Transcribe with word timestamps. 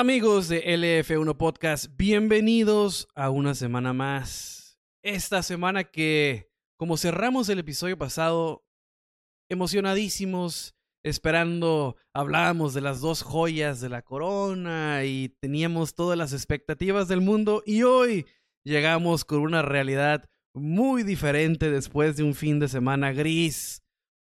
Amigos 0.00 0.48
de 0.48 0.64
LF1 0.64 1.36
Podcast, 1.36 1.94
bienvenidos 1.94 3.06
a 3.14 3.28
una 3.28 3.54
semana 3.54 3.92
más. 3.92 4.78
Esta 5.02 5.42
semana 5.42 5.84
que, 5.84 6.50
como 6.78 6.96
cerramos 6.96 7.50
el 7.50 7.58
episodio 7.58 7.98
pasado, 7.98 8.64
emocionadísimos, 9.50 10.74
esperando, 11.04 11.96
hablábamos 12.14 12.72
de 12.72 12.80
las 12.80 13.02
dos 13.02 13.20
joyas 13.20 13.82
de 13.82 13.90
la 13.90 14.00
corona 14.00 15.04
y 15.04 15.36
teníamos 15.38 15.94
todas 15.94 16.16
las 16.16 16.32
expectativas 16.32 17.06
del 17.06 17.20
mundo 17.20 17.62
y 17.66 17.82
hoy 17.82 18.24
llegamos 18.64 19.26
con 19.26 19.40
una 19.40 19.60
realidad 19.60 20.30
muy 20.54 21.02
diferente 21.02 21.70
después 21.70 22.16
de 22.16 22.22
un 22.22 22.34
fin 22.34 22.58
de 22.58 22.68
semana 22.68 23.12
gris 23.12 23.82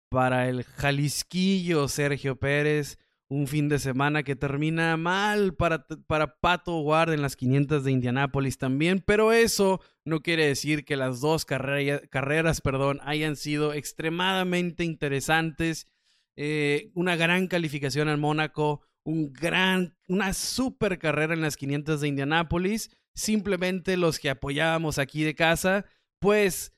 para 0.10 0.48
el 0.48 0.64
Jalisquillo 0.64 1.90
Sergio 1.90 2.40
Pérez. 2.40 2.98
Un 3.28 3.48
fin 3.48 3.70
de 3.70 3.80
semana 3.80 4.22
que 4.22 4.36
termina 4.36 4.98
mal 4.98 5.56
para, 5.56 5.88
para 6.08 6.40
Pato 6.40 6.80
Ward 6.80 7.12
en 7.12 7.24
las 7.24 7.36
500 7.36 7.84
de 7.84 7.92
Indianápolis 7.92 8.58
también, 8.60 9.04
pero 9.06 9.34
eso 9.34 9.82
no 10.04 10.22
quiere 10.22 10.46
decir 10.46 10.86
que 10.86 10.96
las 10.96 11.22
dos 11.22 11.46
carreras 11.46 12.62
perdón, 12.62 13.00
hayan 13.04 13.36
sido 13.36 13.74
extremadamente 13.74 14.84
interesantes. 14.84 15.88
Eh, 16.36 16.92
una 16.94 17.16
gran 17.16 17.48
calificación 17.48 18.10
al 18.10 18.20
Mónaco, 18.20 18.82
un 19.04 19.34
gran, 19.34 19.98
una 20.08 20.34
super 20.34 21.00
carrera 21.00 21.34
en 21.34 21.42
las 21.42 21.58
500 21.58 22.02
de 22.02 22.08
Indianápolis. 22.08 22.96
Simplemente 23.16 23.98
los 23.98 24.20
que 24.20 24.30
apoyábamos 24.30 25.00
aquí 25.00 25.24
de 25.24 25.34
casa 25.34 25.86
pues 26.20 26.74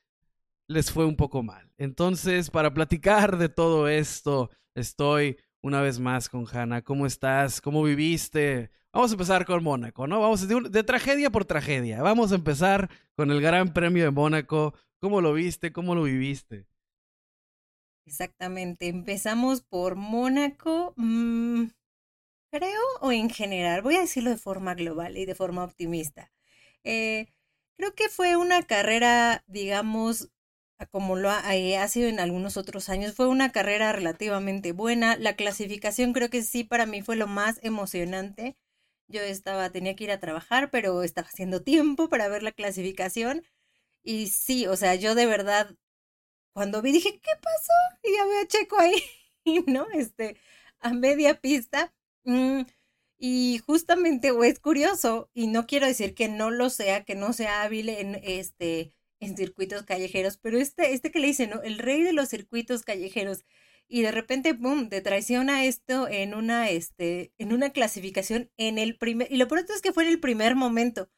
les 0.68 0.92
fue 0.92 1.06
un 1.06 1.16
poco 1.16 1.44
mal. 1.44 1.72
Entonces, 1.78 2.50
para 2.50 2.74
platicar 2.74 3.38
de 3.38 3.50
todo 3.50 3.88
esto, 3.88 4.50
estoy 4.76 5.38
una 5.68 5.82
vez 5.82 6.00
más 6.00 6.30
con 6.30 6.46
Hanna. 6.52 6.82
¿Cómo 6.82 7.06
estás? 7.06 7.62
¿Cómo 7.62 7.84
viviste? 7.84 8.72
Vamos 8.92 9.12
a 9.12 9.14
empezar 9.16 9.46
con 9.46 9.64
Mónaco, 9.64 10.08
¿no? 10.08 10.20
Vamos 10.22 10.48
de, 10.48 10.70
de, 10.70 10.84
tragedia 10.84 11.30
por 11.30 11.46
tragedia. 11.46 12.02
Vamos 12.02 12.32
a 12.32 12.36
empezar 12.36 12.90
con 13.16 13.32
el 13.32 13.42
Gran 13.42 13.74
Premio 13.74 14.06
de 14.06 14.12
Mónaco. 14.12 14.74
¿Cómo 15.00 15.22
lo 15.22 15.34
viste? 15.34 15.72
¿Cómo 15.72 15.94
lo 15.94 16.04
viviste? 16.04 16.66
Exactamente. 18.06 18.88
Empezamos 18.88 19.62
por 19.62 19.96
Mónaco. 19.96 20.94
Mmm, 20.96 21.66
creo, 22.52 22.82
o 23.02 23.12
en 23.12 23.30
general, 23.30 23.82
voy 23.82 23.96
a 23.96 24.02
decirlo 24.02 24.30
de 24.30 24.38
forma 24.38 24.74
global 24.74 25.18
y 25.18 25.26
de 25.26 25.36
forma 25.36 25.64
optimista. 25.64 26.32
Eh, 26.84 27.28
Creo 27.78 27.94
que 27.94 28.10
fue 28.10 28.36
una 28.38 28.64
carrera, 28.64 29.44
digamos, 29.46 30.32
como 30.86 31.16
lo 31.16 31.32
eh, 31.32 31.78
ha, 31.78 31.88
sido 31.88 32.08
en 32.08 32.20
algunos 32.20 32.58
otros 32.58 32.90
años, 32.90 33.16
fue 33.16 33.28
una 33.28 33.52
carrera 33.52 33.92
relativamente 33.94 34.72
buena. 34.72 35.18
La 35.18 35.36
clasificación 35.36 36.14
creo 36.14 36.30
que 36.30 36.44
sí 36.44 36.64
para 36.64 36.86
mí 36.86 37.02
fue 37.02 37.16
lo 37.16 37.28
más 37.28 37.60
emocionante. 37.64 38.56
Yo 39.08 39.22
estaba, 39.22 39.70
tenía 39.72 39.96
que 39.96 40.06
ir 40.06 40.12
a 40.12 40.20
trabajar, 40.20 40.70
pero 40.72 41.04
estaba 41.04 41.28
haciendo 41.28 41.64
tiempo 41.64 42.10
para 42.10 42.28
ver 42.30 42.44
la 42.44 42.52
clasificación. 42.52 43.44
Y 44.04 44.28
sí, 44.28 44.68
o 44.68 44.76
sea, 44.78 44.96
yo 44.96 45.16
de 45.16 45.26
verdad, 45.26 45.76
cuando 46.54 46.82
vi 46.82 46.92
dije, 46.94 47.20
¿qué 47.22 47.32
pasó? 47.42 47.74
Y 48.04 48.16
ya 48.16 48.26
veo 48.26 48.42
a 48.42 48.48
Checo 48.48 48.80
ahí, 48.80 49.04
¿no? 49.68 49.88
Este, 49.94 50.38
a 50.80 50.94
media 50.94 51.42
pista. 51.42 51.94
Mm, 52.26 52.64
y 53.20 53.60
justamente, 53.66 54.32
o 54.32 54.44
es 54.44 54.60
curioso, 54.60 55.30
y 55.34 55.48
no 55.48 55.68
quiero 55.68 55.88
decir 55.88 56.16
que 56.16 56.30
no 56.30 56.52
lo 56.52 56.70
sea, 56.70 57.04
que 57.06 57.16
no 57.16 57.34
sea 57.34 57.64
hábil 57.64 57.90
en 57.90 58.16
este 58.24 58.97
en 59.20 59.36
circuitos 59.38 59.84
callejeros, 59.84 60.38
pero 60.38 60.58
este, 60.58 60.94
este 60.94 61.12
que 61.12 61.20
le 61.20 61.28
dice, 61.28 61.48
¿no? 61.48 61.62
El 61.62 61.80
rey 61.80 62.04
de 62.04 62.14
los 62.14 62.30
circuitos 62.30 62.84
callejeros. 62.84 63.46
Y 63.88 64.02
de 64.02 64.12
repente, 64.12 64.54
boom, 64.54 64.90
te 64.90 65.02
traiciona 65.02 65.66
esto 65.66 66.08
en 66.10 66.34
una, 66.34 66.70
este, 66.70 67.34
en 67.38 67.54
una 67.54 67.72
clasificación 67.72 68.52
en 68.58 68.78
el 68.78 68.98
primer, 68.98 69.32
y 69.32 69.38
lo 69.38 69.48
pronto 69.48 69.74
es 69.74 69.82
que 69.82 69.94
fue 69.94 70.04
en 70.04 70.10
el 70.10 70.20
primer 70.20 70.56
momento, 70.56 71.10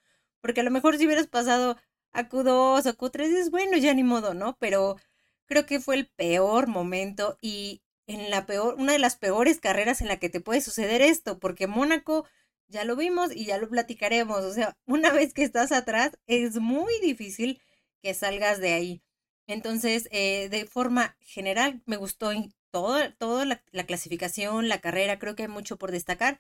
porque 0.42 0.62
a 0.62 0.64
lo 0.64 0.72
mejor 0.72 0.98
si 0.98 1.06
hubieras 1.06 1.28
pasado 1.28 1.78
a 2.12 2.30
Q2 2.30 2.86
o 2.86 2.98
Q3, 2.98 3.22
es 3.38 3.52
bueno, 3.52 3.78
ya 3.78 3.94
ni 3.94 4.04
modo, 4.04 4.34
¿no? 4.34 4.58
Pero 4.60 4.98
creo 5.46 5.66
que 5.66 5.80
fue 5.80 5.96
el 5.96 6.08
peor 6.08 6.68
momento 6.68 7.38
y 7.42 7.82
en 8.08 8.30
la 8.32 8.46
peor, 8.46 8.76
una 8.78 8.94
de 8.94 9.00
las 9.00 9.18
peores 9.18 9.60
carreras 9.60 10.02
en 10.02 10.08
la 10.08 10.18
que 10.18 10.30
te 10.30 10.42
puede 10.42 10.62
suceder 10.62 11.02
esto, 11.02 11.40
porque 11.40 11.68
Mónaco 11.68 12.26
ya 12.68 12.86
lo 12.86 12.96
vimos 12.96 13.36
y 13.36 13.46
ya 13.46 13.58
lo 13.58 13.70
platicaremos. 13.70 14.42
O 14.46 14.54
sea, 14.54 14.78
una 14.86 15.12
vez 15.12 15.34
que 15.34 15.44
estás 15.44 15.72
atrás, 15.72 16.18
es 16.28 16.60
muy 16.60 16.94
difícil 17.02 17.62
que 18.02 18.14
salgas 18.14 18.60
de 18.60 18.74
ahí. 18.74 19.04
Entonces, 19.48 20.08
eh, 20.12 20.50
de 20.50 20.66
forma 20.66 21.18
general, 21.22 21.82
me 21.86 21.98
gustó 21.98 22.32
toda 22.72 23.46
la, 23.46 23.64
la 23.72 23.86
clasificación, 23.86 24.70
la 24.70 24.80
carrera, 24.80 25.20
creo 25.20 25.36
que 25.36 25.44
hay 25.44 25.50
mucho 25.50 25.78
por 25.78 25.92
destacar. 25.92 26.40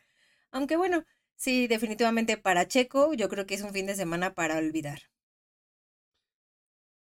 Aunque 0.52 0.78
bueno, 0.78 1.06
sí, 1.36 1.68
definitivamente 1.68 2.38
para 2.38 2.68
Checo, 2.68 3.14
yo 3.14 3.30
creo 3.30 3.46
que 3.46 3.56
es 3.56 3.62
un 3.62 3.74
fin 3.74 3.88
de 3.88 3.96
semana 3.96 4.36
para 4.36 4.58
olvidar. 4.58 5.02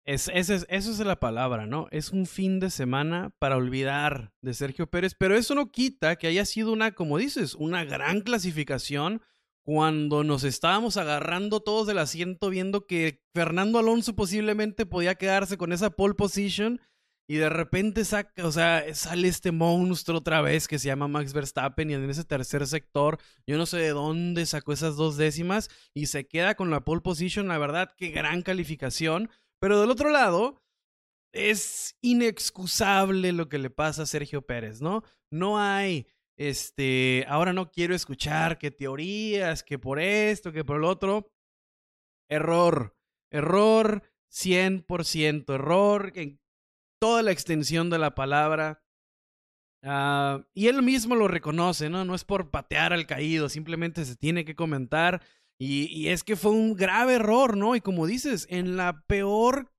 Es, 0.05 0.29
es, 0.31 0.49
eso 0.49 0.67
es 0.69 0.99
la 0.99 1.19
palabra, 1.19 1.65
¿no? 1.65 1.87
Es 1.89 2.11
un 2.11 2.27
fin 2.27 2.59
de 2.59 2.69
semana 2.69 3.31
para 3.39 3.57
olvidar 3.57 4.33
de 4.41 4.53
Sergio 4.53 4.87
Pérez, 4.87 5.15
pero 5.17 5.35
eso 5.35 5.55
no 5.55 5.71
quita 5.71 6.15
que 6.17 6.27
haya 6.27 6.45
sido 6.45 6.71
una, 6.71 6.91
como 6.91 7.17
dices, 7.17 7.55
una 7.55 7.83
gran 7.85 8.21
clasificación 8.21 9.23
cuando 9.65 10.23
nos 10.23 10.43
estábamos 10.43 10.97
agarrando 10.97 11.59
todos 11.59 11.87
del 11.87 11.97
asiento 11.97 12.49
viendo 12.49 12.85
que 12.85 13.23
Fernando 13.33 13.79
Alonso 13.79 14.15
posiblemente 14.15 14.85
podía 14.85 15.15
quedarse 15.15 15.57
con 15.57 15.73
esa 15.73 15.89
pole 15.89 16.13
position 16.13 16.79
y 17.27 17.37
de 17.37 17.49
repente 17.49 18.05
saca, 18.05 18.45
o 18.45 18.51
sea, 18.51 18.85
sale 18.93 19.27
este 19.27 19.51
monstruo 19.51 20.19
otra 20.19 20.41
vez 20.41 20.67
que 20.67 20.77
se 20.77 20.87
llama 20.87 21.07
Max 21.07 21.33
Verstappen 21.33 21.89
y 21.89 21.95
en 21.95 22.07
ese 22.07 22.23
tercer 22.23 22.67
sector, 22.67 23.17
yo 23.47 23.57
no 23.57 23.65
sé 23.65 23.77
de 23.77 23.89
dónde 23.89 24.45
sacó 24.45 24.73
esas 24.73 24.95
dos 24.95 25.17
décimas 25.17 25.69
y 25.95 26.05
se 26.05 26.27
queda 26.27 26.53
con 26.53 26.69
la 26.69 26.85
pole 26.85 27.01
position, 27.01 27.47
la 27.47 27.57
verdad, 27.57 27.91
qué 27.97 28.09
gran 28.09 28.43
calificación 28.43 29.29
pero 29.59 29.81
del 29.81 29.89
otro 29.89 30.09
lado, 30.09 30.61
es 31.33 31.97
inexcusable 32.01 33.31
lo 33.31 33.49
que 33.49 33.57
le 33.57 33.69
pasa 33.69 34.03
a 34.03 34.05
Sergio 34.05 34.43
Pérez, 34.43 34.81
¿no? 34.81 35.03
No 35.31 35.59
hay, 35.59 36.07
este, 36.37 37.25
ahora 37.27 37.53
no 37.53 37.71
quiero 37.71 37.95
escuchar 37.95 38.57
que 38.57 38.71
teorías, 38.71 39.63
que 39.63 39.79
por 39.79 39.99
esto, 39.99 40.51
que 40.51 40.65
por 40.65 40.77
el 40.77 40.83
otro. 40.83 41.31
Error, 42.29 42.97
error, 43.31 44.03
100% 44.31 45.53
error 45.53 46.11
en 46.15 46.39
toda 46.99 47.21
la 47.21 47.31
extensión 47.31 47.89
de 47.89 47.99
la 47.99 48.15
palabra. 48.15 48.83
Uh, 49.83 50.43
y 50.53 50.67
él 50.67 50.81
mismo 50.81 51.15
lo 51.15 51.27
reconoce, 51.27 51.89
¿no? 51.89 52.03
No 52.05 52.15
es 52.15 52.23
por 52.23 52.49
patear 52.49 52.91
al 52.91 53.05
caído, 53.05 53.49
simplemente 53.49 54.03
se 54.03 54.15
tiene 54.15 54.43
que 54.43 54.55
comentar 54.55 55.21
y, 55.57 56.09
es 56.09 56.23
que 56.23 56.35
fue 56.35 56.51
un 56.51 56.75
grave 56.75 57.15
error, 57.15 57.55
¿no? 57.55 57.75
Y 57.75 57.81
como 57.81 58.07
dices, 58.07 58.45
en 58.49 58.75
la 58.75 59.03
peor, 59.07 59.71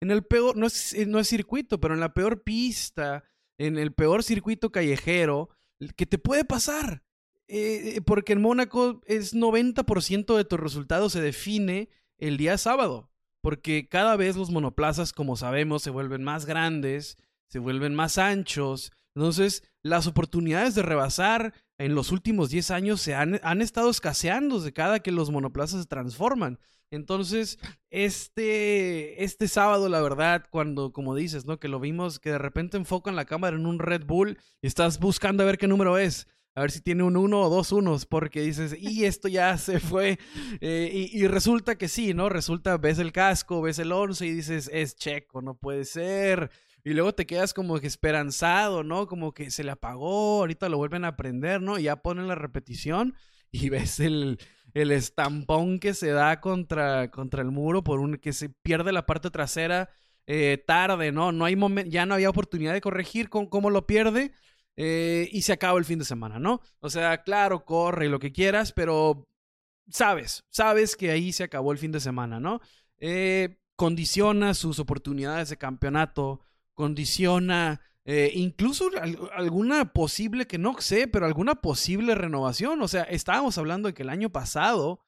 en 0.00 0.10
el 0.10 0.24
peor, 0.24 0.56
no 0.56 0.66
es, 0.66 0.94
no 1.08 1.18
es 1.18 1.28
circuito, 1.28 1.80
pero 1.80 1.94
en 1.94 2.00
la 2.00 2.14
peor 2.14 2.42
pista, 2.42 3.24
en 3.58 3.78
el 3.78 3.92
peor 3.92 4.22
circuito 4.22 4.70
callejero, 4.70 5.48
que 5.96 6.06
te 6.06 6.18
puede 6.18 6.44
pasar. 6.44 7.02
Eh, 7.46 8.00
porque 8.06 8.32
en 8.32 8.40
Mónaco 8.40 9.02
es 9.06 9.34
90% 9.34 10.36
de 10.36 10.44
tu 10.44 10.56
resultado 10.56 11.10
se 11.10 11.20
define 11.20 11.88
el 12.18 12.36
día 12.36 12.58
sábado. 12.58 13.10
Porque 13.42 13.88
cada 13.88 14.16
vez 14.16 14.36
los 14.36 14.50
monoplazas, 14.50 15.12
como 15.12 15.36
sabemos, 15.36 15.82
se 15.82 15.90
vuelven 15.90 16.24
más 16.24 16.46
grandes, 16.46 17.18
se 17.48 17.58
vuelven 17.58 17.94
más 17.94 18.16
anchos. 18.16 18.92
Entonces, 19.14 19.62
las 19.82 20.06
oportunidades 20.06 20.74
de 20.74 20.82
rebasar 20.82 21.52
en 21.78 21.94
los 21.94 22.10
últimos 22.10 22.50
10 22.50 22.70
años 22.70 23.00
se 23.00 23.14
han, 23.14 23.40
han 23.42 23.60
estado 23.60 23.90
escaseando 23.90 24.60
de 24.60 24.72
cada 24.72 25.00
que 25.00 25.12
los 25.12 25.30
monoplazas 25.30 25.82
se 25.82 25.88
transforman. 25.88 26.58
Entonces, 26.94 27.58
este, 27.90 29.22
este 29.24 29.48
sábado, 29.48 29.88
la 29.88 30.00
verdad, 30.00 30.46
cuando, 30.50 30.92
como 30.92 31.14
dices, 31.14 31.46
¿no? 31.46 31.58
Que 31.58 31.68
lo 31.68 31.80
vimos, 31.80 32.18
que 32.18 32.30
de 32.30 32.38
repente 32.38 32.76
enfocan 32.76 33.16
la 33.16 33.24
cámara 33.24 33.56
en 33.56 33.66
un 33.66 33.78
Red 33.78 34.04
Bull 34.06 34.38
y 34.62 34.66
estás 34.66 34.98
buscando 34.98 35.42
a 35.42 35.46
ver 35.46 35.58
qué 35.58 35.68
número 35.68 35.98
es. 35.98 36.26
A 36.56 36.60
ver 36.60 36.70
si 36.70 36.80
tiene 36.80 37.02
un 37.02 37.16
uno 37.16 37.40
o 37.40 37.50
dos 37.50 37.72
unos, 37.72 38.06
porque 38.06 38.40
dices, 38.40 38.76
y 38.78 39.04
esto 39.04 39.26
ya 39.26 39.58
se 39.58 39.80
fue. 39.80 40.18
Eh, 40.60 41.10
y, 41.12 41.26
resulta 41.26 41.76
que 41.76 41.88
sí, 41.88 42.14
¿no? 42.14 42.28
Resulta, 42.28 42.76
ves 42.78 43.00
el 43.00 43.10
casco, 43.10 43.60
ves 43.60 43.80
el 43.80 43.90
11 43.90 44.24
y 44.24 44.30
dices, 44.30 44.70
es 44.72 44.94
checo, 44.94 45.42
no 45.42 45.56
puede 45.56 45.84
ser. 45.84 46.50
Y 46.84 46.92
luego 46.92 47.12
te 47.14 47.26
quedas 47.26 47.54
como 47.54 47.80
que 47.80 47.88
esperanzado, 47.88 48.84
¿no? 48.84 49.08
Como 49.08 49.32
que 49.32 49.50
se 49.50 49.64
le 49.64 49.72
apagó, 49.72 50.40
ahorita 50.40 50.68
lo 50.68 50.76
vuelven 50.76 51.04
a 51.04 51.16
prender, 51.16 51.60
¿no? 51.60 51.78
Y 51.78 51.84
ya 51.84 51.96
ponen 51.96 52.28
la 52.28 52.36
repetición 52.36 53.14
y 53.50 53.68
ves 53.70 53.98
el, 54.00 54.38
el 54.74 54.90
estampón 54.92 55.78
que 55.78 55.94
se 55.94 56.10
da 56.10 56.40
contra, 56.40 57.10
contra 57.10 57.42
el 57.42 57.50
muro 57.50 57.84
por 57.84 58.00
un 58.00 58.16
que 58.18 58.32
se 58.32 58.48
pierde 58.50 58.92
la 58.92 59.06
parte 59.06 59.30
trasera 59.30 59.88
eh, 60.26 60.62
tarde, 60.66 61.12
¿no? 61.12 61.32
No 61.32 61.44
hay 61.44 61.56
ya 61.88 62.06
no 62.06 62.14
había 62.14 62.30
oportunidad 62.30 62.72
de 62.72 62.80
corregir 62.80 63.28
con 63.28 63.46
cómo 63.46 63.70
lo 63.70 63.86
pierde. 63.86 64.32
Eh, 64.76 65.28
y 65.30 65.42
se 65.42 65.52
acaba 65.52 65.78
el 65.78 65.84
fin 65.84 66.00
de 66.00 66.04
semana, 66.04 66.40
¿no? 66.40 66.60
O 66.80 66.90
sea, 66.90 67.22
claro, 67.22 67.64
corre 67.64 68.08
lo 68.08 68.18
que 68.18 68.32
quieras, 68.32 68.72
pero 68.72 69.28
sabes, 69.88 70.44
sabes 70.50 70.96
que 70.96 71.12
ahí 71.12 71.32
se 71.32 71.44
acabó 71.44 71.70
el 71.70 71.78
fin 71.78 71.92
de 71.92 72.00
semana, 72.00 72.40
¿no? 72.40 72.60
Eh, 72.98 73.58
condiciona 73.76 74.54
sus 74.54 74.80
oportunidades 74.80 75.48
de 75.50 75.58
campeonato, 75.58 76.40
condiciona 76.74 77.80
Eh, 78.06 78.32
incluso 78.34 78.90
alguna 79.34 79.92
posible, 79.92 80.46
que 80.46 80.58
no 80.58 80.76
sé, 80.78 81.08
pero 81.08 81.26
alguna 81.26 81.54
posible 81.56 82.14
renovación. 82.14 82.80
O 82.82 82.88
sea, 82.88 83.02
estábamos 83.04 83.56
hablando 83.56 83.88
de 83.88 83.94
que 83.94 84.02
el 84.02 84.10
año 84.10 84.30
pasado 84.30 85.00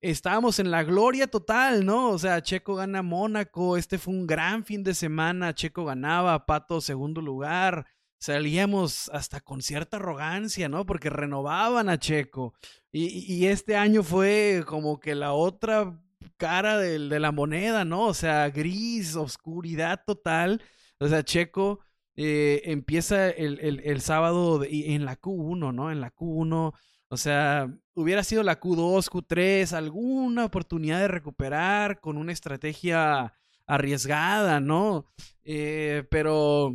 estábamos 0.00 0.58
en 0.58 0.70
la 0.70 0.84
gloria 0.84 1.26
total, 1.26 1.84
¿no? 1.84 2.10
O 2.10 2.18
sea, 2.18 2.42
Checo 2.42 2.74
gana 2.74 3.02
Mónaco, 3.02 3.76
este 3.76 3.98
fue 3.98 4.14
un 4.14 4.26
gran 4.26 4.64
fin 4.64 4.84
de 4.84 4.94
semana, 4.94 5.54
Checo 5.54 5.84
ganaba, 5.84 6.46
Pato 6.46 6.80
segundo 6.80 7.20
lugar, 7.20 7.86
salíamos 8.18 9.08
hasta 9.12 9.40
con 9.40 9.62
cierta 9.62 9.96
arrogancia, 9.96 10.68
¿no? 10.68 10.86
Porque 10.86 11.10
renovaban 11.10 11.88
a 11.88 11.98
Checo. 11.98 12.54
Y, 12.92 13.46
este 13.46 13.76
año 13.76 14.02
fue 14.02 14.64
como 14.66 14.98
que 15.00 15.14
la 15.14 15.32
otra 15.34 16.00
cara 16.38 16.78
de, 16.78 16.98
la 16.98 17.30
moneda, 17.30 17.84
¿no? 17.84 18.06
O 18.06 18.14
sea, 18.14 18.48
gris, 18.48 19.16
oscuridad 19.16 20.02
total. 20.06 20.62
O 20.98 21.08
sea, 21.08 21.22
Checo 21.22 21.80
eh, 22.16 22.62
empieza 22.64 23.28
el, 23.28 23.60
el 23.60 24.00
sábado 24.00 24.62
en 24.64 25.04
la 25.04 25.20
Q1, 25.20 25.74
¿no? 25.74 25.90
En 25.90 26.00
la 26.00 26.14
Q1 26.14 26.74
o 27.08 27.16
sea, 27.16 27.72
hubiera 27.94 28.24
sido 28.24 28.42
la 28.42 28.58
Q2, 28.58 29.08
Q3, 29.08 29.72
alguna 29.74 30.44
oportunidad 30.44 31.00
de 31.00 31.08
recuperar 31.08 32.00
con 32.00 32.16
una 32.16 32.32
estrategia 32.32 33.32
arriesgada, 33.66 34.58
¿no? 34.58 35.06
Eh, 35.44 36.04
pero 36.10 36.74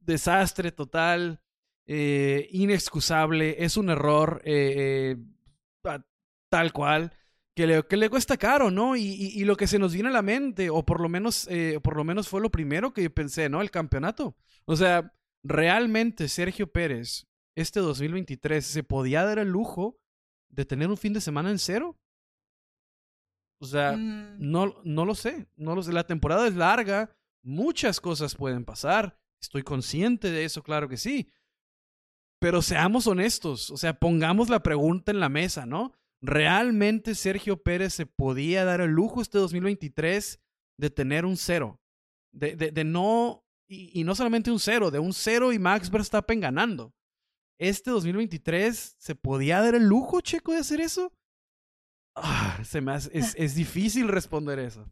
desastre 0.00 0.72
total, 0.72 1.42
eh, 1.86 2.48
inexcusable, 2.50 3.62
es 3.62 3.76
un 3.76 3.90
error 3.90 4.42
tal 6.48 6.72
cual. 6.72 7.12
Que 7.54 7.66
le, 7.66 7.82
que 7.86 7.98
le, 7.98 8.08
cuesta 8.08 8.38
caro, 8.38 8.70
¿no? 8.70 8.96
Y, 8.96 9.02
y, 9.02 9.44
lo 9.44 9.56
que 9.56 9.66
se 9.66 9.78
nos 9.78 9.92
viene 9.92 10.08
a 10.08 10.12
la 10.12 10.22
mente, 10.22 10.70
o 10.70 10.86
por 10.86 11.00
lo 11.00 11.10
menos, 11.10 11.48
por 11.82 11.96
lo 11.96 12.04
menos 12.04 12.28
fue 12.28 12.40
lo 12.40 12.50
primero 12.50 12.94
que 12.94 13.10
pensé, 13.10 13.50
¿no? 13.50 13.60
El 13.60 13.70
campeonato. 13.70 14.34
O 14.64 14.74
sea, 14.74 15.12
realmente 15.42 16.28
Sergio 16.28 16.72
Pérez 16.72 17.26
este 17.54 17.80
2023 17.80 18.64
se 18.64 18.82
podía 18.82 19.24
dar 19.24 19.38
el 19.38 19.48
lujo 19.48 19.98
de 20.48 20.64
tener 20.64 20.88
un 20.88 20.96
fin 20.96 21.12
de 21.12 21.20
semana 21.20 21.50
en 21.50 21.58
cero? 21.58 21.98
O 23.58 23.66
sea, 23.66 23.92
mm. 23.92 24.36
no, 24.38 24.80
no 24.84 25.04
lo 25.04 25.14
sé, 25.14 25.46
no 25.56 25.74
lo 25.74 25.82
sé. 25.82 25.92
La 25.92 26.06
temporada 26.06 26.46
es 26.46 26.54
larga, 26.54 27.14
muchas 27.42 28.00
cosas 28.00 28.34
pueden 28.34 28.64
pasar. 28.64 29.18
Estoy 29.40 29.62
consciente 29.62 30.30
de 30.30 30.44
eso, 30.44 30.62
claro 30.62 30.88
que 30.88 30.96
sí. 30.96 31.28
Pero 32.38 32.60
seamos 32.60 33.06
honestos, 33.06 33.70
o 33.70 33.76
sea, 33.76 33.94
pongamos 33.94 34.48
la 34.48 34.62
pregunta 34.62 35.12
en 35.12 35.20
la 35.20 35.28
mesa, 35.28 35.64
¿no? 35.64 35.92
¿Realmente 36.22 37.14
Sergio 37.14 37.62
Pérez 37.62 37.92
se 37.94 38.06
podía 38.06 38.64
dar 38.64 38.80
el 38.80 38.92
lujo 38.92 39.20
este 39.20 39.38
2023 39.38 40.40
de 40.78 40.90
tener 40.90 41.26
un 41.26 41.36
cero? 41.36 41.80
De, 42.30 42.56
de, 42.56 42.84
no, 42.84 43.44
y, 43.66 44.04
no 44.04 44.14
solamente 44.14 44.50
un 44.50 44.60
cero, 44.60 44.90
de 44.90 45.00
un 45.00 45.12
cero 45.12 45.52
y 45.52 45.58
Max 45.58 45.90
Verstappen 45.90 46.40
ganando 46.40 46.94
este 47.58 47.90
2023 47.90 48.96
se 48.98 49.14
podía 49.14 49.60
dar 49.60 49.74
el 49.74 49.84
lujo, 49.84 50.20
Checo, 50.20 50.52
de 50.52 50.58
hacer 50.58 50.80
eso? 50.80 51.12
Ah, 52.14 52.60
se 52.64 52.80
me 52.80 52.94
es, 52.94 53.10
es, 53.12 53.54
difícil 53.54 54.08
responder 54.08 54.58
eso. 54.58 54.90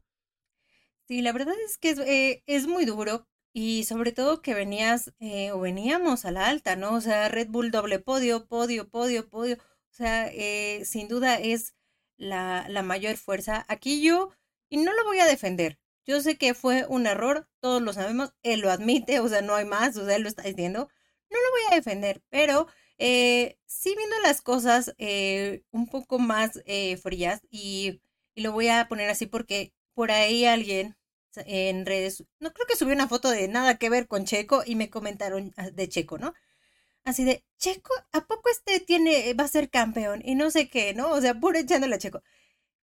Sí, 1.06 1.21
la 1.21 1.32
verdad 1.32 1.55
es 1.67 1.79
que 1.79 1.91
es, 1.91 1.99
eh, 1.99 2.43
es 2.47 2.67
muy 2.67 2.85
duro 2.85 3.27
y 3.53 3.85
sobre 3.85 4.12
todo 4.12 4.41
que 4.41 4.55
venías 4.55 5.12
eh, 5.19 5.50
o 5.50 5.61
veníamos 5.61 6.25
a 6.25 6.31
la 6.31 6.49
alta, 6.49 6.77
¿no? 6.77 6.94
O 6.94 7.00
sea, 7.00 7.29
Red 7.29 7.49
Bull 7.49 7.73
doble 7.73 7.99
podio, 7.99 8.47
podio, 8.47 8.88
podio, 8.88 9.29
podio. 9.29 9.59
O 9.90 9.94
sea, 9.94 10.28
eh, 10.32 10.84
sin 10.84 11.08
duda 11.08 11.38
es 11.38 11.75
la, 12.16 12.66
la 12.69 12.82
mayor 12.82 13.16
fuerza. 13.16 13.64
Aquí 13.69 14.02
yo, 14.02 14.31
y 14.69 14.78
no 14.78 14.92
lo 14.92 15.04
voy 15.04 15.19
a 15.20 15.26
defender, 15.26 15.78
yo 16.06 16.20
sé 16.20 16.37
que 16.38 16.54
fue 16.54 16.87
un 16.88 17.06
error, 17.06 17.48
todos 17.60 17.82
lo 17.82 17.92
sabemos, 17.92 18.34
él 18.42 18.60
lo 18.60 18.70
admite, 18.70 19.20
o 19.20 19.28
sea, 19.28 19.42
no 19.42 19.54
hay 19.54 19.64
más, 19.64 19.96
o 19.96 20.06
sea, 20.06 20.16
él 20.16 20.22
lo 20.22 20.28
está 20.28 20.42
diciendo 20.42 20.88
no 21.31 21.38
lo 21.38 21.50
voy 21.52 21.72
a 21.72 21.76
defender, 21.76 22.22
pero 22.28 22.66
eh, 22.98 23.58
sí 23.66 23.94
viendo 23.96 24.16
las 24.20 24.42
cosas 24.42 24.94
eh, 24.98 25.62
un 25.70 25.87
poco 25.88 26.19
más 26.19 26.60
eh, 26.66 26.96
frías 26.96 27.40
y, 27.50 28.00
lo 28.36 28.52
voy 28.52 28.69
a 28.69 28.88
poner 28.88 29.10
así 29.10 29.26
porque 29.26 29.75
por 29.93 30.10
ahí 30.10 30.46
alguien 30.46 30.96
en 31.36 31.84
redes, 31.84 32.25
no 32.38 32.52
creo 32.52 32.66
que 32.66 32.76
subió 32.76 32.94
una 32.94 33.08
foto 33.08 33.28
de 33.31 33.48
nada 33.48 33.76
que 33.76 33.90
ver 33.90 34.08
con 34.08 34.25
Checo 34.25 34.62
y 34.64 34.76
me 34.76 34.88
comentaron 34.88 35.52
ah, 35.58 35.70
de 35.70 35.88
Checo, 35.88 36.16
¿no? 36.16 36.32
Así 37.10 37.24
de, 37.24 37.44
Checo, 37.58 37.92
¿a 38.12 38.26
poco 38.26 38.50
este 38.50 38.80
tiene, 38.80 39.34
va 39.34 39.44
a 39.44 39.48
ser 39.48 39.70
campeón? 39.70 40.22
Y 40.24 40.36
no 40.36 40.50
sé 40.50 40.68
qué, 40.68 40.94
¿no? 40.94 41.10
O 41.10 41.20
sea, 41.20 41.34
puro 41.34 41.58
echándole 41.58 41.96
a 41.96 41.98
Checo. 41.98 42.22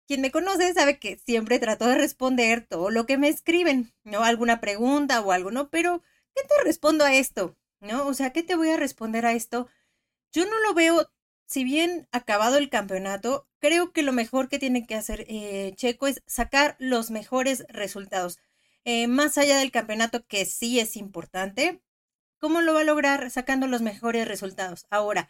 Quien 0.07 0.21
me 0.21 0.31
conoce 0.31 0.73
sabe 0.73 0.99
que 0.99 1.17
siempre 1.17 1.59
trato 1.59 1.87
de 1.87 1.97
responder 1.97 2.67
todo 2.67 2.91
lo 2.91 3.05
que 3.05 3.17
me 3.17 3.29
escriben, 3.29 3.93
¿no? 4.03 4.23
Alguna 4.23 4.61
pregunta 4.61 5.21
o 5.21 5.31
algo, 5.31 5.51
¿no? 5.51 5.69
Pero, 5.69 6.03
¿qué 6.35 6.43
te 6.43 6.63
respondo 6.63 7.05
a 7.05 7.15
esto? 7.15 7.57
¿no? 7.83 8.07
O 8.07 8.13
sea, 8.13 8.31
¿qué 8.31 8.43
te 8.43 8.55
voy 8.55 8.69
a 8.69 8.77
responder 8.77 9.25
a 9.25 9.33
esto? 9.33 9.67
Yo 10.31 10.45
no 10.45 10.59
lo 10.61 10.73
veo, 10.73 11.11
si 11.47 11.63
bien 11.63 12.07
acabado 12.11 12.57
el 12.57 12.69
campeonato, 12.69 13.47
creo 13.59 13.93
que 13.93 14.03
lo 14.03 14.13
mejor 14.13 14.49
que 14.49 14.59
tiene 14.59 14.85
que 14.87 14.95
hacer 14.95 15.25
eh, 15.27 15.73
Checo 15.75 16.07
es 16.07 16.23
sacar 16.27 16.75
los 16.79 17.11
mejores 17.11 17.65
resultados. 17.69 18.39
Eh, 18.85 19.07
más 19.07 19.37
allá 19.37 19.57
del 19.57 19.71
campeonato, 19.71 20.25
que 20.27 20.45
sí 20.45 20.79
es 20.79 20.97
importante, 20.97 21.81
¿cómo 22.43 22.59
lo 22.59 22.73
va 22.73 22.81
a 22.81 22.83
lograr 22.83 23.31
sacando 23.31 23.67
los 23.67 23.81
mejores 23.81 24.27
resultados? 24.27 24.85
Ahora, 24.89 25.29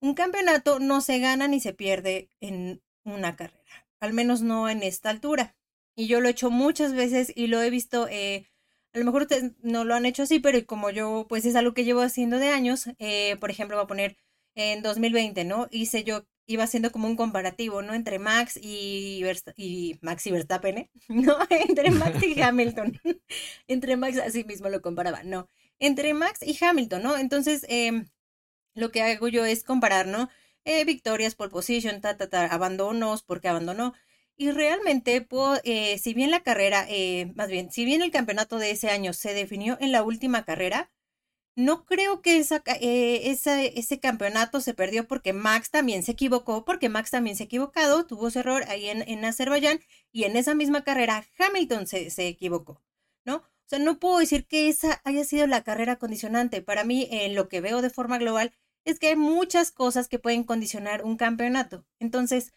un 0.00 0.14
campeonato 0.14 0.78
no 0.78 1.00
se 1.00 1.18
gana 1.18 1.48
ni 1.48 1.58
se 1.58 1.72
pierde 1.72 2.30
en 2.38 2.80
una 3.02 3.34
carrera, 3.34 3.88
al 3.98 4.12
menos 4.12 4.42
no 4.42 4.68
en 4.68 4.84
esta 4.84 5.10
altura. 5.10 5.56
Y 5.96 6.06
yo 6.06 6.20
lo 6.20 6.28
he 6.28 6.30
hecho 6.30 6.50
muchas 6.50 6.94
veces 6.94 7.32
y 7.34 7.48
lo 7.48 7.60
he 7.60 7.70
visto 7.70 8.06
eh, 8.08 8.46
a 8.94 8.98
lo 9.00 9.04
mejor 9.04 9.22
ustedes 9.22 9.54
no 9.60 9.84
lo 9.84 9.96
han 9.96 10.06
hecho 10.06 10.22
así, 10.22 10.38
pero 10.38 10.64
como 10.66 10.90
yo, 10.90 11.26
pues 11.28 11.44
es 11.46 11.56
algo 11.56 11.74
que 11.74 11.84
llevo 11.84 12.00
haciendo 12.00 12.38
de 12.38 12.50
años, 12.50 12.86
eh, 13.00 13.36
por 13.40 13.50
ejemplo, 13.50 13.76
voy 13.76 13.84
a 13.84 13.88
poner 13.88 14.16
en 14.54 14.82
2020, 14.82 15.42
¿no? 15.44 15.66
Hice 15.72 16.04
yo, 16.04 16.24
iba 16.46 16.62
haciendo 16.62 16.92
como 16.92 17.08
un 17.08 17.16
comparativo, 17.16 17.82
¿no? 17.82 17.92
Entre 17.92 18.20
Max 18.20 18.56
y, 18.56 19.20
y 19.56 19.98
Max 20.00 20.26
y 20.28 20.30
Verstappen, 20.30 20.78
¿eh? 20.78 20.90
¿no? 21.08 21.36
Entre 21.50 21.90
Max 21.90 22.22
y 22.22 22.40
Hamilton. 22.40 23.00
entre 23.68 23.96
Max, 23.96 24.18
así 24.18 24.44
mismo 24.44 24.68
lo 24.68 24.80
comparaba, 24.80 25.24
no. 25.24 25.48
Entre 25.78 26.14
Max 26.14 26.40
y 26.42 26.56
Hamilton, 26.62 27.02
¿no? 27.02 27.16
Entonces, 27.16 27.66
em, 27.68 28.08
lo 28.74 28.90
que 28.92 29.02
hago 29.02 29.28
yo 29.28 29.44
es 29.44 29.64
comparar, 29.64 30.06
¿no? 30.06 30.28
Eh, 30.64 30.84
victorias, 30.84 31.34
pole 31.34 31.50
position, 31.50 32.00
ta, 32.00 32.16
ta, 32.16 32.28
ta, 32.28 32.46
abandonos, 32.46 33.22
porque 33.22 33.48
abandonó. 33.48 33.94
Y 34.36 34.50
realmente, 34.50 35.26
eh, 35.64 35.98
si 35.98 36.14
bien 36.14 36.30
la 36.30 36.42
carrera, 36.42 36.86
eh, 36.88 37.32
más 37.36 37.48
bien, 37.48 37.70
si 37.72 37.84
bien 37.84 38.02
el 38.02 38.10
campeonato 38.10 38.58
de 38.58 38.70
ese 38.72 38.90
año 38.90 39.12
se 39.12 39.34
definió 39.34 39.78
en 39.80 39.92
la 39.92 40.02
última 40.02 40.44
carrera, 40.44 40.90
no 41.56 41.86
creo 41.86 42.20
que 42.22 42.38
esa, 42.38 42.62
ese 42.66 44.00
campeonato 44.00 44.60
se 44.60 44.74
perdió 44.74 45.08
porque 45.08 45.32
Max 45.32 45.70
también 45.70 46.02
se 46.02 46.12
equivocó, 46.12 46.64
porque 46.64 46.88
Max 46.90 47.10
también 47.10 47.36
se 47.36 47.44
ha 47.44 47.46
equivocado, 47.46 48.06
tuvo 48.06 48.28
ese 48.28 48.40
error 48.40 48.64
ahí 48.68 48.88
en, 48.90 49.02
en 49.08 49.24
Azerbaiyán 49.24 49.80
y 50.12 50.24
en 50.24 50.36
esa 50.36 50.54
misma 50.54 50.84
carrera 50.84 51.26
Hamilton 51.38 51.86
se, 51.86 52.10
se 52.10 52.28
equivocó, 52.28 52.82
¿no? 53.24 53.42
O 53.66 53.68
sea, 53.68 53.78
no 53.80 53.98
puedo 53.98 54.18
decir 54.18 54.46
que 54.46 54.68
esa 54.68 55.00
haya 55.04 55.24
sido 55.24 55.46
la 55.46 55.64
carrera 55.64 55.96
condicionante. 55.96 56.62
Para 56.62 56.84
mí, 56.84 57.08
en 57.10 57.34
lo 57.34 57.48
que 57.48 57.60
veo 57.60 57.82
de 57.82 57.90
forma 57.90 58.18
global, 58.18 58.52
es 58.84 59.00
que 59.00 59.08
hay 59.08 59.16
muchas 59.16 59.72
cosas 59.72 60.06
que 60.08 60.20
pueden 60.20 60.44
condicionar 60.44 61.04
un 61.04 61.16
campeonato. 61.16 61.84
Entonces, 61.98 62.52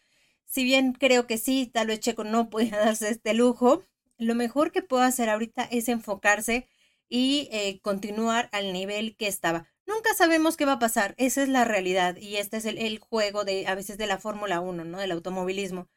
si 0.45 0.63
bien 0.63 0.93
creo 0.93 1.27
que 1.27 1.37
sí, 1.39 1.67
tal 1.73 1.87
vez 1.87 1.99
Checo 1.99 2.23
no 2.23 2.49
puede 2.49 2.69
darse 2.71 3.09
este 3.09 3.33
lujo, 3.33 3.83
lo 4.19 4.35
mejor 4.35 4.71
que 4.71 4.83
puedo 4.83 5.03
hacer 5.03 5.29
ahorita 5.29 5.63
es 5.63 5.89
enfocarse 5.89 6.67
y 7.09 7.49
eh, 7.51 7.79
continuar 7.81 8.49
al 8.51 8.71
nivel 8.73 9.15
que 9.15 9.27
estaba. 9.27 9.67
Nunca 9.87 10.13
sabemos 10.13 10.57
qué 10.57 10.65
va 10.65 10.73
a 10.73 10.79
pasar, 10.79 11.15
esa 11.17 11.41
es 11.41 11.49
la 11.49 11.65
realidad 11.65 12.15
y 12.17 12.35
este 12.37 12.57
es 12.57 12.65
el, 12.65 12.99
juego 12.99 13.43
de 13.43 13.65
a 13.65 13.73
veces 13.73 13.97
de 13.97 14.05
la 14.05 14.19
Fórmula 14.19 14.59
1, 14.59 14.85
¿no? 14.85 14.99
Del 14.99 15.11
automovilismo, 15.11 15.89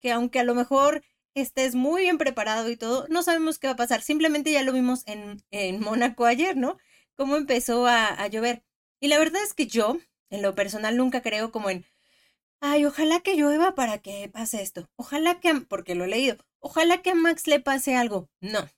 que 0.00 0.12
aunque 0.12 0.38
a 0.38 0.44
lo 0.44 0.54
mejor 0.54 1.02
estés 1.34 1.74
muy 1.74 2.02
bien 2.02 2.18
preparado 2.18 2.68
y 2.70 2.76
todo, 2.76 3.06
no 3.08 3.22
sabemos 3.22 3.58
qué 3.58 3.68
va 3.68 3.74
a 3.74 3.76
pasar. 3.76 4.02
Simplemente 4.02 4.52
ya 4.52 4.62
lo 4.62 4.72
vimos 4.72 5.02
en, 5.06 5.42
en 5.50 5.80
Mónaco 5.80 6.24
ayer, 6.26 6.56
¿no? 6.56 6.78
Cómo 7.16 7.36
empezó 7.36 7.86
a, 7.86 8.06
a 8.08 8.26
llover. 8.28 8.64
Y 9.00 9.08
la 9.08 9.18
verdad 9.18 9.42
es 9.42 9.54
que 9.54 9.66
yo, 9.66 9.98
en 10.30 10.42
lo 10.42 10.54
personal, 10.54 10.96
nunca 10.96 11.22
creo 11.22 11.50
como 11.52 11.70
en, 11.70 11.84
ay, 12.60 12.84
ojalá 12.86 13.20
que 13.20 13.36
llueva 13.36 13.74
para 13.74 13.98
que 13.98 14.28
pase 14.28 14.62
esto. 14.62 14.90
Ojalá 14.96 15.40
que, 15.40 15.54
porque 15.62 15.94
lo 15.94 16.04
he 16.04 16.08
leído, 16.08 16.38
ojalá 16.60 17.02
que 17.02 17.10
a 17.10 17.14
Max 17.14 17.46
le 17.46 17.60
pase 17.60 17.96
algo. 17.96 18.30
No, 18.40 18.68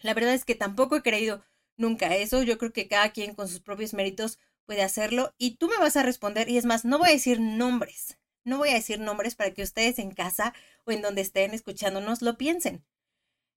la 0.00 0.14
verdad 0.14 0.34
es 0.34 0.44
que 0.44 0.54
tampoco 0.56 0.96
he 0.96 1.02
creído 1.02 1.44
nunca 1.76 2.14
eso. 2.16 2.42
Yo 2.42 2.58
creo 2.58 2.72
que 2.72 2.88
cada 2.88 3.12
quien 3.12 3.34
con 3.34 3.48
sus 3.48 3.60
propios 3.60 3.94
méritos 3.94 4.38
puede 4.66 4.82
hacerlo 4.82 5.34
y 5.38 5.56
tú 5.56 5.68
me 5.68 5.78
vas 5.78 5.96
a 5.96 6.02
responder 6.02 6.48
y 6.48 6.58
es 6.58 6.64
más, 6.66 6.84
no 6.84 6.98
voy 6.98 7.10
a 7.10 7.12
decir 7.12 7.40
nombres. 7.40 8.17
No 8.48 8.58
voy 8.58 8.70
a 8.70 8.74
decir 8.74 9.00
nombres 9.00 9.34
para 9.34 9.52
que 9.52 9.62
ustedes 9.62 9.98
en 9.98 10.10
casa 10.10 10.54
o 10.84 10.92
en 10.92 11.02
donde 11.02 11.22
estén 11.22 11.54
escuchándonos 11.54 12.22
lo 12.22 12.36
piensen. 12.36 12.84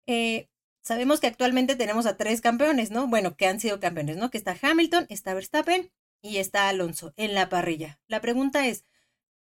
Eh, 0.07 0.49
sabemos 0.83 1.21
que 1.21 1.27
actualmente 1.27 1.77
tenemos 1.77 2.07
a 2.07 2.17
tres 2.17 2.41
campeones, 2.41 2.91
¿no? 2.91 3.07
Bueno, 3.07 3.37
que 3.37 3.47
han 3.47 3.61
sido 3.61 3.81
campeones, 3.81 4.17
¿no? 4.17 4.31
Que 4.31 4.39
está 4.39 4.57
Hamilton, 4.61 5.07
está 5.09 5.35
Verstappen 5.35 5.93
y 6.23 6.39
está 6.39 6.69
Alonso 6.69 7.13
en 7.17 7.35
la 7.35 7.49
parrilla. 7.49 8.01
La 8.09 8.21
pregunta 8.21 8.67
es, 8.67 8.85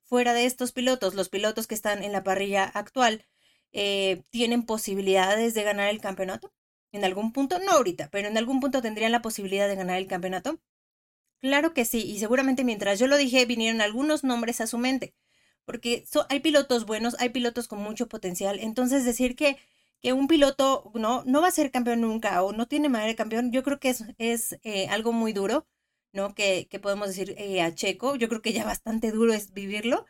fuera 0.05 0.35
de 0.35 0.47
estos 0.47 0.73
pilotos, 0.73 1.15
los 1.15 1.29
pilotos 1.29 1.67
que 1.67 1.75
están 1.75 2.05
en 2.05 2.13
la 2.13 2.23
parrilla 2.25 2.65
actual, 2.65 3.27
eh, 3.73 4.23
¿tienen 4.31 4.65
posibilidades 4.65 5.55
de 5.55 5.63
ganar 5.65 5.89
el 5.89 6.01
campeonato? 6.01 6.53
en 6.93 7.05
algún 7.05 7.33
punto, 7.33 7.59
no 7.59 7.73
ahorita, 7.73 8.09
pero 8.11 8.29
en 8.29 8.39
algún 8.39 8.61
punto 8.61 8.83
tendrían 8.83 9.13
la 9.13 9.23
posibilidad 9.23 9.69
de 9.69 9.77
ganar 9.77 9.99
el 9.99 10.07
campeonato? 10.07 10.59
Claro 11.41 11.73
que 11.73 11.85
sí, 11.85 12.03
y 12.03 12.19
seguramente 12.19 12.65
mientras 12.65 12.99
yo 12.99 13.07
lo 13.07 13.17
dije 13.17 13.47
vinieron 13.47 13.81
algunos 13.81 14.25
nombres 14.25 14.61
a 14.61 14.67
su 14.67 14.79
mente, 14.79 15.15
porque 15.69 16.07
hay 16.31 16.41
pilotos 16.41 16.87
buenos, 16.87 17.15
hay 17.19 17.29
pilotos 17.29 17.69
con 17.69 17.81
mucho 17.81 18.09
potencial, 18.09 18.59
entonces 18.59 19.05
decir 19.05 19.37
que, 19.37 19.59
que 20.01 20.15
un 20.15 20.29
piloto 20.29 20.91
no, 20.95 21.25
no 21.27 21.43
va 21.43 21.49
a 21.49 21.51
ser 21.51 21.71
campeón 21.71 22.01
nunca 22.01 22.43
o 22.43 22.53
no 22.55 22.67
tiene 22.67 22.89
manera 22.89 23.09
de 23.11 23.17
campeón, 23.17 23.53
yo 23.53 23.63
creo 23.63 23.79
que 23.79 23.91
es, 23.91 24.05
es 24.17 24.59
eh, 24.63 24.89
algo 24.89 25.13
muy 25.13 25.35
duro, 25.35 25.67
¿no? 26.15 26.35
Que, 26.35 26.69
que 26.71 26.79
podemos 26.81 27.09
decir 27.09 27.35
eh, 27.37 27.61
a 27.61 27.75
Checo, 27.75 28.17
yo 28.17 28.31
creo 28.31 28.41
que 28.41 28.55
ya 28.55 28.65
bastante 28.75 29.13
duro 29.13 29.35
es 29.35 29.53
vivirlo, 29.53 30.07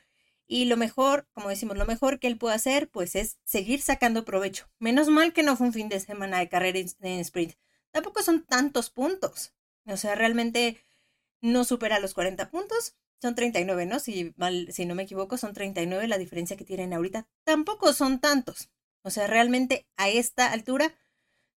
y 0.47 0.67
lo 0.67 0.77
mejor, 0.77 1.27
como 1.33 1.49
decimos, 1.49 1.77
lo 1.77 1.87
mejor 1.87 2.21
que 2.21 2.29
él 2.29 2.39
puede 2.39 2.55
hacer, 2.55 2.89
pues 2.89 3.17
es 3.17 3.39
seguir 3.45 3.83
sacando 3.83 4.25
provecho. 4.25 4.71
Menos 4.79 5.09
mal 5.09 5.33
que 5.33 5.43
no 5.43 5.57
fue 5.57 5.67
un 5.67 5.73
fin 5.73 5.89
de 5.89 5.99
semana 5.99 6.39
de 6.39 6.49
carrera 6.49 6.79
en 6.79 7.21
sprint. 7.21 7.55
Tampoco 7.91 8.23
son 8.23 8.45
tantos 8.47 8.91
puntos. 8.91 9.53
O 9.87 9.97
sea, 9.97 10.15
realmente 10.15 10.87
no 11.43 11.65
supera 11.65 12.01
los 12.01 12.15
40 12.15 12.51
puntos. 12.51 12.95
Son 13.21 13.35
39, 13.35 13.87
¿no? 13.87 13.99
Si, 13.99 14.33
mal, 14.37 14.69
si 14.73 14.87
no 14.87 14.95
me 14.95 15.03
equivoco, 15.03 15.37
son 15.37 15.53
39 15.53 16.07
la 16.09 16.19
diferencia 16.19 16.57
que 16.57 16.65
tienen 16.65 16.93
ahorita. 16.93 17.27
Tampoco 17.45 17.93
son 17.93 18.21
tantos. 18.21 18.71
O 19.03 19.11
sea, 19.11 19.27
realmente 19.27 19.87
a 19.97 20.09
esta 20.09 20.53
altura 20.53 20.95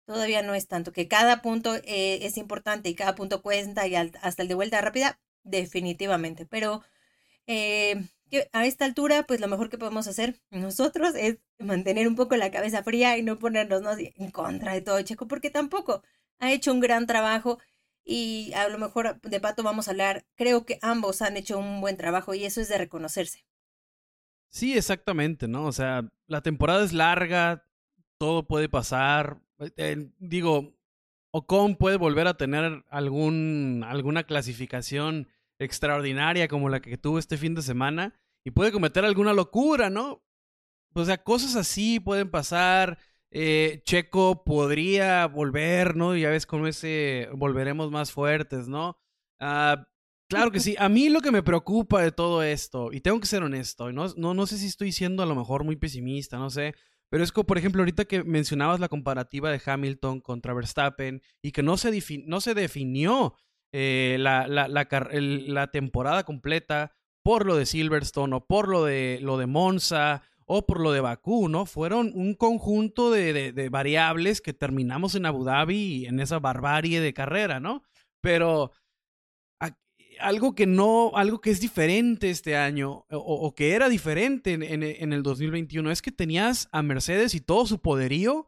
todavía 0.05 0.41
no 0.41 0.55
es 0.55 0.67
tanto. 0.67 0.91
Que 0.93 1.07
cada 1.07 1.41
punto 1.41 1.75
eh, 1.75 2.19
es 2.25 2.37
importante 2.37 2.89
y 2.89 2.95
cada 2.95 3.15
punto 3.15 3.41
cuenta 3.41 3.87
y 3.87 3.95
hasta 3.95 4.41
el 4.41 4.47
de 4.47 4.55
vuelta 4.55 4.81
rápida, 4.81 5.19
definitivamente. 5.43 6.45
Pero 6.45 6.81
eh, 7.47 8.03
a 8.53 8.65
esta 8.65 8.85
altura, 8.85 9.23
pues 9.23 9.39
lo 9.39 9.47
mejor 9.47 9.69
que 9.69 9.77
podemos 9.77 10.07
hacer 10.07 10.39
nosotros 10.51 11.15
es 11.15 11.39
mantener 11.57 12.07
un 12.07 12.15
poco 12.15 12.35
la 12.37 12.51
cabeza 12.51 12.83
fría 12.83 13.17
y 13.17 13.23
no 13.23 13.39
ponernos 13.39 13.97
en 13.99 14.31
contra 14.31 14.73
de 14.73 14.81
todo 14.81 15.01
Checo, 15.01 15.27
porque 15.27 15.49
tampoco 15.49 16.03
ha 16.39 16.51
hecho 16.51 16.71
un 16.71 16.79
gran 16.79 17.07
trabajo 17.07 17.59
y 18.09 18.51
a 18.53 18.67
lo 18.69 18.79
mejor 18.79 19.21
de 19.21 19.39
Pato 19.39 19.61
vamos 19.61 19.87
a 19.87 19.91
hablar. 19.91 20.25
Creo 20.35 20.65
que 20.65 20.79
ambos 20.81 21.21
han 21.21 21.37
hecho 21.37 21.59
un 21.59 21.79
buen 21.79 21.95
trabajo 21.95 22.33
y 22.33 22.43
eso 22.43 22.59
es 22.59 22.67
de 22.67 22.79
reconocerse. 22.79 23.45
Sí, 24.49 24.75
exactamente, 24.75 25.47
¿no? 25.47 25.67
O 25.67 25.71
sea, 25.71 26.09
la 26.25 26.41
temporada 26.41 26.83
es 26.83 26.91
larga, 26.91 27.67
todo 28.17 28.47
puede 28.47 28.67
pasar. 28.67 29.43
Eh, 29.77 30.09
digo, 30.17 30.73
Ocon 31.29 31.75
puede 31.75 31.97
volver 31.97 32.25
a 32.25 32.33
tener 32.33 32.83
algún, 32.89 33.85
alguna 33.87 34.23
clasificación 34.23 35.27
extraordinaria 35.59 36.47
como 36.47 36.69
la 36.69 36.79
que 36.79 36.97
tuvo 36.97 37.19
este 37.19 37.37
fin 37.37 37.53
de 37.53 37.61
semana 37.61 38.19
y 38.43 38.49
puede 38.49 38.71
cometer 38.71 39.05
alguna 39.05 39.33
locura, 39.33 39.91
¿no? 39.91 40.23
O 40.93 41.05
sea, 41.05 41.21
cosas 41.23 41.55
así 41.55 41.99
pueden 41.99 42.31
pasar. 42.31 42.97
Eh, 43.31 43.81
Checo 43.85 44.43
podría 44.43 45.27
volver, 45.27 45.95
¿no? 45.95 46.15
Ya 46.15 46.29
ves 46.29 46.45
cómo 46.45 46.67
ese 46.67 47.29
volveremos 47.33 47.91
más 47.91 48.11
fuertes, 48.11 48.67
¿no? 48.67 48.97
Ah, 49.39 49.87
claro 50.27 50.51
que 50.51 50.59
sí. 50.59 50.75
A 50.79 50.89
mí 50.89 51.09
lo 51.09 51.21
que 51.21 51.31
me 51.31 51.43
preocupa 51.43 52.01
de 52.01 52.11
todo 52.11 52.43
esto, 52.43 52.91
y 52.91 53.01
tengo 53.01 53.19
que 53.19 53.27
ser 53.27 53.43
honesto, 53.43 53.91
no, 53.91 54.07
no, 54.17 54.33
no 54.33 54.47
sé 54.47 54.57
si 54.57 54.67
estoy 54.67 54.91
siendo 54.91 55.23
a 55.23 55.27
lo 55.27 55.35
mejor 55.35 55.63
muy 55.63 55.75
pesimista, 55.75 56.37
no 56.37 56.49
sé. 56.49 56.73
Pero 57.09 57.23
es 57.23 57.31
como, 57.31 57.45
por 57.47 57.57
ejemplo, 57.57 57.81
ahorita 57.81 58.05
que 58.05 58.23
mencionabas 58.23 58.79
la 58.79 58.87
comparativa 58.87 59.51
de 59.51 59.61
Hamilton 59.63 60.21
contra 60.21 60.53
Verstappen 60.53 61.21
y 61.41 61.51
que 61.51 61.63
no 61.63 61.77
se, 61.77 61.91
no 62.25 62.39
se 62.39 62.53
definió 62.53 63.35
eh, 63.71 64.17
la, 64.19 64.47
la, 64.47 64.67
la, 64.67 65.67
temporada 65.67 66.23
completa 66.23 66.95
por 67.23 67.45
lo 67.45 67.55
de 67.55 67.65
Silverstone 67.65 68.35
o 68.35 68.45
por 68.45 68.67
lo 68.67 68.85
de, 68.85 69.19
lo 69.21 69.37
de 69.37 69.47
Monza 69.47 70.23
o 70.51 70.65
por 70.65 70.79
lo 70.79 70.91
de 70.91 70.99
Bakú, 70.99 71.47
¿no? 71.47 71.67
Fueron 71.67 72.11
un 72.15 72.33
conjunto 72.33 73.11
de, 73.11 73.51
de, 73.53 73.69
variables 73.69 74.41
que 74.41 74.51
terminamos 74.51 75.13
en 75.13 75.27
Abu 75.27 75.43
Dhabi 75.43 76.07
en 76.07 76.19
esa 76.19 76.39
barbarie 76.39 76.99
de 77.01 77.13
carrera, 77.13 77.59
¿no? 77.59 77.83
Pero 78.19 78.71
algo 80.19 80.55
que 80.55 80.65
no, 80.65 81.11
algo 81.15 81.39
que 81.39 81.51
es 81.51 81.61
diferente 81.61 82.31
este 82.31 82.57
año, 82.57 83.05
o, 83.11 83.53
que 83.55 83.73
era 83.73 83.89
diferente 83.89 84.53
en, 84.53 84.63
en, 84.63 85.13
el 85.13 85.23
2021, 85.23 85.91
es 85.91 86.01
que 86.01 86.11
tenías 86.11 86.67
a 86.71 86.81
Mercedes 86.81 87.35
y 87.35 87.41
todo 87.41 87.65
su 87.67 87.79
poderío 87.79 88.47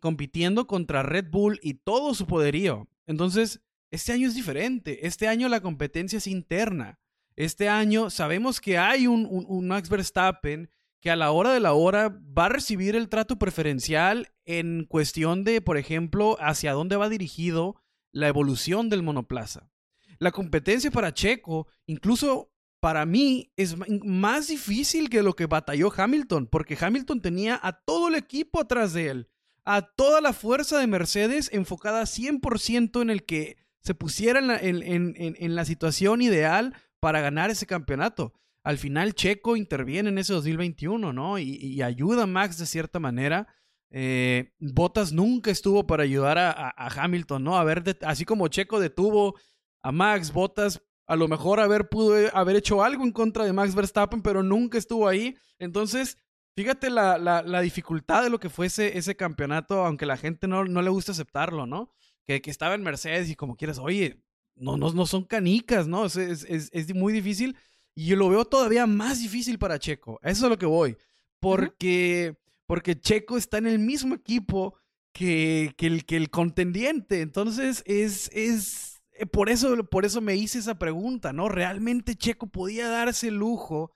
compitiendo 0.00 0.66
contra 0.66 1.02
Red 1.02 1.26
Bull 1.30 1.60
y 1.62 1.74
todo 1.74 2.14
su 2.14 2.26
poderío. 2.26 2.88
Entonces, 3.06 3.60
este 3.90 4.12
año 4.12 4.28
es 4.28 4.34
diferente. 4.34 5.06
Este 5.06 5.28
año 5.28 5.48
la 5.48 5.60
competencia 5.60 6.16
es 6.16 6.26
interna. 6.26 6.98
Este 7.36 7.68
año 7.68 8.10
sabemos 8.10 8.60
que 8.60 8.78
hay 8.78 9.06
un, 9.06 9.68
Max 9.68 9.88
Verstappen 9.88 10.68
que 11.00 11.10
a 11.10 11.16
la 11.16 11.30
hora 11.30 11.52
de 11.52 11.60
la 11.60 11.72
hora 11.72 12.08
va 12.36 12.46
a 12.46 12.50
recibir 12.50 12.96
el 12.96 13.08
trato 13.08 13.38
preferencial 13.38 14.32
en 14.44 14.84
cuestión 14.84 15.44
de, 15.44 15.60
por 15.60 15.76
ejemplo, 15.76 16.36
hacia 16.40 16.72
dónde 16.72 16.96
va 16.96 17.08
dirigido 17.08 17.76
la 18.12 18.28
evolución 18.28 18.88
del 18.88 19.02
monoplaza. 19.02 19.70
La 20.18 20.32
competencia 20.32 20.90
para 20.90 21.14
Checo, 21.14 21.68
incluso 21.86 22.50
para 22.80 23.06
mí, 23.06 23.52
es 23.56 23.76
más 24.04 24.48
difícil 24.48 25.10
que 25.10 25.22
lo 25.22 25.34
que 25.34 25.46
batalló 25.46 25.92
Hamilton, 25.96 26.46
porque 26.46 26.76
Hamilton 26.80 27.20
tenía 27.20 27.58
a 27.62 27.80
todo 27.80 28.08
el 28.08 28.14
equipo 28.14 28.60
atrás 28.60 28.92
de 28.92 29.08
él, 29.08 29.28
a 29.64 29.82
toda 29.82 30.20
la 30.20 30.32
fuerza 30.32 30.78
de 30.78 30.86
Mercedes 30.86 31.50
enfocada 31.52 32.02
100% 32.02 33.02
en 33.02 33.10
el 33.10 33.24
que 33.24 33.56
se 33.80 33.94
pusiera 33.94 34.40
en 34.60 35.54
la, 35.54 35.64
situación 35.64 36.22
ideal 36.22 36.74
para 37.00 37.20
ganar 37.20 37.50
ese 37.50 37.66
campeonato. 37.66 38.32
Al 38.68 38.76
final 38.76 39.14
Checo 39.14 39.56
interviene 39.56 40.10
en 40.10 40.18
ese 40.18 40.34
2021, 40.34 41.14
¿no? 41.14 41.38
Y, 41.38 41.80
ayuda 41.80 42.24
a 42.24 42.26
Max 42.26 42.58
de 42.58 42.66
cierta 42.66 42.98
manera. 43.00 43.48
Eh, 43.90 44.52
Bottas 44.58 45.10
nunca 45.10 45.50
estuvo 45.50 45.86
para 45.86 46.02
ayudar 46.02 46.36
a, 46.36 46.74
Hamilton, 46.76 47.44
¿no? 47.44 47.56
A 47.56 47.64
ver, 47.64 47.82
así 48.02 48.26
como 48.26 48.48
Checo 48.48 48.78
detuvo 48.78 49.36
a 49.82 49.90
Max, 49.90 50.34
Bottas 50.34 50.82
a 51.06 51.16
lo 51.16 51.28
mejor 51.28 51.60
haber 51.60 51.88
pudo 51.88 52.14
haber 52.34 52.56
hecho 52.56 52.84
algo 52.84 53.04
en 53.04 53.12
contra 53.12 53.46
de 53.46 53.54
Max 53.54 53.74
Verstappen, 53.74 54.20
pero 54.20 54.42
nunca 54.42 54.76
estuvo 54.76 55.08
ahí. 55.08 55.34
Entonces, 55.58 56.18
fíjate 56.54 56.90
la, 56.90 57.62
dificultad 57.62 58.22
de 58.22 58.28
lo 58.28 58.38
que 58.38 58.50
fue 58.50 58.66
ese, 58.66 59.16
campeonato, 59.16 59.86
aunque 59.86 60.04
la 60.04 60.18
gente 60.18 60.46
no, 60.46 60.66
no 60.66 60.82
le 60.82 60.90
gusta 60.90 61.12
aceptarlo, 61.12 61.64
¿no? 61.64 61.94
que, 62.26 62.50
estaba 62.50 62.74
en 62.74 62.82
Mercedes 62.82 63.30
y 63.30 63.34
como 63.34 63.56
quieras, 63.56 63.78
oye, 63.78 64.22
no, 64.56 64.76
no, 64.76 64.92
no 64.92 65.06
son 65.06 65.24
canicas, 65.24 65.88
¿no? 65.88 66.04
Es, 66.04 66.16
es, 66.16 66.94
muy 66.94 67.12
difícil. 67.12 67.56
Y 67.98 68.06
yo 68.06 68.14
lo 68.14 68.28
veo 68.28 68.44
todavía 68.44 68.86
más 68.86 69.18
difícil 69.18 69.58
para 69.58 69.80
Checo. 69.80 70.20
Eso 70.22 70.30
es 70.30 70.42
a 70.44 70.48
lo 70.48 70.56
que 70.56 70.66
voy. 70.66 70.96
Porque, 71.40 72.36
porque 72.64 73.00
Checo 73.00 73.36
está 73.36 73.58
en 73.58 73.66
el 73.66 73.80
mismo 73.80 74.14
equipo 74.14 74.76
que, 75.12 75.74
que, 75.76 75.88
el, 75.88 76.04
que 76.04 76.16
el 76.16 76.30
contendiente. 76.30 77.22
Entonces, 77.22 77.82
es, 77.86 78.30
es 78.32 79.02
eh, 79.14 79.26
por, 79.26 79.50
eso, 79.50 79.82
por 79.82 80.04
eso 80.04 80.20
me 80.20 80.36
hice 80.36 80.60
esa 80.60 80.78
pregunta, 80.78 81.32
¿no? 81.32 81.48
¿Realmente 81.48 82.14
Checo 82.14 82.46
podía 82.46 82.86
darse 82.86 83.26
el 83.26 83.34
lujo 83.34 83.90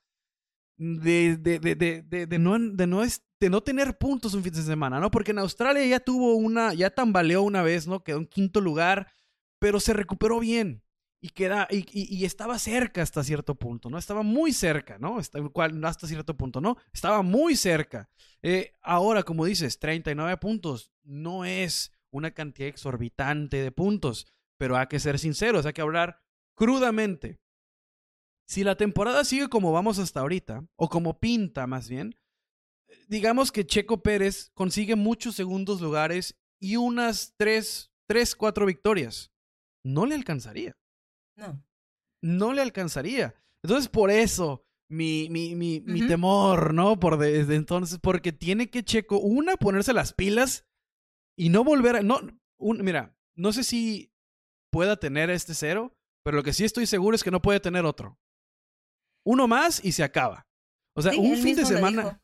de, 0.75 1.37
de, 1.37 1.59
de, 1.59 1.75
de, 1.75 2.27
de 2.27 2.39
no, 2.39 2.59
de, 2.59 2.87
no, 2.87 3.03
de 3.03 3.49
no 3.49 3.63
tener 3.63 3.97
puntos 3.97 4.33
un 4.33 4.43
fin 4.43 4.51
de 4.51 4.63
semana, 4.63 4.99
¿no? 4.99 5.11
Porque 5.11 5.31
en 5.31 5.39
Australia 5.39 5.85
ya 5.85 6.01
tuvo 6.01 6.35
una, 6.35 6.73
ya 6.73 6.89
tambaleó 6.89 7.41
una 7.41 7.61
vez, 7.61 7.87
¿no? 7.87 8.03
Quedó 8.03 8.17
en 8.17 8.27
quinto 8.27 8.59
lugar, 8.59 9.13
pero 9.59 9.79
se 9.79 9.93
recuperó 9.93 10.41
bien 10.41 10.82
y, 11.23 11.29
queda, 11.29 11.69
y, 11.71 11.85
y, 11.93 12.25
estaba 12.25 12.59
cerca 12.59 13.01
hasta 13.01 13.23
cierto 13.23 13.55
punto, 13.55 13.89
¿no? 13.89 13.97
Estaba 13.97 14.23
muy 14.23 14.51
cerca, 14.51 14.97
¿no? 14.99 15.19
Hasta, 15.19 15.39
cierto 16.05 16.35
punto, 16.35 16.59
¿no? 16.59 16.75
Estaba 16.91 17.21
muy 17.21 17.55
cerca. 17.55 18.09
Eh, 18.41 18.73
ahora, 18.81 19.23
como 19.23 19.45
dices, 19.45 19.79
39 19.79 20.35
puntos 20.35 20.91
no 21.01 21.45
es 21.45 21.93
una 22.11 22.31
cantidad 22.31 22.67
exorbitante 22.67 23.63
de 23.63 23.71
puntos, 23.71 24.27
pero 24.57 24.75
hay 24.75 24.87
que 24.87 24.99
ser 24.99 25.17
sinceros, 25.17 25.65
hay 25.65 25.71
que 25.71 25.79
hablar 25.79 26.19
crudamente. 26.55 27.39
Si 28.45 28.65
la 28.65 28.75
temporada 28.75 29.23
sigue 29.23 29.47
como 29.47 29.71
vamos 29.71 29.99
hasta 29.99 30.19
ahorita, 30.19 30.67
o 30.75 30.89
como 30.89 31.21
pinta 31.21 31.67
más 31.67 31.87
bien, 31.87 32.17
digamos 33.07 33.53
que 33.53 33.65
Checo 33.65 34.03
Pérez 34.03 34.51
consigue 34.55 34.97
muchos 34.97 35.35
segundos 35.35 35.79
lugares 35.79 36.37
y 36.59 36.75
unas 36.75 37.33
tres, 37.37 37.93
tres, 38.07 38.35
cuatro 38.35 38.65
victorias. 38.65 39.31
No 39.85 40.05
le 40.05 40.15
alcanzaría. 40.15 40.75
No. 41.35 41.63
No 42.21 42.53
le 42.53 42.61
alcanzaría. 42.61 43.35
Entonces, 43.63 43.89
por 43.89 44.11
eso, 44.11 44.65
mi, 44.89 45.29
mi, 45.29 45.55
mi, 45.55 45.81
mi 45.81 46.07
temor, 46.07 46.73
¿no? 46.73 46.99
Por 46.99 47.17
desde 47.17 47.55
entonces, 47.55 47.99
porque 47.99 48.31
tiene 48.31 48.69
que 48.69 48.83
Checo, 48.83 49.19
una, 49.19 49.55
ponerse 49.57 49.93
las 49.93 50.13
pilas 50.13 50.65
y 51.37 51.49
no 51.49 51.63
volver 51.63 51.97
a. 51.97 52.01
No, 52.01 52.19
mira, 52.59 53.15
no 53.35 53.51
sé 53.53 53.63
si 53.63 54.13
pueda 54.71 54.97
tener 54.97 55.29
este 55.29 55.53
cero, 55.53 55.95
pero 56.23 56.37
lo 56.37 56.43
que 56.43 56.53
sí 56.53 56.63
estoy 56.63 56.85
seguro 56.85 57.15
es 57.15 57.23
que 57.23 57.31
no 57.31 57.41
puede 57.41 57.59
tener 57.59 57.85
otro. 57.85 58.19
Uno 59.25 59.47
más 59.47 59.83
y 59.83 59.93
se 59.93 60.03
acaba. 60.03 60.47
O 60.95 61.01
sea, 61.01 61.13
un 61.17 61.37
fin 61.37 61.55
de 61.55 61.65
semana. 61.65 62.21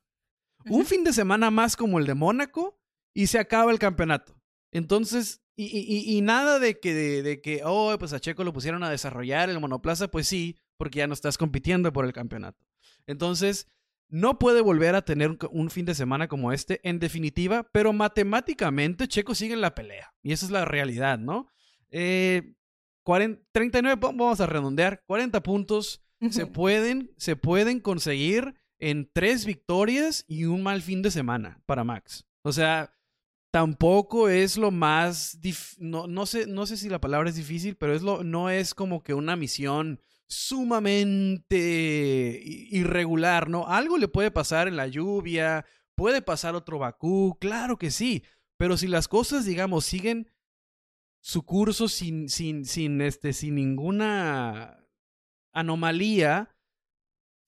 Un 0.66 0.86
fin 0.86 1.04
de 1.04 1.14
semana 1.14 1.50
más 1.52 1.76
como 1.78 2.00
el 2.00 2.06
de 2.06 2.16
Mónaco 2.16 2.78
y 3.16 3.28
se 3.28 3.40
acaba 3.40 3.72
el 3.72 3.80
campeonato. 3.80 4.36
Entonces, 4.74 5.42
y, 5.68 6.18
y, 6.18 6.22
nada 6.22 6.60
de 6.60 6.80
que, 6.80 6.94
de, 6.94 7.42
que, 7.42 7.62
oh, 7.66 7.94
pues 8.00 8.14
a 8.14 8.20
Checo 8.20 8.44
lo 8.44 8.54
pusieron 8.54 8.82
a 8.84 8.90
desarrollar 8.90 9.50
el 9.50 9.60
monoplaza, 9.60 10.08
pues 10.08 10.28
sí, 10.28 10.56
porque 10.78 11.00
ya 11.00 11.08
no 11.08 11.14
estás 11.14 11.38
compitiendo 11.38 11.92
por 11.92 12.06
el 12.06 12.14
campeonato. 12.14 12.66
Entonces, 13.08 13.68
no 14.08 14.40
puede 14.40 14.62
volver 14.62 14.96
a 14.96 15.04
tener 15.04 15.38
un, 15.52 15.70
fin 15.70 15.86
de 15.86 15.96
semana 15.96 16.30
como 16.30 16.54
este, 16.54 16.80
en 16.88 17.00
definitiva, 17.00 17.68
pero 17.74 17.92
matemáticamente 17.92 19.08
Checo 19.08 19.36
sigue 19.36 19.54
en 19.54 19.62
la 19.62 19.76
pelea. 19.76 20.14
Y 20.24 20.32
esa 20.32 20.46
es 20.46 20.52
la 20.52 20.64
realidad, 20.64 21.20
¿no? 21.20 21.48
Eh, 21.92 22.56
39, 23.52 24.00
vamos 24.00 24.40
a 24.40 24.46
redondear, 24.46 25.04
40 25.08 25.42
puntos 25.44 26.02
se 26.30 26.46
pueden, 26.46 27.12
se 27.18 27.36
pueden 27.36 27.80
conseguir 27.80 28.56
en 28.78 29.10
tres 29.12 29.46
victorias 29.46 30.26
y 30.28 30.46
un 30.46 30.64
mal 30.64 30.82
fin 30.82 31.02
de 31.02 31.12
semana 31.12 31.62
para 31.66 31.84
Max. 31.84 32.26
O 32.44 32.52
sea, 32.52 32.94
tampoco 33.52 34.30
es 34.30 34.58
lo 34.58 34.72
más, 34.72 35.40
no, 35.78 36.08
no, 36.08 36.26
sé, 36.26 36.48
no 36.48 36.66
sé 36.66 36.78
si 36.78 36.90
la 36.90 37.02
palabra 37.02 37.30
es 37.30 37.36
difícil, 37.36 37.76
pero 37.76 37.96
es 37.96 38.02
lo, 38.02 38.24
no 38.24 38.50
es 38.50 38.74
como 38.74 39.04
que 39.04 39.14
una 39.14 39.36
misión 39.36 40.02
sumamente 40.28 42.42
irregular, 42.44 43.50
¿no? 43.50 43.68
Algo 43.68 43.98
le 43.98 44.08
puede 44.08 44.30
pasar 44.30 44.68
en 44.68 44.78
la 44.78 44.88
lluvia, 44.88 45.66
puede 45.96 46.22
pasar 46.22 46.56
otro 46.56 46.78
Bakú, 46.78 47.38
claro 47.40 47.78
que 47.78 47.90
sí, 47.90 48.24
pero 48.58 48.78
si 48.78 48.88
las 48.88 49.08
cosas, 49.08 49.46
digamos, 49.46 49.86
siguen 49.86 50.32
su 51.22 51.44
curso 51.44 51.88
sin, 51.88 52.30
sin, 52.30 52.66
sin, 52.66 53.02
este, 53.02 53.34
sin 53.34 53.56
ninguna 53.56 54.86
anomalía, 55.52 56.56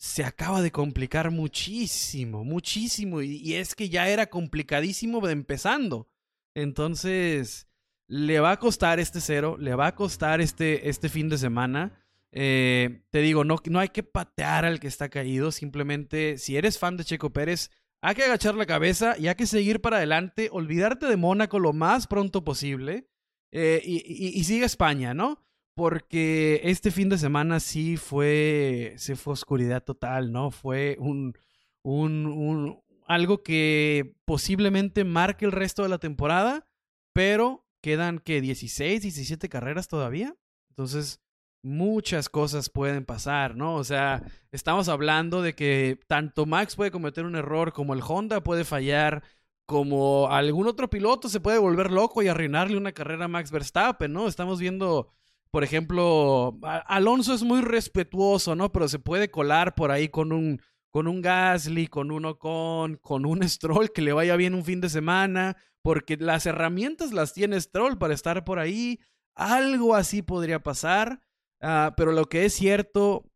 se 0.01 0.23
acaba 0.23 0.63
de 0.63 0.71
complicar 0.71 1.29
muchísimo, 1.29 2.43
muchísimo, 2.43 3.21
y, 3.21 3.35
y 3.35 3.53
es 3.53 3.75
que 3.75 3.87
ya 3.87 4.09
era 4.09 4.31
complicadísimo 4.31 5.27
empezando. 5.29 6.09
Entonces, 6.55 7.67
le 8.07 8.39
va 8.39 8.51
a 8.51 8.59
costar 8.59 8.99
este 8.99 9.21
cero, 9.21 9.57
le 9.59 9.75
va 9.75 9.87
a 9.87 9.95
costar 9.95 10.41
este, 10.41 10.89
este 10.89 11.07
fin 11.07 11.29
de 11.29 11.37
semana. 11.37 12.03
Eh, 12.31 13.03
te 13.11 13.19
digo, 13.19 13.43
no, 13.43 13.57
no 13.65 13.79
hay 13.79 13.89
que 13.89 14.01
patear 14.01 14.65
al 14.65 14.79
que 14.79 14.87
está 14.87 15.07
caído. 15.09 15.51
Simplemente, 15.51 16.39
si 16.39 16.57
eres 16.57 16.79
fan 16.79 16.97
de 16.97 17.05
Checo 17.05 17.29
Pérez, 17.29 17.69
hay 18.01 18.15
que 18.15 18.23
agachar 18.23 18.55
la 18.55 18.65
cabeza 18.65 19.15
y 19.19 19.27
hay 19.27 19.35
que 19.35 19.45
seguir 19.45 19.81
para 19.81 19.97
adelante, 19.97 20.49
olvidarte 20.51 21.05
de 21.05 21.15
Mónaco 21.15 21.59
lo 21.59 21.73
más 21.73 22.07
pronto 22.07 22.43
posible 22.43 23.07
eh, 23.51 23.81
y, 23.85 24.43
sigue 24.45 24.65
España, 24.65 25.13
¿no? 25.13 25.45
Porque 25.75 26.61
este 26.63 26.91
fin 26.91 27.09
de 27.09 27.17
semana 27.17 27.59
sí 27.59 27.97
fue, 27.97 28.93
se 28.97 29.15
fue 29.15 29.33
oscuridad 29.33 29.83
total, 29.83 30.31
¿no? 30.31 30.51
Fue 30.51 30.97
un, 30.99 31.33
un, 31.81 32.25
un, 32.27 32.81
algo 33.07 33.41
que 33.43 34.15
posiblemente 34.25 35.03
marque 35.03 35.45
el 35.45 35.51
resto 35.51 35.83
de 35.83 35.89
la 35.89 35.97
temporada, 35.97 36.67
pero 37.13 37.65
quedan 37.81 38.19
que 38.19 38.41
16, 38.41 39.01
17 39.01 39.49
carreras 39.49 39.87
todavía. 39.87 40.35
Entonces, 40.69 41.21
muchas 41.63 42.29
cosas 42.29 42.69
pueden 42.69 43.05
pasar, 43.05 43.55
¿no? 43.55 43.75
O 43.75 43.83
sea, 43.83 44.23
estamos 44.51 44.89
hablando 44.89 45.41
de 45.41 45.53
que 45.55 45.99
tanto 46.07 46.45
Max 46.45 46.75
puede 46.75 46.91
cometer 46.91 47.25
un 47.25 47.35
error 47.35 47.73
como 47.73 47.93
el 47.93 48.01
Honda 48.05 48.41
puede 48.41 48.63
fallar, 48.65 49.23
como 49.65 50.29
algún 50.29 50.67
otro 50.67 50.89
piloto 50.89 51.29
se 51.29 51.39
puede 51.39 51.57
volver 51.57 51.91
loco 51.91 52.21
y 52.21 52.27
arruinarle 52.27 52.77
una 52.77 52.91
carrera 52.91 53.25
a 53.25 53.29
Max 53.29 53.51
Verstappen, 53.51 54.11
¿no? 54.11 54.27
Estamos 54.27 54.59
viendo, 54.59 55.09
por 55.51 55.63
ejemplo, 55.63 56.57
Alonso 56.63 57.33
es 57.33 57.43
muy 57.43 57.61
respetuoso, 57.61 58.55
¿no? 58.55 58.71
Pero 58.71 58.87
se 58.87 58.99
puede 58.99 59.29
colar 59.29 59.75
por 59.75 59.91
ahí 59.91 60.09
con 60.09 60.31
un 60.31 60.61
con 60.91 61.07
un 61.07 61.21
Gasly, 61.21 61.87
con 61.87 62.11
un 62.11 62.25
Ocon, 62.25 62.97
con 62.97 63.25
un 63.25 63.41
Stroll 63.49 63.91
que 63.91 64.01
le 64.01 64.13
vaya 64.13 64.35
bien 64.35 64.53
un 64.53 64.65
fin 64.65 64.81
de 64.81 64.89
semana, 64.89 65.55
porque 65.81 66.17
las 66.17 66.45
herramientas 66.45 67.13
las 67.13 67.33
tiene 67.33 67.59
Stroll 67.59 67.97
para 67.97 68.13
estar 68.13 68.43
por 68.43 68.59
ahí. 68.59 68.99
Algo 69.35 69.95
así 69.95 70.21
podría 70.21 70.59
pasar. 70.59 71.21
Ah, 71.61 71.93
pero 71.95 72.11
lo 72.11 72.25
que 72.25 72.45
es 72.45 72.53
cierto 72.53 73.31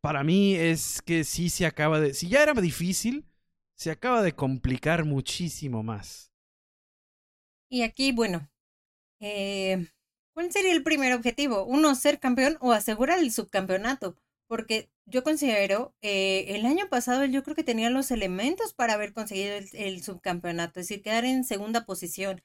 para 0.00 0.24
mí 0.24 0.54
es 0.54 1.02
que 1.02 1.24
sí 1.24 1.50
se 1.50 1.66
acaba 1.66 2.00
de... 2.00 2.14
Si 2.14 2.28
ya 2.28 2.42
era 2.42 2.54
difícil, 2.54 3.26
se 3.76 3.90
acaba 3.90 4.22
de 4.22 4.32
complicar 4.32 5.04
muchísimo 5.04 5.82
más. 5.82 6.32
Y 7.68 7.82
aquí, 7.82 8.12
bueno, 8.12 8.48
eh, 9.20 9.88
¿cuál 10.34 10.52
sería 10.52 10.72
el 10.72 10.82
primer 10.82 11.12
objetivo? 11.12 11.64
¿Uno, 11.64 11.94
ser 11.94 12.18
campeón 12.20 12.56
o 12.60 12.72
asegurar 12.72 13.18
el 13.18 13.32
subcampeonato? 13.32 14.16
Porque 14.46 14.90
yo 15.06 15.22
considero, 15.24 15.94
eh, 16.02 16.46
el 16.48 16.66
año 16.66 16.88
pasado 16.88 17.24
yo 17.24 17.42
creo 17.42 17.56
que 17.56 17.64
tenía 17.64 17.90
los 17.90 18.10
elementos 18.10 18.74
para 18.74 18.94
haber 18.94 19.12
conseguido 19.12 19.56
el, 19.72 20.02
subcampeonato, 20.02 20.80
es 20.80 20.88
decir, 20.88 21.02
quedar 21.02 21.24
en 21.24 21.44
segunda 21.44 21.84
posición. 21.86 22.42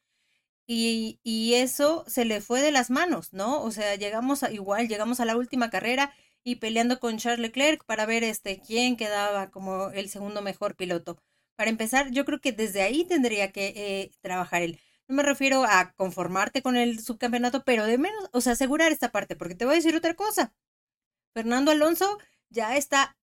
Y, 0.68 1.20
y, 1.24 1.56
eso 1.56 2.04
se 2.08 2.26
le 2.26 2.42
fue 2.42 2.62
de 2.62 2.72
las 2.72 2.90
manos, 2.90 3.34
¿no? 3.34 3.64
O 3.64 3.72
sea, 3.72 3.96
llegamos 3.96 4.44
a, 4.44 4.52
igual, 4.52 4.90
llegamos 4.90 5.20
a 5.22 5.26
la 5.26 5.38
última 5.38 5.70
carrera 5.70 6.14
y 6.44 6.56
peleando 6.58 7.00
con 7.00 7.18
Charles 7.18 7.40
Leclerc 7.40 7.86
para 7.86 8.06
ver 8.06 8.24
este 8.24 8.62
quién 8.62 8.98
quedaba 8.98 9.50
como 9.52 9.90
el 9.92 10.10
segundo 10.10 10.42
mejor 10.42 10.76
piloto. 10.76 11.18
Para 11.58 11.70
empezar, 11.70 12.12
yo 12.12 12.26
creo 12.26 12.40
que 12.42 12.52
desde 12.54 12.82
ahí 12.84 13.06
tendría 13.06 13.52
que 13.52 13.74
eh, 13.76 14.12
trabajar 14.22 14.62
él. 14.62 14.80
No 15.08 15.16
me 15.16 15.24
refiero 15.24 15.64
a 15.66 15.94
conformarte 15.94 16.62
con 16.62 16.76
el 16.78 17.00
subcampeonato, 17.00 17.64
pero 17.64 17.86
de 17.86 17.98
menos, 17.98 18.30
o 18.34 18.42
sea, 18.42 18.54
asegurar 18.54 18.92
esta 18.92 19.12
parte, 19.12 19.36
porque 19.36 19.56
te 19.56 19.66
voy 19.66 19.74
a 19.74 19.78
decir 19.78 19.96
otra 19.96 20.16
cosa. 20.16 20.54
Fernando 21.34 21.72
Alonso 21.72 22.20
ya 22.50 22.78
está, 22.78 23.18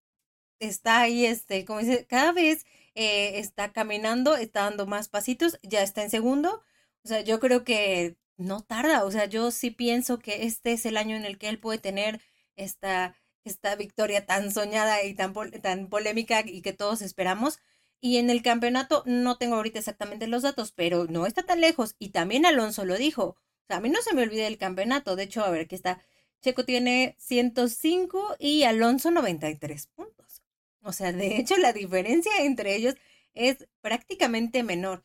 está 0.60 1.00
ahí, 1.02 1.26
este, 1.26 1.64
como 1.64 1.80
dice, 1.80 2.06
cada 2.06 2.32
vez 2.32 2.66
eh, 2.94 3.38
está 3.40 3.72
caminando, 3.72 4.36
está 4.36 4.62
dando 4.64 4.86
más 4.86 5.08
pasitos, 5.08 5.58
ya 5.62 5.82
está 5.82 6.02
en 6.02 6.10
segundo 6.10 6.62
o 7.04 7.08
sea, 7.08 7.20
yo 7.20 7.38
creo 7.40 7.64
que 7.64 8.16
no 8.36 8.62
tarda, 8.62 9.04
o 9.04 9.10
sea, 9.10 9.26
yo 9.26 9.50
sí 9.50 9.70
pienso 9.70 10.18
que 10.18 10.44
este 10.46 10.72
es 10.72 10.86
el 10.86 10.96
año 10.96 11.16
en 11.16 11.24
el 11.26 11.38
que 11.38 11.48
él 11.50 11.58
puede 11.60 11.78
tener 11.78 12.20
esta, 12.56 13.14
esta 13.44 13.76
victoria 13.76 14.26
tan 14.26 14.50
soñada 14.52 15.04
y 15.04 15.14
tan, 15.14 15.34
tan 15.62 15.88
polémica 15.88 16.40
y 16.46 16.62
que 16.62 16.72
todos 16.72 17.02
esperamos. 17.02 17.58
Y 18.04 18.18
en 18.18 18.28
el 18.28 18.42
campeonato 18.42 19.02
no 19.06 19.38
tengo 19.38 19.54
ahorita 19.54 19.78
exactamente 19.78 20.26
los 20.26 20.42
datos, 20.42 20.72
pero 20.72 21.06
no 21.06 21.24
está 21.24 21.42
tan 21.42 21.62
lejos. 21.62 21.96
Y 21.98 22.10
también 22.10 22.44
Alonso 22.44 22.84
lo 22.84 22.98
dijo. 22.98 23.24
O 23.24 23.66
sea, 23.66 23.78
a 23.78 23.80
mí 23.80 23.88
no 23.88 24.02
se 24.02 24.14
me 24.14 24.20
olvida 24.20 24.46
el 24.46 24.58
campeonato. 24.58 25.16
De 25.16 25.22
hecho, 25.22 25.42
a 25.42 25.48
ver, 25.48 25.62
aquí 25.62 25.74
está. 25.74 26.02
Checo 26.42 26.66
tiene 26.66 27.16
105 27.18 28.36
y 28.38 28.64
Alonso 28.64 29.10
93 29.10 29.86
puntos. 29.86 30.42
O 30.82 30.92
sea, 30.92 31.12
de 31.12 31.38
hecho, 31.38 31.56
la 31.56 31.72
diferencia 31.72 32.30
entre 32.40 32.76
ellos 32.76 32.94
es 33.32 33.66
prácticamente 33.80 34.62
menor. 34.62 35.02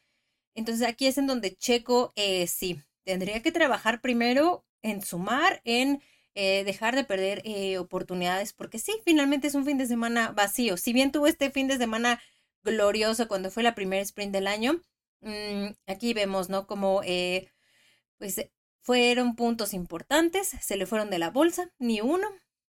Entonces 0.53 0.85
aquí 0.85 1.07
es 1.07 1.17
en 1.17 1.27
donde 1.27 1.55
Checo 1.55 2.12
eh, 2.17 2.47
sí, 2.47 2.81
tendría 3.05 3.41
que 3.41 3.53
trabajar 3.53 4.01
primero 4.01 4.65
en 4.81 5.01
sumar, 5.01 5.62
en 5.63 6.01
eh, 6.35 6.65
dejar 6.65 6.97
de 6.97 7.05
perder 7.05 7.43
eh, 7.45 7.77
oportunidades, 7.77 8.51
porque 8.51 8.77
sí, 8.77 8.91
finalmente 9.05 9.47
es 9.47 9.55
un 9.55 9.63
fin 9.63 9.77
de 9.77 9.88
semana 9.88 10.33
vacío. 10.33 10.75
Si 10.75 10.91
bien 10.91 11.13
tuvo 11.13 11.27
este 11.27 11.49
fin 11.49 11.69
de 11.69 11.77
semana 11.77 12.19
glorioso 12.63 13.27
cuando 13.27 13.51
fue 13.51 13.63
la 13.63 13.75
primera 13.75 14.01
sprint 14.01 14.33
del 14.33 14.47
año, 14.47 14.81
mm, 15.21 15.67
aquí 15.87 16.13
vemos, 16.13 16.49
¿no? 16.49 16.67
Como 16.67 17.01
pues 18.17 18.49
fueron 18.81 19.35
puntos 19.35 19.73
importantes, 19.73 20.49
se 20.49 20.77
le 20.77 20.85
fueron 20.85 21.09
de 21.09 21.19
la 21.19 21.29
bolsa, 21.29 21.71
ni 21.79 22.01
uno, 22.01 22.27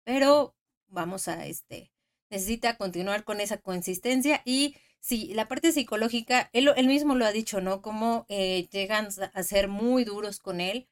pero 0.04 0.56
vamos 0.88 1.28
a 1.28 1.46
este, 1.46 1.92
necesita 2.30 2.78
continuar 2.78 3.24
con 3.24 3.42
esa 3.42 3.58
consistencia 3.58 4.42
y 4.46 4.76
sí, 5.00 5.34
la 5.34 5.48
parte 5.48 5.72
psicológica, 5.72 6.50
él, 6.54 6.70
mismo 6.88 7.16
lo 7.16 7.26
ha 7.26 7.32
dicho, 7.32 7.62
¿no? 7.62 7.82
Cómo 7.82 8.26
eh, 8.30 8.68
llegan 8.72 9.10
a 9.34 9.44
ser 9.44 9.68
muy 9.68 10.04
duros 10.04 10.40
con 10.40 10.62
él. 10.62 10.88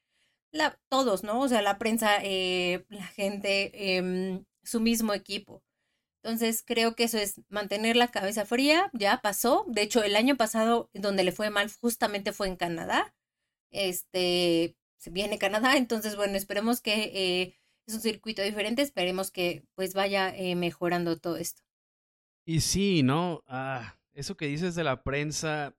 Todos, 0.88 1.24
¿no? 1.24 1.40
O 1.40 1.48
sea, 1.48 1.62
la 1.62 1.78
prensa, 1.78 2.18
eh, 2.22 2.84
la 2.88 3.06
gente, 3.06 3.96
em, 3.96 4.44
su 4.62 4.80
mismo 4.80 5.14
equipo. 5.14 5.62
Entonces, 6.22 6.62
creo 6.66 6.94
que 6.94 7.04
eso 7.04 7.18
es 7.18 7.40
mantener 7.48 7.96
la 7.96 8.08
cabeza 8.08 8.44
fría, 8.44 8.90
ya 8.92 9.20
pasó. 9.20 9.64
De 9.68 9.82
hecho, 9.82 10.02
el 10.02 10.16
año 10.16 10.36
pasado, 10.36 10.90
donde 10.92 11.24
le 11.24 11.32
fue 11.32 11.50
mal, 11.50 11.70
justamente 11.80 12.32
fue 12.32 12.48
en 12.48 12.56
Canadá. 12.56 13.14
Este, 13.70 14.76
se 14.96 15.10
viene 15.10 15.38
Canadá, 15.38 15.76
entonces, 15.76 16.16
bueno, 16.16 16.36
esperemos 16.36 16.80
que 16.80 17.12
eh, 17.14 17.56
es 17.86 17.94
un 17.94 18.00
circuito 18.00 18.42
diferente, 18.42 18.82
esperemos 18.82 19.30
que 19.30 19.64
pues 19.74 19.94
vaya 19.94 20.34
mejorando 20.56 21.16
todo 21.18 21.36
esto. 21.36 21.62
Y 22.44 22.60
sí, 22.60 23.02
¿no? 23.02 23.44
Ah, 23.46 23.98
eso 24.12 24.36
que 24.36 24.46
dices 24.46 24.74
de 24.74 24.82
la 24.82 25.02
prensa, 25.02 25.76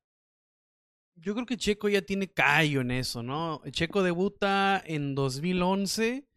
yo 1.15 1.33
creo 1.33 1.45
que 1.45 1.57
Checo 1.57 1.89
ya 1.89 2.01
tiene 2.01 2.31
callo 2.31 2.81
en 2.81 2.91
eso, 2.91 3.23
¿no? 3.23 3.61
Checo 3.71 4.03
debuta 4.03 4.81
en 4.85 5.15
2011 5.15 6.28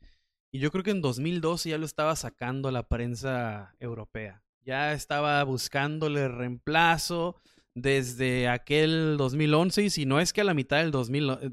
y 0.52 0.58
yo 0.58 0.70
creo 0.70 0.84
que 0.84 0.90
en 0.90 1.00
2012 1.00 1.70
ya 1.70 1.78
lo 1.78 1.86
estaba 1.86 2.14
sacando 2.14 2.70
la 2.70 2.86
prensa 2.86 3.74
europea. 3.80 4.42
Ya 4.64 4.92
estaba 4.92 5.42
buscándole 5.44 6.28
reemplazo 6.28 7.40
desde 7.74 8.48
aquel 8.48 9.16
2011 9.16 9.84
y 9.84 9.90
si 9.90 10.04
no 10.04 10.20
es 10.20 10.34
que 10.34 10.42
a 10.42 10.44
la 10.44 10.52
mitad 10.52 10.76
del 10.76 10.90
2000, 10.90 11.52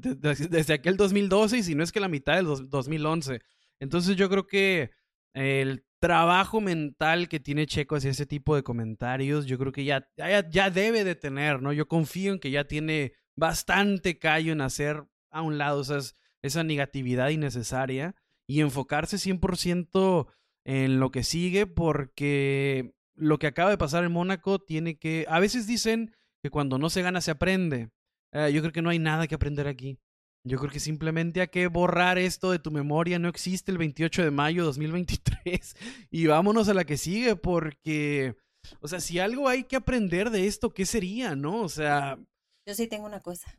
desde 0.50 0.74
aquel 0.74 0.98
2012 0.98 1.58
y 1.58 1.62
si 1.62 1.74
no 1.74 1.82
es 1.82 1.92
que 1.92 1.98
a 1.98 2.02
la 2.02 2.08
mitad 2.08 2.36
del 2.36 2.68
2011. 2.68 3.40
Entonces 3.80 4.16
yo 4.16 4.28
creo 4.28 4.46
que 4.46 4.90
el 5.32 5.86
trabajo 5.98 6.60
mental 6.60 7.28
que 7.30 7.40
tiene 7.40 7.66
Checo 7.66 7.96
hacia 7.96 8.10
ese 8.10 8.26
tipo 8.26 8.54
de 8.54 8.62
comentarios, 8.62 9.46
yo 9.46 9.58
creo 9.58 9.72
que 9.72 9.84
ya, 9.84 10.06
ya, 10.16 10.70
debe 10.70 11.04
de 11.04 11.14
tener, 11.14 11.62
¿no? 11.62 11.72
Yo 11.72 11.88
confío 11.88 12.34
en 12.34 12.38
que 12.38 12.50
ya 12.50 12.64
tiene 12.64 13.14
bastante 13.34 14.18
callo 14.18 14.52
en 14.52 14.60
hacer 14.60 15.04
a 15.30 15.40
un 15.40 15.56
lado 15.56 15.80
esas, 15.80 16.16
esa 16.42 16.64
negatividad 16.64 17.30
innecesaria 17.30 18.14
y 18.50 18.62
enfocarse 18.62 19.16
100% 19.16 20.26
en 20.64 20.98
lo 20.98 21.12
que 21.12 21.22
sigue 21.22 21.68
porque 21.68 22.96
lo 23.14 23.38
que 23.38 23.46
acaba 23.46 23.70
de 23.70 23.78
pasar 23.78 24.02
en 24.02 24.10
Mónaco 24.10 24.58
tiene 24.58 24.98
que, 24.98 25.24
a 25.28 25.38
veces 25.38 25.68
dicen 25.68 26.16
que 26.42 26.50
cuando 26.50 26.76
no 26.76 26.90
se 26.90 27.02
gana 27.02 27.20
se 27.20 27.30
aprende. 27.30 27.90
Eh, 28.32 28.50
yo 28.52 28.60
creo 28.60 28.72
que 28.72 28.82
no 28.82 28.90
hay 28.90 28.98
nada 28.98 29.28
que 29.28 29.36
aprender 29.36 29.68
aquí. 29.68 30.00
Yo 30.44 30.58
creo 30.58 30.72
que 30.72 30.80
simplemente 30.80 31.42
hay 31.42 31.46
que 31.46 31.68
borrar 31.68 32.18
esto 32.18 32.50
de 32.50 32.58
tu 32.58 32.72
memoria. 32.72 33.20
No 33.20 33.28
existe 33.28 33.70
el 33.70 33.78
28 33.78 34.24
de 34.24 34.30
mayo 34.32 34.62
de 34.62 34.66
2023. 34.66 35.76
Y 36.10 36.26
vámonos 36.26 36.68
a 36.68 36.74
la 36.74 36.84
que 36.84 36.96
sigue, 36.96 37.36
porque, 37.36 38.34
o 38.80 38.88
sea, 38.88 38.98
si 38.98 39.20
algo 39.20 39.48
hay 39.48 39.62
que 39.62 39.76
aprender 39.76 40.30
de 40.30 40.48
esto, 40.48 40.74
¿qué 40.74 40.86
sería, 40.86 41.36
no? 41.36 41.60
O 41.62 41.68
sea. 41.68 42.18
Yo 42.66 42.74
sí 42.74 42.88
tengo 42.88 43.06
una 43.06 43.20
cosa. 43.20 43.56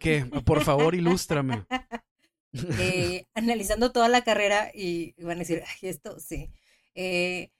¿Qué? 0.00 0.26
Por 0.44 0.64
favor, 0.64 0.96
ilústrame. 0.96 1.64
Eh, 2.52 3.26
analizando 3.34 3.92
toda 3.92 4.08
la 4.08 4.22
carrera 4.24 4.70
y 4.74 5.14
van 5.22 5.38
a 5.38 5.40
decir, 5.40 5.62
ay, 5.66 5.88
esto 5.88 6.18
sí. 6.20 6.50
Eh, 6.94 7.50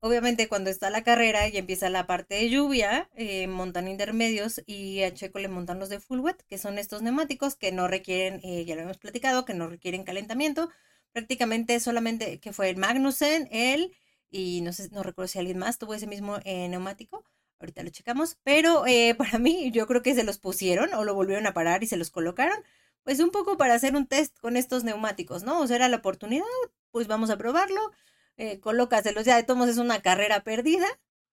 obviamente 0.00 0.48
cuando 0.48 0.70
está 0.70 0.90
la 0.90 1.02
carrera 1.04 1.48
y 1.48 1.56
empieza 1.56 1.90
la 1.90 2.06
parte 2.06 2.36
de 2.36 2.50
lluvia, 2.50 3.10
eh, 3.14 3.46
montan 3.48 3.88
intermedios 3.88 4.62
y 4.66 5.02
a 5.02 5.14
Checo 5.14 5.38
le 5.38 5.48
montan 5.48 5.78
los 5.78 5.88
de 5.88 6.00
full 6.00 6.20
wet, 6.20 6.42
que 6.48 6.58
son 6.58 6.78
estos 6.78 7.02
neumáticos 7.02 7.56
que 7.56 7.72
no 7.72 7.88
requieren, 7.88 8.40
ya 8.66 8.76
lo 8.76 8.82
hemos 8.82 8.98
platicado, 8.98 9.44
que 9.44 9.54
no 9.54 9.68
requieren 9.68 10.04
calentamiento. 10.04 10.70
Prácticamente 11.12 11.80
solamente 11.80 12.38
que 12.40 12.52
fue 12.52 12.70
el 12.70 12.76
Magnussen, 12.76 13.48
él 13.50 13.94
y 14.30 14.60
no 14.62 14.72
sé, 14.72 14.90
no 14.90 15.02
recuerdo 15.02 15.28
si 15.28 15.38
alguien 15.38 15.58
más 15.58 15.78
tuvo 15.78 15.94
ese 15.94 16.06
mismo 16.06 16.38
neumático. 16.44 17.24
Ahorita 17.60 17.82
lo 17.82 17.90
checamos, 17.90 18.38
pero 18.44 18.84
para 19.18 19.38
mí 19.38 19.70
yo 19.72 19.86
creo 19.86 20.02
que 20.02 20.14
se 20.14 20.24
los 20.24 20.38
pusieron 20.38 20.94
o 20.94 21.04
lo 21.04 21.14
volvieron 21.14 21.46
a 21.46 21.54
parar 21.54 21.82
y 21.82 21.86
se 21.86 21.96
los 21.96 22.10
colocaron 22.10 22.58
pues 23.08 23.20
un 23.20 23.30
poco 23.30 23.56
para 23.56 23.72
hacer 23.72 23.96
un 23.96 24.06
test 24.06 24.38
con 24.38 24.58
estos 24.58 24.84
neumáticos, 24.84 25.42
¿no? 25.42 25.60
O 25.62 25.66
sea, 25.66 25.76
era 25.76 25.88
la 25.88 25.96
oportunidad, 25.96 26.44
pues 26.90 27.06
vamos 27.06 27.30
a 27.30 27.38
probarlo, 27.38 27.80
eh, 28.36 28.60
ya 29.24 29.36
de 29.36 29.44
todos 29.44 29.66
es 29.70 29.78
una 29.78 30.02
carrera 30.02 30.44
perdida, 30.44 30.86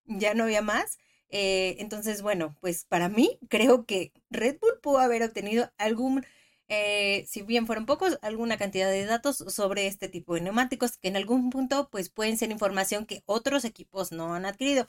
ya 0.05 0.33
no 0.35 0.45
había 0.45 0.61
más. 0.61 0.97
Eh, 1.27 1.75
entonces, 1.79 2.21
bueno, 2.21 2.55
pues 2.61 2.85
para 2.85 3.09
mí 3.09 3.39
creo 3.49 3.85
que 3.85 4.13
Red 4.29 4.59
Bull 4.61 4.79
pudo 4.81 4.99
haber 4.99 5.21
obtenido 5.23 5.69
algún, 5.77 6.25
eh, 6.69 7.25
si 7.27 7.41
bien 7.41 7.67
fueron 7.67 7.85
pocos, 7.85 8.19
alguna 8.21 8.57
cantidad 8.57 8.89
de 8.89 9.03
datos 9.03 9.35
sobre 9.35 9.87
este 9.87 10.07
tipo 10.07 10.35
de 10.35 10.41
neumáticos 10.41 10.95
que 10.97 11.09
en 11.09 11.17
algún 11.17 11.49
punto 11.49 11.89
pues 11.91 12.09
pueden 12.09 12.37
ser 12.37 12.51
información 12.51 13.05
que 13.05 13.21
otros 13.25 13.65
equipos 13.65 14.13
no 14.13 14.33
han 14.33 14.45
adquirido. 14.45 14.87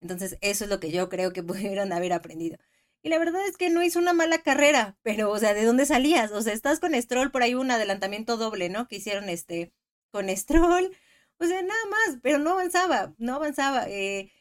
Entonces, 0.00 0.36
eso 0.40 0.64
es 0.64 0.70
lo 0.70 0.80
que 0.80 0.90
yo 0.90 1.08
creo 1.08 1.32
que 1.32 1.42
pudieron 1.44 1.92
haber 1.92 2.12
aprendido. 2.12 2.58
Y 3.04 3.10
la 3.10 3.18
verdad 3.18 3.46
es 3.46 3.58
que 3.58 3.68
no 3.68 3.82
hizo 3.82 3.98
una 3.98 4.14
mala 4.14 4.38
carrera, 4.38 4.96
pero, 5.02 5.30
o 5.30 5.38
sea, 5.38 5.52
¿de 5.52 5.64
dónde 5.64 5.84
salías? 5.84 6.32
O 6.32 6.40
sea, 6.40 6.54
estás 6.54 6.80
con 6.80 6.94
Stroll, 6.94 7.30
por 7.30 7.42
ahí 7.42 7.54
un 7.54 7.70
adelantamiento 7.70 8.38
doble, 8.38 8.70
¿no? 8.70 8.88
Que 8.88 8.96
hicieron 8.96 9.28
este 9.28 9.74
con 10.10 10.34
Stroll. 10.34 10.96
O 11.38 11.44
sea, 11.44 11.60
nada 11.62 11.86
más, 11.90 12.18
pero 12.22 12.38
no 12.38 12.52
avanzaba, 12.52 13.14
no 13.18 13.34
avanzaba. 13.34 13.84
Eh, 13.90 14.32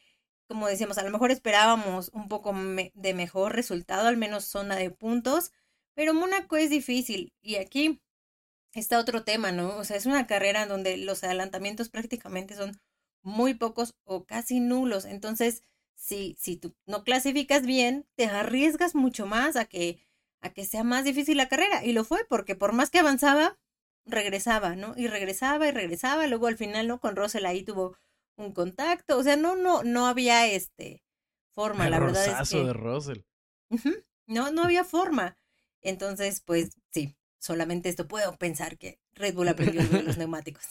como 0.47 0.67
decíamos, 0.67 0.97
a 0.97 1.03
lo 1.03 1.11
mejor 1.11 1.31
esperábamos 1.31 2.09
un 2.13 2.29
poco 2.29 2.53
de 2.93 3.13
mejor 3.13 3.53
resultado, 3.53 4.07
al 4.07 4.15
menos 4.17 4.45
zona 4.45 4.77
de 4.77 4.91
puntos, 4.91 5.51
pero 5.93 6.13
Mónaco 6.13 6.55
es 6.55 6.69
difícil. 6.69 7.33
Y 7.41 7.55
aquí 7.55 8.01
está 8.73 8.99
otro 8.99 9.25
tema, 9.25 9.51
¿no? 9.51 9.75
O 9.77 9.83
sea, 9.83 9.97
es 9.97 10.05
una 10.05 10.25
carrera 10.27 10.67
donde 10.67 10.97
los 10.97 11.23
adelantamientos 11.25 11.89
prácticamente 11.89 12.55
son 12.55 12.79
muy 13.23 13.55
pocos 13.55 13.95
o 14.05 14.25
casi 14.25 14.61
nulos. 14.61 15.05
Entonces, 15.05 15.63
si, 15.95 16.35
si 16.39 16.57
tú 16.57 16.75
no 16.85 17.03
clasificas 17.03 17.65
bien, 17.65 18.05
te 18.15 18.25
arriesgas 18.25 18.95
mucho 18.95 19.25
más 19.25 19.55
a 19.55 19.65
que, 19.65 19.99
a 20.41 20.49
que 20.49 20.65
sea 20.65 20.83
más 20.83 21.03
difícil 21.03 21.37
la 21.37 21.49
carrera. 21.49 21.83
Y 21.85 21.93
lo 21.93 22.03
fue, 22.03 22.25
porque 22.25 22.55
por 22.55 22.73
más 22.73 22.89
que 22.89 22.99
avanzaba, 22.99 23.57
regresaba, 24.05 24.75
¿no? 24.75 24.93
Y 24.97 25.07
regresaba 25.07 25.67
y 25.67 25.71
regresaba. 25.71 26.27
Luego 26.27 26.47
al 26.47 26.57
final, 26.57 26.87
¿no? 26.87 26.99
Con 26.99 27.15
Russell 27.15 27.45
ahí 27.45 27.63
tuvo 27.63 27.97
un 28.35 28.51
contacto. 28.51 29.17
O 29.17 29.23
sea, 29.23 29.35
no, 29.35 29.55
no, 29.55 29.83
no 29.83 30.07
había 30.07 30.47
este 30.47 31.03
forma, 31.53 31.89
la 31.89 31.99
verdad 31.99 32.41
es 32.41 32.49
que... 32.49 32.63
de 32.63 32.73
Russell. 32.73 33.19
No, 34.25 34.51
no 34.51 34.63
había 34.63 34.83
forma. 34.83 35.37
Entonces, 35.81 36.41
pues 36.41 36.77
sí, 36.91 37.15
solamente 37.39 37.89
esto 37.89 38.07
puedo 38.07 38.35
pensar 38.37 38.77
que 38.77 38.99
Red 39.13 39.35
Bull 39.35 39.49
aprendió 39.49 39.83
de 39.83 40.03
los 40.03 40.17
neumáticos. 40.17 40.65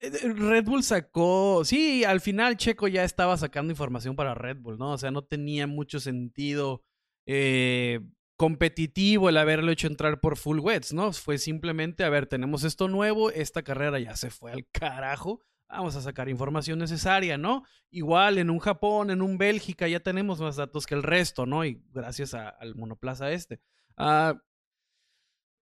Eh, 0.00 0.10
Red 0.10 0.64
Bull 0.64 0.82
sacó, 0.82 1.64
sí, 1.64 2.04
al 2.04 2.20
final 2.20 2.56
Checo 2.56 2.88
ya 2.88 3.04
estaba 3.04 3.36
sacando 3.36 3.72
información 3.72 4.16
para 4.16 4.34
Red 4.34 4.58
Bull, 4.58 4.78
¿no? 4.78 4.92
O 4.92 4.98
sea, 4.98 5.10
no 5.10 5.24
tenía 5.24 5.66
mucho 5.66 6.00
sentido 6.00 6.82
eh, 7.26 8.00
competitivo 8.36 9.28
el 9.28 9.38
haberlo 9.38 9.72
hecho 9.72 9.86
entrar 9.86 10.20
por 10.20 10.36
full 10.36 10.60
wets, 10.60 10.92
¿no? 10.92 11.12
Fue 11.12 11.38
simplemente, 11.38 12.04
a 12.04 12.10
ver, 12.10 12.26
tenemos 12.26 12.64
esto 12.64 12.88
nuevo, 12.88 13.30
esta 13.30 13.62
carrera 13.62 13.98
ya 13.98 14.16
se 14.16 14.30
fue 14.30 14.52
al 14.52 14.66
carajo, 14.70 15.40
vamos 15.68 15.96
a 15.96 16.02
sacar 16.02 16.28
información 16.28 16.78
necesaria, 16.78 17.38
¿no? 17.38 17.64
Igual 17.90 18.38
en 18.38 18.50
un 18.50 18.58
Japón, 18.58 19.10
en 19.10 19.22
un 19.22 19.38
Bélgica, 19.38 19.88
ya 19.88 20.00
tenemos 20.00 20.40
más 20.40 20.56
datos 20.56 20.86
que 20.86 20.94
el 20.94 21.02
resto, 21.02 21.46
¿no? 21.46 21.64
Y 21.64 21.82
gracias 21.92 22.34
al 22.34 22.74
monoplaza 22.74 23.32
este. 23.32 23.60
Ah, 23.96 24.34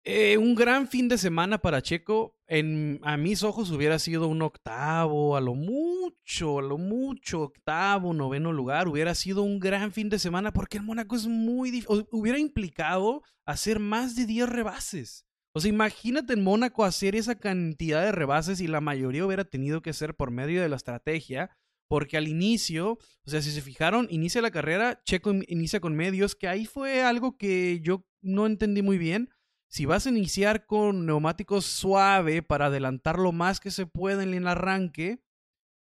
eh, 0.04 0.38
un 0.38 0.56
gran 0.56 0.88
fin 0.88 1.08
de 1.08 1.18
semana 1.18 1.60
para 1.60 1.82
Checo. 1.82 2.36
En, 2.48 3.00
a 3.04 3.18
mis 3.18 3.44
ojos 3.44 3.70
hubiera 3.72 4.00
sido 4.00 4.28
un 4.28 4.42
octavo, 4.42 5.38
a 5.38 5.42
lo 5.42 5.54
mucho, 5.54 6.60
a 6.60 6.62
lo 6.62 6.78
mucho, 6.78 7.42
octavo, 7.44 8.14
noveno 8.14 8.52
lugar. 8.52 8.88
Hubiera 8.88 9.14
sido 9.14 9.44
un 9.44 9.60
gran 9.60 9.92
fin 9.92 10.10
de 10.10 10.18
semana 10.18 10.52
porque 10.52 10.78
el 10.78 10.84
Mónaco 10.84 11.16
es 11.16 11.28
muy 11.28 11.70
difícil. 11.70 12.08
Hubiera 12.12 12.40
implicado 12.40 13.22
hacer 13.46 13.80
más 13.80 14.16
de 14.16 14.26
10 14.26 14.50
rebases. 14.50 15.26
O 15.54 15.60
sea, 15.60 15.70
imagínate 15.70 16.34
en 16.34 16.44
Mónaco 16.44 16.84
hacer 16.84 17.16
esa 17.16 17.36
cantidad 17.36 18.04
de 18.04 18.12
rebases 18.12 18.60
y 18.60 18.68
la 18.68 18.82
mayoría 18.82 19.26
hubiera 19.26 19.46
tenido 19.46 19.82
que 19.82 19.94
ser 19.94 20.16
por 20.16 20.32
medio 20.32 20.62
de 20.62 20.70
la 20.70 20.78
estrategia. 20.78 21.52
Porque 21.88 22.18
al 22.18 22.28
inicio, 22.30 22.94
o 22.94 23.30
sea, 23.30 23.42
si 23.42 23.52
se 23.52 23.62
fijaron, 23.62 24.08
inicia 24.10 24.42
la 24.42 24.50
carrera, 24.50 25.02
Checo 25.04 25.34
inicia 25.48 25.82
con 25.82 25.94
medios, 25.94 26.36
que 26.36 26.48
ahí 26.48 26.66
fue 26.66 27.04
algo 27.04 27.38
que 27.38 27.82
yo 27.82 28.06
no 28.22 28.46
entendí 28.46 28.82
muy 28.82 28.98
bien 28.98 29.30
si 29.72 29.86
vas 29.86 30.06
a 30.06 30.10
iniciar 30.10 30.66
con 30.66 31.06
neumáticos 31.06 31.66
suave 31.66 32.44
para 32.44 32.66
adelantar 32.66 33.18
lo 33.18 33.32
más 33.32 33.62
que 33.62 33.72
se 33.72 33.86
pueda 33.86 34.22
en 34.22 34.34
el 34.34 34.46
arranque, 34.46 35.24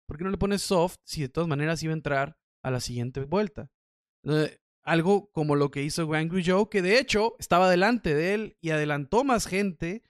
¿por 0.06 0.18
qué 0.18 0.26
no 0.26 0.30
le 0.30 0.38
pones 0.38 0.62
soft 0.62 0.98
si 1.06 1.22
de 1.22 1.30
todas 1.30 1.48
maneras 1.48 1.82
iba 1.84 1.94
a 1.94 1.96
entrar 1.96 2.38
a 2.64 2.70
la 2.70 2.82
siguiente 2.82 3.22
vuelta? 3.22 3.72
Eh, 4.26 4.60
algo 4.84 5.32
como 5.32 5.56
lo 5.56 5.72
que 5.72 5.84
hizo 5.84 6.14
Angry 6.14 6.44
Joe, 6.46 6.68
que 6.70 6.82
de 6.82 7.00
hecho 7.00 7.38
estaba 7.40 7.70
delante 7.70 8.14
de 8.14 8.34
él 8.34 8.58
y 8.60 8.72
adelantó 8.72 9.24
más 9.24 9.48
gente. 9.48 10.04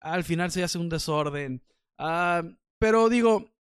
Al 0.00 0.24
final 0.24 0.50
se 0.50 0.64
hace 0.64 0.78
un 0.78 0.88
desorden. 0.88 1.62
Ah, 1.98 2.44
pero 2.78 3.10
digo, 3.10 3.52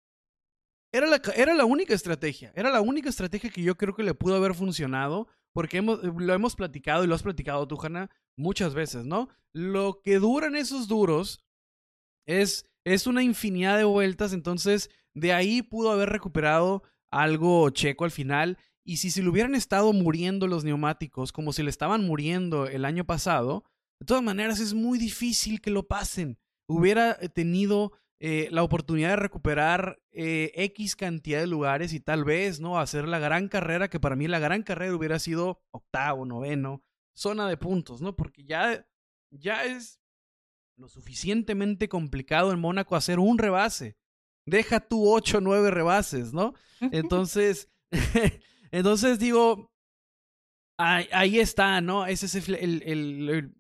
era 0.93 1.08
la, 1.08 1.21
era 1.36 1.53
la 1.53 1.65
única 1.65 1.93
estrategia. 1.93 2.53
Era 2.56 2.71
la 2.71 2.80
única 2.80 3.10
estrategia 3.10 3.49
que 3.49 3.63
yo 3.63 3.75
creo 3.75 3.93
que 3.93 4.03
le 4.03 4.13
pudo 4.13 4.38
haber 4.38 4.53
funcionado. 4.53 5.27
Porque 5.53 5.77
hemos, 5.77 6.03
lo 6.03 6.34
hemos 6.34 6.56
platicado 6.56 7.03
y 7.03 7.08
lo 7.08 7.15
has 7.15 7.23
platicado 7.23 7.67
tú, 7.67 7.77
Hanna, 7.82 8.12
muchas 8.38 8.73
veces, 8.73 9.06
¿no? 9.06 9.30
Lo 9.54 10.02
que 10.02 10.19
duran 10.19 10.56
esos 10.56 10.88
duros 10.88 11.43
es, 12.26 12.65
es 12.86 13.08
una 13.08 13.23
infinidad 13.23 13.78
de 13.78 13.84
vueltas, 13.84 14.34
entonces 14.34 14.89
de 15.13 15.34
ahí 15.34 15.62
pudo 15.62 15.91
haber 15.91 16.10
recuperado 16.10 16.84
algo 17.12 17.69
checo 17.71 18.06
al 18.06 18.12
final. 18.12 18.58
Y 18.86 18.97
si 18.97 19.12
se 19.12 19.21
le 19.21 19.30
hubieran 19.30 19.56
estado 19.56 19.91
muriendo 19.91 20.47
los 20.47 20.63
neumáticos 20.63 21.34
como 21.34 21.52
si 21.52 21.63
le 21.63 21.69
estaban 21.69 22.06
muriendo 22.06 22.67
el 22.67 22.86
año 22.86 23.06
pasado, 23.06 23.65
de 24.00 24.06
todas 24.06 24.23
maneras 24.23 24.60
es 24.60 24.73
muy 24.73 24.97
difícil 25.00 25.60
que 25.60 25.71
lo 25.71 25.88
pasen. 25.88 26.38
Hubiera 26.69 27.17
eh, 27.19 27.30
tenido 27.30 27.93
eh, 28.19 28.47
la 28.52 28.63
oportunidad 28.63 29.10
de 29.10 29.15
recuperar 29.17 30.00
eh, 30.12 30.52
X 30.56 30.95
cantidad 30.95 31.39
de 31.39 31.47
lugares 31.47 31.93
y 31.93 32.00
tal 32.00 32.23
vez, 32.23 32.60
¿no? 32.60 32.80
Hacer 32.80 33.08
la 33.08 33.19
gran 33.19 33.47
carrera, 33.47 33.89
que 33.89 34.00
para 34.00 34.15
mí 34.15 34.28
la 34.28 34.39
gran 34.39 34.63
carrera 34.63 34.95
hubiera 34.95 35.19
sido 35.19 35.62
octavo, 35.71 36.26
noveno, 36.26 36.84
zona 37.17 37.49
de 37.49 37.58
puntos, 37.58 37.99
¿no? 37.99 38.15
Porque 38.15 38.43
ya, 38.43 38.88
ya 39.32 39.65
es 39.65 39.99
lo 40.77 40.88
suficientemente 40.88 41.89
complicado 41.89 42.51
en 42.51 42.60
Mónaco 42.60 42.95
hacer 42.95 43.17
un 43.19 43.39
rebase. 43.39 43.97
Deja 44.45 44.80
tú 44.80 45.12
ocho, 45.12 45.41
nueve 45.41 45.71
rebases, 45.71 46.32
¿no? 46.32 46.53
Entonces, 46.80 47.69
entonces 48.71 49.17
digo, 49.17 49.73
ahí, 50.77 51.39
está, 51.39 51.82
¿no? 51.82 52.06
Ese 52.06 52.27
es 52.27 52.36
el, 52.47 52.56
el, 52.56 53.53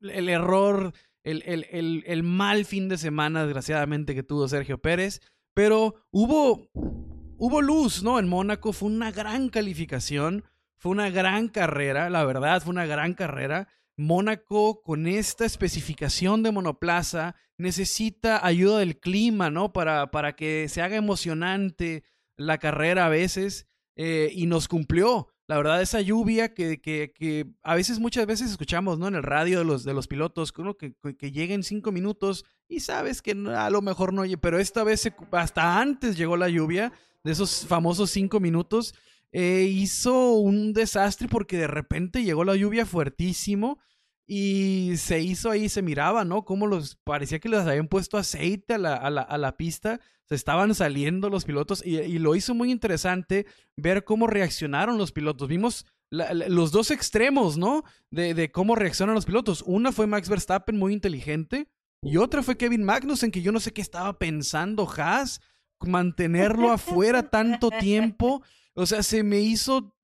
el, 0.00 0.28
error, 0.28 0.94
el, 1.22 1.42
el, 1.44 2.02
el, 2.06 2.22
mal 2.22 2.64
fin 2.64 2.88
de 2.88 2.96
semana, 2.96 3.44
desgraciadamente, 3.44 4.14
que 4.14 4.22
tuvo 4.22 4.48
Sergio 4.48 4.78
Pérez. 4.78 5.20
Pero 5.54 6.06
hubo, 6.10 6.70
hubo 6.72 7.60
luz, 7.60 8.02
¿no? 8.02 8.18
En 8.18 8.26
Mónaco 8.26 8.72
fue 8.72 8.88
una 8.88 9.12
gran 9.12 9.50
calificación. 9.50 10.44
Fue 10.76 10.92
una 10.92 11.10
gran 11.10 11.48
carrera, 11.48 12.10
la 12.10 12.24
verdad, 12.24 12.62
fue 12.62 12.70
una 12.70 12.86
gran 12.86 13.14
carrera. 13.14 13.68
Mónaco, 13.96 14.82
con 14.82 15.06
esta 15.06 15.44
especificación 15.44 16.42
de 16.42 16.52
monoplaza, 16.52 17.34
necesita 17.56 18.44
ayuda 18.46 18.78
del 18.78 18.98
clima, 18.98 19.50
¿no? 19.50 19.72
Para, 19.72 20.10
para 20.10 20.36
que 20.36 20.68
se 20.68 20.82
haga 20.82 20.96
emocionante 20.96 22.04
la 22.36 22.58
carrera 22.58 23.06
a 23.06 23.08
veces. 23.08 23.66
Eh, 23.96 24.30
y 24.34 24.46
nos 24.46 24.68
cumplió. 24.68 25.28
La 25.48 25.56
verdad, 25.56 25.80
esa 25.80 26.00
lluvia 26.00 26.52
que, 26.52 26.80
que, 26.80 27.12
que, 27.14 27.46
a 27.62 27.74
veces, 27.74 27.98
muchas 27.98 28.26
veces 28.26 28.50
escuchamos, 28.50 28.98
¿no? 28.98 29.08
En 29.08 29.14
el 29.14 29.22
radio 29.22 29.58
de 29.58 29.64
los, 29.64 29.84
de 29.84 29.94
los 29.94 30.06
pilotos, 30.06 30.52
que, 30.52 30.94
que, 31.16 31.32
lleguen 31.32 31.62
cinco 31.62 31.92
minutos 31.92 32.44
y 32.68 32.80
sabes 32.80 33.22
que 33.22 33.30
a 33.54 33.70
lo 33.70 33.80
mejor 33.80 34.12
no, 34.12 34.24
pero 34.40 34.58
esta 34.58 34.82
vez 34.82 35.10
hasta 35.30 35.80
antes 35.80 36.16
llegó 36.16 36.36
la 36.36 36.48
lluvia 36.48 36.92
de 37.22 37.32
esos 37.32 37.64
famosos 37.64 38.10
cinco 38.10 38.40
minutos, 38.40 38.94
eh, 39.38 39.64
hizo 39.64 40.32
un 40.32 40.72
desastre 40.72 41.28
porque 41.28 41.58
de 41.58 41.66
repente 41.66 42.24
llegó 42.24 42.42
la 42.42 42.56
lluvia 42.56 42.86
fuertísimo 42.86 43.78
y 44.26 44.94
se 44.96 45.20
hizo 45.20 45.50
ahí, 45.50 45.68
se 45.68 45.82
miraba, 45.82 46.24
¿no? 46.24 46.46
Como 46.46 46.66
los, 46.66 46.96
parecía 47.04 47.38
que 47.38 47.50
les 47.50 47.60
habían 47.60 47.86
puesto 47.86 48.16
aceite 48.16 48.72
a 48.72 48.78
la, 48.78 48.94
a 48.94 49.10
la, 49.10 49.20
a 49.20 49.36
la 49.36 49.58
pista, 49.58 50.00
se 50.24 50.36
estaban 50.36 50.74
saliendo 50.74 51.28
los 51.28 51.44
pilotos 51.44 51.84
y, 51.84 51.98
y, 51.98 52.18
lo 52.18 52.34
hizo 52.34 52.54
muy 52.54 52.70
interesante 52.72 53.44
ver 53.76 54.04
cómo 54.04 54.26
reaccionaron 54.26 54.96
los 54.96 55.12
pilotos. 55.12 55.48
Vimos 55.48 55.84
la, 56.08 56.32
los 56.32 56.72
dos 56.72 56.90
extremos, 56.90 57.58
¿no? 57.58 57.84
De, 58.10 58.32
de, 58.32 58.50
cómo 58.50 58.74
reaccionan 58.74 59.14
los 59.14 59.26
pilotos. 59.26 59.62
Una 59.66 59.92
fue 59.92 60.06
Max 60.06 60.30
Verstappen, 60.30 60.78
muy 60.78 60.94
inteligente, 60.94 61.68
y 62.00 62.16
otra 62.16 62.42
fue 62.42 62.56
Kevin 62.56 62.84
Magnussen, 62.84 63.30
que 63.30 63.42
yo 63.42 63.52
no 63.52 63.60
sé 63.60 63.74
qué 63.74 63.82
estaba 63.82 64.18
pensando 64.18 64.88
Haas, 64.96 65.42
mantenerlo 65.80 66.70
afuera 66.72 67.28
tanto 67.28 67.68
tiempo. 67.70 68.42
O 68.76 68.86
sea, 68.86 69.02
se 69.02 69.22
me 69.22 69.40
hizo, 69.40 69.96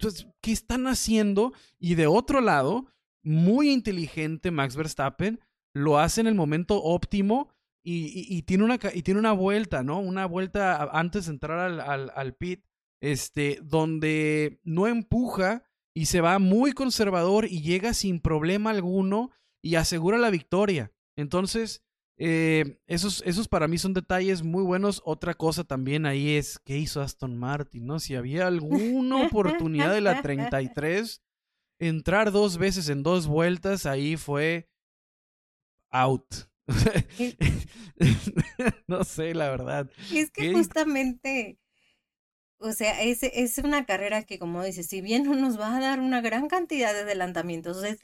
pues, 0.00 0.26
¿qué 0.40 0.52
están 0.52 0.86
haciendo? 0.86 1.52
Y 1.78 1.96
de 1.96 2.06
otro 2.06 2.40
lado, 2.40 2.86
muy 3.22 3.70
inteligente 3.70 4.50
Max 4.50 4.76
Verstappen, 4.76 5.40
lo 5.74 5.98
hace 5.98 6.20
en 6.20 6.28
el 6.28 6.34
momento 6.34 6.82
óptimo 6.82 7.50
y, 7.82 8.26
y, 8.28 8.42
tiene, 8.42 8.64
una, 8.64 8.78
y 8.94 9.02
tiene 9.02 9.20
una 9.20 9.32
vuelta, 9.32 9.82
¿no? 9.82 10.00
Una 10.00 10.26
vuelta 10.26 10.90
antes 10.92 11.26
de 11.26 11.32
entrar 11.32 11.58
al, 11.58 11.80
al, 11.80 12.12
al, 12.14 12.34
pit, 12.34 12.64
este, 13.00 13.58
donde 13.62 14.60
no 14.62 14.86
empuja 14.86 15.64
y 15.94 16.06
se 16.06 16.20
va 16.20 16.38
muy 16.38 16.72
conservador 16.72 17.46
y 17.46 17.62
llega 17.62 17.94
sin 17.94 18.20
problema 18.20 18.70
alguno 18.70 19.30
y 19.62 19.74
asegura 19.74 20.18
la 20.18 20.30
victoria. 20.30 20.92
Entonces, 21.16 21.82
eh, 22.22 22.76
esos, 22.86 23.22
esos 23.24 23.48
para 23.48 23.66
mí 23.66 23.78
son 23.78 23.94
detalles 23.94 24.42
muy 24.42 24.62
buenos. 24.62 25.00
Otra 25.06 25.32
cosa 25.32 25.64
también 25.64 26.04
ahí 26.04 26.36
es 26.36 26.58
qué 26.58 26.76
hizo 26.76 27.00
Aston 27.00 27.38
Martin, 27.38 27.86
¿no? 27.86 27.98
Si 27.98 28.14
había 28.14 28.46
alguna 28.46 29.24
oportunidad 29.24 29.94
de 29.94 30.02
la 30.02 30.20
33 30.20 31.22
entrar 31.78 32.30
dos 32.30 32.58
veces 32.58 32.90
en 32.90 33.02
dos 33.02 33.26
vueltas, 33.26 33.86
ahí 33.86 34.18
fue 34.18 34.68
out. 35.88 36.26
no 38.86 39.02
sé, 39.04 39.34
la 39.34 39.48
verdad. 39.48 39.90
Es 40.12 40.30
que 40.30 40.52
justamente, 40.52 41.58
o 42.58 42.72
sea, 42.72 43.02
es, 43.02 43.22
es 43.22 43.56
una 43.56 43.86
carrera 43.86 44.24
que, 44.24 44.38
como 44.38 44.62
dices, 44.62 44.88
si 44.88 45.00
bien 45.00 45.24
no 45.24 45.36
nos 45.36 45.58
va 45.58 45.74
a 45.74 45.80
dar 45.80 46.00
una 46.00 46.20
gran 46.20 46.48
cantidad 46.48 46.92
de 46.92 47.00
adelantamientos, 47.00 47.82
es 47.82 47.98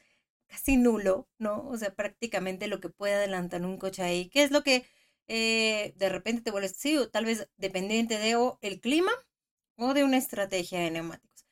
casi 0.48 0.76
nulo, 0.76 1.28
¿no? 1.38 1.68
O 1.68 1.76
sea, 1.78 1.94
prácticamente 1.94 2.68
lo 2.68 2.80
que 2.80 2.88
puede 2.88 3.14
adelantar 3.14 3.64
un 3.64 3.78
coche 3.78 4.02
ahí, 4.02 4.28
¿qué 4.30 4.44
es 4.44 4.50
lo 4.50 4.62
que 4.62 4.87
eh, 5.28 5.94
de 5.96 6.09
repente 6.09 6.42
te 6.42 6.50
vuelves, 6.50 6.76
sí, 6.76 6.96
o 6.96 7.11
tal 7.11 7.24
vez 7.26 7.48
dependiente 7.56 8.18
de 8.18 8.37
o 8.37 8.59
el 8.62 8.80
clima 8.80 9.12
o 9.76 9.94
de 9.94 10.04
una 10.04 10.18
estrategia 10.18 10.80
de 10.80 10.90
neumáticos 10.90 11.46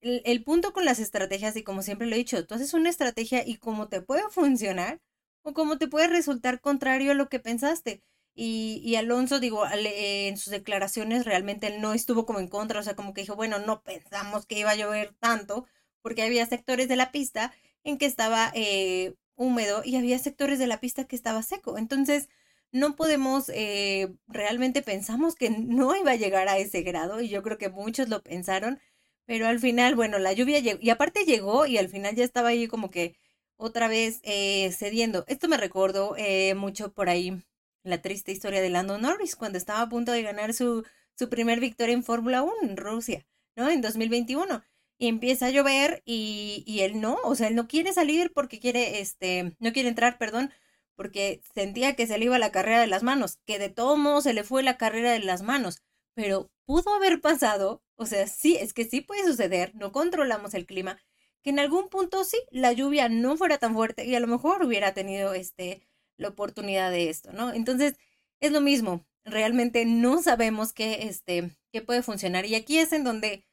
el, 0.00 0.22
el, 0.24 0.44
punto 0.44 0.72
con 0.72 0.84
las 0.84 0.98
estrategias, 0.98 1.56
y 1.56 1.62
como 1.64 1.82
siempre 1.82 2.06
lo 2.06 2.14
he 2.14 2.18
dicho, 2.18 2.46
tú 2.46 2.54
haces 2.54 2.74
una 2.74 2.90
estrategia 2.90 3.46
y 3.46 3.56
cómo 3.56 3.88
te 3.88 4.02
puede 4.02 4.28
funcionar 4.30 5.00
o 5.42 5.52
cómo 5.54 5.78
te 5.78 5.88
puede 5.88 6.08
resultar 6.08 6.60
contrario 6.60 7.12
a 7.12 7.14
lo 7.14 7.28
que 7.28 7.40
pensaste. 7.40 8.02
Y, 8.34 8.82
y 8.84 8.96
Alonso, 8.96 9.40
digo, 9.40 9.66
eh, 9.66 10.28
en 10.28 10.36
sus 10.36 10.50
declaraciones 10.52 11.24
realmente 11.24 11.68
él 11.68 11.80
no 11.80 11.94
estuvo 11.94 12.26
como 12.26 12.38
en 12.40 12.48
contra, 12.48 12.80
o 12.80 12.82
sea, 12.82 12.94
como 12.96 13.14
que 13.14 13.22
dijo, 13.22 13.36
bueno, 13.36 13.58
no 13.58 13.82
pensamos 13.82 14.46
que 14.46 14.58
iba 14.58 14.70
a 14.72 14.76
llover 14.76 15.14
tanto, 15.18 15.66
porque 16.02 16.22
había 16.22 16.46
sectores 16.46 16.88
de 16.88 16.96
la 16.96 17.12
pista 17.12 17.52
en 17.86 17.98
que 17.98 18.06
estaba 18.06 18.52
eh, 18.54 19.14
húmedo 19.36 19.82
y 19.84 19.96
había 19.96 20.18
sectores 20.18 20.58
de 20.58 20.66
la 20.66 20.80
pista 20.80 21.04
que 21.06 21.16
estaba 21.16 21.42
seco. 21.42 21.78
Entonces, 21.78 22.28
no 22.72 22.96
podemos, 22.96 23.48
eh, 23.54 24.12
realmente 24.28 24.82
pensamos 24.82 25.36
que 25.36 25.50
no 25.50 25.94
iba 25.96 26.12
a 26.12 26.16
llegar 26.16 26.48
a 26.48 26.58
ese 26.58 26.82
grado 26.82 27.20
y 27.20 27.28
yo 27.28 27.42
creo 27.42 27.58
que 27.58 27.70
muchos 27.70 28.08
lo 28.08 28.22
pensaron, 28.22 28.80
pero 29.24 29.46
al 29.46 29.60
final, 29.60 29.94
bueno, 29.94 30.18
la 30.18 30.32
lluvia 30.32 30.60
llegó, 30.60 30.80
y 30.82 30.90
aparte 30.90 31.24
llegó 31.24 31.66
y 31.66 31.78
al 31.78 31.88
final 31.88 32.14
ya 32.16 32.24
estaba 32.24 32.48
ahí 32.50 32.68
como 32.68 32.90
que 32.90 33.16
otra 33.56 33.88
vez 33.88 34.20
eh, 34.24 34.72
cediendo. 34.72 35.24
Esto 35.28 35.48
me 35.48 35.56
recordó 35.56 36.14
eh, 36.18 36.54
mucho 36.54 36.92
por 36.92 37.08
ahí 37.08 37.42
la 37.84 38.02
triste 38.02 38.32
historia 38.32 38.60
de 38.60 38.70
Lando 38.70 38.98
Norris 38.98 39.36
cuando 39.36 39.58
estaba 39.58 39.82
a 39.82 39.88
punto 39.88 40.12
de 40.12 40.22
ganar 40.22 40.54
su, 40.54 40.84
su 41.14 41.28
primer 41.28 41.60
victoria 41.60 41.94
en 41.94 42.04
Fórmula 42.04 42.42
1 42.42 42.52
en 42.62 42.76
Rusia, 42.76 43.26
¿no? 43.56 43.70
En 43.70 43.80
2021. 43.80 44.62
Y 44.98 45.08
empieza 45.08 45.46
a 45.46 45.50
llover 45.50 46.02
y, 46.06 46.64
y 46.66 46.80
él 46.80 47.00
no, 47.00 47.18
o 47.24 47.34
sea, 47.34 47.48
él 47.48 47.54
no 47.54 47.68
quiere 47.68 47.92
salir 47.92 48.32
porque 48.34 48.60
quiere, 48.60 49.00
este, 49.00 49.54
no 49.58 49.72
quiere 49.72 49.88
entrar, 49.90 50.18
perdón, 50.18 50.52
porque 50.94 51.42
sentía 51.54 51.94
que 51.96 52.06
se 52.06 52.18
le 52.18 52.24
iba 52.26 52.38
la 52.38 52.52
carrera 52.52 52.80
de 52.80 52.86
las 52.86 53.02
manos, 53.02 53.38
que 53.46 53.58
de 53.58 53.68
todo 53.68 53.96
modo 53.98 54.22
se 54.22 54.32
le 54.32 54.44
fue 54.44 54.62
la 54.62 54.78
carrera 54.78 55.12
de 55.12 55.20
las 55.20 55.42
manos 55.42 55.82
pero 56.16 56.50
pudo 56.64 56.94
haber 56.94 57.20
pasado, 57.20 57.84
o 57.94 58.06
sea, 58.06 58.26
sí, 58.26 58.56
es 58.56 58.72
que 58.72 58.86
sí 58.86 59.02
puede 59.02 59.24
suceder, 59.24 59.74
no 59.74 59.92
controlamos 59.92 60.54
el 60.54 60.64
clima, 60.66 60.98
que 61.42 61.50
en 61.50 61.58
algún 61.58 61.88
punto 61.90 62.24
sí, 62.24 62.38
la 62.50 62.72
lluvia 62.72 63.08
no 63.10 63.36
fuera 63.36 63.58
tan 63.58 63.74
fuerte 63.74 64.06
y 64.06 64.14
a 64.14 64.20
lo 64.20 64.26
mejor 64.26 64.64
hubiera 64.64 64.94
tenido 64.94 65.34
este, 65.34 65.86
la 66.16 66.28
oportunidad 66.28 66.90
de 66.90 67.10
esto, 67.10 67.32
¿no? 67.32 67.52
Entonces, 67.52 67.96
es 68.40 68.50
lo 68.50 68.62
mismo, 68.62 69.06
realmente 69.24 69.84
no 69.84 70.22
sabemos 70.22 70.72
qué, 70.72 71.02
este, 71.02 71.50
qué 71.70 71.82
puede 71.82 72.02
funcionar. 72.02 72.46
Y 72.46 72.54
aquí 72.54 72.78
es 72.78 72.92
en 72.92 73.04
donde 73.04 73.44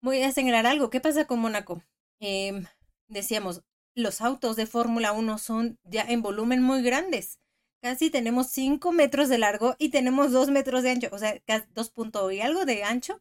voy 0.00 0.22
a 0.22 0.32
señalar 0.32 0.66
algo. 0.66 0.90
¿Qué 0.90 1.00
pasa 1.00 1.26
con 1.26 1.40
Mónaco? 1.40 1.82
Eh, 2.20 2.62
decíamos, 3.08 3.62
los 3.94 4.20
autos 4.20 4.56
de 4.56 4.66
Fórmula 4.66 5.12
1 5.12 5.38
son 5.38 5.78
ya 5.84 6.02
en 6.02 6.22
volumen 6.22 6.62
muy 6.62 6.82
grandes 6.82 7.40
casi 7.80 8.10
tenemos 8.10 8.48
5 8.48 8.92
metros 8.92 9.28
de 9.28 9.38
largo 9.38 9.74
y 9.78 9.90
tenemos 9.90 10.32
2 10.32 10.50
metros 10.50 10.82
de 10.82 10.90
ancho, 10.90 11.08
o 11.12 11.18
sea, 11.18 11.40
2 11.74 11.90
puntos 11.90 12.32
y 12.32 12.40
algo 12.40 12.64
de 12.64 12.84
ancho. 12.84 13.20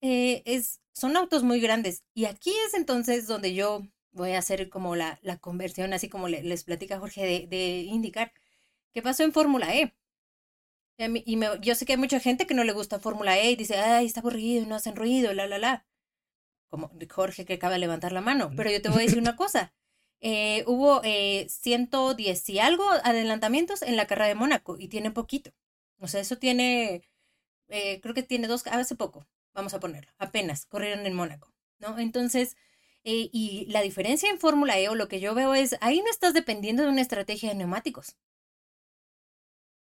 Eh, 0.00 0.42
es, 0.46 0.80
son 0.92 1.16
autos 1.16 1.42
muy 1.44 1.60
grandes. 1.60 2.04
Y 2.14 2.26
aquí 2.26 2.52
es 2.66 2.74
entonces 2.74 3.26
donde 3.26 3.54
yo 3.54 3.82
voy 4.12 4.32
a 4.32 4.38
hacer 4.38 4.68
como 4.70 4.96
la, 4.96 5.18
la 5.22 5.38
conversión, 5.38 5.92
así 5.92 6.08
como 6.08 6.28
le, 6.28 6.42
les 6.42 6.64
platica 6.64 6.98
Jorge, 6.98 7.46
de, 7.48 7.82
indicar 7.82 8.32
qué 8.92 9.02
pasó 9.02 9.24
en 9.24 9.32
Fórmula 9.32 9.74
E. 9.74 9.94
Y 10.98 11.36
me, 11.36 11.48
yo 11.60 11.74
sé 11.74 11.84
que 11.84 11.94
hay 11.94 11.98
mucha 11.98 12.20
gente 12.20 12.46
que 12.46 12.54
no 12.54 12.64
le 12.64 12.72
gusta 12.72 13.00
Fórmula 13.00 13.38
E 13.38 13.50
y 13.50 13.56
dice, 13.56 13.76
ay, 13.76 14.06
está 14.06 14.20
aburrido, 14.20 14.66
no 14.66 14.76
hacen 14.76 14.94
ruido, 14.96 15.32
la, 15.34 15.46
la, 15.46 15.58
la. 15.58 15.86
Como 16.72 16.90
Jorge 17.10 17.44
que 17.44 17.52
acaba 17.54 17.74
de 17.74 17.80
levantar 17.80 18.12
la 18.12 18.22
mano. 18.22 18.50
Pero 18.56 18.70
yo 18.70 18.80
te 18.80 18.88
voy 18.88 19.00
a 19.00 19.02
decir 19.02 19.18
una 19.18 19.36
cosa 19.36 19.74
eh, 20.22 20.64
hubo 20.66 21.02
eh, 21.04 21.46
110 21.50 22.48
y 22.48 22.58
algo 22.60 22.84
adelantamientos 23.04 23.82
en 23.82 23.96
la 23.96 24.06
carrera 24.06 24.28
de 24.28 24.36
Mónaco 24.36 24.78
y 24.78 24.88
tiene 24.88 25.10
poquito. 25.10 25.52
O 25.98 26.08
sea, 26.08 26.20
eso 26.20 26.38
tiene, 26.38 27.02
eh, 27.68 28.00
creo 28.00 28.14
que 28.14 28.22
tiene 28.22 28.48
dos, 28.48 28.66
hace 28.68 28.94
poco, 28.94 29.26
vamos 29.52 29.74
a 29.74 29.80
ponerlo, 29.80 30.12
apenas 30.18 30.66
corrieron 30.66 31.06
en 31.06 31.14
Mónaco, 31.14 31.52
¿no? 31.78 31.98
Entonces, 31.98 32.56
eh, 33.04 33.30
y 33.32 33.66
la 33.66 33.82
diferencia 33.82 34.30
en 34.30 34.38
Fórmula 34.38 34.78
E 34.78 34.88
o 34.88 34.94
lo 34.94 35.08
que 35.08 35.20
yo 35.20 35.34
veo 35.34 35.54
es, 35.54 35.76
ahí 35.80 36.00
no 36.00 36.10
estás 36.10 36.34
dependiendo 36.34 36.84
de 36.84 36.88
una 36.90 37.02
estrategia 37.02 37.50
de 37.50 37.56
neumáticos. 37.56 38.16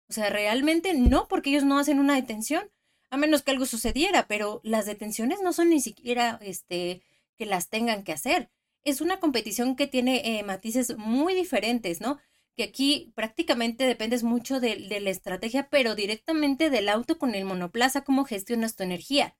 O 0.08 0.12
sea, 0.12 0.30
realmente 0.30 0.94
no, 0.94 1.28
porque 1.28 1.50
ellos 1.50 1.64
no 1.64 1.78
hacen 1.78 2.00
una 2.00 2.14
detención, 2.14 2.70
a 3.10 3.16
menos 3.16 3.42
que 3.42 3.50
algo 3.50 3.66
sucediera, 3.66 4.26
pero 4.28 4.60
las 4.64 4.86
detenciones 4.86 5.40
no 5.42 5.52
son 5.52 5.70
ni 5.70 5.80
siquiera 5.80 6.38
este, 6.42 7.02
que 7.36 7.46
las 7.46 7.68
tengan 7.68 8.04
que 8.04 8.12
hacer 8.12 8.50
es 8.88 9.00
una 9.00 9.20
competición 9.20 9.76
que 9.76 9.86
tiene 9.86 10.38
eh, 10.38 10.42
matices 10.42 10.96
muy 10.96 11.34
diferentes, 11.34 12.00
¿no? 12.00 12.18
Que 12.56 12.64
aquí 12.64 13.12
prácticamente 13.14 13.86
dependes 13.86 14.22
mucho 14.22 14.60
de, 14.60 14.76
la 15.00 15.10
estrategia, 15.10 15.68
pero 15.70 15.94
directamente 15.94 16.70
del 16.70 16.88
auto 16.88 17.18
con 17.18 17.34
el 17.34 17.44
monoplaza, 17.44 18.02
cómo 18.04 18.24
gestionas 18.24 18.76
tu 18.76 18.82
energía. 18.82 19.36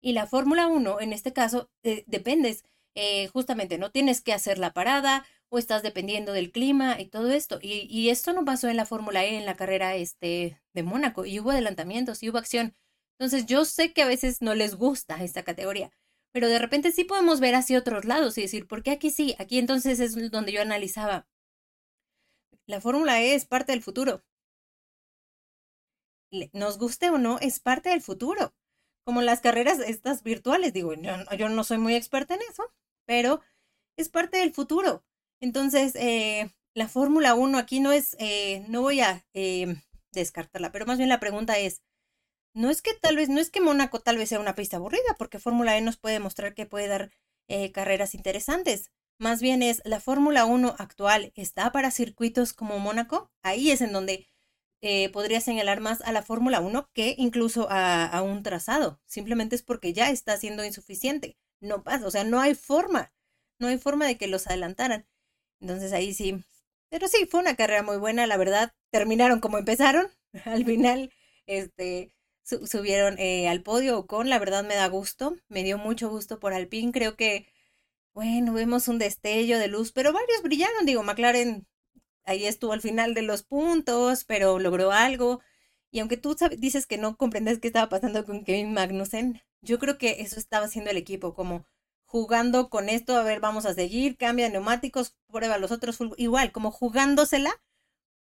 Y 0.00 0.12
la 0.12 0.26
Fórmula 0.26 0.66
1, 0.66 1.00
en 1.00 1.12
este 1.12 1.32
caso, 1.32 1.70
eh, 1.82 2.04
dependes 2.06 2.64
eh, 2.94 3.28
justamente, 3.28 3.78
no 3.78 3.90
tienes 3.90 4.20
que 4.20 4.32
hacer 4.32 4.58
la 4.58 4.72
parada 4.72 5.24
o 5.50 5.58
estás 5.58 5.82
dependiendo 5.82 6.32
del 6.32 6.52
clima 6.52 7.00
y 7.00 7.06
todo 7.06 7.30
esto. 7.30 7.58
Y, 7.62 7.86
y 7.88 8.10
esto 8.10 8.32
no 8.32 8.44
pasó 8.44 8.68
en 8.68 8.76
la 8.76 8.86
Fórmula 8.86 9.24
E, 9.24 9.36
en 9.36 9.46
la 9.46 9.56
carrera 9.56 9.94
este, 9.96 10.60
de 10.74 10.82
Mónaco, 10.82 11.24
y 11.24 11.40
hubo 11.40 11.52
adelantamientos 11.52 12.22
y 12.22 12.30
hubo 12.30 12.38
acción. 12.38 12.74
Entonces 13.18 13.46
yo 13.46 13.64
sé 13.64 13.92
que 13.92 14.02
a 14.02 14.06
veces 14.06 14.42
no 14.42 14.54
les 14.54 14.76
gusta 14.76 15.22
esta 15.24 15.42
categoría, 15.42 15.90
pero 16.32 16.48
de 16.48 16.58
repente 16.58 16.92
sí 16.92 17.04
podemos 17.04 17.40
ver 17.40 17.54
hacia 17.54 17.78
otros 17.78 18.04
lados 18.04 18.38
y 18.38 18.42
decir, 18.42 18.66
¿por 18.66 18.82
qué 18.82 18.92
aquí 18.92 19.10
sí? 19.10 19.34
Aquí 19.38 19.58
entonces 19.58 19.98
es 20.00 20.30
donde 20.30 20.52
yo 20.52 20.62
analizaba. 20.62 21.26
La 22.66 22.80
Fórmula 22.80 23.20
E 23.22 23.34
es 23.34 23.46
parte 23.46 23.72
del 23.72 23.82
futuro. 23.82 24.22
Nos 26.52 26.78
guste 26.78 27.10
o 27.10 27.18
no, 27.18 27.38
es 27.38 27.58
parte 27.60 27.88
del 27.88 28.02
futuro. 28.02 28.54
Como 29.04 29.22
las 29.22 29.40
carreras 29.40 29.78
estas 29.80 30.22
virtuales, 30.22 30.72
digo, 30.74 30.92
yo, 30.94 31.12
yo 31.36 31.48
no 31.48 31.64
soy 31.64 31.78
muy 31.78 31.94
experta 31.94 32.34
en 32.34 32.42
eso, 32.42 32.70
pero 33.06 33.40
es 33.96 34.10
parte 34.10 34.38
del 34.38 34.52
futuro. 34.52 35.02
Entonces, 35.40 35.94
eh, 35.96 36.54
la 36.74 36.88
Fórmula 36.88 37.34
1 37.34 37.58
aquí 37.58 37.80
no 37.80 37.92
es, 37.92 38.14
eh, 38.18 38.64
no 38.68 38.82
voy 38.82 39.00
a 39.00 39.24
eh, 39.32 39.76
descartarla, 40.12 40.70
pero 40.72 40.86
más 40.86 40.98
bien 40.98 41.08
la 41.08 41.20
pregunta 41.20 41.58
es, 41.58 41.82
no 42.54 42.70
es 42.70 42.82
que 42.82 42.94
tal 42.94 43.16
vez, 43.16 43.28
no 43.28 43.40
es 43.40 43.50
que 43.50 43.60
Mónaco 43.60 44.00
tal 44.00 44.16
vez 44.16 44.28
sea 44.30 44.40
una 44.40 44.54
pista 44.54 44.76
aburrida, 44.76 45.16
porque 45.18 45.38
Fórmula 45.38 45.76
E 45.76 45.80
nos 45.80 45.96
puede 45.96 46.20
mostrar 46.20 46.54
que 46.54 46.66
puede 46.66 46.88
dar 46.88 47.10
eh, 47.48 47.72
carreras 47.72 48.14
interesantes. 48.14 48.90
Más 49.18 49.40
bien 49.40 49.62
es 49.62 49.82
la 49.84 50.00
Fórmula 50.00 50.44
1 50.44 50.76
actual 50.78 51.32
está 51.34 51.72
para 51.72 51.90
circuitos 51.90 52.52
como 52.52 52.78
Mónaco. 52.78 53.30
Ahí 53.42 53.70
es 53.70 53.80
en 53.80 53.92
donde 53.92 54.28
eh, 54.80 55.08
podría 55.10 55.40
señalar 55.40 55.80
más 55.80 56.02
a 56.02 56.12
la 56.12 56.22
Fórmula 56.22 56.60
1 56.60 56.90
que 56.92 57.14
incluso 57.18 57.68
a, 57.70 58.06
a, 58.06 58.22
un 58.22 58.42
trazado. 58.42 59.00
Simplemente 59.06 59.56
es 59.56 59.62
porque 59.62 59.92
ya 59.92 60.10
está 60.10 60.36
siendo 60.36 60.64
insuficiente. 60.64 61.36
No 61.60 61.82
pasa, 61.82 62.06
o 62.06 62.10
sea, 62.10 62.24
no 62.24 62.40
hay 62.40 62.54
forma, 62.54 63.12
no 63.58 63.68
hay 63.68 63.78
forma 63.78 64.06
de 64.06 64.16
que 64.16 64.28
los 64.28 64.46
adelantaran. 64.46 65.06
Entonces 65.60 65.92
ahí 65.92 66.14
sí. 66.14 66.44
Pero 66.90 67.08
sí, 67.08 67.26
fue 67.26 67.40
una 67.40 67.56
carrera 67.56 67.82
muy 67.82 67.96
buena, 67.98 68.26
la 68.26 68.36
verdad. 68.36 68.72
Terminaron 68.90 69.40
como 69.40 69.58
empezaron. 69.58 70.08
Al 70.44 70.64
final, 70.64 71.12
este, 71.46 72.12
subieron 72.66 73.18
eh, 73.18 73.48
al 73.48 73.62
podio 73.62 74.06
con, 74.06 74.28
la 74.28 74.38
verdad 74.38 74.64
me 74.64 74.74
da 74.74 74.88
gusto. 74.88 75.36
Me 75.48 75.62
dio 75.64 75.78
mucho 75.78 76.08
gusto 76.10 76.38
por 76.40 76.52
Alpine. 76.52 76.92
Creo 76.92 77.16
que, 77.16 77.46
bueno, 78.14 78.52
vemos 78.52 78.88
un 78.88 78.98
destello 78.98 79.58
de 79.58 79.68
luz, 79.68 79.92
pero 79.92 80.12
varios 80.12 80.42
brillaron. 80.42 80.86
Digo, 80.86 81.02
McLaren 81.02 81.66
ahí 82.24 82.46
estuvo 82.46 82.72
al 82.72 82.82
final 82.82 83.14
de 83.14 83.22
los 83.22 83.42
puntos, 83.42 84.24
pero 84.24 84.58
logró 84.58 84.92
algo. 84.92 85.40
Y 85.90 86.00
aunque 86.00 86.16
tú 86.18 86.36
dices 86.58 86.86
que 86.86 86.98
no 86.98 87.16
comprendes 87.16 87.58
qué 87.60 87.68
estaba 87.68 87.88
pasando 87.88 88.24
con 88.24 88.44
Kevin 88.44 88.74
Magnussen, 88.74 89.42
yo 89.62 89.78
creo 89.78 89.98
que 89.98 90.20
eso 90.20 90.38
estaba 90.38 90.66
haciendo 90.66 90.90
el 90.90 90.98
equipo, 90.98 91.34
como 91.34 91.66
jugando 92.04 92.70
con 92.70 92.88
esto, 92.88 93.16
a 93.16 93.22
ver, 93.22 93.40
vamos 93.40 93.66
a 93.66 93.74
seguir, 93.74 94.16
cambia 94.16 94.48
neumáticos, 94.48 95.16
prueba 95.30 95.58
los 95.58 95.70
otros, 95.72 95.98
igual, 96.16 96.52
como 96.52 96.70
jugándosela, 96.70 97.60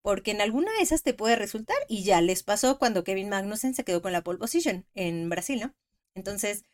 porque 0.02 0.32
en 0.32 0.40
alguna 0.40 0.72
de 0.72 0.82
esas 0.82 1.02
te 1.02 1.14
puede 1.14 1.36
resultar, 1.36 1.76
y 1.88 2.04
ya 2.04 2.20
les 2.20 2.42
pasó 2.42 2.78
cuando 2.78 3.04
Kevin 3.04 3.28
Magnussen 3.28 3.74
se 3.74 3.84
quedó 3.84 4.02
con 4.02 4.12
la 4.12 4.22
pole 4.22 4.38
position 4.38 4.86
en 4.94 5.28
Brasil, 5.28 5.60
¿no? 5.60 5.74
Entonces, 6.14 6.64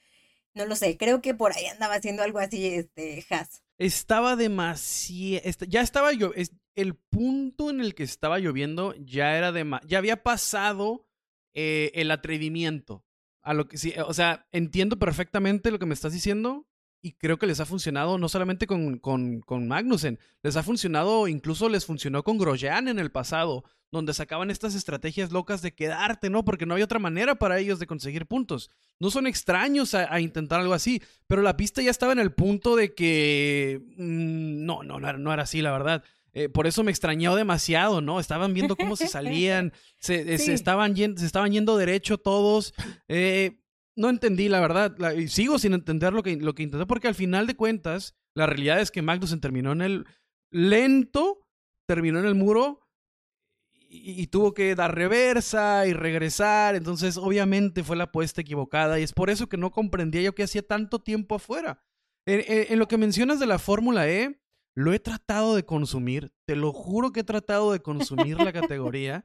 no 0.55 0.67
lo 0.67 0.75
sé, 0.77 0.97
creo 0.97 1.21
que 1.23 1.35
por 1.35 1.53
ahí 1.53 1.67
andaba 1.67 1.95
haciendo 1.95 2.23
algo 2.23 2.39
así, 2.39 2.67
este, 2.67 3.25
Haas. 3.31 3.63
Estaba 3.79 4.35
demasiado, 4.35 5.43
ya 5.69 5.83
estaba 5.83 6.13
yo, 6.13 6.33
el 6.75 6.95
punto 6.95 7.71
en 7.71 7.81
el 7.81 7.95
que 7.95 8.03
estaba 8.03 8.39
lloviendo 8.39 8.95
ya 8.99 9.37
era 9.37 9.53
de, 9.53 9.69
ya 9.87 9.99
había 9.99 10.23
pasado 10.23 11.07
eh, 11.55 11.91
el 11.95 12.11
atrevimiento. 12.11 13.05
A 13.43 13.53
lo 13.55 13.67
que 13.67 13.79
sí, 13.79 13.95
o 14.07 14.13
sea, 14.15 14.47
entiendo 14.53 14.99
perfectamente 14.99 15.71
lo 15.71 15.79
que 15.79 15.87
me 15.87 15.95
estás 15.95 16.13
diciendo, 16.13 16.68
y 17.01 17.13
creo 17.13 17.39
que 17.39 17.47
les 17.47 17.61
ha 17.61 17.67
funcionado 17.67 18.19
no 18.19 18.29
solamente 18.29 18.67
con, 18.67 18.99
con, 18.99 19.41
con, 19.41 19.69
Magnussen, 19.69 20.19
les 20.43 20.57
ha 20.57 20.63
funcionado, 20.63 21.29
incluso 21.29 21.69
les 21.69 21.87
funcionó 21.87 22.25
con 22.25 22.39
Grosjean 22.39 22.89
en 22.89 22.99
el 22.99 23.11
pasado, 23.11 23.65
donde 23.91 24.15
sacaban 24.15 24.51
estas 24.51 24.75
estrategias 24.75 25.31
locas 25.31 25.63
de 25.63 25.75
quedarte, 25.75 26.29
¿no? 26.29 26.45
Porque 26.45 26.67
no 26.67 26.75
había 26.75 26.85
otra 26.85 26.99
manera 26.99 27.37
para 27.37 27.59
ellos 27.59 27.79
de 27.79 27.87
conseguir 27.87 28.27
puntos. 28.27 28.71
No 28.99 29.11
son 29.11 29.27
extraños 29.27 29.95
a, 29.95 30.21
intentar 30.21 30.61
algo 30.61 30.75
así, 30.75 31.03
pero 31.27 31.43
la 31.43 31.57
pista 31.57 31.83
ya 31.83 31.91
estaba 31.91 32.13
en 32.13 32.19
el 32.19 32.33
punto 32.33 32.77
de 32.77 32.95
que 32.95 33.81
mm, 33.97 34.65
no, 34.65 34.83
no, 34.83 34.99
no 34.99 35.33
era, 35.33 35.43
así, 35.43 35.63
la 35.63 35.73
verdad. 35.73 36.05
Eh, 36.35 36.49
por 36.49 36.67
eso 36.67 36.85
me 36.85 36.91
extrañó 36.91 37.35
demasiado, 37.35 38.01
¿no? 38.01 38.21
Estaban 38.21 38.53
viendo 38.53 38.77
cómo 38.77 38.97
se 38.97 39.09
salían, 39.09 39.73
se, 39.99 40.35
eh, 40.35 40.39
se, 40.39 40.53
estaban, 40.53 40.95
yendo, 40.95 41.21
se 41.21 41.27
estaban 41.27 41.53
yendo 41.53 41.77
derecho 41.77 42.19
todos. 42.19 42.75
Eh, 43.09 43.61
no 43.99 44.09
entendí, 44.09 44.49
la 44.49 44.61
verdad. 44.61 44.97
y 45.13 45.29
sigo 45.29 45.59
sin 45.59 45.75
entender 45.75 46.13
lo 46.13 46.23
que, 46.23 46.37
lo 46.37 46.55
que 46.55 46.63
intenté, 46.63 46.87
porque 46.87 47.09
al 47.09 47.15
final 47.15 47.47
de 47.47 47.57
cuentas, 47.57 48.15
la 48.35 48.47
realidad 48.47 48.81
es 48.81 48.91
que 48.91 49.03
Magnussen 49.03 49.41
terminó 49.41 49.73
en 49.73 49.83
el 49.83 50.07
lento, 50.51 51.47
terminó 51.87 52.21
en 52.21 52.27
el 52.27 52.35
muro 52.35 52.89
y, 53.91 54.27
tuvo 54.29 54.55
que 54.55 54.75
dar 54.75 54.95
reversa 54.95 55.87
y 55.87 55.93
regresar. 55.93 56.77
Entonces, 56.77 57.17
obviamente 57.17 57.83
fue 57.83 57.97
la 57.97 58.05
apuesta 58.05 58.41
equivocada 58.41 59.01
y 59.01 59.03
es 59.03 59.13
por 59.13 59.31
eso 59.31 59.49
que 59.49 59.57
no 59.57 59.73
comprendía 59.73 60.23
yo 60.23 60.35
que 60.35 60.45
hacía 60.45 60.63
tanto 60.63 61.01
tiempo 61.01 61.35
afuera. 61.35 61.83
En, 62.27 62.79
lo 62.79 62.87
que 62.87 62.99
mencionas 62.99 63.41
de 63.41 63.47
la 63.47 63.59
Fórmula 63.59 64.09
E, 64.09 64.41
lo 64.77 64.93
he 64.93 65.01
tratado 65.01 65.57
de 65.57 65.65
consumir, 65.65 66.31
te 66.47 66.55
lo 66.55 66.73
juro 66.73 67.11
que 67.11 67.21
he 67.21 67.25
tratado 67.25 67.73
de 67.73 67.81
consumir 67.81 68.39
la 68.39 68.53
categoría. 68.53 69.25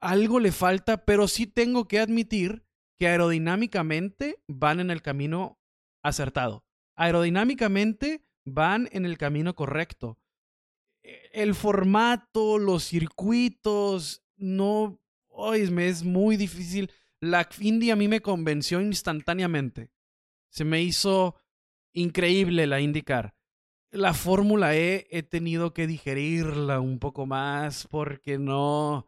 Algo 0.00 0.38
le 0.38 0.52
falta, 0.52 1.04
pero 1.04 1.28
sí 1.28 1.46
tengo 1.46 1.88
que 1.88 2.00
admitir 2.00 2.67
que 2.98 3.08
aerodinámicamente 3.08 4.42
van 4.48 4.80
en 4.80 4.90
el 4.90 5.02
camino 5.02 5.58
acertado. 6.02 6.64
Aerodinámicamente 6.96 8.24
van 8.44 8.88
en 8.92 9.04
el 9.04 9.18
camino 9.18 9.54
correcto. 9.54 10.18
E, 11.02 11.30
el 11.32 11.54
formato, 11.54 12.58
los 12.58 12.84
circuitos, 12.84 14.24
no, 14.36 15.00
hoy 15.28 15.70
me 15.70 15.88
es 15.88 16.02
muy 16.02 16.36
difícil. 16.36 16.90
La 17.20 17.48
Indy 17.58 17.90
a 17.90 17.96
mí 17.96 18.08
me 18.08 18.20
convenció 18.20 18.80
instantáneamente. 18.80 19.90
Se 20.50 20.64
me 20.64 20.82
hizo 20.82 21.36
increíble 21.92 22.66
la 22.66 22.80
IndyCar. 22.80 23.34
La 23.90 24.12
Fórmula 24.12 24.76
E 24.76 25.06
he 25.10 25.22
tenido 25.22 25.72
que 25.72 25.86
digerirla 25.86 26.80
un 26.80 26.98
poco 26.98 27.26
más 27.26 27.86
porque 27.86 28.38
no, 28.38 29.06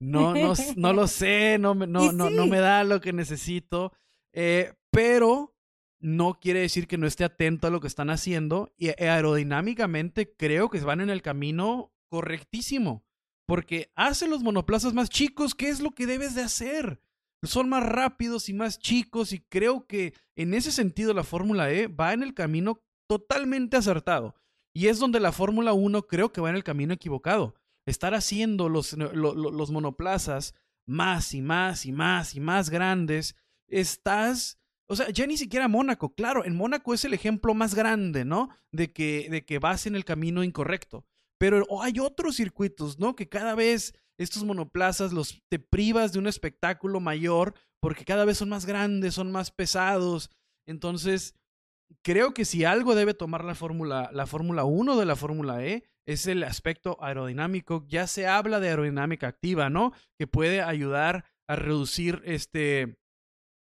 no, 0.00 0.34
no, 0.34 0.54
no 0.76 0.92
lo 0.92 1.06
sé, 1.06 1.58
no, 1.58 1.74
no, 1.74 2.12
no, 2.12 2.30
no 2.30 2.46
me 2.46 2.58
da 2.58 2.84
lo 2.84 3.00
que 3.00 3.12
necesito, 3.12 3.92
eh, 4.32 4.74
pero 4.90 5.54
no 6.00 6.38
quiere 6.40 6.60
decir 6.60 6.86
que 6.86 6.98
no 6.98 7.06
esté 7.06 7.24
atento 7.24 7.66
a 7.66 7.70
lo 7.70 7.80
que 7.80 7.86
están 7.86 8.10
haciendo 8.10 8.72
y 8.76 8.88
aerodinámicamente 8.88 10.34
creo 10.36 10.68
que 10.68 10.80
van 10.80 11.00
en 11.00 11.10
el 11.10 11.22
camino 11.22 11.92
correctísimo, 12.08 13.04
porque 13.46 13.90
hacen 13.94 14.30
los 14.30 14.42
monoplazas 14.42 14.92
más 14.94 15.08
chicos, 15.08 15.54
¿qué 15.54 15.68
es 15.68 15.80
lo 15.80 15.92
que 15.92 16.06
debes 16.06 16.34
de 16.34 16.42
hacer? 16.42 17.00
Son 17.42 17.68
más 17.68 17.84
rápidos 17.84 18.48
y 18.48 18.54
más 18.54 18.78
chicos 18.78 19.32
y 19.32 19.40
creo 19.40 19.86
que 19.86 20.14
en 20.36 20.54
ese 20.54 20.72
sentido 20.72 21.12
la 21.12 21.24
Fórmula 21.24 21.70
E 21.70 21.88
va 21.88 22.12
en 22.12 22.22
el 22.22 22.34
camino 22.34 22.80
totalmente 23.06 23.76
acertado. 23.76 24.34
Y 24.72 24.88
es 24.88 24.98
donde 24.98 25.20
la 25.20 25.30
Fórmula 25.30 25.72
1 25.72 26.06
creo 26.06 26.32
que 26.32 26.40
va 26.40 26.50
en 26.50 26.56
el 26.56 26.64
camino 26.64 26.94
equivocado 26.94 27.54
estar 27.86 28.14
haciendo 28.14 28.68
los, 28.68 28.96
monoplazas 29.70 30.54
más 30.86 31.34
y 31.34 31.42
más 31.42 31.86
y 31.86 31.92
más 31.92 32.34
y 32.34 32.40
más 32.40 32.70
grandes, 32.70 33.36
estás... 33.68 34.58
O 34.86 34.96
sea, 34.96 35.08
ya 35.08 35.26
ni 35.26 35.38
siquiera 35.38 35.66
Mónaco, 35.66 36.14
claro, 36.14 36.44
en 36.44 36.54
Mónaco 36.54 36.92
es 36.92 37.04
el 37.06 37.14
ejemplo 37.14 37.54
más 37.54 37.74
grande, 37.74 38.26
¿no? 38.26 38.50
De 38.70 38.92
que, 38.92 39.28
de 39.30 39.44
que 39.46 39.58
vas 39.58 39.86
en 39.86 39.96
el 39.96 40.04
camino 40.04 40.44
incorrecto. 40.44 41.06
Pero 41.38 41.64
hay 41.82 41.98
otros 42.00 42.36
circuitos, 42.36 42.98
¿no? 42.98 43.16
Que 43.16 43.28
cada 43.28 43.54
vez 43.54 43.94
estos 44.18 44.44
monoplazas 44.44 45.12
los 45.12 45.42
te 45.48 45.58
privas 45.58 46.12
de 46.12 46.18
un 46.18 46.26
espectáculo 46.26 47.00
mayor 47.00 47.54
porque 47.80 48.04
cada 48.04 48.24
vez 48.24 48.38
son 48.38 48.48
más 48.48 48.66
grandes, 48.66 49.14
son 49.14 49.32
más 49.32 49.50
pesados. 49.50 50.30
Entonces, 50.66 51.34
creo 52.02 52.32
que 52.32 52.44
si 52.44 52.64
algo 52.64 52.94
debe 52.94 53.14
tomar 53.14 53.44
la 53.44 53.54
Fórmula 53.54 54.10
la 54.12 54.26
Fórmula 54.26 54.64
1 54.64 54.96
de 54.96 55.06
la 55.06 55.16
Fórmula 55.16 55.64
E 55.64 55.84
es 56.06 56.26
el 56.26 56.42
aspecto 56.44 57.02
aerodinámico. 57.02 57.84
Ya 57.88 58.06
se 58.06 58.26
habla 58.26 58.60
de 58.60 58.68
aerodinámica 58.68 59.28
activa, 59.28 59.70
¿no? 59.70 59.92
Que 60.18 60.26
puede 60.26 60.62
ayudar 60.62 61.24
a 61.48 61.56
reducir 61.56 62.22
este, 62.24 62.98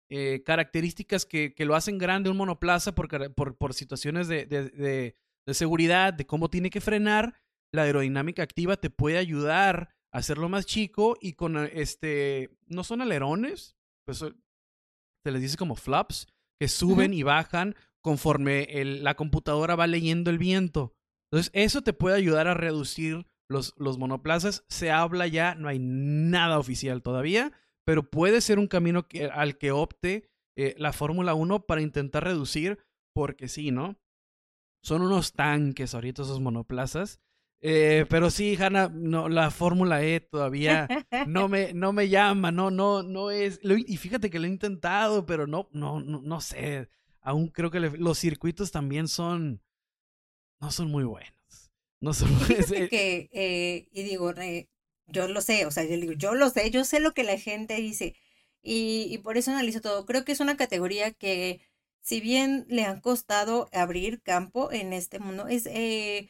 eh, 0.10 0.42
características 0.44 1.26
que, 1.26 1.54
que, 1.54 1.65
lo 1.65 1.76
hacen 1.76 1.98
grande 1.98 2.30
un 2.30 2.38
monoplaza 2.38 2.96
por, 2.96 3.34
por, 3.34 3.58
por 3.58 3.74
situaciones 3.74 4.28
de, 4.28 4.45
de, 4.45 5.16
de, 5.45 5.53
seguridad, 5.53 6.14
de 6.14 6.26
cómo 6.26 6.49
tiene 6.49 6.70
que 6.70 6.82
frenar. 6.82 7.36
La 7.72 7.84
aerodinámica 7.84 8.41
activa 8.41 8.78
te 8.78 8.89
puede 8.89 9.18
ayudar 9.20 9.89
a 10.12 10.18
hacerlo 10.18 10.49
más 10.49 10.66
chico 10.66 11.16
y 11.22 11.34
con 11.34 11.58
este, 11.58 12.49
no 12.66 12.84
son 12.84 13.01
alerones, 13.01 13.76
pues 14.06 14.18
se 14.18 15.32
les 15.32 15.41
dice 15.41 15.58
como 15.58 15.76
flaps, 15.76 16.28
que 16.60 16.68
suben 16.68 17.14
y 17.14 17.22
bajan 17.22 17.76
conforme 18.01 18.64
el, 18.64 19.03
la 19.03 19.16
computadora 19.16 19.76
va 19.76 19.86
leyendo 19.86 20.32
el 20.32 20.39
viento. 20.39 20.95
Entonces, 21.32 21.51
eso 21.53 21.82
te 21.82 21.93
puede 21.93 22.15
ayudar 22.15 22.47
a 22.47 22.53
reducir 22.53 23.25
los, 23.47 23.73
los 23.77 23.97
monoplazas. 23.97 24.63
Se 24.67 24.91
habla 24.91 25.27
ya, 25.27 25.55
no 25.55 25.67
hay 25.67 25.80
nada 25.80 26.59
oficial 26.59 27.01
todavía, 27.01 27.51
pero 27.86 28.09
puede 28.09 28.41
ser 28.41 28.59
un 28.59 28.67
camino 28.67 29.07
que, 29.07 29.25
al 29.25 29.57
que 29.57 29.71
opte 29.71 30.30
eh, 30.55 30.75
la 30.77 30.93
Fórmula 30.93 31.34
1 31.34 31.65
para 31.65 31.82
intentar 31.82 32.23
reducir, 32.23 32.80
porque 33.13 33.47
sí, 33.47 33.71
¿no? 33.71 33.97
Son 34.84 35.01
unos 35.01 35.34
tanques 35.34 35.93
ahorita 35.93 36.23
esos 36.23 36.39
monoplazas. 36.39 37.19
Eh, 37.61 38.05
pero 38.09 38.30
sí, 38.30 38.55
Hanna, 38.55 38.89
no, 38.93 39.27
la 39.27 39.51
Fórmula 39.51 40.01
E 40.03 40.21
todavía 40.21 40.88
no 41.27 41.49
me, 41.49 41.73
no 41.73 41.91
me 41.91 42.07
llama, 42.07 42.51
no, 42.51 42.71
no, 42.71 43.03
no 43.03 43.32
es. 43.32 43.59
y 43.63 43.97
fíjate 43.97 44.30
que 44.30 44.39
lo 44.39 44.45
he 44.45 44.49
intentado, 44.49 45.25
pero 45.25 45.45
no, 45.47 45.69
no, 45.71 45.99
no, 45.99 46.21
no 46.21 46.41
sé. 46.41 46.89
Aún 47.21 47.49
creo 47.49 47.69
que 47.69 47.80
los 47.80 48.17
circuitos 48.17 48.71
también 48.71 49.07
son, 49.07 49.61
no 50.60 50.72
son 50.72 50.91
muy 50.91 51.03
buenos. 51.03 51.34
No 52.01 52.14
son 52.14 52.30
que, 52.89 53.30
eh, 53.34 53.88
y 53.91 54.03
digo, 54.03 54.34
yo 55.07 55.28
lo 55.28 55.41
sé, 55.41 55.66
o 55.66 55.72
sea, 55.72 55.84
yo 55.84 55.97
digo, 55.97 56.14
yo 56.14 56.34
lo 56.36 56.49
sé, 56.49 56.70
yo 56.72 56.86
sé 56.86 56.99
lo 56.99 57.14
que 57.14 57.24
la 57.24 57.38
gente 57.38 57.76
dice. 57.76 58.16
Y, 58.62 59.07
y 59.10 59.18
por 59.20 59.38
eso 59.38 59.51
analizo 59.51 59.82
todo. 59.82 60.05
Creo 60.05 60.26
que 60.26 60.32
es 60.32 60.39
una 60.39 60.57
categoría 60.57 61.12
que, 61.12 61.62
si 62.01 62.22
bien 62.22 62.66
le 62.70 62.86
han 62.86 63.01
costado 63.01 63.70
abrir 63.74 64.22
campo 64.22 64.72
en 64.72 64.93
este 64.93 65.20
mundo, 65.20 65.47
es, 65.47 65.66
eh, 65.66 66.30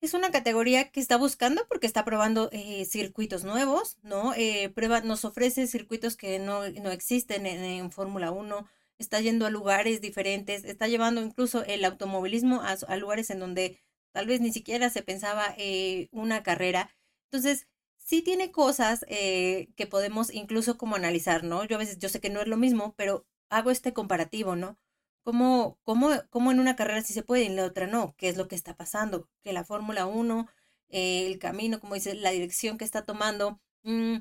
es 0.00 0.14
una 0.14 0.30
categoría 0.30 0.90
que 0.90 1.00
está 1.00 1.16
buscando 1.16 1.66
porque 1.68 1.86
está 1.86 2.04
probando 2.04 2.50
eh, 2.52 2.84
circuitos 2.86 3.44
nuevos, 3.44 3.98
¿no? 4.02 4.34
prueba, 4.74 5.00
nos 5.02 5.24
ofrece 5.24 5.66
circuitos 5.66 6.16
que 6.16 6.38
no, 6.38 6.68
no 6.68 6.90
existen 6.90 7.46
en, 7.46 7.64
en 7.64 7.90
Fórmula 7.90 8.30
1 8.30 8.66
está 8.98 9.20
yendo 9.20 9.46
a 9.46 9.50
lugares 9.50 10.00
diferentes, 10.00 10.64
está 10.64 10.88
llevando 10.88 11.22
incluso 11.22 11.64
el 11.64 11.84
automovilismo 11.84 12.62
a, 12.62 12.96
lugares 12.96 13.30
en 13.30 13.40
donde 13.40 13.80
tal 14.12 14.26
vez 14.26 14.40
ni 14.40 14.52
siquiera 14.52 14.90
se 14.90 15.02
pensaba 15.02 15.54
eh, 15.58 16.08
una 16.12 16.42
carrera. 16.42 16.90
Entonces, 17.30 17.68
sí 17.98 18.22
tiene 18.22 18.50
cosas 18.52 19.04
eh, 19.08 19.68
que 19.76 19.86
podemos 19.86 20.32
incluso 20.32 20.78
como 20.78 20.96
analizar, 20.96 21.44
¿no? 21.44 21.64
Yo 21.64 21.76
a 21.76 21.78
veces, 21.78 21.98
yo 21.98 22.08
sé 22.08 22.20
que 22.20 22.30
no 22.30 22.40
es 22.40 22.48
lo 22.48 22.56
mismo, 22.56 22.94
pero 22.96 23.26
hago 23.50 23.70
este 23.70 23.92
comparativo, 23.92 24.56
¿no? 24.56 24.78
¿Cómo, 25.22 25.78
cómo, 25.84 26.10
cómo 26.30 26.50
en 26.52 26.60
una 26.60 26.74
carrera 26.76 27.02
sí 27.02 27.12
se 27.12 27.22
puede 27.22 27.42
y 27.44 27.46
en 27.46 27.56
la 27.56 27.64
otra 27.66 27.86
no? 27.86 28.14
¿Qué 28.16 28.28
es 28.28 28.36
lo 28.38 28.48
que 28.48 28.54
está 28.56 28.76
pasando? 28.76 29.28
Que 29.42 29.52
la 29.52 29.64
Fórmula 29.64 30.06
1, 30.06 30.48
eh, 30.88 31.26
el 31.26 31.38
camino, 31.38 31.80
como 31.80 31.94
dice, 31.94 32.14
la 32.14 32.30
dirección 32.30 32.78
que 32.78 32.84
está 32.84 33.04
tomando. 33.04 33.60
Mm, 33.82 34.18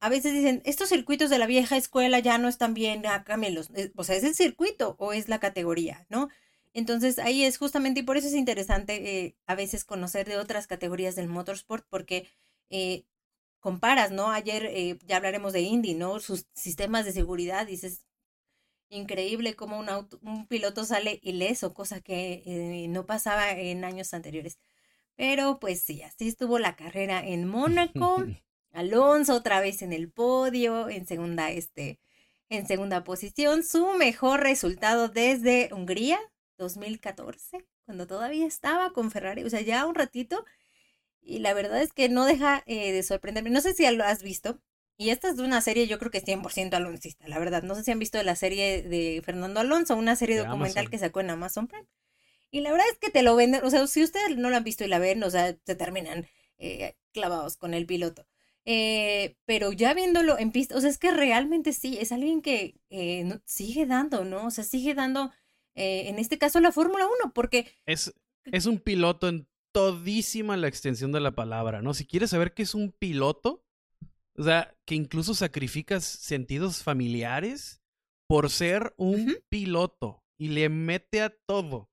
a 0.00 0.08
veces 0.08 0.32
dicen, 0.32 0.62
estos 0.64 0.88
circuitos 0.88 1.30
de 1.30 1.38
la 1.38 1.46
vieja 1.46 1.76
escuela 1.76 2.18
ya 2.20 2.38
no 2.38 2.48
están 2.48 2.74
bien, 2.74 3.04
ah, 3.06 3.24
cámbienlos. 3.24 3.70
Eh, 3.74 3.92
o 3.96 4.04
sea, 4.04 4.16
¿es 4.16 4.24
el 4.24 4.34
circuito 4.34 4.96
o 4.98 5.12
es 5.12 5.28
la 5.28 5.40
categoría, 5.40 6.06
no? 6.08 6.28
Entonces 6.72 7.18
ahí 7.18 7.44
es 7.44 7.58
justamente, 7.58 8.00
y 8.00 8.02
por 8.04 8.16
eso 8.16 8.28
es 8.28 8.34
interesante 8.34 9.36
a 9.46 9.54
veces 9.54 9.84
conocer 9.84 10.28
de 10.28 10.36
otras 10.36 10.66
categorías 10.66 11.16
del 11.16 11.28
motorsport, 11.28 11.84
porque 11.88 12.28
eh, 12.70 13.04
comparas, 13.60 14.10
¿no? 14.10 14.30
Ayer 14.30 14.66
eh, 14.66 14.98
ya 15.06 15.16
hablaremos 15.16 15.52
de 15.52 15.60
Indy, 15.62 15.94
¿no? 15.94 16.20
Sus 16.20 16.46
sistemas 16.54 17.04
de 17.04 17.12
seguridad, 17.12 17.66
dices, 17.66 18.04
increíble 18.90 19.54
cómo 19.56 19.78
un, 19.78 19.88
auto, 19.88 20.18
un 20.22 20.46
piloto 20.46 20.84
sale 20.84 21.20
ileso, 21.22 21.74
cosa 21.74 22.00
que 22.00 22.42
eh, 22.46 22.88
no 22.88 23.06
pasaba 23.06 23.52
en 23.52 23.84
años 23.84 24.14
anteriores. 24.14 24.58
Pero 25.16 25.60
pues 25.60 25.82
sí, 25.82 26.02
así 26.02 26.28
estuvo 26.28 26.58
la 26.58 26.76
carrera 26.76 27.24
en 27.24 27.46
Mónaco. 27.48 28.24
Alonso 28.72 29.34
otra 29.34 29.60
vez 29.60 29.82
en 29.82 29.92
el 29.92 30.10
podio, 30.10 30.88
en 30.88 31.06
segunda, 31.06 31.50
este, 31.50 31.98
en 32.48 32.66
segunda 32.66 33.04
posición. 33.04 33.64
Su 33.64 33.92
mejor 33.94 34.40
resultado 34.40 35.08
desde 35.08 35.70
Hungría, 35.72 36.18
2014, 36.58 37.66
cuando 37.84 38.06
todavía 38.06 38.46
estaba 38.46 38.92
con 38.92 39.10
Ferrari. 39.10 39.44
O 39.44 39.50
sea, 39.50 39.60
ya 39.60 39.86
un 39.86 39.94
ratito 39.94 40.44
y 41.22 41.40
la 41.40 41.54
verdad 41.54 41.82
es 41.82 41.92
que 41.92 42.08
no 42.08 42.24
deja 42.24 42.62
eh, 42.66 42.92
de 42.92 43.02
sorprenderme. 43.02 43.50
No 43.50 43.60
sé 43.60 43.74
si 43.74 43.88
lo 43.90 44.04
has 44.04 44.22
visto. 44.22 44.60
Y 44.96 45.10
esta 45.10 45.30
es 45.30 45.36
de 45.38 45.44
una 45.44 45.62
serie, 45.62 45.86
yo 45.86 45.98
creo 45.98 46.10
que 46.10 46.18
es 46.18 46.24
100% 46.24 46.74
aloncista, 46.74 47.26
la 47.26 47.38
verdad. 47.38 47.62
No 47.62 47.74
sé 47.74 47.84
si 47.84 47.90
han 47.90 47.98
visto 47.98 48.22
la 48.22 48.36
serie 48.36 48.82
de 48.82 49.22
Fernando 49.24 49.60
Alonso, 49.60 49.96
una 49.96 50.14
serie 50.14 50.36
documental 50.36 50.90
que 50.90 50.98
sacó 50.98 51.20
en 51.20 51.30
Amazon 51.30 51.68
Prime. 51.68 51.86
Y 52.50 52.60
la 52.60 52.70
verdad 52.70 52.86
es 52.92 52.98
que 52.98 53.10
te 53.10 53.22
lo 53.22 53.34
venden, 53.34 53.64
o 53.64 53.70
sea, 53.70 53.86
si 53.86 54.02
ustedes 54.02 54.36
no 54.36 54.50
lo 54.50 54.56
han 54.56 54.64
visto 54.64 54.84
y 54.84 54.88
la 54.88 54.98
ven, 54.98 55.22
o 55.22 55.30
sea, 55.30 55.56
se 55.64 55.74
terminan 55.74 56.26
eh, 56.58 56.96
clavados 57.12 57.56
con 57.56 57.72
el 57.72 57.86
piloto. 57.86 58.26
Eh, 58.72 59.36
pero 59.46 59.72
ya 59.72 59.94
viéndolo 59.94 60.38
en 60.38 60.52
pista, 60.52 60.76
o 60.76 60.80
sea, 60.80 60.90
es 60.90 60.98
que 60.98 61.10
realmente 61.10 61.72
sí, 61.72 61.98
es 61.98 62.12
alguien 62.12 62.40
que 62.40 62.76
sigue 63.44 63.84
dando, 63.84 64.24
¿no? 64.24 64.46
O 64.46 64.50
sea, 64.52 64.62
sigue 64.62 64.94
dando, 64.94 65.32
en 65.74 66.20
este 66.20 66.38
caso, 66.38 66.60
la 66.60 66.70
Fórmula 66.70 67.04
1, 67.24 67.32
porque... 67.34 67.66
Es, 67.84 68.14
es 68.44 68.66
un 68.66 68.78
piloto 68.78 69.28
en 69.28 69.48
todísima 69.72 70.56
la 70.56 70.68
extensión 70.68 71.10
de 71.10 71.18
la 71.18 71.34
palabra, 71.34 71.82
¿no? 71.82 71.94
Si 71.94 72.06
quieres 72.06 72.30
saber 72.30 72.54
qué 72.54 72.62
es 72.62 72.76
un 72.76 72.92
piloto, 72.92 73.64
o 74.36 74.44
sea, 74.44 74.76
que 74.84 74.94
incluso 74.94 75.34
sacrificas 75.34 76.04
sentidos 76.04 76.84
familiares 76.84 77.82
por 78.28 78.50
ser 78.50 78.94
un 78.96 79.36
piloto 79.48 80.22
y 80.38 80.48
le 80.48 80.68
mete 80.68 81.22
a 81.22 81.30
todo. 81.30 81.90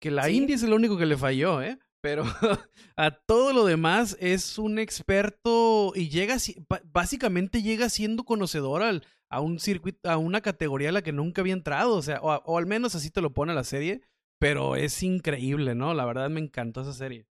Que 0.00 0.10
la 0.10 0.30
India 0.30 0.54
es 0.54 0.62
el 0.62 0.74
único 0.74 0.98
que 0.98 1.06
le 1.06 1.16
falló, 1.16 1.62
¿eh? 1.62 1.78
Pero 2.00 2.24
a 2.96 3.10
todo 3.10 3.52
lo 3.52 3.64
demás 3.64 4.16
es 4.20 4.58
un 4.58 4.78
experto 4.78 5.92
y 5.94 6.08
llega, 6.08 6.36
básicamente 6.84 7.62
llega 7.62 7.88
siendo 7.88 8.24
conocedor 8.24 8.82
al, 8.82 9.04
a 9.28 9.40
un 9.40 9.58
circuito, 9.58 10.08
a 10.08 10.16
una 10.16 10.40
categoría 10.40 10.90
a 10.90 10.92
la 10.92 11.02
que 11.02 11.12
nunca 11.12 11.42
había 11.42 11.54
entrado, 11.54 11.96
o 11.96 12.02
sea, 12.02 12.20
o 12.20 12.58
al 12.58 12.66
menos 12.66 12.94
así 12.94 13.10
te 13.10 13.20
lo 13.20 13.32
pone 13.32 13.54
la 13.54 13.64
serie 13.64 14.02
pero 14.38 14.76
es 14.76 15.02
increíble, 15.02 15.74
¿no? 15.74 15.94
La 15.94 16.04
verdad 16.04 16.30
me 16.30 16.40
encantó 16.40 16.82
esa 16.82 16.92
serie. 16.92 17.26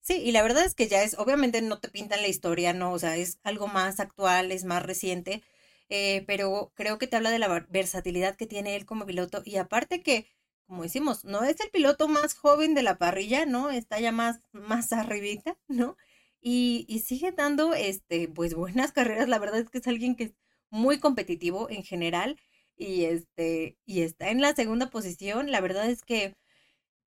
Sí, 0.00 0.14
y 0.14 0.32
la 0.32 0.42
verdad 0.42 0.64
es 0.64 0.74
que 0.74 0.88
ya 0.88 1.02
es, 1.02 1.16
obviamente 1.18 1.62
no 1.62 1.78
te 1.78 1.88
pintan 1.88 2.22
la 2.22 2.28
historia, 2.28 2.72
¿no? 2.72 2.92
O 2.92 2.98
sea, 2.98 3.16
es 3.16 3.38
algo 3.44 3.68
más 3.68 4.00
actual, 4.00 4.50
es 4.50 4.64
más 4.64 4.82
reciente, 4.82 5.42
eh, 5.88 6.24
pero 6.26 6.72
creo 6.74 6.98
que 6.98 7.06
te 7.06 7.16
habla 7.16 7.30
de 7.30 7.38
la 7.38 7.66
versatilidad 7.68 8.36
que 8.36 8.46
tiene 8.46 8.74
él 8.74 8.84
como 8.84 9.06
piloto 9.06 9.42
y 9.44 9.56
aparte 9.56 10.02
que, 10.02 10.26
como 10.66 10.82
decimos, 10.84 11.24
no 11.24 11.44
es 11.44 11.60
el 11.60 11.70
piloto 11.70 12.08
más 12.08 12.34
joven 12.34 12.74
de 12.74 12.82
la 12.82 12.98
parrilla, 12.98 13.46
¿no? 13.46 13.70
Está 13.70 14.00
ya 14.00 14.12
más, 14.12 14.40
más 14.52 14.92
arribita, 14.92 15.58
¿no? 15.68 15.96
Y, 16.40 16.86
y 16.88 17.00
sigue 17.00 17.32
dando, 17.32 17.74
este, 17.74 18.28
pues 18.28 18.54
buenas 18.54 18.92
carreras, 18.92 19.28
la 19.28 19.38
verdad 19.38 19.60
es 19.60 19.70
que 19.70 19.78
es 19.78 19.86
alguien 19.86 20.16
que 20.16 20.24
es 20.24 20.34
muy 20.70 20.98
competitivo 20.98 21.70
en 21.70 21.84
general 21.84 22.38
y 22.76 23.04
este 23.04 23.78
y 23.86 24.02
está 24.02 24.30
en 24.30 24.40
la 24.40 24.54
segunda 24.54 24.90
posición. 24.90 25.50
La 25.50 25.60
verdad 25.60 25.88
es 25.90 26.02
que 26.02 26.34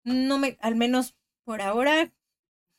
no 0.03 0.37
me, 0.37 0.57
al 0.61 0.75
menos 0.75 1.15
por 1.43 1.61
ahora, 1.61 2.13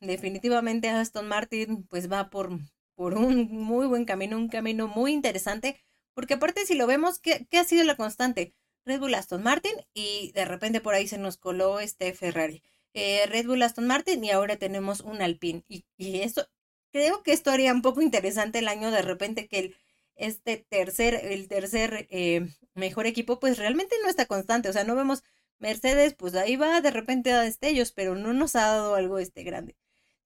definitivamente 0.01 0.89
Aston 0.91 1.29
Martin 1.29 1.85
pues 1.89 2.11
va 2.11 2.31
por, 2.31 2.51
por 2.95 3.15
un 3.15 3.51
muy 3.53 3.87
buen 3.87 4.05
camino, 4.05 4.37
un 4.39 4.49
camino 4.49 4.89
muy 4.89 5.13
interesante, 5.13 5.81
porque 6.15 6.35
aparte 6.35 6.67
si 6.67 6.75
lo 6.75 6.87
vemos, 6.87 7.19
¿qué, 7.19 7.47
qué 7.51 7.59
ha 7.59 7.65
sido 7.65 7.85
la 7.85 7.97
constante? 7.97 8.55
Red 8.87 9.01
Bull 9.01 9.15
Aston 9.15 9.43
Martin 9.43 9.75
y 9.93 10.33
de 10.33 10.45
repente 10.45 10.81
por 10.81 10.95
ahí 10.95 11.07
se 11.09 11.19
nos 11.19 11.37
coló 11.37 11.81
este 11.81 12.13
Ferrari. 12.15 12.63
Eh, 12.95 13.27
Red 13.27 13.47
Bull 13.47 13.63
Aston 13.63 13.87
Martin 13.87 14.25
y 14.25 14.31
ahora 14.31 14.57
tenemos 14.57 15.01
un 15.01 15.21
Alpine. 15.21 15.65
Y, 15.69 15.85
y 15.99 16.21
esto, 16.21 16.47
creo 16.93 17.23
que 17.23 17.33
esto 17.33 17.51
haría 17.51 17.73
un 17.73 17.83
poco 17.83 18.01
interesante 18.01 18.61
el 18.61 18.69
año 18.69 18.91
de 18.91 19.03
repente 19.03 19.49
que 19.49 19.59
el, 19.59 19.77
este 20.15 20.57
tercer, 20.69 21.15
el 21.15 21.49
tercer 21.49 22.07
eh, 22.11 22.49
mejor 22.75 23.07
equipo, 23.07 23.39
pues 23.39 23.59
realmente 23.59 23.97
no 24.03 24.09
está 24.09 24.27
constante. 24.27 24.69
O 24.69 24.73
sea, 24.73 24.85
no 24.85 24.97
vemos 24.97 25.23
Mercedes, 25.59 26.15
pues 26.15 26.35
ahí 26.35 26.57
va 26.57 26.81
de 26.81 26.91
repente 26.91 27.33
a 27.33 27.41
destellos, 27.41 27.93
pero 27.93 28.15
no 28.15 28.33
nos 28.33 28.57
ha 28.57 28.63
dado 28.63 28.95
algo 28.95 29.19
este 29.19 29.43
grande. 29.43 29.77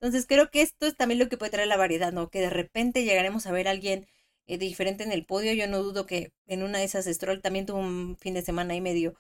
Entonces 0.01 0.27
creo 0.27 0.51
que 0.51 0.63
esto 0.63 0.87
es 0.87 0.97
también 0.97 1.19
lo 1.19 1.29
que 1.29 1.37
puede 1.37 1.53
traer 1.53 1.69
la 1.69 1.77
variedad, 1.77 2.13
¿no? 2.13 2.31
Que 2.31 2.41
de 2.41 2.51
repente 2.51 3.05
llegaremos 3.05 3.47
a 3.47 3.53
ver 3.53 3.69
a 3.69 3.73
alguien 3.73 4.07
eh, 4.51 4.59
diferente 4.59 5.05
en 5.05 5.13
el 5.13 5.25
podio. 5.25 5.53
Yo 5.55 5.69
no 5.69 5.79
dudo 5.83 6.07
que 6.07 6.33
en 6.47 6.63
una 6.65 6.79
de 6.79 6.85
esas 6.85 7.07
Stroll 7.07 7.41
también 7.41 7.67
tuvo 7.67 7.79
un 7.79 8.17
fin 8.17 8.35
de 8.35 8.43
semana 8.43 8.75
y 8.75 8.81
medio 8.81 9.15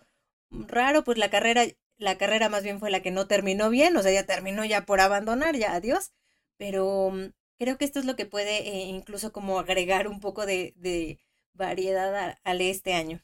raro, 0.51 1.05
pues 1.05 1.18
la 1.18 1.31
carrera, 1.31 1.64
la 1.99 2.18
carrera 2.18 2.49
más 2.49 2.64
bien 2.64 2.81
fue 2.81 2.91
la 2.91 3.01
que 3.01 3.12
no 3.12 3.28
terminó 3.28 3.70
bien, 3.70 3.97
o 3.97 4.03
sea, 4.03 4.12
ya 4.12 4.26
terminó 4.26 4.64
ya 4.64 4.85
por 4.85 5.01
abandonar, 5.01 5.57
ya 5.57 5.74
adiós. 5.74 6.11
Pero 6.57 7.12
mm, 7.12 7.31
creo 7.61 7.78
que 7.78 7.85
esto 7.85 8.01
es 8.01 8.07
lo 8.07 8.16
que 8.16 8.26
puede 8.26 8.68
eh, 8.68 8.87
incluso 8.87 9.33
como 9.33 9.61
agregar 9.61 10.09
un 10.09 10.18
poco 10.18 10.47
de, 10.47 11.20
variedad 11.55 12.37
al 12.43 12.61
este 12.61 12.95
año. 12.95 13.20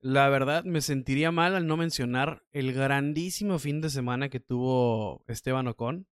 La 0.00 0.30
verdad, 0.30 0.64
me 0.64 0.80
sentiría 0.80 1.30
mal 1.30 1.54
al 1.54 1.66
no 1.66 1.76
mencionar 1.76 2.42
el 2.52 2.72
grandísimo 2.72 3.58
fin 3.58 3.82
de 3.82 3.90
semana 3.90 4.30
que 4.30 4.40
tuvo 4.40 5.24
Esteban 5.26 5.68
Ocon. 5.68 6.06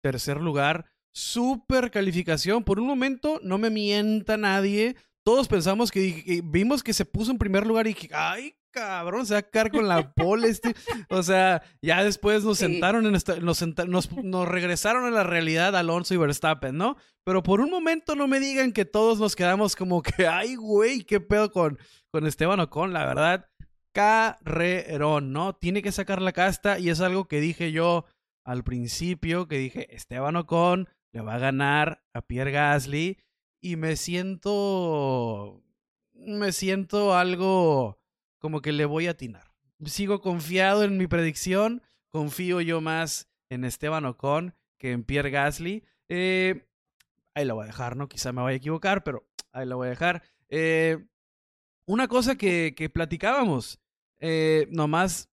Tercer 0.00 0.40
lugar, 0.40 0.86
super 1.12 1.90
calificación. 1.90 2.64
Por 2.64 2.80
un 2.80 2.86
momento, 2.86 3.40
no 3.42 3.58
me 3.58 3.70
mienta 3.70 4.36
nadie. 4.36 4.96
Todos 5.24 5.48
pensamos 5.48 5.90
que, 5.90 6.42
vimos 6.44 6.82
que 6.82 6.92
se 6.92 7.04
puso 7.04 7.30
en 7.30 7.38
primer 7.38 7.66
lugar 7.66 7.86
y 7.86 7.94
dije, 7.94 8.08
ay, 8.12 8.56
cabrón, 8.72 9.26
se 9.26 9.34
va 9.34 9.40
a 9.40 9.42
caer 9.42 9.70
con 9.70 9.86
la 9.86 10.12
pole 10.14 10.48
este. 10.48 10.74
O 11.10 11.22
sea, 11.22 11.62
ya 11.80 12.02
después 12.02 12.42
nos 12.42 12.58
sentaron 12.58 13.06
en 13.06 13.14
esta, 13.14 13.36
nos, 13.36 13.62
nos, 13.62 14.48
regresaron 14.48 15.04
a 15.04 15.10
la 15.10 15.22
realidad 15.22 15.76
Alonso 15.76 16.14
y 16.14 16.16
Verstappen, 16.16 16.76
¿no? 16.76 16.96
Pero 17.24 17.42
por 17.42 17.60
un 17.60 17.70
momento 17.70 18.16
no 18.16 18.26
me 18.26 18.40
digan 18.40 18.72
que 18.72 18.84
todos 18.84 19.20
nos 19.20 19.36
quedamos 19.36 19.76
como 19.76 20.02
que, 20.02 20.26
ay, 20.26 20.56
güey, 20.56 21.04
qué 21.04 21.20
pedo 21.20 21.52
con, 21.52 21.78
con 22.10 22.26
Esteban 22.26 22.60
Ocon, 22.60 22.92
la 22.92 23.06
verdad. 23.06 23.48
Carrerón, 23.94 25.32
¿no? 25.32 25.54
Tiene 25.54 25.82
que 25.82 25.92
sacar 25.92 26.22
la 26.22 26.32
casta 26.32 26.78
y 26.78 26.88
es 26.88 27.00
algo 27.00 27.28
que 27.28 27.40
dije 27.40 27.72
yo 27.72 28.06
al 28.44 28.64
principio, 28.64 29.46
que 29.46 29.58
dije, 29.58 29.94
Esteban 29.94 30.34
Ocon 30.36 30.88
le 31.12 31.20
va 31.20 31.34
a 31.34 31.38
ganar 31.38 32.02
a 32.12 32.22
Pierre 32.22 32.50
Gasly 32.50 33.18
y 33.60 33.76
me 33.76 33.96
siento, 33.96 35.62
me 36.12 36.52
siento 36.52 37.14
algo 37.14 38.00
como 38.38 38.60
que 38.60 38.72
le 38.72 38.84
voy 38.84 39.06
a 39.06 39.12
atinar. 39.12 39.52
Sigo 39.84 40.20
confiado 40.20 40.84
en 40.84 40.96
mi 40.96 41.06
predicción, 41.06 41.82
confío 42.08 42.60
yo 42.60 42.80
más 42.80 43.30
en 43.48 43.64
Esteban 43.64 44.04
Ocon 44.06 44.54
que 44.78 44.92
en 44.92 45.04
Pierre 45.04 45.30
Gasly. 45.30 45.84
Eh, 46.08 46.66
ahí 47.34 47.44
lo 47.44 47.54
voy 47.54 47.64
a 47.64 47.66
dejar, 47.66 47.96
¿no? 47.96 48.08
Quizá 48.08 48.32
me 48.32 48.42
vaya 48.42 48.54
a 48.54 48.58
equivocar, 48.58 49.04
pero 49.04 49.28
ahí 49.52 49.66
lo 49.66 49.76
voy 49.76 49.86
a 49.86 49.90
dejar. 49.90 50.22
Eh, 50.48 51.06
una 51.86 52.08
cosa 52.08 52.36
que, 52.36 52.74
que 52.76 52.90
platicábamos, 52.90 53.80
eh, 54.18 54.66
nomás, 54.70 55.30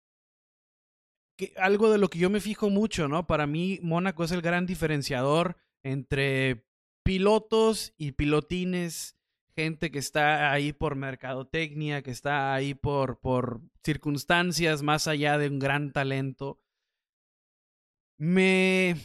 algo 1.57 1.91
de 1.91 1.99
lo 1.99 2.09
que 2.09 2.19
yo 2.19 2.31
me 2.31 2.41
fijo 2.41 2.71
mucho, 2.71 3.09
¿no? 3.09 3.27
Para 3.27 3.47
mí, 3.47 3.79
Mónaco 3.83 4.25
es 4.25 4.33
el 4.33 4.43
gran 4.43 4.67
diferenciador 4.67 5.57
entre 5.83 6.67
pilotos 7.03 7.95
y 7.99 8.13
pilotines 8.13 9.17
gente 9.55 9.91
que 9.91 9.99
está 9.99 10.53
ahí 10.53 10.73
por 10.73 10.97
mercadotecnia, 10.97 12.03
que 12.03 12.11
está 12.11 12.55
ahí 12.55 12.75
por, 12.75 13.21
por 13.21 13.61
circunstancias 13.85 14.83
más 14.83 15.09
allá 15.09 15.39
de 15.39 15.49
un 15.49 15.59
gran 15.59 15.93
talento. 15.93 16.61
Me... 18.19 18.97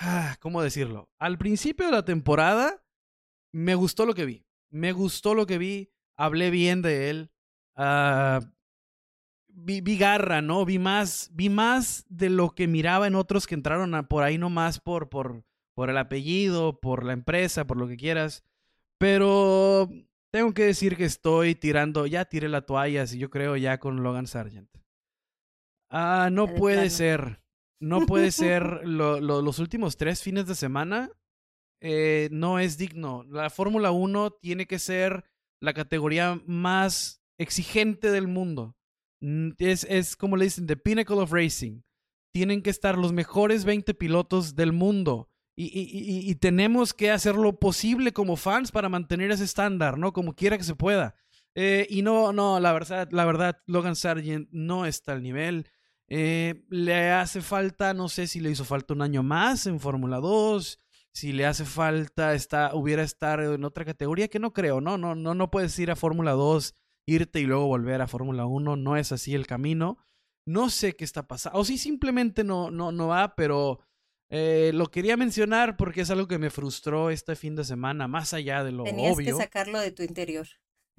Ah, 0.00 0.36
¿Cómo 0.40 0.62
decirlo? 0.62 1.10
Al 1.18 1.38
principio 1.38 1.86
de 1.86 1.92
la 1.92 2.04
temporada 2.04 2.84
me 3.52 3.74
gustó 3.74 4.06
lo 4.06 4.14
que 4.14 4.24
vi. 4.24 4.46
Me 4.70 4.92
gustó 4.92 5.34
lo 5.34 5.46
que 5.46 5.58
vi. 5.58 5.92
Hablé 6.16 6.50
bien 6.50 6.82
de 6.82 7.10
él. 7.10 7.30
Ah, 7.76 8.40
vi, 9.54 9.80
vi, 9.80 9.96
garra, 9.96 10.42
¿no? 10.42 10.64
Vi 10.64 10.78
más, 10.78 11.30
vi 11.32 11.48
más 11.48 12.04
de 12.08 12.30
lo 12.30 12.50
que 12.50 12.66
miraba 12.66 13.06
en 13.06 13.14
otros 13.14 13.46
que 13.46 13.54
entraron 13.54 14.06
por 14.06 14.22
ahí 14.22 14.38
nomás 14.38 14.80
por, 14.80 15.08
por, 15.08 15.44
por 15.74 15.90
el 15.90 15.98
apellido, 15.98 16.80
por 16.80 17.04
la 17.04 17.12
empresa, 17.12 17.66
por 17.66 17.76
lo 17.76 17.88
que 17.88 17.96
quieras. 17.96 18.44
Pero 18.98 19.90
tengo 20.32 20.52
que 20.52 20.64
decir 20.64 20.96
que 20.96 21.04
estoy 21.04 21.54
tirando, 21.54 22.06
ya 22.06 22.24
tiré 22.24 22.48
la 22.48 22.62
toalla, 22.62 23.06
si 23.06 23.18
yo 23.18 23.30
creo, 23.30 23.56
ya 23.56 23.78
con 23.78 24.02
Logan 24.02 24.26
Sargent. 24.26 24.70
Ah, 25.90 26.28
no 26.32 26.54
puede 26.54 26.90
ser. 26.90 27.40
No 27.80 28.06
puede 28.06 28.30
ser. 28.32 28.62
los 28.84 29.58
últimos 29.58 29.96
tres 29.96 30.22
fines 30.22 30.46
de 30.46 30.54
semana 30.54 31.10
eh, 31.80 32.28
no 32.32 32.58
es 32.58 32.78
digno. 32.78 33.24
La 33.24 33.50
Fórmula 33.50 33.90
1 33.90 34.30
tiene 34.40 34.66
que 34.66 34.78
ser 34.78 35.24
la 35.60 35.74
categoría 35.74 36.40
más 36.46 37.22
exigente 37.38 38.10
del 38.10 38.26
mundo. 38.26 38.76
Es, 39.58 39.84
es 39.84 40.16
como 40.16 40.36
le 40.36 40.44
dicen, 40.44 40.66
the 40.66 40.76
pinnacle 40.76 41.16
of 41.16 41.32
racing. 41.32 41.82
Tienen 42.32 42.62
que 42.62 42.70
estar 42.70 42.98
los 42.98 43.12
mejores 43.12 43.64
20 43.64 43.94
pilotos 43.94 44.56
del 44.56 44.72
mundo. 44.72 45.30
Y, 45.56 45.66
y, 45.66 46.28
y, 46.28 46.34
tenemos 46.34 46.92
que 46.92 47.12
hacer 47.12 47.36
lo 47.36 47.60
posible 47.60 48.12
como 48.12 48.34
fans 48.34 48.72
para 48.72 48.88
mantener 48.88 49.30
ese 49.30 49.44
estándar, 49.44 49.98
¿no? 49.98 50.12
Como 50.12 50.34
quiera 50.34 50.58
que 50.58 50.64
se 50.64 50.74
pueda. 50.74 51.14
Eh, 51.54 51.86
y 51.88 52.02
no, 52.02 52.32
no, 52.32 52.58
la 52.58 52.72
verdad, 52.72 53.08
la 53.12 53.24
verdad, 53.24 53.62
Logan 53.66 53.94
Sargent 53.94 54.48
no 54.50 54.86
está 54.86 55.12
al 55.12 55.22
nivel. 55.22 55.68
Eh, 56.08 56.64
le 56.68 57.10
hace 57.12 57.40
falta, 57.40 57.94
no 57.94 58.08
sé 58.08 58.26
si 58.26 58.40
le 58.40 58.50
hizo 58.50 58.64
falta 58.64 58.94
un 58.94 59.02
año 59.02 59.22
más 59.22 59.66
en 59.66 59.80
Fórmula 59.80 60.18
2, 60.18 60.78
si 61.12 61.32
le 61.32 61.46
hace 61.46 61.64
falta, 61.64 62.34
está, 62.34 62.74
hubiera 62.74 63.02
estar 63.02 63.40
en 63.40 63.64
otra 63.64 63.84
categoría, 63.84 64.28
que 64.28 64.40
no 64.40 64.52
creo, 64.52 64.80
¿no? 64.80 64.98
No, 64.98 65.14
no, 65.14 65.34
no 65.34 65.50
puedes 65.50 65.78
ir 65.78 65.90
a 65.90 65.96
Fórmula 65.96 66.32
2, 66.32 66.74
irte 67.06 67.40
y 67.40 67.44
luego 67.44 67.66
volver 67.66 68.00
a 68.00 68.08
Fórmula 68.08 68.46
1, 68.46 68.76
no 68.76 68.96
es 68.96 69.12
así 69.12 69.34
el 69.34 69.46
camino. 69.46 69.98
No 70.46 70.68
sé 70.70 70.94
qué 70.94 71.04
está 71.04 71.26
pasando, 71.26 71.58
o 71.58 71.64
si 71.64 71.78
simplemente 71.78 72.44
no, 72.44 72.70
no, 72.70 72.92
no 72.92 73.08
va, 73.08 73.34
pero 73.34 73.80
eh, 74.30 74.72
lo 74.74 74.86
quería 74.90 75.16
mencionar 75.16 75.76
porque 75.76 76.02
es 76.02 76.10
algo 76.10 76.28
que 76.28 76.38
me 76.38 76.50
frustró 76.50 77.10
este 77.10 77.36
fin 77.36 77.56
de 77.56 77.64
semana, 77.64 78.08
más 78.08 78.34
allá 78.34 78.62
de 78.64 78.72
lo 78.72 78.84
Tenías 78.84 79.16
obvio. 79.16 79.36
que 79.36 79.42
sacarlo 79.42 79.78
de 79.78 79.90
tu 79.90 80.02
interior. 80.02 80.46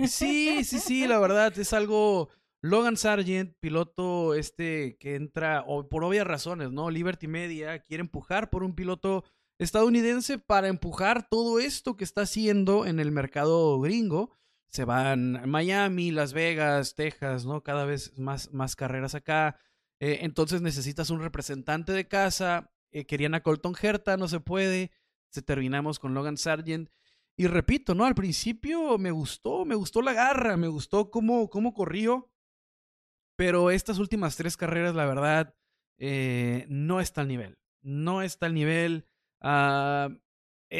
Sí, 0.08 0.64
sí, 0.64 0.80
sí, 0.80 1.08
la 1.08 1.20
verdad 1.20 1.58
es 1.58 1.74
algo. 1.74 2.30
Logan 2.62 2.98
Sargent, 2.98 3.54
piloto 3.60 4.34
este 4.34 4.98
que 4.98 5.14
entra, 5.14 5.64
o 5.68 5.88
por 5.88 6.04
obvias 6.04 6.26
razones, 6.26 6.72
¿no? 6.72 6.90
Liberty 6.90 7.28
Media 7.28 7.78
quiere 7.84 8.02
empujar 8.02 8.50
por 8.50 8.64
un 8.64 8.74
piloto 8.74 9.24
estadounidense 9.60 10.40
para 10.40 10.68
empujar 10.68 11.28
todo 11.30 11.60
esto 11.60 11.96
que 11.96 12.04
está 12.04 12.22
haciendo 12.22 12.88
en 12.88 13.00
el 13.00 13.12
mercado 13.12 13.80
gringo. 13.80 14.32
Se 14.70 14.86
van 14.86 15.50
Miami, 15.50 16.12
Las 16.12 16.34
Vegas, 16.34 16.96
Texas, 16.96 17.46
¿no? 17.46 17.64
Cada 17.64 17.86
vez 17.86 18.18
más, 18.18 18.52
más 18.54 18.76
carreras 18.76 19.16
acá. 19.16 19.58
Eh, 20.00 20.20
entonces 20.22 20.62
necesitas 20.62 21.10
un 21.10 21.22
representante 21.22 21.94
de 21.94 22.08
casa. 22.08 22.72
Eh, 22.92 23.06
querían 23.06 23.36
a 23.36 23.42
Colton 23.42 23.76
Herta, 23.82 24.18
no 24.18 24.28
se 24.28 24.40
puede. 24.40 24.92
Se 25.30 25.42
terminamos 25.42 26.00
con 26.00 26.14
Logan 26.14 26.38
Sargent. 26.38 26.90
Y 27.38 27.48
repito, 27.48 27.96
¿no? 27.96 28.06
Al 28.06 28.16
principio 28.16 28.98
me 28.98 29.12
gustó, 29.12 29.66
me 29.66 29.76
gustó 29.76 30.02
la 30.02 30.14
garra, 30.14 30.56
me 30.56 30.68
gustó 30.68 31.12
cómo, 31.12 31.50
cómo 31.50 31.74
corrió. 31.74 32.32
Pero 33.36 33.72
estas 33.72 34.00
últimas 34.00 34.38
tres 34.38 34.56
carreras, 34.56 34.96
la 34.96 35.06
verdad, 35.06 35.54
eh, 35.98 36.66
no 36.70 37.02
está 37.02 37.22
al 37.22 37.28
nivel. 37.28 37.58
No 37.82 38.22
está 38.22 38.46
al 38.46 38.54
nivel. 38.54 39.06
Ah, 39.42 40.10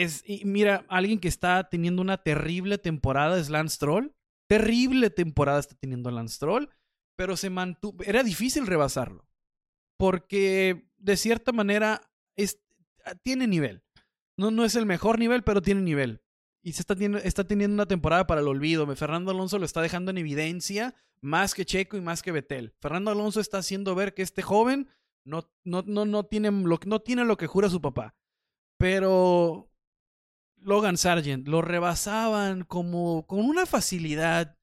es, 0.04 0.24
mira, 0.44 0.86
alguien 0.90 1.20
que 1.20 1.28
está 1.28 1.70
teniendo 1.70 2.02
una 2.02 2.18
terrible 2.18 2.78
temporada 2.78 3.40
es 3.40 3.50
Lance 3.50 3.78
Troll. 3.80 4.12
Terrible 4.48 5.10
temporada 5.10 5.60
está 5.60 5.76
teniendo 5.76 6.12
Lance 6.12 6.40
Troll. 6.40 6.68
Pero 7.18 7.38
se 7.38 7.50
mantuvo. 7.50 8.04
Era 8.04 8.24
difícil 8.24 8.68
rebasarlo. 8.68 9.28
Porque 9.98 10.90
de 10.98 11.18
cierta 11.18 11.52
manera 11.52 12.02
es, 12.36 12.60
ah, 13.06 13.16
tiene 13.16 13.48
nivel. 13.48 13.84
No, 14.38 14.52
no 14.52 14.66
es 14.66 14.76
el 14.76 14.86
mejor 14.86 15.20
nivel, 15.20 15.44
pero 15.44 15.62
tiene 15.62 15.82
nivel. 15.82 16.22
Y 16.62 16.74
se 16.74 16.82
está, 16.82 16.96
teniendo, 16.96 17.20
está 17.20 17.46
teniendo 17.46 17.76
una 17.76 17.88
temporada 17.88 18.28
para 18.28 18.42
el 18.42 18.48
olvido. 18.48 18.94
Fernando 18.96 19.32
Alonso 19.32 19.60
lo 19.60 19.66
está 19.66 19.82
dejando 19.82 20.12
en 20.12 20.18
evidencia 20.18 20.96
más 21.22 21.54
que 21.54 21.66
Checo 21.66 21.96
y 21.96 22.02
más 22.02 22.22
que 22.22 22.32
Betel. 22.32 22.74
Fernando 22.82 23.12
Alonso 23.12 23.40
está 23.40 23.60
haciendo 23.60 23.96
ver 23.96 24.14
que 24.14 24.24
este 24.24 24.42
joven 24.42 24.90
no, 25.26 25.50
no, 25.64 25.84
no, 25.86 26.06
no, 26.06 26.26
tiene, 26.26 26.52
no 26.52 27.00
tiene 27.02 27.24
lo 27.24 27.38
que 27.38 27.48
jura 27.48 27.70
su 27.70 27.82
papá. 27.82 28.16
Pero 28.78 29.70
Logan 30.66 30.98
Sargent 30.98 31.48
lo 31.48 31.62
rebasaban 31.62 32.64
como 32.64 33.28
con 33.28 33.40
una 33.40 33.66
facilidad 33.68 34.58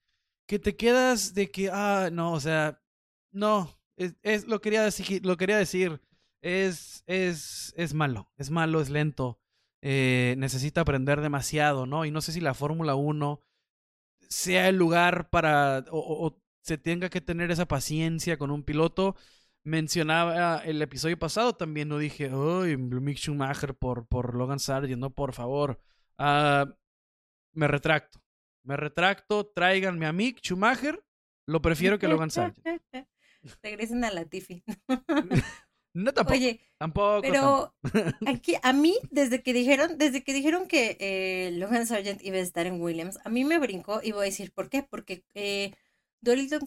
que 0.47 0.59
te 0.59 0.77
quedas 0.77 1.33
de 1.35 1.51
que, 1.51 1.71
ah, 1.73 2.11
no, 2.13 2.33
o 2.33 2.41
sea, 2.41 2.83
no, 3.31 3.79
es, 3.97 4.47
lo, 4.49 4.61
quería 4.61 4.83
decir, 4.83 5.25
lo 5.25 5.37
quería 5.37 5.57
decir, 5.57 6.01
es, 6.41 7.05
es, 7.07 7.73
es 7.77 7.95
malo, 7.95 8.33
es 8.37 8.51
malo, 8.51 8.81
es 8.81 8.91
lento, 8.91 9.39
eh, 9.81 10.35
necesita 10.39 10.81
aprender 10.81 11.21
demasiado, 11.21 11.87
¿no? 11.87 12.05
Y 12.05 12.11
no 12.11 12.21
sé 12.21 12.33
si 12.33 12.41
la 12.41 12.55
Fórmula 12.55 12.97
1 12.97 13.41
sea 14.29 14.69
el 14.69 14.77
lugar 14.77 15.31
para, 15.31 15.85
o, 15.91 16.37
se 16.63 16.79
tenga 16.79 17.11
que 17.11 17.21
tener 17.21 17.53
esa 17.53 17.67
paciencia 17.67 18.37
con 18.39 18.51
un 18.51 18.65
piloto. 18.65 19.15
Mencionaba 19.65 20.59
el 20.65 20.83
episodio 20.83 21.19
pasado 21.19 21.53
también, 21.55 21.89
no 21.89 21.99
dije, 21.99 22.35
uy, 22.35 22.77
Mick 22.77 23.19
Schumacher 23.19 23.75
por, 23.77 24.07
por 24.09 24.35
Logan 24.35 24.59
Sargent, 24.59 25.01
no, 25.01 25.11
por 25.11 25.33
favor. 25.33 25.81
Ah, 26.19 26.67
me 27.53 27.69
retracto, 27.69 28.23
me 28.63 28.77
retracto, 28.77 29.47
tráiganme 29.47 30.07
a 30.07 30.13
Mick 30.13 30.41
Schumacher, 30.41 31.05
lo 31.47 31.61
prefiero 31.61 31.99
que 31.99 32.09
Logan 32.09 32.31
Sargent. 32.31 32.65
Regresen 33.63 34.05
a 34.05 34.11
la 34.11 34.25
Tiffy. 34.25 34.65
No 35.95 36.15
tampoco. 36.15 36.39
Oye, 36.39 36.61
tampoco. 36.79 37.21
Pero 37.21 37.75
aquí, 38.27 38.55
a 38.63 38.73
mí, 38.73 38.97
desde 39.11 39.43
que 39.43 39.53
dijeron, 39.53 39.99
desde 39.99 40.25
que 40.25 40.33
dijeron 40.33 40.67
que 40.67 40.97
eh, 41.01 41.51
Logan 41.53 41.87
Sargent 41.87 42.23
iba 42.25 42.39
a 42.39 42.41
estar 42.41 42.67
en 42.67 42.81
Williams, 42.81 43.19
a 43.25 43.29
mí 43.29 43.45
me 43.45 43.59
brincó 43.59 44.01
y 44.03 44.13
voy 44.13 44.23
a 44.23 44.25
decir 44.25 44.53
por 44.53 44.71
qué. 44.71 44.83
Porque 44.83 45.25
eh, 45.35 45.75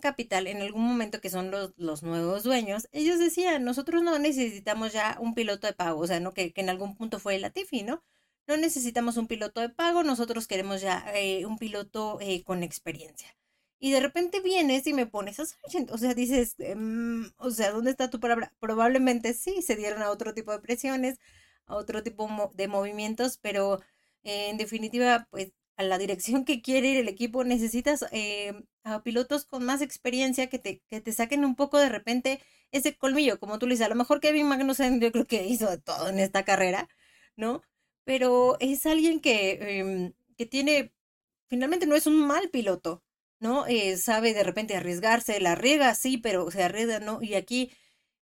Capital, 0.02 0.48
en 0.48 0.62
algún 0.62 0.84
momento 0.84 1.22
que 1.22 1.30
son 1.30 1.50
los, 1.50 1.74
los 1.78 2.04
nuevos 2.04 2.44
dueños, 2.44 2.88
ellos 2.92 3.18
decían, 3.18 3.64
nosotros 3.64 4.04
no 4.04 4.20
necesitamos 4.20 4.94
ya 4.94 5.18
un 5.20 5.34
piloto 5.34 5.66
de 5.66 5.74
pago, 5.74 6.02
o 6.02 6.08
sea, 6.08 6.20
¿no? 6.20 6.32
Que, 6.34 6.54
que 6.54 6.62
en 6.62 6.70
algún 6.70 6.96
punto 6.96 7.20
fue 7.20 7.40
la 7.40 7.50
Tiffy, 7.50 7.84
¿no? 7.84 8.04
No 8.48 8.58
necesitamos 8.58 9.18
un 9.18 9.28
piloto 9.28 9.62
de 9.62 9.70
pago, 9.70 10.04
nosotros 10.04 10.48
queremos 10.48 10.82
ya 10.82 11.04
eh, 11.16 11.46
un 11.46 11.58
piloto 11.58 12.20
eh, 12.22 12.44
con 12.44 12.64
experiencia 12.64 13.36
y 13.80 13.92
de 13.92 14.00
repente 14.00 14.40
vienes 14.40 14.88
y 14.88 14.94
me 14.94 15.06
pones 15.06 15.40
a 15.40 15.46
Sargent. 15.46 15.92
O 15.92 15.98
sea, 15.98 16.14
dices, 16.14 16.56
em, 16.60 17.32
o 17.38 17.52
sea, 17.52 17.72
¿dónde 17.72 17.92
está 17.92 18.10
tu 18.10 18.20
palabra? 18.20 18.54
Probablemente 18.60 19.34
sí, 19.34 19.62
se 19.62 19.76
dieron 19.76 20.02
a 20.02 20.10
otro 20.12 20.34
tipo 20.34 20.52
de 20.52 20.60
presiones, 20.60 21.20
a 21.68 21.76
otro 21.76 22.02
tipo 22.04 22.52
de 22.56 22.68
movimientos, 22.68 23.38
pero 23.42 23.82
eh, 24.24 24.50
en 24.50 24.58
definitiva, 24.58 25.28
pues 25.30 25.52
a 25.78 25.84
la 25.84 25.98
dirección 25.98 26.46
que 26.46 26.62
quiere 26.62 26.88
ir 26.90 26.98
el 26.98 27.08
equipo 27.10 27.44
necesitas 27.44 28.06
eh, 28.12 28.54
a 28.84 29.04
pilotos 29.04 29.46
con 29.46 29.66
más 29.66 29.82
experiencia 29.82 30.48
que 30.48 30.58
te, 30.60 30.82
que 30.88 31.02
te 31.02 31.12
saquen 31.12 31.46
un 31.46 31.56
poco 31.56 31.78
de 31.80 31.90
repente 31.90 32.42
ese 32.72 32.98
colmillo, 32.98 33.40
como 33.40 33.60
tú 33.60 33.68
le 33.68 33.74
dices, 33.76 33.86
a 33.86 33.90
lo 33.90 33.96
mejor 33.96 34.20
Kevin 34.20 34.48
Magnussen 34.48 35.00
yo 35.02 35.12
creo 35.12 35.26
que 35.28 35.46
hizo 35.46 35.80
todo 35.82 36.10
en 36.10 36.20
esta 36.20 36.44
carrera, 36.44 36.90
¿no? 37.36 37.62
Pero 38.06 38.58
es 38.60 38.86
alguien 38.86 39.20
que, 39.22 39.80
em, 39.80 40.14
que 40.38 40.46
tiene, 40.48 40.94
finalmente 41.50 41.88
no 41.88 41.96
es 41.96 42.08
un 42.08 42.18
mal 42.28 42.50
piloto, 42.52 43.04
¿no? 43.40 43.68
Eh, 43.68 43.98
sabe 43.98 44.34
de 44.34 44.44
repente 44.44 44.76
arriesgarse, 44.78 45.40
la 45.42 45.56
riega, 45.56 45.96
sí, 45.96 46.18
pero 46.18 46.52
se 46.52 46.64
arriesga, 46.64 47.00
¿no? 47.00 47.22
Y 47.24 47.36
aquí, 47.36 47.72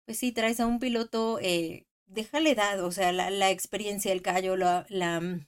pues 0.07 0.18
sí, 0.18 0.33
traes 0.33 0.61
a 0.61 0.66
un 0.66 0.81
piloto, 0.81 1.39
eh, 1.43 1.87
déjale 2.07 2.53
edad, 2.53 2.85
o 2.85 2.93
sea, 2.93 3.12
la, 3.12 3.31
la 3.31 3.51
experiencia, 3.51 4.12
el 4.12 4.22
callo, 4.22 4.57
la, 4.57 4.87
la, 4.91 5.20
mm, 5.20 5.47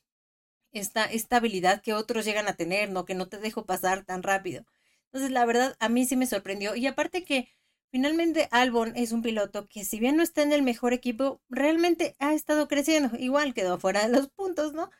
esta, 0.72 1.04
esta 1.06 1.36
habilidad 1.38 1.82
que 1.82 1.94
otros 1.94 2.24
llegan 2.24 2.48
a 2.48 2.56
tener, 2.56 2.90
¿no? 2.90 3.04
Que 3.04 3.14
no 3.14 3.28
te 3.28 3.38
dejo 3.38 3.66
pasar 3.66 4.04
tan 4.04 4.22
rápido. 4.22 4.64
Entonces, 5.06 5.30
la 5.32 5.44
verdad, 5.44 5.76
a 5.80 5.88
mí 5.88 6.04
sí 6.06 6.16
me 6.16 6.26
sorprendió. 6.26 6.76
Y 6.76 6.86
aparte 6.86 7.24
que 7.24 7.48
finalmente 7.90 8.48
Albon 8.50 8.96
es 8.96 9.12
un 9.12 9.22
piloto 9.22 9.68
que 9.68 9.84
si 9.84 10.00
bien 10.00 10.16
no 10.16 10.22
está 10.22 10.42
en 10.42 10.52
el 10.52 10.62
mejor 10.62 10.92
equipo, 10.92 11.40
realmente 11.48 12.16
ha 12.18 12.34
estado 12.34 12.68
creciendo. 12.68 13.16
Igual 13.18 13.54
quedó 13.54 13.78
fuera 13.78 14.06
de 14.06 14.12
los 14.16 14.28
puntos, 14.28 14.72
¿no? 14.72 14.90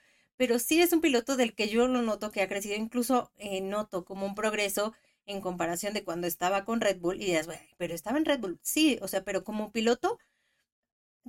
pero 0.40 0.58
sí 0.58 0.80
es 0.80 0.94
un 0.94 1.02
piloto 1.02 1.36
del 1.36 1.54
que 1.54 1.68
yo 1.68 1.86
lo 1.86 2.00
noto 2.00 2.30
que 2.30 2.40
ha 2.40 2.48
crecido, 2.48 2.74
incluso 2.74 3.30
eh, 3.36 3.60
noto 3.60 4.06
como 4.06 4.24
un 4.24 4.34
progreso 4.34 4.94
en 5.26 5.42
comparación 5.42 5.92
de 5.92 6.02
cuando 6.02 6.26
estaba 6.26 6.64
con 6.64 6.80
Red 6.80 6.98
Bull 6.98 7.20
y 7.20 7.26
dirás, 7.26 7.44
bueno, 7.44 7.60
pero 7.76 7.94
estaba 7.94 8.16
en 8.16 8.24
Red 8.24 8.40
Bull, 8.40 8.58
sí, 8.62 8.98
o 9.02 9.08
sea, 9.08 9.22
pero 9.22 9.44
como 9.44 9.70
piloto 9.70 10.18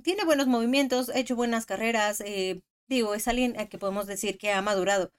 tiene 0.02 0.24
buenos 0.24 0.46
movimientos, 0.46 1.10
ha 1.10 1.18
hecho 1.18 1.36
buenas 1.36 1.66
carreras, 1.66 2.22
eh, 2.22 2.62
digo, 2.88 3.14
es 3.14 3.28
alguien 3.28 3.60
a 3.60 3.66
que 3.66 3.76
podemos 3.76 4.06
decir 4.06 4.38
que 4.38 4.50
ha 4.50 4.62
madurado. 4.62 5.12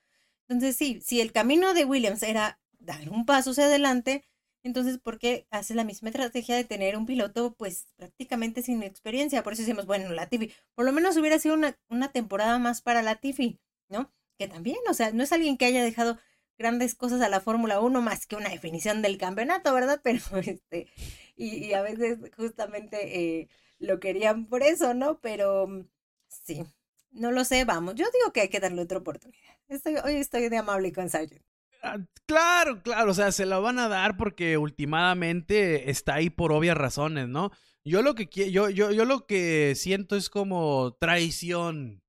Entonces, 0.47 0.75
sí, 0.75 0.99
si 1.05 1.21
el 1.21 1.31
camino 1.31 1.75
de 1.75 1.85
Williams 1.85 2.23
era 2.23 2.59
dar 2.79 3.09
un 3.09 3.27
paso 3.27 3.51
hacia 3.51 3.65
adelante, 3.65 4.25
entonces, 4.63 4.97
¿por 4.99 5.19
qué 5.19 5.47
hace 5.51 5.75
la 5.75 5.83
misma 5.83 6.09
estrategia 6.09 6.55
de 6.55 6.63
tener 6.63 6.97
un 6.97 7.05
piloto, 7.05 7.53
pues 7.57 7.87
prácticamente 7.97 8.61
sin 8.61 8.83
experiencia? 8.83 9.43
Por 9.43 9.53
eso 9.53 9.61
decimos, 9.63 9.85
bueno, 9.85 10.11
la 10.11 10.27
Tiffy, 10.29 10.53
por 10.75 10.85
lo 10.85 10.91
menos 10.93 11.17
hubiera 11.17 11.39
sido 11.39 11.55
una, 11.55 11.77
una 11.89 12.11
temporada 12.11 12.59
más 12.59 12.81
para 12.81 13.01
la 13.01 13.15
Tiffy. 13.15 13.59
¿no? 13.89 14.11
Que 14.37 14.47
también, 14.47 14.77
o 14.89 14.93
sea, 14.93 15.11
no 15.11 15.23
es 15.23 15.31
alguien 15.31 15.57
que 15.57 15.65
haya 15.65 15.83
dejado 15.83 16.17
grandes 16.57 16.95
cosas 16.95 17.21
a 17.21 17.29
la 17.29 17.39
Fórmula 17.41 17.79
1 17.79 18.01
más 18.01 18.27
que 18.27 18.35
una 18.35 18.49
definición 18.49 19.01
del 19.01 19.17
campeonato, 19.17 19.73
¿verdad? 19.73 20.01
Pero 20.03 20.19
este, 20.45 20.87
y, 21.35 21.73
a 21.73 21.81
veces 21.81 22.19
justamente 22.35 23.39
eh, 23.41 23.49
lo 23.79 23.99
querían 23.99 24.47
por 24.47 24.63
eso, 24.63 24.93
¿no? 24.93 25.19
Pero 25.19 25.85
sí, 26.27 26.63
No 27.11 27.31
lo 27.31 27.45
sé, 27.45 27.65
vamos. 27.65 27.95
Yo 27.95 28.05
digo 28.11 28.33
que 28.33 28.41
hay 28.41 28.49
que 28.49 28.59
darle 28.59 28.81
otra 28.81 28.99
oportunidad. 28.99 29.55
Estoy, 29.69 29.95
hoy 30.03 30.15
estoy 30.15 30.49
de 30.49 30.57
amable 30.57 30.91
con 30.93 31.09
Sargent. 31.09 31.43
Ah, 31.83 31.97
claro, 32.25 32.81
claro, 32.81 33.11
o 33.11 33.13
sea, 33.13 33.31
se 33.33 33.45
la 33.45 33.59
van 33.59 33.77
a 33.77 33.89
dar 33.89 34.15
porque 34.15 34.57
últimamente 34.57 35.91
está 35.91 36.15
ahí 36.15 36.29
por 36.29 36.53
obvias 36.53 36.77
razones, 36.77 37.27
¿no? 37.27 37.51
Yo 37.83 38.01
lo 38.01 38.15
que 38.15 38.27
yo, 38.49 38.69
yo, 38.69 38.91
yo 38.91 39.05
lo 39.05 39.27
que 39.27 39.73
siento 39.75 40.15
es 40.15 40.29
como 40.29 40.95
traición. 40.99 42.01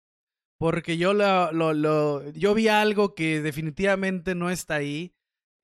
Porque 0.58 0.96
yo 0.96 1.12
lo, 1.12 2.30
yo 2.32 2.54
vi 2.54 2.68
algo 2.68 3.14
que 3.14 3.42
definitivamente 3.42 4.34
no 4.34 4.50
está 4.50 4.76
ahí. 4.76 5.14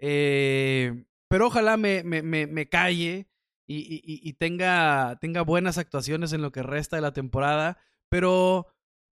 Eh, 0.00 1.04
pero 1.28 1.46
ojalá 1.46 1.76
me, 1.76 2.02
me, 2.02 2.22
me, 2.22 2.46
me 2.48 2.68
calle 2.68 3.28
y, 3.68 4.32
tenga, 4.32 5.16
tenga 5.20 5.42
buenas 5.42 5.78
actuaciones 5.78 6.32
en 6.32 6.42
lo 6.42 6.50
que 6.50 6.64
resta 6.64 6.96
de 6.96 7.02
la 7.02 7.12
temporada. 7.12 7.78
Pero 8.08 8.66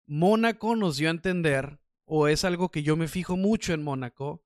Mónaco 0.08 0.78
nos 0.78 0.96
dio 0.96 1.10
a 1.10 1.12
entender, 1.12 1.80
o 2.06 2.30
es 2.30 2.46
algo 2.46 2.70
que 2.72 2.82
yo 2.82 2.96
me 2.96 3.10
fijo 3.10 3.36
mucho 3.36 3.74
en 3.74 3.84
Mónaco, 3.84 4.45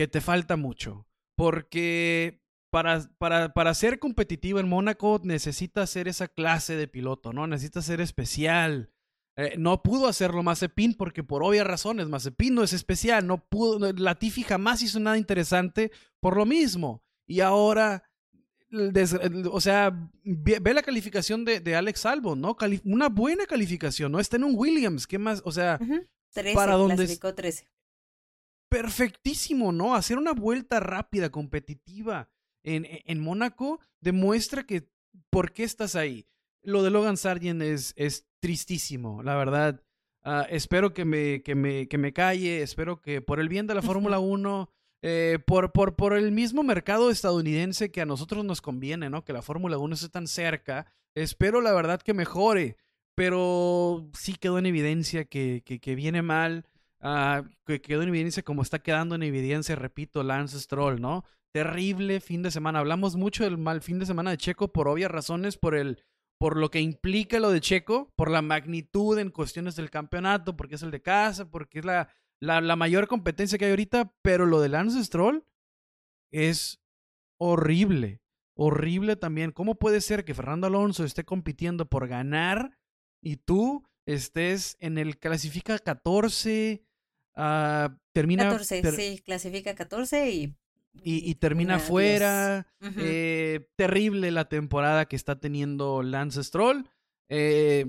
que 0.00 0.08
te 0.08 0.22
falta 0.22 0.56
mucho. 0.56 1.06
Porque 1.36 2.40
para, 2.70 3.06
para, 3.18 3.52
para 3.52 3.74
ser 3.74 3.98
competitivo 3.98 4.58
en 4.58 4.66
Mónaco 4.66 5.20
necesitas 5.22 5.90
ser 5.90 6.08
esa 6.08 6.26
clase 6.26 6.74
de 6.74 6.88
piloto, 6.88 7.34
¿no? 7.34 7.46
Necesitas 7.46 7.84
ser 7.84 8.00
especial. 8.00 8.94
Eh, 9.36 9.56
no 9.58 9.82
pudo 9.82 10.06
hacerlo 10.06 10.42
Mazepin 10.42 10.94
porque 10.94 11.22
por 11.22 11.42
obvias 11.42 11.66
razones, 11.66 12.08
Mazepin 12.08 12.54
no 12.54 12.62
es 12.62 12.72
especial, 12.72 13.26
no 13.26 13.44
pudo, 13.46 13.92
Latifi 13.92 14.42
jamás 14.42 14.80
hizo 14.80 14.98
nada 15.00 15.18
interesante 15.18 15.92
por 16.18 16.34
lo 16.34 16.46
mismo. 16.46 17.02
Y 17.26 17.40
ahora, 17.40 18.02
o 19.52 19.60
sea, 19.60 20.10
ve, 20.24 20.72
la 20.72 20.82
calificación 20.82 21.44
de, 21.44 21.60
de, 21.60 21.76
Alex 21.76 22.06
Albon, 22.06 22.40
¿no? 22.40 22.56
una 22.84 23.10
buena 23.10 23.44
calificación, 23.44 24.12
¿no? 24.12 24.18
Está 24.18 24.36
en 24.36 24.44
un 24.44 24.54
Williams, 24.56 25.06
¿qué 25.06 25.18
más? 25.18 25.42
O 25.44 25.52
sea, 25.52 25.78
para 26.54 26.76
donde... 26.76 27.06
13 27.18 27.68
perfectísimo, 28.70 29.72
¿no? 29.72 29.94
Hacer 29.94 30.16
una 30.16 30.32
vuelta 30.32 30.80
rápida, 30.80 31.30
competitiva 31.30 32.30
en, 32.62 32.86
e, 32.86 33.02
en 33.06 33.20
Mónaco 33.20 33.80
demuestra 34.00 34.64
que 34.64 34.88
por 35.28 35.52
qué 35.52 35.64
estás 35.64 35.96
ahí. 35.96 36.26
Lo 36.62 36.82
de 36.82 36.90
Logan 36.90 37.16
Sargent 37.16 37.60
es, 37.62 37.92
es 37.96 38.26
tristísimo, 38.40 39.22
la 39.22 39.34
verdad. 39.34 39.82
Uh, 40.24 40.44
espero 40.50 40.92
que 40.92 41.04
me, 41.04 41.42
que, 41.42 41.54
me, 41.54 41.88
que 41.88 41.98
me 41.98 42.12
calle, 42.12 42.62
espero 42.62 43.00
que 43.00 43.22
por 43.22 43.40
el 43.40 43.48
bien 43.48 43.66
de 43.66 43.74
la 43.74 43.82
Fórmula 43.82 44.18
1, 44.20 44.70
eh, 45.02 45.38
por, 45.46 45.72
por, 45.72 45.96
por 45.96 46.12
el 46.12 46.30
mismo 46.30 46.62
mercado 46.62 47.10
estadounidense 47.10 47.90
que 47.90 48.02
a 48.02 48.06
nosotros 48.06 48.44
nos 48.44 48.60
conviene, 48.60 49.10
¿no? 49.10 49.24
Que 49.24 49.32
la 49.32 49.42
Fórmula 49.42 49.78
1 49.78 49.94
esté 49.94 50.08
tan 50.10 50.26
cerca, 50.26 50.92
espero 51.14 51.60
la 51.60 51.72
verdad 51.72 52.02
que 52.02 52.14
mejore, 52.14 52.76
pero 53.14 54.10
sí 54.12 54.34
quedó 54.34 54.58
en 54.58 54.66
evidencia 54.66 55.24
que, 55.24 55.62
que, 55.64 55.80
que 55.80 55.94
viene 55.94 56.22
mal. 56.22 56.66
Ah, 57.00 57.44
que 57.64 57.80
quedó 57.80 58.02
en 58.02 58.10
evidencia 58.10 58.42
como 58.42 58.62
está 58.62 58.80
quedando 58.80 59.14
en 59.14 59.22
evidencia, 59.22 59.74
repito, 59.74 60.22
Lance 60.22 60.60
Stroll, 60.60 61.00
¿no? 61.00 61.24
Terrible 61.52 62.20
fin 62.20 62.42
de 62.42 62.50
semana. 62.50 62.80
Hablamos 62.80 63.16
mucho 63.16 63.44
del 63.44 63.56
mal 63.56 63.80
fin 63.80 63.98
de 63.98 64.06
semana 64.06 64.30
de 64.30 64.36
Checo 64.36 64.72
por 64.72 64.86
obvias 64.86 65.10
razones, 65.10 65.56
por 65.56 65.74
el 65.74 66.02
por 66.38 66.56
lo 66.56 66.70
que 66.70 66.80
implica 66.80 67.38
lo 67.38 67.50
de 67.50 67.60
Checo, 67.60 68.10
por 68.16 68.30
la 68.30 68.40
magnitud 68.40 69.18
en 69.18 69.30
cuestiones 69.30 69.76
del 69.76 69.90
campeonato, 69.90 70.56
porque 70.56 70.76
es 70.76 70.82
el 70.82 70.90
de 70.90 71.02
casa, 71.02 71.50
porque 71.50 71.80
es 71.80 71.84
la, 71.84 72.08
la, 72.40 72.62
la 72.62 72.76
mayor 72.76 73.08
competencia 73.08 73.58
que 73.58 73.66
hay 73.66 73.72
ahorita, 73.72 74.14
pero 74.22 74.46
lo 74.46 74.60
de 74.62 74.70
Lance 74.70 75.04
Stroll 75.04 75.44
es 76.32 76.80
horrible, 77.38 78.22
horrible 78.54 79.16
también. 79.16 79.52
¿Cómo 79.52 79.74
puede 79.74 80.00
ser 80.00 80.24
que 80.24 80.34
Fernando 80.34 80.66
Alonso 80.66 81.04
esté 81.04 81.24
compitiendo 81.24 81.90
por 81.90 82.08
ganar 82.08 82.78
y 83.22 83.36
tú 83.36 83.84
estés 84.06 84.76
en 84.80 84.96
el 84.96 85.18
clasifica 85.18 85.78
14, 85.78 86.82
Uh, 87.36 87.94
termina. 88.12 88.44
14, 88.44 88.82
ter 88.82 88.94
sí, 88.94 89.22
clasifica 89.24 89.74
14 89.74 90.30
y. 90.30 90.56
Y, 91.04 91.30
y 91.30 91.34
termina 91.36 91.78
fuera. 91.78 92.66
Uh 92.80 92.86
-huh. 92.86 92.94
eh, 92.98 93.68
terrible 93.76 94.30
la 94.32 94.48
temporada 94.48 95.06
que 95.06 95.16
está 95.16 95.38
teniendo 95.38 96.02
Lance 96.02 96.42
Stroll. 96.42 96.88
Eh, 97.28 97.86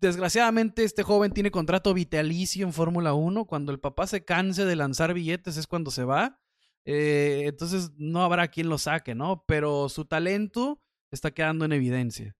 desgraciadamente, 0.00 0.82
este 0.82 1.04
joven 1.04 1.32
tiene 1.32 1.52
contrato 1.52 1.94
vitalicio 1.94 2.66
en 2.66 2.72
Fórmula 2.72 3.14
1. 3.14 3.46
Cuando 3.46 3.70
el 3.72 3.78
papá 3.78 4.06
se 4.06 4.24
canse 4.24 4.64
de 4.64 4.76
lanzar 4.76 5.14
billetes 5.14 5.56
es 5.56 5.66
cuando 5.66 5.90
se 5.90 6.04
va. 6.04 6.40
Eh, 6.84 7.44
entonces 7.46 7.92
no 7.96 8.22
habrá 8.22 8.48
quien 8.48 8.68
lo 8.68 8.78
saque, 8.78 9.14
¿no? 9.14 9.44
Pero 9.46 9.88
su 9.88 10.04
talento 10.04 10.80
está 11.12 11.30
quedando 11.30 11.64
en 11.64 11.72
evidencia. 11.72 12.36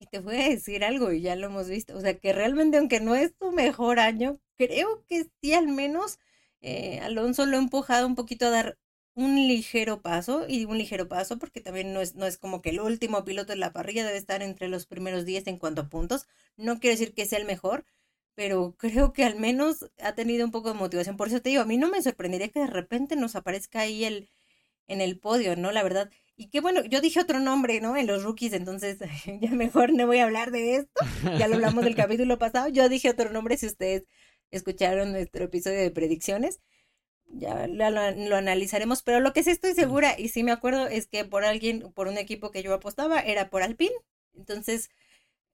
Y 0.00 0.06
te 0.06 0.20
voy 0.20 0.36
a 0.36 0.48
decir 0.48 0.84
algo, 0.84 1.12
y 1.12 1.20
ya 1.22 1.34
lo 1.36 1.46
hemos 1.46 1.68
visto, 1.68 1.96
o 1.96 2.00
sea, 2.00 2.18
que 2.18 2.32
realmente 2.32 2.78
aunque 2.78 3.00
no 3.00 3.14
es 3.16 3.34
tu 3.36 3.50
mejor 3.52 3.98
año, 3.98 4.38
creo 4.56 5.04
que 5.06 5.26
sí 5.42 5.54
al 5.54 5.68
menos 5.68 6.18
eh, 6.60 7.00
Alonso 7.00 7.46
lo 7.46 7.56
ha 7.56 7.60
empujado 7.60 8.06
un 8.06 8.14
poquito 8.14 8.46
a 8.46 8.50
dar 8.50 8.78
un 9.14 9.34
ligero 9.48 10.00
paso, 10.00 10.46
y 10.48 10.64
un 10.66 10.78
ligero 10.78 11.08
paso 11.08 11.38
porque 11.38 11.60
también 11.60 11.92
no 11.92 12.00
es, 12.00 12.14
no 12.14 12.26
es 12.26 12.38
como 12.38 12.62
que 12.62 12.70
el 12.70 12.80
último 12.80 13.24
piloto 13.24 13.52
de 13.52 13.56
la 13.58 13.72
parrilla 13.72 14.06
debe 14.06 14.18
estar 14.18 14.42
entre 14.42 14.68
los 14.68 14.86
primeros 14.86 15.24
10 15.24 15.46
en 15.48 15.58
cuanto 15.58 15.82
a 15.82 15.88
puntos, 15.88 16.26
no 16.56 16.78
quiere 16.78 16.94
decir 16.96 17.12
que 17.14 17.26
sea 17.26 17.38
el 17.40 17.44
mejor, 17.46 17.84
pero 18.36 18.76
creo 18.78 19.12
que 19.12 19.24
al 19.24 19.34
menos 19.36 19.90
ha 20.00 20.14
tenido 20.14 20.44
un 20.44 20.52
poco 20.52 20.68
de 20.72 20.78
motivación, 20.78 21.16
por 21.16 21.26
eso 21.28 21.42
te 21.42 21.48
digo, 21.50 21.62
a 21.62 21.64
mí 21.64 21.76
no 21.76 21.88
me 21.88 22.00
sorprendería 22.02 22.48
que 22.50 22.60
de 22.60 22.66
repente 22.68 23.16
nos 23.16 23.34
aparezca 23.34 23.80
ahí 23.80 24.04
el, 24.04 24.28
en 24.88 25.00
el 25.00 25.18
podio, 25.18 25.56
¿no? 25.56 25.72
La 25.72 25.82
verdad, 25.82 26.10
y 26.38 26.50
qué 26.50 26.60
bueno, 26.60 26.84
yo 26.84 27.00
dije 27.00 27.20
otro 27.20 27.40
nombre, 27.40 27.80
¿no? 27.80 27.96
En 27.96 28.06
los 28.06 28.22
rookies, 28.22 28.52
entonces 28.52 28.98
ya 29.40 29.50
mejor 29.50 29.92
no 29.92 30.06
voy 30.06 30.18
a 30.18 30.24
hablar 30.24 30.52
de 30.52 30.76
esto. 30.76 31.04
Ya 31.36 31.48
lo 31.48 31.56
hablamos 31.56 31.84
del 31.84 31.96
capítulo 31.96 32.38
pasado. 32.38 32.68
Yo 32.68 32.88
dije 32.88 33.10
otro 33.10 33.30
nombre 33.30 33.56
si 33.56 33.66
ustedes 33.66 34.04
escucharon 34.52 35.10
nuestro 35.10 35.44
episodio 35.44 35.80
de 35.80 35.90
predicciones. 35.90 36.60
Ya 37.26 37.66
lo, 37.66 37.90
lo, 37.90 38.36
analizaremos, 38.36 39.02
pero 39.02 39.18
lo 39.18 39.32
que 39.32 39.42
sí 39.42 39.50
estoy 39.50 39.74
segura 39.74 40.14
y 40.18 40.28
sí 40.28 40.44
me 40.44 40.52
acuerdo 40.52 40.86
es 40.86 41.08
que 41.08 41.24
por 41.24 41.44
alguien, 41.44 41.92
por 41.92 42.06
un 42.06 42.16
equipo 42.18 42.52
que 42.52 42.62
yo 42.62 42.72
apostaba, 42.72 43.20
era 43.20 43.50
por 43.50 43.62
Alpine. 43.62 43.94
Entonces 44.34 44.90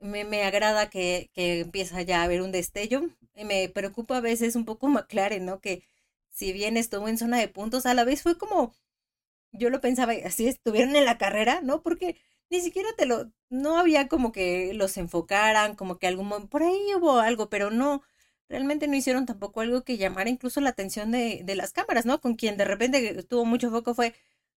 me, 0.00 0.24
me 0.24 0.42
agrada 0.44 0.90
que, 0.90 1.30
que 1.32 1.60
empieza 1.60 2.02
ya 2.02 2.20
a 2.20 2.24
haber 2.24 2.42
un 2.42 2.52
destello. 2.52 3.08
Me 3.34 3.70
preocupa 3.70 4.18
a 4.18 4.20
veces 4.20 4.54
un 4.54 4.66
poco 4.66 4.88
McLaren, 4.88 5.46
¿no? 5.46 5.60
Que 5.60 5.82
si 6.30 6.52
bien 6.52 6.76
estuvo 6.76 7.08
en 7.08 7.16
zona 7.16 7.38
de 7.38 7.48
puntos, 7.48 7.86
a 7.86 7.94
la 7.94 8.04
vez 8.04 8.22
fue 8.22 8.36
como 8.36 8.74
yo 9.54 9.70
lo 9.70 9.80
pensaba, 9.80 10.12
así 10.24 10.46
estuvieron 10.48 10.96
en 10.96 11.04
la 11.04 11.18
carrera, 11.18 11.60
¿no? 11.62 11.82
Porque 11.82 12.16
ni 12.50 12.60
siquiera 12.60 12.88
te 12.96 13.06
lo, 13.06 13.32
no 13.50 13.78
había 13.78 14.08
como 14.08 14.32
que 14.32 14.74
los 14.74 14.96
enfocaran, 14.96 15.76
como 15.76 15.98
que 15.98 16.06
algún, 16.06 16.48
por 16.48 16.62
ahí 16.62 16.78
hubo 16.96 17.18
algo, 17.20 17.48
pero 17.50 17.70
no, 17.70 18.02
realmente 18.48 18.88
no 18.88 18.96
hicieron 18.96 19.26
tampoco 19.26 19.60
algo 19.60 19.82
que 19.84 19.96
llamara 19.96 20.30
incluso 20.30 20.60
la 20.60 20.70
atención 20.70 21.10
de, 21.12 21.42
de 21.44 21.54
las 21.56 21.72
cámaras, 21.72 22.06
¿no? 22.06 22.20
Con 22.20 22.34
quien 22.36 22.56
de 22.56 22.64
repente 22.64 23.22
tuvo 23.24 23.44
mucho 23.44 23.70
foco 23.70 23.94
fue 23.94 24.14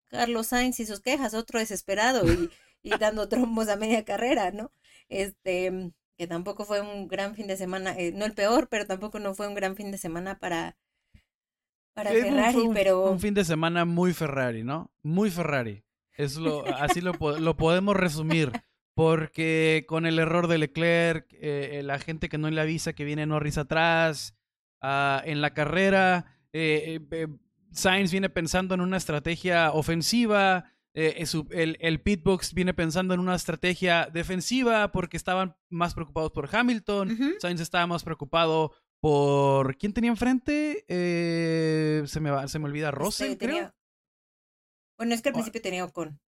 Carlos 0.09 0.47
Sainz 0.47 0.79
y 0.79 0.85
sus 0.85 0.99
quejas, 1.01 1.33
otro 1.33 1.59
desesperado 1.59 2.25
y, 2.31 2.49
y 2.83 2.91
dando 2.99 3.29
trombos 3.29 3.67
a 3.69 3.75
media 3.75 4.05
carrera, 4.05 4.51
¿no? 4.51 4.71
Este, 5.09 5.91
que 6.17 6.27
tampoco 6.27 6.65
fue 6.65 6.81
un 6.81 7.07
gran 7.07 7.35
fin 7.35 7.47
de 7.47 7.57
semana, 7.57 7.95
eh, 7.97 8.11
no 8.13 8.25
el 8.25 8.33
peor, 8.33 8.67
pero 8.69 8.85
tampoco 8.87 9.19
no 9.19 9.35
fue 9.35 9.47
un 9.47 9.55
gran 9.55 9.75
fin 9.75 9.91
de 9.91 9.97
semana 9.97 10.39
para, 10.39 10.77
para 11.97 12.11
Ferrari, 12.11 12.57
un, 12.59 12.73
pero... 12.75 13.09
Un 13.09 13.19
fin 13.19 13.33
de 13.33 13.43
semana 13.43 13.83
muy 13.83 14.13
Ferrari, 14.13 14.63
¿no? 14.63 14.91
Muy 15.01 15.31
Ferrari. 15.31 15.83
Es 16.15 16.37
lo, 16.37 16.63
así 16.75 17.01
lo, 17.01 17.13
lo 17.39 17.57
podemos 17.57 17.95
resumir. 17.95 18.51
Porque 18.93 19.85
con 19.87 20.05
el 20.05 20.19
error 20.19 20.47
de 20.47 20.59
Leclerc, 20.59 21.25
eh, 21.31 21.81
la 21.83 21.97
gente 21.97 22.29
que 22.29 22.37
no 22.37 22.51
le 22.51 22.61
avisa 22.61 22.93
que 22.93 23.03
viene 23.03 23.25
Norris 23.25 23.57
atrás, 23.57 24.35
uh, 24.83 25.21
en 25.23 25.41
la 25.41 25.55
carrera, 25.55 26.37
eh, 26.53 26.99
eh, 27.09 27.27
Sainz 27.71 28.11
viene 28.11 28.29
pensando 28.29 28.75
en 28.75 28.81
una 28.81 28.97
estrategia 28.97 29.71
ofensiva, 29.71 30.71
el, 30.93 31.77
el 31.79 32.01
pitbox 32.01 32.55
viene 32.55 32.73
pensando 32.73 33.13
en 33.13 33.19
una 33.19 33.35
estrategia 33.35 34.09
defensiva 34.11 34.91
porque 34.91 35.17
estaban 35.17 35.55
más 35.69 35.93
preocupados 35.93 36.31
por 36.31 36.49
Hamilton, 36.51 37.11
uh 37.11 37.13
-huh. 37.13 37.39
Sainz 37.39 37.61
estaba 37.61 37.85
más 37.85 38.03
preocupado 38.03 38.71
por 38.99 39.77
quién 39.77 39.93
tenía 39.93 40.09
enfrente 40.09 40.85
eh, 40.87 42.03
se 42.05 42.19
me 42.19 42.31
va, 42.31 42.47
se 42.47 42.59
me 42.59 42.65
olvida 42.65 42.91
Russell 42.91 43.31
este, 43.31 43.47
tenía... 43.47 43.75
bueno 44.97 45.13
es 45.13 45.21
que 45.21 45.29
al 45.29 45.33
principio 45.33 45.61
tenía 45.61 45.85
Ocon. 45.85 46.19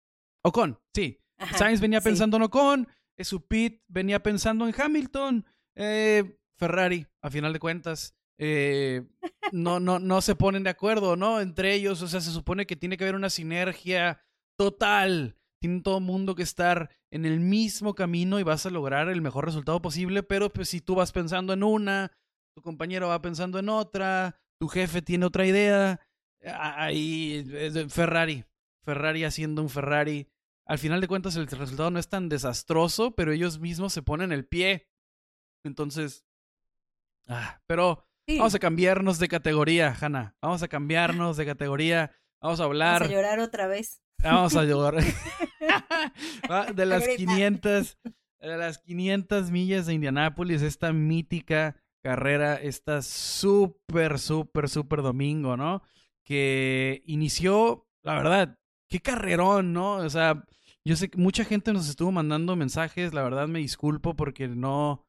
Ocon 0.43 0.79
sí. 0.93 1.19
Ajá, 1.37 1.57
Sainz 1.57 1.81
venía 1.81 1.99
sí. 2.01 2.05
pensando 2.05 2.37
en 2.37 2.43
Ocon 2.43 2.87
eh, 3.17 3.23
su 3.23 3.45
pit 3.47 3.81
venía 3.87 4.21
pensando 4.21 4.67
en 4.67 4.75
Hamilton 4.79 5.45
eh, 5.75 6.37
Ferrari 6.57 7.07
a 7.21 7.29
final 7.29 7.53
de 7.53 7.59
cuentas 7.59 8.15
eh, 8.37 9.05
no 9.51 9.79
no 9.79 9.99
no 9.99 10.21
se 10.21 10.35
ponen 10.35 10.63
de 10.63 10.69
acuerdo 10.69 11.15
no 11.15 11.41
entre 11.41 11.73
ellos 11.73 12.01
o 12.01 12.07
sea 12.07 12.21
se 12.21 12.31
supone 12.31 12.65
que 12.65 12.75
tiene 12.75 12.97
que 12.97 13.03
haber 13.03 13.15
una 13.15 13.29
sinergia 13.29 14.21
total. 14.59 15.37
Tiene 15.61 15.81
todo 15.81 15.97
el 15.97 16.03
mundo 16.03 16.35
que 16.35 16.43
estar 16.43 16.89
en 17.11 17.25
el 17.25 17.39
mismo 17.39 17.95
camino 17.95 18.39
y 18.39 18.43
vas 18.43 18.65
a 18.65 18.69
lograr 18.69 19.09
el 19.09 19.21
mejor 19.21 19.45
resultado 19.45 19.81
posible 19.81 20.21
pero 20.21 20.49
pues 20.49 20.69
si 20.69 20.81
tú 20.81 20.95
vas 20.95 21.11
pensando 21.11 21.53
en 21.53 21.63
una 21.63 22.11
tu 22.59 22.63
compañero 22.63 23.07
va 23.07 23.21
pensando 23.21 23.57
en 23.57 23.69
otra, 23.69 24.37
tu 24.59 24.67
jefe 24.67 25.01
tiene 25.01 25.25
otra 25.25 25.45
idea, 25.45 26.01
ahí 26.43 27.45
Ferrari, 27.87 28.43
Ferrari 28.83 29.23
haciendo 29.23 29.61
un 29.61 29.69
Ferrari. 29.69 30.27
Al 30.65 30.77
final 30.77 30.99
de 30.99 31.07
cuentas 31.07 31.37
el 31.37 31.47
resultado 31.47 31.89
no 31.89 31.99
es 31.99 32.09
tan 32.09 32.27
desastroso, 32.27 33.15
pero 33.15 33.31
ellos 33.31 33.59
mismos 33.59 33.93
se 33.93 34.03
ponen 34.03 34.33
el 34.33 34.45
pie. 34.45 34.89
Entonces, 35.63 36.25
Ah, 37.29 37.61
pero 37.67 38.03
vamos 38.27 38.55
a 38.55 38.59
cambiarnos 38.59 39.19
de 39.19 39.27
categoría, 39.27 39.95
Hanna. 40.01 40.35
Vamos 40.41 40.63
a 40.63 40.67
cambiarnos 40.67 41.37
de 41.37 41.45
categoría. 41.45 42.11
Vamos 42.41 42.59
a 42.59 42.63
hablar. 42.63 43.01
Vamos 43.01 43.09
a 43.09 43.15
llorar 43.15 43.39
otra 43.39 43.67
vez. 43.67 44.01
Vamos 44.23 44.55
a 44.55 44.63
llorar. 44.63 45.03
de 46.75 46.85
las 46.87 47.07
500, 47.07 47.99
de 48.39 48.57
las 48.57 48.79
500 48.79 49.51
millas 49.51 49.85
de 49.85 49.93
Indianápolis, 49.93 50.63
esta 50.63 50.91
mítica 50.91 51.75
carrera, 52.01 52.55
esta 52.55 53.01
súper, 53.01 54.19
súper, 54.19 54.69
súper 54.69 55.01
domingo, 55.01 55.57
¿no? 55.57 55.83
Que 56.23 57.03
inició, 57.05 57.87
la 58.03 58.15
verdad, 58.15 58.59
qué 58.89 58.99
carrerón, 58.99 59.73
¿no? 59.73 59.95
O 59.97 60.09
sea, 60.09 60.45
yo 60.85 60.95
sé 60.95 61.09
que 61.09 61.17
mucha 61.17 61.45
gente 61.45 61.73
nos 61.73 61.89
estuvo 61.89 62.11
mandando 62.11 62.55
mensajes, 62.55 63.13
la 63.13 63.23
verdad 63.23 63.47
me 63.47 63.59
disculpo 63.59 64.15
porque 64.15 64.47
no 64.47 65.05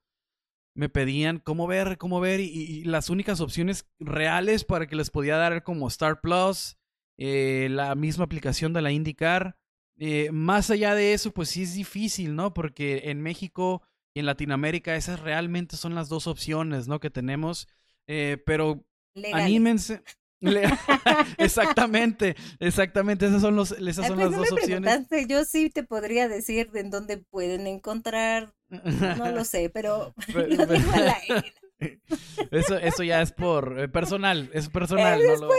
me 0.75 0.89
pedían 0.89 1.39
cómo 1.39 1.67
ver, 1.67 1.99
cómo 1.99 2.21
ver, 2.21 2.41
y, 2.41 2.85
las 2.85 3.11
únicas 3.11 3.41
opciones 3.41 3.89
reales 3.99 4.65
para 4.65 4.87
que 4.87 4.97
les 4.97 5.11
podía 5.11 5.37
dar 5.37 5.63
como 5.63 5.89
Star 5.89 6.21
Plus, 6.21 6.77
eh, 7.19 7.69
la 7.71 7.95
misma 7.95 8.25
aplicación 8.25 8.73
de 8.73 8.83
la 8.83 8.93
IndyCar. 8.93 9.57
Eh, 9.99 10.31
más 10.33 10.71
allá 10.71 10.95
de 10.95 11.13
eso, 11.13 11.33
pues 11.33 11.51
sí 11.51 11.63
es 11.63 11.75
difícil, 11.75 12.35
¿no? 12.35 12.55
Porque 12.55 13.03
en 13.11 13.21
México 13.21 13.83
y 14.15 14.21
en 14.21 14.27
Latinoamérica 14.27 14.97
esas 14.97 15.21
realmente 15.21 15.77
son 15.77 15.95
las 15.95 16.09
dos 16.09 16.27
opciones, 16.27 16.89
¿no? 16.89 17.01
Que 17.01 17.11
tenemos. 17.11 17.69
Eh, 18.07 18.43
pero 18.45 18.85
anímense. 19.33 20.03
exactamente, 21.39 22.35
exactamente, 22.61 23.27
esas 23.27 23.43
son, 23.43 23.57
los, 23.57 23.73
esas 23.73 24.07
son 24.07 24.17
pues 24.17 24.31
las 24.31 24.39
dos 24.39 24.53
opciones. 24.53 25.07
Yo 25.29 25.45
sí 25.45 25.69
te 25.69 25.85
podría 25.85 26.29
decir 26.29 26.71
en 26.75 26.91
dónde 26.91 27.19
pueden 27.19 27.67
encontrar, 27.67 28.55
no 28.69 29.33
lo 29.33 29.45
sé, 29.45 29.69
pero, 29.69 30.15
Eso, 32.51 32.77
eso 32.77 33.03
ya 33.03 33.23
es 33.23 33.33
por 33.33 33.79
eh, 33.79 33.89
personal, 33.89 34.51
es 34.53 34.69
personal. 34.69 35.21
Eh, 35.21 35.37
lo... 35.39 35.51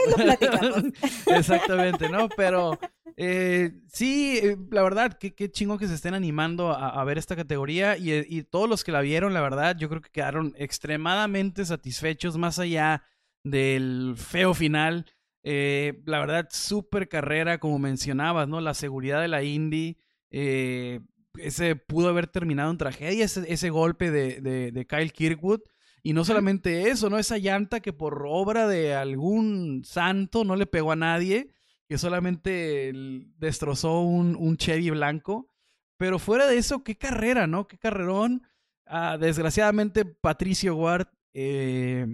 Exactamente, 1.36 2.08
¿no? 2.08 2.28
Pero 2.28 2.78
eh, 3.16 3.72
sí, 3.88 4.40
la 4.70 4.82
verdad, 4.82 5.16
qué, 5.18 5.34
qué 5.34 5.50
chingo 5.50 5.78
que 5.78 5.88
se 5.88 5.94
estén 5.94 6.14
animando 6.14 6.70
a, 6.70 7.02
ver 7.04 7.18
esta 7.18 7.36
categoría 7.36 7.96
y, 7.96 8.12
y, 8.12 8.42
todos 8.42 8.68
los 8.68 8.84
que 8.84 8.92
la 8.92 9.00
vieron, 9.00 9.34
la 9.34 9.40
verdad, 9.40 9.76
yo 9.78 9.88
creo 9.88 10.00
que 10.00 10.10
quedaron 10.10 10.54
extremadamente 10.56 11.64
satisfechos 11.64 12.36
más 12.36 12.58
allá 12.58 13.04
del 13.42 14.14
feo 14.16 14.54
final. 14.54 15.06
la 15.42 16.18
verdad, 16.18 16.48
súper 16.50 17.08
carrera, 17.08 17.58
como 17.58 17.78
mencionabas, 17.78 18.48
¿no? 18.48 18.60
La 18.60 18.74
seguridad 18.74 19.20
de 19.20 19.28
la 19.28 19.42
Indy. 19.42 19.98
ese 20.30 21.76
pudo 21.76 22.08
haber 22.10 22.26
terminado 22.26 22.70
en 22.70 22.78
tragedia, 22.78 23.24
ese, 23.24 23.50
ese 23.50 23.70
golpe 23.70 24.10
de, 24.10 24.40
de, 24.40 24.72
de 24.72 24.86
Kyle 24.86 25.12
Kirkwood. 25.12 25.60
Y 26.02 26.12
no 26.12 26.24
solamente 26.24 26.90
eso, 26.90 27.08
¿no? 27.08 27.18
Esa 27.18 27.38
llanta 27.38 27.80
que 27.80 27.92
por 27.92 28.24
obra 28.26 28.66
de 28.66 28.94
algún 28.94 29.84
santo 29.84 30.44
no 30.44 30.56
le 30.56 30.66
pegó 30.66 30.92
a 30.92 30.96
nadie, 30.96 31.50
que 31.88 31.96
solamente 31.96 32.92
destrozó 33.38 34.00
un, 34.00 34.34
un 34.34 34.56
Chevy 34.56 34.90
blanco. 34.90 35.48
Pero 35.96 36.18
fuera 36.18 36.48
de 36.48 36.58
eso, 36.58 36.82
qué 36.82 36.96
carrera, 36.96 37.46
¿no? 37.46 37.68
Qué 37.68 37.78
carrerón. 37.78 38.42
Ah, 38.86 39.16
desgraciadamente, 39.16 40.04
Patricio 40.04 40.74
Ward 40.74 41.06
eh, 41.34 42.06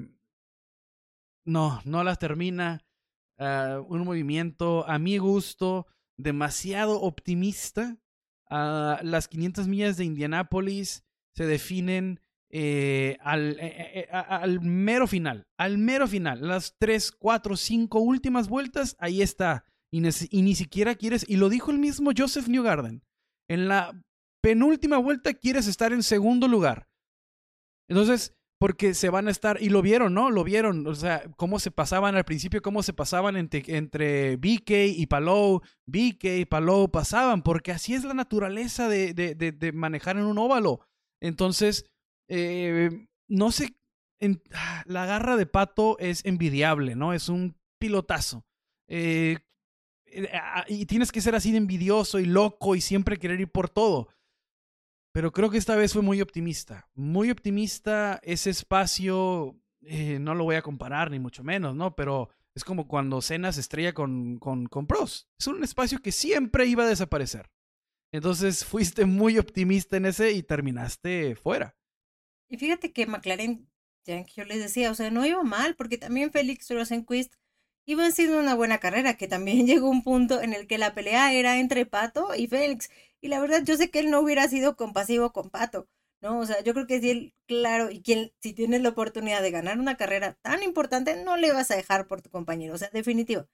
no, 1.47 1.81
no 1.85 2.05
las 2.05 2.19
termina. 2.19 2.85
Ah, 3.39 3.81
un 3.87 4.05
movimiento 4.05 4.87
a 4.87 4.99
mi 4.99 5.17
gusto 5.17 5.87
demasiado 6.19 7.01
optimista. 7.01 7.97
Uh, 8.51 8.97
las 9.03 9.29
500 9.29 9.69
millas 9.69 9.97
de 9.97 10.05
Indianápolis 10.05 11.05
se 11.35 11.47
definen 11.47 12.21
eh, 12.51 13.19
al, 13.21 13.59
eh, 13.61 14.01
eh, 14.01 14.09
al, 14.11 14.61
mero 14.63 15.07
final, 15.07 15.47
al 15.59 15.77
mero 15.77 16.09
final, 16.09 16.47
las 16.47 16.77
tres, 16.79 17.13
cuatro, 17.13 17.57
cinco 17.57 18.01
últimas 18.01 18.49
vueltas, 18.49 18.97
ahí 18.99 19.21
está. 19.21 19.65
Y, 19.91 20.01
ni 20.01 20.55
siquiera 20.55 20.95
quieres, 20.95 21.25
y 21.29 21.37
lo 21.37 21.49
dijo 21.49 21.71
el 21.71 21.79
mismo 21.79 22.11
Joseph 22.17 22.49
Newgarden, 22.49 23.03
en 23.49 23.69
la 23.69 24.03
penúltima 24.43 24.99
vuelta 24.99 25.35
quieres 25.35 25.67
estar 25.67 25.93
en 25.93 26.03
segundo 26.03 26.49
lugar. 26.49 26.89
Entonces, 27.89 28.35
porque 28.59 28.93
se 28.93 29.09
van 29.09 29.29
a 29.29 29.31
estar, 29.31 29.63
y 29.63 29.69
lo 29.69 29.83
vieron, 29.83 30.15
¿no? 30.15 30.31
Lo 30.31 30.45
vieron, 30.45 30.87
o 30.87 30.95
sea, 30.95 31.23
cómo 31.37 31.59
se 31.59 31.71
pasaban 31.71 32.17
al 32.17 32.25
principio, 32.25 32.61
cómo 32.61 32.83
se 32.83 32.93
pasaban 32.93 33.37
entre, 33.37 33.63
entre 33.77 34.37
BK 34.37 34.71
y 34.97 35.07
Palou, 35.07 35.61
BK 35.87 36.25
y 36.41 36.45
Palou 36.45 36.91
pasaban, 36.91 37.43
porque 37.43 37.73
así 37.73 37.95
es 37.95 38.05
la 38.05 38.15
naturaleza 38.15 38.89
de, 38.89 39.15
de, 39.15 39.35
de 39.35 39.73
manejar 39.73 40.17
en 40.17 40.25
un 40.25 40.39
óvalo. 40.39 40.81
Entonces, 41.21 41.85
eh, 42.29 43.07
no 43.27 43.51
sé, 43.51 43.75
ah, 44.55 44.83
la 44.87 45.07
garra 45.07 45.37
de 45.37 45.47
Pato 45.47 45.99
es 45.99 46.25
envidiable, 46.25 46.95
¿no? 46.95 47.13
Es 47.13 47.29
un 47.29 47.57
pilotazo. 47.79 48.47
Eh, 48.89 49.39
eh, 50.07 50.29
ah, 50.35 50.65
y 50.69 50.87
tienes 50.87 51.13
que 51.13 51.21
ser 51.21 51.35
así 51.35 51.51
de 51.53 51.59
envidioso 51.59 52.19
y 52.19 52.27
loco 52.27 52.77
y 52.77 52.81
siempre 52.81 53.19
querer 53.19 53.41
ir 53.41 53.51
por 53.51 53.69
todo. 53.69 54.09
Pero 55.13 55.33
creo 55.33 55.51
que 55.51 55.59
esta 55.59 55.77
vez 55.77 55.93
fue 55.93 56.03
muy 56.03 56.21
optimista. 56.21 56.89
Muy 56.95 57.31
optimista. 57.31 58.21
Ese 58.23 58.51
espacio 58.51 59.57
no 59.81 60.35
lo 60.35 60.45
voy 60.45 60.57
a 60.57 60.63
comparar, 60.63 61.11
ni 61.11 61.19
mucho 61.19 61.43
menos, 61.43 61.75
¿no? 61.75 61.97
Pero 61.97 62.29
es 62.55 62.63
como 62.63 62.87
cuando 62.87 63.23
Cena 63.23 63.53
se 63.53 63.61
estrella 63.61 63.95
con, 63.95 64.39
con, 64.39 64.67
con 64.67 64.87
Pros. 64.87 65.29
Es 65.39 65.47
un 65.47 65.65
espacio 65.65 66.01
que 66.01 66.13
siempre 66.13 66.67
iba 66.67 66.85
a 66.85 66.89
desaparecer. 66.89 67.51
Entonces 68.13 68.65
fuiste 68.65 69.05
muy 69.05 69.39
optimista 69.39 69.97
en 69.97 70.07
ese 70.07 70.33
y 70.33 70.43
terminaste 70.43 71.37
fuera. 71.37 71.78
Y 72.49 72.57
fíjate 72.59 72.93
que 72.93 73.07
McLaren, 73.07 73.69
ya 74.05 74.25
que 74.25 74.33
yo 74.35 74.45
les 74.45 74.59
decía, 74.61 74.91
o 74.91 74.95
sea, 74.95 75.11
no 75.11 75.27
iba 75.27 75.43
mal, 75.43 75.77
porque 75.77 75.99
también 75.99 76.33
Félix 76.33 76.71
Rosenquist 76.71 77.35
iba 77.85 78.07
haciendo 78.07 78.39
una 78.39 78.55
buena 78.55 78.79
carrera, 78.79 79.17
que 79.17 79.29
también 79.29 79.67
llegó 79.67 79.89
un 79.91 80.03
punto 80.03 80.41
en 80.43 80.53
el 80.55 80.67
que 80.67 80.79
la 80.79 80.95
pelea 80.95 81.33
era 81.33 81.59
entre 81.59 81.87
Pato 81.87 82.35
y 82.35 82.47
Félix. 82.49 82.91
Y 83.21 83.29
la 83.29 83.41
verdad, 83.41 83.63
yo 83.65 83.77
sé 83.77 83.91
que 83.91 84.01
él 84.01 84.11
no 84.11 84.21
hubiera 84.21 84.49
sido 84.49 84.77
compasivo 84.77 85.33
con 85.33 85.51
Pato, 85.51 85.89
¿no? 86.21 86.39
O 86.41 86.47
sea, 86.47 86.63
yo 86.63 86.75
creo 86.75 86.87
que 86.87 87.01
si 87.01 87.11
él, 87.11 87.35
claro, 87.47 87.91
y 87.91 88.03
quien, 88.03 88.33
si 88.41 88.53
tienes 88.55 88.83
la 88.83 88.91
oportunidad 88.91 89.43
de 89.43 89.51
ganar 89.51 89.79
una 89.79 89.97
carrera 89.97 90.35
tan 90.43 90.63
importante, 90.63 91.23
no 91.25 91.37
le 91.37 91.53
vas 91.53 91.71
a 91.71 91.77
dejar 91.77 92.07
por 92.07 92.23
tu 92.23 92.31
compañero, 92.31 92.75
o 92.75 92.79
sea, 92.79 92.91
definitivo. 92.93 93.47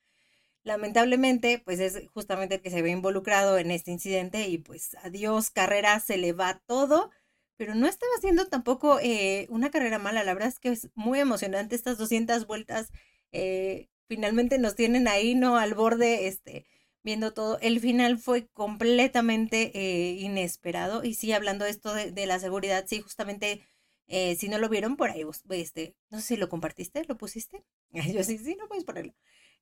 Lamentablemente, 0.64 1.60
pues 1.64 1.80
es 1.80 2.08
justamente 2.12 2.56
el 2.56 2.62
que 2.62 2.70
se 2.70 2.82
ve 2.82 2.90
involucrado 2.90 3.58
en 3.58 3.70
este 3.70 3.90
incidente 3.92 4.48
y 4.48 4.58
pues 4.58 4.96
adiós, 5.02 5.50
carrera, 5.50 6.00
se 6.00 6.16
le 6.16 6.32
va 6.32 6.60
todo 6.66 7.10
pero 7.56 7.74
no 7.74 7.86
estaba 7.86 8.12
haciendo 8.16 8.46
tampoco 8.46 8.98
eh, 9.00 9.46
una 9.48 9.70
carrera 9.70 9.98
mala. 9.98 10.24
La 10.24 10.34
verdad 10.34 10.48
es 10.48 10.58
que 10.58 10.70
es 10.70 10.88
muy 10.94 11.20
emocionante 11.20 11.76
estas 11.76 11.98
200 11.98 12.46
vueltas. 12.46 12.90
Eh, 13.32 13.88
finalmente 14.08 14.58
nos 14.58 14.74
tienen 14.74 15.08
ahí, 15.08 15.34
¿no? 15.34 15.56
Al 15.56 15.74
borde, 15.74 16.26
este, 16.26 16.66
viendo 17.02 17.32
todo. 17.32 17.58
El 17.60 17.80
final 17.80 18.18
fue 18.18 18.48
completamente 18.48 19.70
eh, 19.74 20.12
inesperado. 20.20 21.04
Y 21.04 21.14
sí, 21.14 21.32
hablando 21.32 21.64
esto 21.64 21.94
de, 21.94 22.26
la 22.26 22.38
seguridad, 22.40 22.84
sí, 22.88 23.00
justamente, 23.00 23.62
si 24.08 24.48
no 24.48 24.58
lo 24.58 24.68
vieron 24.68 24.96
por 24.96 25.10
ahí, 25.10 25.24
este, 25.50 25.94
no 26.10 26.20
sé 26.20 26.26
si 26.26 26.36
lo 26.36 26.48
compartiste, 26.48 27.04
lo 27.06 27.16
pusiste. 27.16 27.64
Yo 27.92 28.24
sí, 28.24 28.38
sí, 28.38 28.56
no 28.56 28.66
puedes 28.66 28.84
ponerlo. 28.84 29.14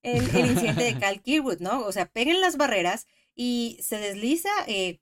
El, 0.02 0.22
incidente 0.22 0.82
de 0.82 0.98
Cal 1.00 1.22
Kirwood, 1.22 1.60
¿no? 1.60 1.80
O 1.84 1.92
sea, 1.92 2.06
peguen 2.06 2.40
las 2.40 2.56
barreras 2.56 3.06
y 3.34 3.78
se 3.82 3.98
desliza, 3.98 4.50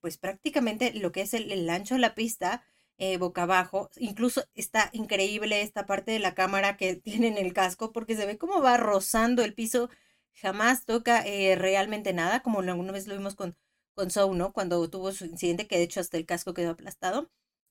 pues 0.01 0.18
prácticamente 0.18 0.93
lo 0.93 1.11
que 1.12 1.22
es 1.22 1.34
el, 1.34 1.51
el 1.53 1.68
ancho 1.70 1.95
de 1.95 2.01
la 2.01 2.14
pista 2.14 2.62
eh, 3.01 3.18
boca 3.18 3.42
abajo. 3.44 3.90
Incluso 3.96 4.44
está 4.55 4.90
increíble 4.92 5.62
esta 5.62 5.86
parte 5.86 6.12
de 6.12 6.20
la 6.20 6.34
cámara 6.36 6.76
que 6.76 6.96
tiene 6.96 7.28
en 7.28 7.38
el 7.38 7.53
casco 7.55 7.92
porque 7.92 8.16
se 8.16 8.26
ve 8.26 8.38
como 8.38 8.62
va 8.62 8.76
rozando 8.76 9.42
el 9.44 9.55
piso. 9.55 9.90
Jamás 10.34 10.86
toca 10.86 11.26
eh, 11.26 11.57
realmente 11.57 12.12
nada, 12.14 12.42
como 12.42 12.61
alguna 12.61 12.92
vez 12.92 13.07
lo 13.09 13.16
vimos 13.16 13.34
con, 13.36 13.57
con 13.94 14.09
¿no? 14.38 14.53
Cuando 14.53 14.88
tuvo 14.90 15.12
su 15.12 15.26
incidente, 15.26 15.66
que 15.66 15.76
de 15.78 15.84
hecho 15.84 16.01
hasta 16.01 16.16
el 16.18 16.26
casco 16.26 16.55
quedó 16.55 16.70
aplastado. 16.70 17.30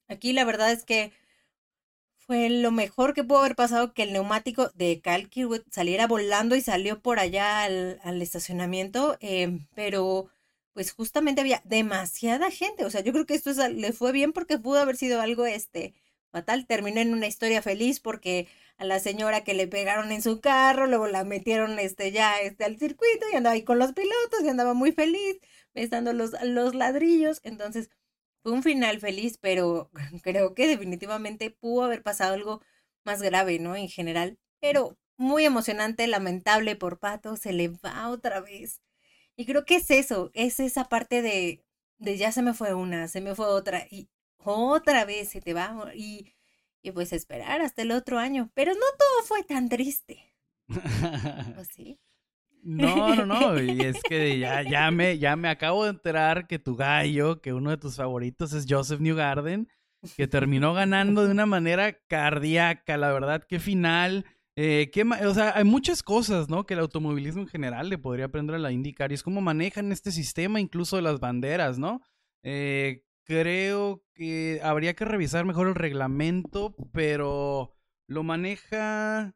Aquí 0.09 0.33
la 0.33 0.45
verdad 0.45 0.71
es 0.71 0.85
que 0.85 1.13
fue 2.17 2.49
lo 2.49 2.71
mejor 2.71 3.13
que 3.13 3.23
pudo 3.23 3.39
haber 3.39 3.55
pasado 3.55 3.93
que 3.93 4.03
el 4.03 4.13
neumático 4.13 4.69
de 4.75 5.01
Cal 5.01 5.29
saliera 5.71 6.05
volando 6.07 6.55
y 6.55 6.61
salió 6.61 7.01
por 7.01 7.19
allá 7.19 7.63
al, 7.63 7.99
al 8.03 8.21
estacionamiento, 8.21 9.17
eh, 9.19 9.65
pero 9.73 10.27
pues 10.73 10.91
justamente 10.93 11.41
había 11.41 11.61
demasiada 11.65 12.51
gente. 12.51 12.85
O 12.85 12.89
sea, 12.89 13.01
yo 13.01 13.11
creo 13.13 13.25
que 13.25 13.35
esto 13.35 13.51
le 13.69 13.93
fue 13.93 14.11
bien 14.11 14.33
porque 14.33 14.57
pudo 14.59 14.79
haber 14.79 14.97
sido 14.97 15.21
algo 15.21 15.45
este 15.45 15.93
fatal. 16.31 16.65
Terminó 16.67 17.01
en 17.01 17.13
una 17.13 17.27
historia 17.27 17.61
feliz 17.61 17.99
porque 17.99 18.47
a 18.77 18.85
la 18.85 18.99
señora 18.99 19.43
que 19.43 19.53
le 19.53 19.67
pegaron 19.67 20.11
en 20.11 20.21
su 20.21 20.39
carro, 20.41 20.87
luego 20.87 21.07
la 21.07 21.23
metieron 21.25 21.79
este 21.79 22.11
ya 22.11 22.39
este 22.41 22.63
al 22.65 22.77
circuito 22.79 23.25
y 23.31 23.35
andaba 23.35 23.55
ahí 23.55 23.63
con 23.63 23.79
los 23.79 23.93
pilotos 23.93 24.41
y 24.43 24.49
andaba 24.49 24.73
muy 24.73 24.91
feliz, 24.93 25.39
besando 25.73 26.13
los, 26.13 26.31
los 26.43 26.75
ladrillos. 26.75 27.41
Entonces, 27.43 27.89
fue 28.43 28.53
un 28.53 28.63
final 28.63 28.99
feliz, 28.99 29.37
pero 29.37 29.89
creo 30.23 30.53
que 30.55 30.67
definitivamente 30.67 31.51
pudo 31.51 31.83
haber 31.85 32.03
pasado 32.03 32.33
algo 32.33 32.61
más 33.05 33.21
grave, 33.21 33.59
¿no? 33.59 33.75
En 33.75 33.89
general. 33.89 34.39
Pero 34.61 34.97
muy 35.17 35.45
emocionante, 35.45 36.07
lamentable 36.07 36.75
por 36.75 36.99
Pato, 36.99 37.35
se 37.37 37.53
le 37.53 37.69
va 37.69 38.09
otra 38.09 38.39
vez. 38.41 38.81
Y 39.39 39.45
creo 39.45 39.63
que 39.63 39.77
es 39.77 39.89
eso, 39.89 40.31
es 40.33 40.59
esa 40.59 40.89
parte 40.89 41.21
de, 41.21 41.63
de 41.97 42.17
ya 42.17 42.33
se 42.33 42.41
me 42.41 42.53
fue 42.53 42.73
una, 42.73 43.07
se 43.07 43.21
me 43.21 43.35
fue 43.35 43.45
otra, 43.45 43.87
y 43.89 44.09
otra 44.43 45.05
vez 45.05 45.29
se 45.29 45.39
te 45.39 45.53
va, 45.53 45.93
y, 45.95 46.33
y 46.81 46.91
pues 46.91 47.13
esperar 47.13 47.61
hasta 47.61 47.83
el 47.83 47.91
otro 47.91 48.19
año. 48.19 48.51
Pero 48.53 48.73
no 48.73 48.81
todo 48.81 49.23
fue 49.25 49.43
tan 49.43 49.69
triste. 49.69 50.35
¿O 51.57 51.63
sí? 51.63 51.97
No, 52.63 53.15
no, 53.15 53.25
no, 53.25 53.61
y 53.61 53.79
es 53.79 54.03
que 54.03 54.39
ya, 54.39 54.61
ya, 54.63 54.91
me, 54.91 55.17
ya 55.17 55.37
me 55.37 55.47
acabo 55.47 55.85
de 55.85 55.91
enterar 55.91 56.45
que 56.45 56.59
tu 56.59 56.75
gallo, 56.75 57.39
que 57.39 57.53
uno 57.53 57.69
de 57.69 57.77
tus 57.77 57.95
favoritos 57.95 58.51
es 58.51 58.65
Joseph 58.67 58.99
Newgarden, 58.99 59.69
que 60.17 60.27
terminó 60.27 60.73
ganando 60.73 61.23
de 61.23 61.31
una 61.31 61.45
manera 61.45 61.93
cardíaca, 61.93 62.97
la 62.97 63.13
verdad, 63.13 63.45
qué 63.47 63.61
final. 63.61 64.25
Eh, 64.61 64.91
qué 64.91 65.03
o 65.03 65.33
sea, 65.33 65.53
hay 65.55 65.63
muchas 65.63 66.03
cosas, 66.03 66.49
¿no? 66.49 66.65
Que 66.65 66.73
el 66.73 66.81
automovilismo 66.81 67.43
en 67.43 67.47
general 67.47 67.87
le 67.87 67.97
podría 67.97 68.25
aprender 68.25 68.57
a 68.57 68.59
la 68.59 68.73
IndyCar 68.73 69.09
y 69.09 69.15
es 69.15 69.23
cómo 69.23 69.39
manejan 69.39 69.93
este 69.93 70.11
sistema, 70.11 70.59
incluso 70.59 70.97
de 70.97 71.01
las 71.01 71.21
banderas, 71.21 71.79
¿no? 71.79 72.01
Eh, 72.43 73.05
creo 73.23 74.03
que 74.13 74.59
habría 74.61 74.95
que 74.95 75.05
revisar 75.05 75.45
mejor 75.45 75.69
el 75.69 75.75
reglamento, 75.75 76.75
pero 76.91 77.73
lo 78.05 78.23
maneja 78.23 79.33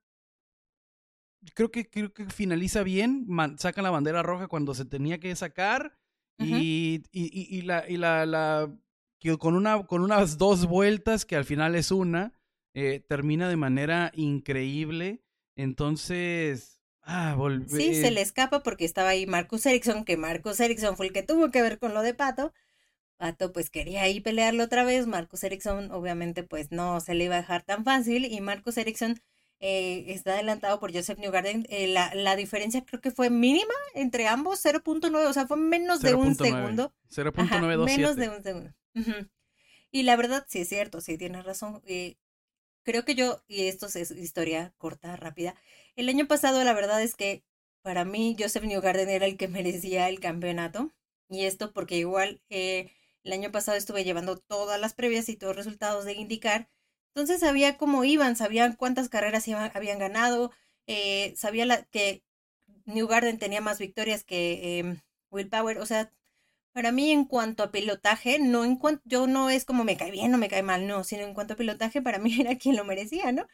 creo 1.53 1.71
que, 1.71 1.89
creo 1.89 2.13
que 2.13 2.25
finaliza 2.25 2.83
bien, 2.83 3.25
sacan 3.59 3.85
la 3.85 3.91
bandera 3.91 4.23
roja 4.23 4.49
cuando 4.49 4.73
se 4.73 4.83
tenía 4.83 5.21
que 5.21 5.33
sacar 5.37 5.97
y, 6.37 7.01
y, 7.13 7.57
y, 7.57 7.61
la, 7.61 7.87
y 7.87 7.95
la, 7.95 8.25
la 8.25 8.77
que 9.21 9.37
con, 9.37 9.55
una, 9.55 9.85
con 9.85 10.01
unas 10.01 10.37
dos 10.37 10.65
vueltas, 10.65 11.25
que 11.25 11.37
al 11.37 11.45
final 11.45 11.75
es 11.75 11.91
una, 11.91 12.33
eh, 12.73 13.03
termina 13.07 13.49
de 13.49 13.57
manera 13.57 14.11
increíble. 14.15 15.21
Entonces, 15.55 16.79
ah, 17.03 17.37
Sí, 17.67 17.95
se 17.95 18.11
le 18.11 18.21
escapa 18.21 18.63
porque 18.63 18.85
estaba 18.85 19.09
ahí 19.09 19.25
Marcus 19.25 19.65
Ericsson, 19.65 20.05
que 20.05 20.17
Marcus 20.17 20.59
Ericsson 20.59 20.97
fue 20.97 21.07
el 21.07 21.13
que 21.13 21.23
tuvo 21.23 21.51
que 21.51 21.61
ver 21.61 21.79
con 21.79 21.93
lo 21.93 22.01
de 22.01 22.13
Pato. 22.13 22.53
Pato 23.17 23.53
pues 23.53 23.69
quería 23.69 24.01
ahí 24.01 24.19
pelearlo 24.19 24.63
otra 24.63 24.83
vez, 24.83 25.07
Marcus 25.07 25.43
Ericsson 25.43 25.91
obviamente 25.91 26.43
pues 26.43 26.71
no 26.71 26.99
se 26.99 27.13
le 27.13 27.25
iba 27.25 27.35
a 27.35 27.41
dejar 27.41 27.63
tan 27.63 27.83
fácil 27.85 28.25
y 28.25 28.41
Marcus 28.41 28.77
Ericsson 28.77 29.21
eh, 29.65 30.11
está 30.11 30.33
adelantado 30.33 30.77
por 30.81 30.93
Joseph 30.93 31.19
Newgarden. 31.19 31.65
Eh, 31.69 31.87
la, 31.87 32.13
la, 32.15 32.35
diferencia 32.35 32.83
creo 32.83 32.99
que 32.99 33.11
fue 33.11 33.29
mínima 33.29 33.73
entre 33.93 34.27
ambos, 34.27 34.59
0.9, 34.65 35.25
o 35.25 35.31
sea, 35.31 35.47
fue 35.47 35.55
menos 35.55 36.01
de 36.01 36.15
un 36.15 36.35
segundo. 36.35 36.93
0.927. 37.09 37.85
Menos 37.85 38.15
de 38.17 38.29
un 38.29 38.43
segundo. 38.43 38.73
Y 39.89 40.03
la 40.03 40.17
verdad, 40.17 40.45
sí 40.49 40.59
es 40.59 40.67
cierto, 40.67 40.99
sí 40.99 41.17
tienes 41.17 41.45
razón. 41.45 41.81
Eh, 41.85 42.17
creo 42.83 43.05
que 43.05 43.15
yo, 43.15 43.43
y 43.47 43.67
esto 43.67 43.87
es 43.87 44.11
historia 44.11 44.73
corta, 44.77 45.15
rápida, 45.15 45.55
el 45.95 46.09
año 46.09 46.27
pasado 46.27 46.63
la 46.63 46.73
verdad 46.73 47.01
es 47.01 47.15
que 47.15 47.43
para 47.81 48.05
mí 48.05 48.35
Joseph 48.39 48.63
Newgarden 48.63 49.09
era 49.09 49.25
el 49.25 49.37
que 49.37 49.47
merecía 49.49 50.09
el 50.09 50.19
campeonato. 50.19 50.91
Y 51.29 51.45
esto 51.45 51.73
porque 51.73 51.97
igual 51.97 52.41
el 52.49 52.91
año 53.31 53.51
pasado 53.51 53.77
estuve 53.77 54.03
llevando 54.03 54.37
todas 54.37 54.79
las 54.79 54.93
previas 54.93 55.29
y 55.29 55.35
todos 55.37 55.55
los 55.55 55.65
resultados 55.65 56.05
de 56.05 56.13
indicar 56.13 56.69
entonces 57.15 57.41
sabía 57.41 57.77
cómo 57.77 58.03
iban, 58.05 58.35
sabían 58.35 58.75
cuántas 58.75 59.07
carreras 59.07 59.47
iban, 59.47 59.71
habían 59.75 59.99
ganado, 59.99 60.51
eh, 60.87 61.33
sabía 61.37 61.65
la, 61.65 61.83
que 61.83 62.23
New 62.85 63.07
Garden 63.07 63.37
tenía 63.37 63.61
más 63.61 63.77
victorias 63.79 64.23
que 64.23 64.79
eh, 64.79 65.01
Will 65.29 65.49
Power. 65.49 65.77
O 65.79 65.85
sea, 65.85 66.11
para 66.73 66.91
mí 66.91 67.11
en 67.11 67.25
cuanto 67.25 67.63
a 67.63 67.71
pilotaje, 67.71 68.39
no 68.39 68.65
en 68.65 68.75
cuanto, 68.77 69.01
yo 69.05 69.27
no 69.27 69.49
es 69.49 69.65
como 69.65 69.83
me 69.83 69.97
cae 69.97 70.11
bien 70.11 70.33
o 70.33 70.37
me 70.37 70.49
cae 70.49 70.63
mal, 70.63 70.87
no, 70.87 71.03
sino 71.03 71.23
en 71.23 71.33
cuanto 71.33 71.53
a 71.53 71.57
pilotaje, 71.57 72.01
para 72.01 72.19
mí 72.19 72.35
era 72.41 72.57
quien 72.57 72.75
lo 72.75 72.85
merecía, 72.85 73.31
¿no? 73.31 73.47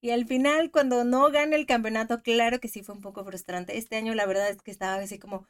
Y 0.00 0.10
al 0.10 0.26
final, 0.26 0.70
cuando 0.70 1.04
no 1.04 1.30
gana 1.30 1.56
el 1.56 1.66
campeonato, 1.66 2.22
claro 2.22 2.60
que 2.60 2.68
sí 2.68 2.82
fue 2.82 2.94
un 2.94 3.00
poco 3.00 3.24
frustrante. 3.24 3.78
Este 3.78 3.96
año 3.96 4.14
la 4.14 4.26
verdad 4.26 4.50
es 4.50 4.60
que 4.60 4.70
estaba 4.70 4.96
así 4.96 5.18
como 5.18 5.48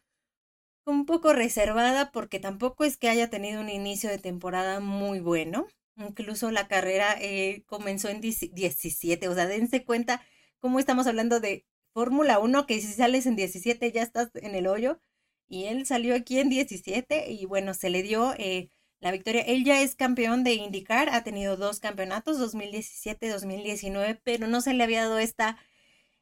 un 0.87 1.07
poco 1.07 1.33
reservada 1.33 2.13
porque 2.13 2.39
tampoco 2.39 2.85
es 2.85 2.97
que 2.97 3.09
haya 3.09 3.31
tenido 3.31 3.61
un 3.61 3.69
inicio 3.69 4.11
de 4.11 4.19
temporada 4.19 4.81
muy 4.81 5.21
bueno. 5.21 5.67
Incluso 5.97 6.51
la 6.51 6.69
carrera 6.69 7.17
eh, 7.21 7.65
comenzó 7.67 8.09
en 8.11 8.21
17, 8.21 9.29
o 9.29 9.35
sea, 9.35 9.47
dense 9.47 9.85
cuenta 9.85 10.23
cómo 10.59 10.79
estamos 10.79 11.07
hablando 11.07 11.41
de 11.41 11.67
Fórmula 11.93 12.39
1, 12.39 12.67
que 12.67 12.81
si 12.81 12.93
sales 12.93 13.27
en 13.27 13.37
17 13.37 13.93
ya 13.93 14.03
estás 14.03 14.31
en 14.35 14.55
el 14.55 14.67
hoyo, 14.67 15.01
y 15.49 15.65
él 15.65 15.87
salió 15.87 16.15
aquí 16.15 16.39
en 16.39 16.49
17 16.49 17.31
y 17.31 17.45
bueno, 17.47 17.75
se 17.75 17.91
le 17.91 18.03
dio 18.03 18.35
eh, 18.39 18.71
la 19.01 19.13
victoria. 19.13 19.43
Él 19.43 19.65
ya 19.65 19.83
es 19.83 19.95
campeón 19.95 20.45
de 20.45 20.55
IndyCar, 20.55 21.11
ha 21.11 21.25
tenido 21.25 21.57
dos 21.57 21.81
campeonatos, 21.81 22.39
2017, 22.39 23.29
2019, 23.29 24.21
pero 24.25 24.47
no 24.47 24.61
se 24.61 24.75
le 24.75 24.83
había 24.83 25.03
dado 25.03 25.19
esta, 25.19 25.59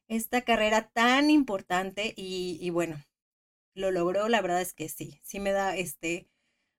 esta 0.08 0.42
carrera 0.42 0.90
tan 0.92 1.30
importante 1.30 2.12
y, 2.16 2.58
y 2.60 2.70
bueno, 2.70 3.02
lo 3.74 3.90
logró, 3.90 4.28
la 4.28 4.40
verdad 4.40 4.60
es 4.60 4.74
que 4.74 4.88
sí, 4.88 5.20
sí 5.22 5.40
me 5.40 5.52
da 5.52 5.76
este 5.76 6.28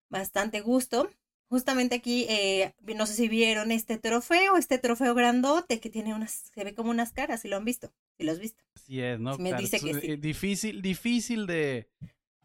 bastante 0.10 0.62
gusto. 0.62 1.10
Justamente 1.50 1.96
aquí, 1.96 2.26
eh, 2.30 2.74
no 2.96 3.06
sé 3.06 3.14
si 3.14 3.28
vieron 3.28 3.72
este 3.72 3.98
trofeo, 4.00 4.58
este 4.58 4.80
trofeo 4.80 5.14
grandote 5.14 5.80
que 5.80 5.90
tiene 5.90 6.14
unas, 6.16 6.52
se 6.54 6.64
ve 6.64 6.74
como 6.74 6.90
unas 6.90 7.12
caras, 7.12 7.42
si 7.42 7.48
lo 7.48 7.58
han 7.58 7.66
visto, 7.66 7.94
si 8.18 8.24
lo 8.24 8.32
has 8.32 8.40
visto. 8.40 8.64
Así 8.76 9.00
es, 9.00 9.20
¿no? 9.20 9.38
Me 9.38 9.54
dice 9.54 9.80
que 9.80 9.94
sí. 9.94 10.12
Eh, 10.14 10.18
difícil, 10.18 10.82
difícil 10.82 11.46
de, 11.46 11.90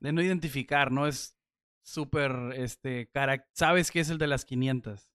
de 0.00 0.12
no 0.12 0.22
identificar, 0.22 0.92
¿no? 0.92 1.06
Es 1.06 1.36
súper, 1.82 2.32
este, 2.56 3.08
cara, 3.10 3.46
sabes 3.52 3.90
que 3.90 4.00
es 4.00 4.10
el 4.10 4.18
de 4.18 4.26
las 4.26 4.44
500. 4.44 5.08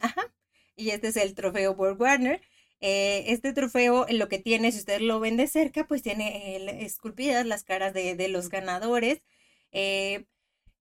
Ajá, 0.00 0.32
y 0.76 0.90
este 0.90 1.08
es 1.08 1.16
el 1.16 1.34
trofeo 1.34 1.72
World 1.72 2.00
Warner. 2.00 2.40
Eh, 2.80 3.24
este 3.28 3.52
trofeo 3.52 4.06
lo 4.10 4.28
que 4.28 4.38
tiene, 4.38 4.70
si 4.70 4.78
ustedes 4.78 5.02
lo 5.02 5.18
ven 5.18 5.36
de 5.36 5.48
cerca, 5.48 5.86
pues 5.86 6.02
tiene 6.02 6.84
esculpidas 6.84 7.44
las 7.44 7.64
caras 7.64 7.92
de, 7.92 8.14
de 8.14 8.28
los 8.28 8.48
ganadores. 8.48 9.22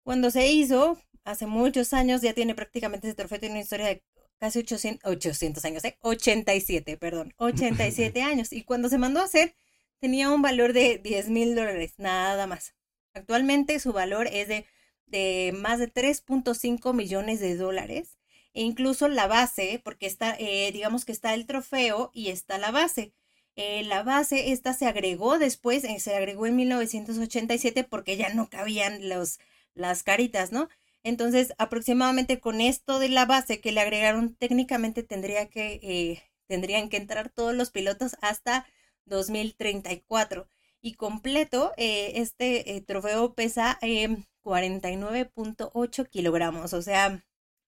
cuando 0.03 0.31
se 0.31 0.47
hizo, 0.51 0.97
hace 1.23 1.45
muchos 1.45 1.93
años, 1.93 2.21
ya 2.21 2.33
tiene 2.33 2.55
prácticamente 2.55 3.07
ese 3.07 3.15
trofeo, 3.15 3.39
tiene 3.39 3.55
una 3.55 3.63
historia 3.63 3.87
de 3.87 4.03
casi 4.39 4.59
800, 4.59 5.11
800 5.11 5.65
años, 5.65 5.83
¿eh? 5.85 5.97
87, 6.01 6.97
perdón, 6.97 7.33
87 7.37 8.21
años. 8.23 8.51
Y 8.53 8.63
cuando 8.63 8.89
se 8.89 8.97
mandó 8.97 9.19
a 9.19 9.25
hacer, 9.25 9.55
tenía 9.99 10.31
un 10.31 10.41
valor 10.41 10.73
de 10.73 10.97
10 10.97 11.29
mil 11.29 11.55
dólares, 11.55 11.93
nada 11.97 12.47
más. 12.47 12.73
Actualmente 13.13 13.79
su 13.79 13.93
valor 13.93 14.27
es 14.27 14.47
de, 14.47 14.65
de 15.05 15.53
más 15.55 15.79
de 15.79 15.87
3.5 15.87 16.93
millones 16.93 17.39
de 17.39 17.55
dólares. 17.55 18.17
E 18.53 18.61
incluso 18.63 19.07
la 19.07 19.27
base, 19.27 19.81
porque 19.83 20.07
está, 20.07 20.35
eh, 20.39 20.71
digamos 20.71 21.05
que 21.05 21.11
está 21.11 21.33
el 21.33 21.45
trofeo 21.45 22.11
y 22.13 22.29
está 22.29 22.57
la 22.57 22.71
base. 22.71 23.13
Eh, 23.55 23.83
la 23.83 24.03
base, 24.03 24.51
esta 24.51 24.73
se 24.73 24.85
agregó 24.87 25.37
después, 25.37 25.83
eh, 25.83 25.99
se 25.99 26.15
agregó 26.15 26.47
en 26.47 26.55
1987 26.55 27.83
porque 27.83 28.15
ya 28.17 28.33
no 28.33 28.49
cabían 28.49 29.09
los, 29.09 29.39
las 29.73 30.03
caritas, 30.03 30.51
¿no? 30.51 30.69
Entonces, 31.03 31.53
aproximadamente 31.57 32.39
con 32.39 32.61
esto 32.61 32.99
de 32.99 33.09
la 33.09 33.25
base 33.25 33.59
que 33.61 33.71
le 33.71 33.81
agregaron, 33.81 34.35
técnicamente 34.35 35.03
tendría 35.03 35.49
que, 35.49 35.79
eh, 35.83 36.23
tendrían 36.47 36.89
que 36.89 36.97
entrar 36.97 37.29
todos 37.29 37.53
los 37.55 37.71
pilotos 37.71 38.15
hasta 38.21 38.65
2034. 39.05 40.47
Y 40.81 40.95
completo, 40.95 41.73
eh, 41.77 42.13
este 42.15 42.75
eh, 42.75 42.81
trofeo 42.81 43.33
pesa 43.33 43.77
49.8 43.81 46.09
kilogramos. 46.09 46.73
O 46.73 46.81
sea, 46.81 47.23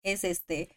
es 0.04 0.24
este, 0.24 0.70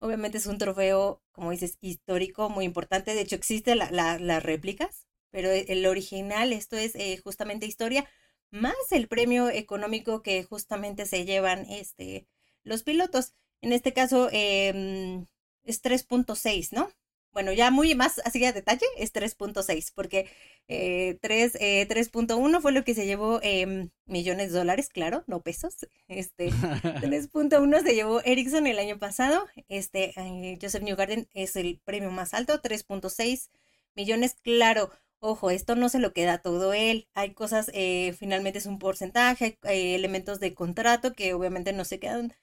obviamente 0.00 0.38
es 0.38 0.46
un 0.46 0.58
trofeo, 0.58 1.22
como 1.32 1.50
dices, 1.50 1.78
histórico, 1.80 2.48
muy 2.50 2.64
importante. 2.64 3.14
De 3.14 3.20
hecho, 3.22 3.36
existen 3.36 3.78
las 3.78 4.42
réplicas, 4.42 5.06
pero 5.30 5.50
el 5.50 5.86
original, 5.86 6.52
esto 6.52 6.76
es 6.76 6.94
justamente 7.22 7.66
historia 7.66 8.08
más 8.50 8.74
el 8.90 9.08
premio 9.08 9.50
económico 9.50 10.22
que 10.22 10.42
justamente 10.44 11.06
se 11.06 11.24
llevan 11.24 11.66
este, 11.70 12.26
los 12.64 12.82
pilotos. 12.82 13.34
En 13.60 13.72
este 13.72 13.92
caso 13.92 14.28
eh, 14.32 15.24
es 15.64 15.82
3.6, 15.82 16.72
¿no? 16.72 16.90
Bueno, 17.38 17.52
ya 17.52 17.70
muy 17.70 17.94
más 17.94 18.20
así 18.24 18.44
a 18.44 18.52
detalle 18.52 18.84
es 18.96 19.12
3.6, 19.12 19.92
porque 19.94 20.28
eh, 20.66 21.20
3.1 21.22 22.56
eh, 22.56 22.60
fue 22.60 22.72
lo 22.72 22.82
que 22.82 22.94
se 22.94 23.06
llevó 23.06 23.38
eh, 23.44 23.90
millones 24.06 24.50
de 24.50 24.58
dólares, 24.58 24.88
claro, 24.88 25.22
no 25.28 25.40
pesos. 25.40 25.86
Este 26.08 26.50
3.1 26.50 27.82
se 27.84 27.94
llevó 27.94 28.20
Ericsson 28.24 28.66
el 28.66 28.80
año 28.80 28.98
pasado. 28.98 29.46
Este 29.68 30.14
eh, 30.16 30.58
Joseph 30.60 30.82
Newgarden 30.82 31.28
es 31.32 31.54
el 31.54 31.80
premio 31.84 32.10
más 32.10 32.34
alto, 32.34 32.60
3.6 32.60 33.50
millones, 33.94 34.34
claro 34.42 34.90
Ojo, 35.20 35.50
esto 35.50 35.76
no 35.76 35.88
se 35.88 36.00
lo 36.00 36.12
queda 36.12 36.38
todo 36.38 36.72
él. 36.72 37.08
Hay 37.14 37.34
cosas, 37.34 37.70
eh, 37.72 38.14
finalmente 38.18 38.58
es 38.58 38.66
un 38.66 38.80
porcentaje, 38.80 39.58
hay, 39.62 39.94
elementos 39.94 40.40
de 40.40 40.54
contrato 40.54 41.12
que 41.12 41.34
obviamente 41.34 41.72
no 41.72 41.84
se 41.84 42.00
quedan 42.00 42.34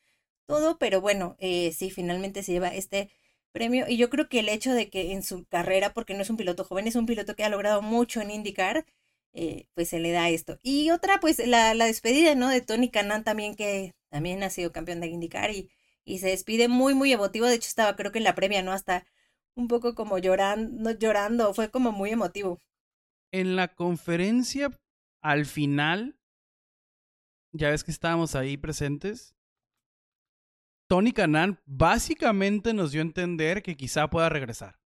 todo, 0.45 0.77
pero 0.77 1.01
bueno, 1.01 1.35
eh, 1.39 1.73
sí, 1.73 1.89
finalmente 1.91 2.43
se 2.43 2.53
lleva 2.53 2.69
este 2.69 3.09
premio. 3.55 3.85
Y 3.87 3.97
yo 3.97 4.09
creo 4.09 4.29
que 4.29 4.41
el 4.41 4.49
hecho 4.49 4.73
de 4.73 4.89
que 4.89 5.13
en 5.13 5.23
su 5.23 5.45
carrera, 5.45 5.93
porque 5.93 6.13
no 6.13 6.21
es 6.21 6.29
un 6.29 6.37
piloto 6.37 6.65
joven, 6.65 6.87
es 6.87 6.95
un 6.95 7.05
piloto 7.07 7.35
que 7.35 7.45
ha 7.45 7.49
logrado 7.49 7.81
mucho 7.81 8.21
en 8.21 8.29
IndyCar, 8.29 8.85
eh, 9.33 9.67
pues 9.73 9.89
se 9.89 9.99
le 9.99 10.11
da 10.11 10.29
esto. 10.29 10.59
Y 10.61 10.91
otra, 10.91 11.19
pues 11.19 11.39
la, 11.47 11.73
la 11.73 11.85
despedida, 11.85 12.35
¿no? 12.35 12.49
De 12.49 12.61
Tony 12.61 12.89
Canan 12.91 13.23
también, 13.23 13.55
que 13.55 13.95
también 14.09 14.43
ha 14.43 14.49
sido 14.49 14.71
campeón 14.73 14.99
de 14.99 15.07
IndyCar 15.07 15.51
y, 15.51 15.69
y 16.03 16.19
se 16.19 16.27
despide 16.29 16.67
muy, 16.67 16.93
muy 16.93 17.11
emotivo. 17.13 17.47
De 17.47 17.55
hecho, 17.55 17.67
estaba 17.67 17.95
creo 17.95 18.11
que 18.11 18.19
en 18.19 18.25
la 18.25 18.35
previa, 18.35 18.61
¿no? 18.61 18.73
Hasta 18.73 19.05
un 19.55 19.67
poco 19.67 19.95
como 19.95 20.17
llorando, 20.17 20.91
llorando, 20.91 21.53
fue 21.53 21.71
como 21.71 21.91
muy 21.91 22.11
emotivo. 22.11 22.59
En 23.31 23.55
la 23.55 23.69
conferencia, 23.69 24.69
al 25.21 25.45
final, 25.45 26.17
ya 27.53 27.69
ves 27.69 27.83
que 27.83 27.91
estábamos 27.91 28.35
ahí 28.35 28.57
presentes, 28.57 29.34
Tony 30.87 31.11
Canan 31.11 31.59
básicamente 31.65 32.73
nos 32.73 32.91
dio 32.91 33.01
a 33.01 33.05
entender 33.05 33.63
que 33.63 33.75
quizá 33.75 34.09
pueda 34.09 34.29
regresar. 34.29 34.79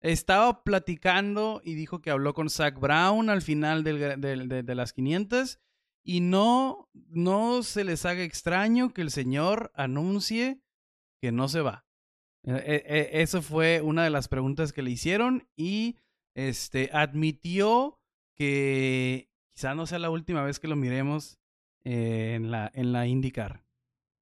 Estaba 0.00 0.62
platicando 0.62 1.60
y 1.64 1.74
dijo 1.74 2.00
que 2.00 2.10
habló 2.10 2.32
con 2.34 2.50
Zach 2.50 2.78
Brown 2.78 3.30
al 3.30 3.42
final 3.42 3.82
de, 3.82 4.74
las 4.74 4.92
500 4.92 5.58
y 6.04 6.20
no, 6.20 6.88
no 6.94 7.64
se 7.64 7.82
les 7.82 8.06
haga 8.06 8.22
extraño 8.22 8.94
que 8.94 9.02
el 9.02 9.10
señor 9.10 9.72
anuncie 9.74 10.62
que 11.20 11.32
no 11.32 11.48
se 11.48 11.62
va. 11.62 11.84
E, 12.44 12.52
e, 12.52 13.18
e, 13.18 13.22
eso 13.22 13.42
fue 13.42 13.80
una 13.80 14.04
de 14.04 14.10
las 14.10 14.28
preguntas 14.28 14.72
que 14.72 14.82
le 14.82 14.90
hicieron 14.90 15.48
y 15.56 15.96
este, 16.34 16.90
admitió 16.92 17.98
que 18.36 19.28
quizá 19.52 19.74
no 19.74 19.86
sea 19.86 19.98
la 19.98 20.10
última 20.10 20.44
vez 20.44 20.60
que 20.60 20.68
lo 20.68 20.76
miremos 20.76 21.40
en, 21.82 22.52
la, 22.52 22.70
en 22.72 22.92
la 22.92 23.08
IndyCar. 23.08 23.67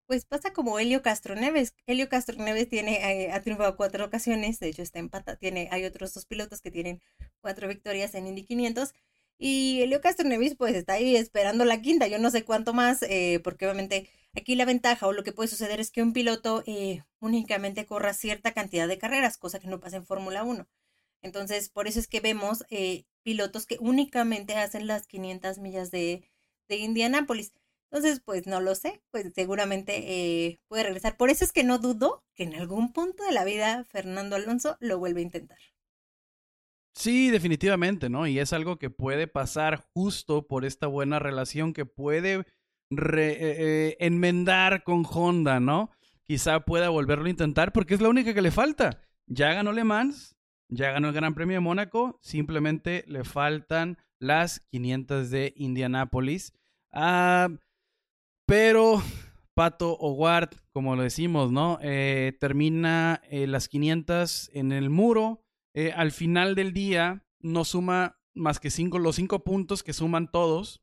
Pues 0.06 0.24
pasa 0.24 0.52
como 0.52 0.78
Helio 0.78 1.02
Castro 1.02 1.34
Neves. 1.34 1.74
Helio 1.86 2.08
Castro 2.08 2.36
Neves 2.38 2.68
tiene, 2.68 3.24
eh, 3.24 3.32
ha 3.32 3.42
triunfado 3.42 3.76
cuatro 3.76 4.04
ocasiones, 4.04 4.60
de 4.60 4.68
hecho 4.68 4.82
está 4.82 5.00
empata, 5.00 5.36
tiene, 5.36 5.68
hay 5.72 5.84
otros 5.84 6.14
dos 6.14 6.26
pilotos 6.26 6.60
que 6.60 6.70
tienen 6.70 7.02
cuatro 7.40 7.66
victorias 7.68 8.14
en 8.14 8.26
Indy 8.28 8.44
500 8.44 8.92
y 9.38 9.80
Helio 9.82 10.00
Castro 10.00 10.28
Neves 10.28 10.54
pues 10.56 10.74
está 10.76 10.94
ahí 10.94 11.16
esperando 11.16 11.64
la 11.64 11.82
quinta, 11.82 12.06
yo 12.06 12.18
no 12.20 12.30
sé 12.30 12.44
cuánto 12.44 12.72
más, 12.72 13.02
eh, 13.02 13.40
porque 13.42 13.66
obviamente 13.66 14.08
aquí 14.34 14.54
la 14.54 14.64
ventaja 14.64 15.06
o 15.08 15.12
lo 15.12 15.24
que 15.24 15.32
puede 15.32 15.48
suceder 15.48 15.80
es 15.80 15.90
que 15.90 16.02
un 16.02 16.12
piloto 16.12 16.62
eh, 16.66 17.02
únicamente 17.20 17.84
corra 17.84 18.14
cierta 18.14 18.52
cantidad 18.52 18.86
de 18.88 18.98
carreras, 18.98 19.36
cosa 19.38 19.58
que 19.58 19.66
no 19.68 19.80
pasa 19.80 19.96
en 19.96 20.06
Fórmula 20.06 20.44
1. 20.44 20.68
Entonces, 21.22 21.68
por 21.70 21.88
eso 21.88 21.98
es 21.98 22.06
que 22.08 22.20
vemos 22.20 22.64
pilotos 23.24 23.66
que 23.66 23.78
únicamente 23.80 24.54
hacen 24.56 24.86
las 24.86 25.06
500 25.06 25.58
millas 25.58 25.90
de, 25.90 26.22
de 26.68 26.76
Indianápolis. 26.76 27.52
Entonces, 27.96 28.20
pues 28.22 28.46
no 28.46 28.60
lo 28.60 28.74
sé, 28.74 29.00
pues 29.10 29.32
seguramente 29.34 29.94
eh, 29.96 30.60
puede 30.68 30.82
regresar. 30.82 31.16
Por 31.16 31.30
eso 31.30 31.46
es 31.46 31.52
que 31.52 31.64
no 31.64 31.78
dudo 31.78 32.26
que 32.34 32.42
en 32.42 32.54
algún 32.54 32.92
punto 32.92 33.24
de 33.24 33.32
la 33.32 33.42
vida 33.42 33.84
Fernando 33.84 34.36
Alonso 34.36 34.76
lo 34.80 34.98
vuelva 34.98 35.20
a 35.20 35.22
intentar. 35.22 35.56
Sí, 36.94 37.30
definitivamente, 37.30 38.10
¿no? 38.10 38.26
Y 38.26 38.38
es 38.38 38.52
algo 38.52 38.78
que 38.78 38.90
puede 38.90 39.28
pasar 39.28 39.82
justo 39.94 40.46
por 40.46 40.66
esta 40.66 40.86
buena 40.86 41.20
relación 41.20 41.72
que 41.72 41.86
puede 41.86 42.44
re, 42.90 43.30
eh, 43.30 43.38
eh, 43.40 43.96
enmendar 44.00 44.82
con 44.82 45.06
Honda, 45.10 45.58
¿no? 45.58 45.90
Quizá 46.22 46.66
pueda 46.66 46.90
volverlo 46.90 47.24
a 47.24 47.30
intentar 47.30 47.72
porque 47.72 47.94
es 47.94 48.02
la 48.02 48.10
única 48.10 48.34
que 48.34 48.42
le 48.42 48.50
falta. 48.50 49.00
Ya 49.26 49.54
ganó 49.54 49.72
Le 49.72 49.84
Mans, 49.84 50.36
ya 50.68 50.90
ganó 50.90 51.08
el 51.08 51.14
Gran 51.14 51.34
Premio 51.34 51.56
de 51.56 51.60
Mónaco, 51.60 52.18
simplemente 52.20 53.04
le 53.06 53.24
faltan 53.24 53.96
las 54.18 54.60
500 54.68 55.30
de 55.30 55.54
Indianápolis. 55.56 56.52
Ah, 56.92 57.48
pero 58.46 59.02
Pato 59.54 59.96
Howard, 59.96 60.50
como 60.72 60.96
lo 60.96 61.02
decimos, 61.02 61.50
¿no? 61.50 61.78
Eh, 61.82 62.36
termina 62.40 63.20
eh, 63.30 63.46
las 63.46 63.68
500 63.68 64.50
en 64.52 64.72
el 64.72 64.90
muro. 64.90 65.42
Eh, 65.74 65.92
al 65.92 66.12
final 66.12 66.54
del 66.54 66.72
día 66.72 67.24
no 67.40 67.64
suma 67.64 68.18
más 68.34 68.60
que 68.60 68.70
cinco, 68.70 68.98
los 68.98 69.16
cinco 69.16 69.44
puntos 69.44 69.82
que 69.82 69.92
suman 69.92 70.30
todos. 70.30 70.82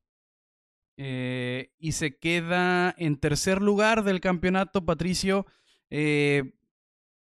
y 0.96 1.92
se 1.92 2.18
queda 2.20 2.94
en 2.98 3.18
tercer 3.20 3.62
lugar 3.62 4.04
del 4.04 4.20
campeonato, 4.22 4.86
Patricio. 4.86 5.46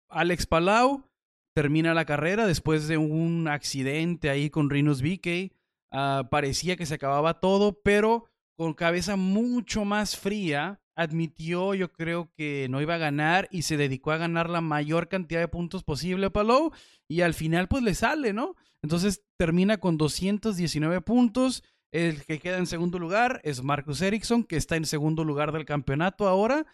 Alex 0.09 0.45
Palau 0.47 1.09
termina 1.53 1.93
la 1.93 2.05
carrera 2.05 2.45
después 2.45 2.87
de 2.87 2.97
un 2.97 3.47
accidente 3.47 4.29
ahí 4.29 4.49
con 4.49 4.69
Rinus 4.69 5.01
VK. 5.01 5.53
Ah, 5.91 6.27
parecía 6.31 6.75
que 6.75 6.85
se 6.85 6.95
acababa 6.95 7.39
todo, 7.39 7.81
pero 7.83 8.25
con 8.55 8.73
cabeza 8.73 9.15
mucho 9.15 9.85
más 9.85 10.17
fría, 10.17 10.81
admitió, 10.95 11.73
yo 11.73 11.91
creo 11.91 12.31
que 12.35 12.67
no 12.69 12.81
iba 12.81 12.95
a 12.95 12.99
ganar 12.99 13.47
y 13.51 13.63
se 13.63 13.77
dedicó 13.77 14.11
a 14.11 14.17
ganar 14.17 14.49
la 14.49 14.61
mayor 14.61 15.07
cantidad 15.07 15.39
de 15.39 15.47
puntos 15.47 15.83
posible 15.83 16.29
Palou 16.29 16.71
y 17.07 17.21
al 17.21 17.33
final 17.33 17.67
pues 17.67 17.83
le 17.83 17.95
sale, 17.95 18.33
¿no? 18.33 18.55
Entonces 18.81 19.23
termina 19.37 19.77
con 19.77 19.97
219 19.97 21.01
puntos. 21.01 21.63
El 21.91 22.25
que 22.25 22.39
queda 22.39 22.57
en 22.57 22.67
segundo 22.67 22.99
lugar 22.99 23.39
es 23.43 23.63
Marcus 23.63 24.01
Ericsson, 24.01 24.43
que 24.43 24.57
está 24.57 24.75
en 24.75 24.85
segundo 24.85 25.23
lugar 25.23 25.51
del 25.51 25.65
campeonato 25.65 26.27
ahora, 26.27 26.65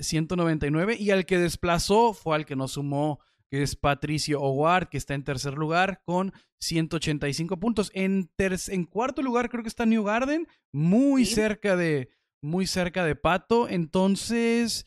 199, 0.00 0.94
eh, 0.94 0.96
y 1.00 1.10
al 1.10 1.26
que 1.26 1.38
desplazó 1.38 2.12
fue 2.12 2.36
al 2.36 2.46
que 2.46 2.56
no 2.56 2.68
sumó 2.68 3.20
que 3.50 3.62
es 3.62 3.74
Patricio 3.76 4.40
Howard, 4.40 4.88
que 4.88 4.98
está 4.98 5.14
en 5.14 5.24
tercer 5.24 5.54
lugar 5.54 6.02
con 6.04 6.32
185 6.60 7.58
puntos. 7.58 7.90
En, 7.94 8.30
en 8.38 8.84
cuarto 8.84 9.22
lugar 9.22 9.50
creo 9.50 9.62
que 9.62 9.68
está 9.68 9.86
New 9.86 10.04
Garden, 10.04 10.46
muy 10.72 11.26
cerca 11.26 11.76
de 11.76 12.10
muy 12.42 12.66
cerca 12.66 13.04
de 13.04 13.16
Pato. 13.16 13.68
Entonces, 13.68 14.84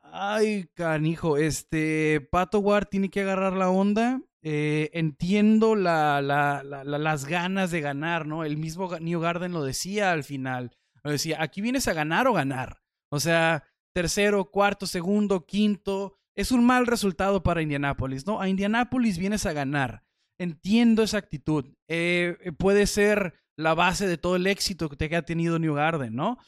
ay, 0.00 0.68
canijo, 0.74 1.36
este 1.36 2.26
Pato 2.30 2.58
Howard 2.58 2.86
tiene 2.86 3.10
que 3.10 3.20
agarrar 3.20 3.52
la 3.52 3.70
onda. 3.70 4.22
Eh, 4.42 4.88
entiendo 4.94 5.76
la, 5.76 6.22
las 6.22 7.24
ganas 7.26 7.70
de 7.70 7.82
ganar, 7.82 8.26
¿no? 8.26 8.44
El 8.44 8.56
mismo 8.56 8.88
New 8.98 9.20
Garden 9.20 9.52
lo 9.52 9.62
decía 9.62 10.12
al 10.12 10.24
final. 10.24 10.72
Lo 11.02 11.10
decía, 11.10 11.42
aquí 11.42 11.60
vienes 11.60 11.88
a 11.88 11.92
ganar 11.92 12.26
o 12.26 12.32
ganar. 12.32 12.80
O 13.10 13.20
sea, 13.20 13.64
tercero, 13.92 14.50
cuarto, 14.50 14.86
segundo, 14.86 15.44
quinto 15.44 16.19
es 16.40 16.52
un 16.52 16.64
mal 16.64 16.86
resultado 16.86 17.42
para 17.42 17.60
Indianápolis, 17.60 18.26
¿no? 18.26 18.40
A 18.40 18.48
Indianápolis 18.48 19.18
vienes 19.18 19.44
a 19.44 19.52
ganar. 19.52 20.02
Entiendo 20.38 21.02
esa 21.02 21.18
actitud. 21.18 21.66
Eh, 21.86 22.38
eh, 22.40 22.52
puede 22.52 22.86
ser 22.86 23.34
la 23.56 23.74
base 23.74 24.08
de 24.08 24.16
todo 24.16 24.36
el 24.36 24.46
éxito 24.46 24.88
que 24.88 25.16
ha 25.16 25.22
tenido 25.22 25.58
New 25.58 25.74
Garden, 25.74 26.14
¿no? 26.14 26.38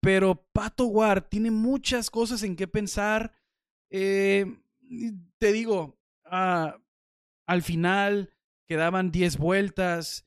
Pero 0.00 0.48
Pato 0.52 0.86
Ward 0.86 1.24
tiene 1.28 1.50
muchas 1.50 2.10
cosas 2.10 2.42
en 2.42 2.56
qué 2.56 2.66
pensar. 2.66 3.34
Eh, 3.90 4.46
te 5.38 5.52
digo, 5.52 6.00
ah, 6.24 6.78
al 7.46 7.62
final 7.62 8.32
quedaban 8.66 9.12
10 9.12 9.36
vueltas. 9.36 10.26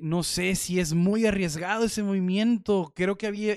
no 0.00 0.22
sé 0.22 0.54
si 0.54 0.80
es 0.80 0.94
muy 0.94 1.26
arriesgado 1.26 1.84
ese 1.84 2.02
movimiento. 2.02 2.92
Creo 2.96 3.18
que 3.18 3.26
había. 3.26 3.54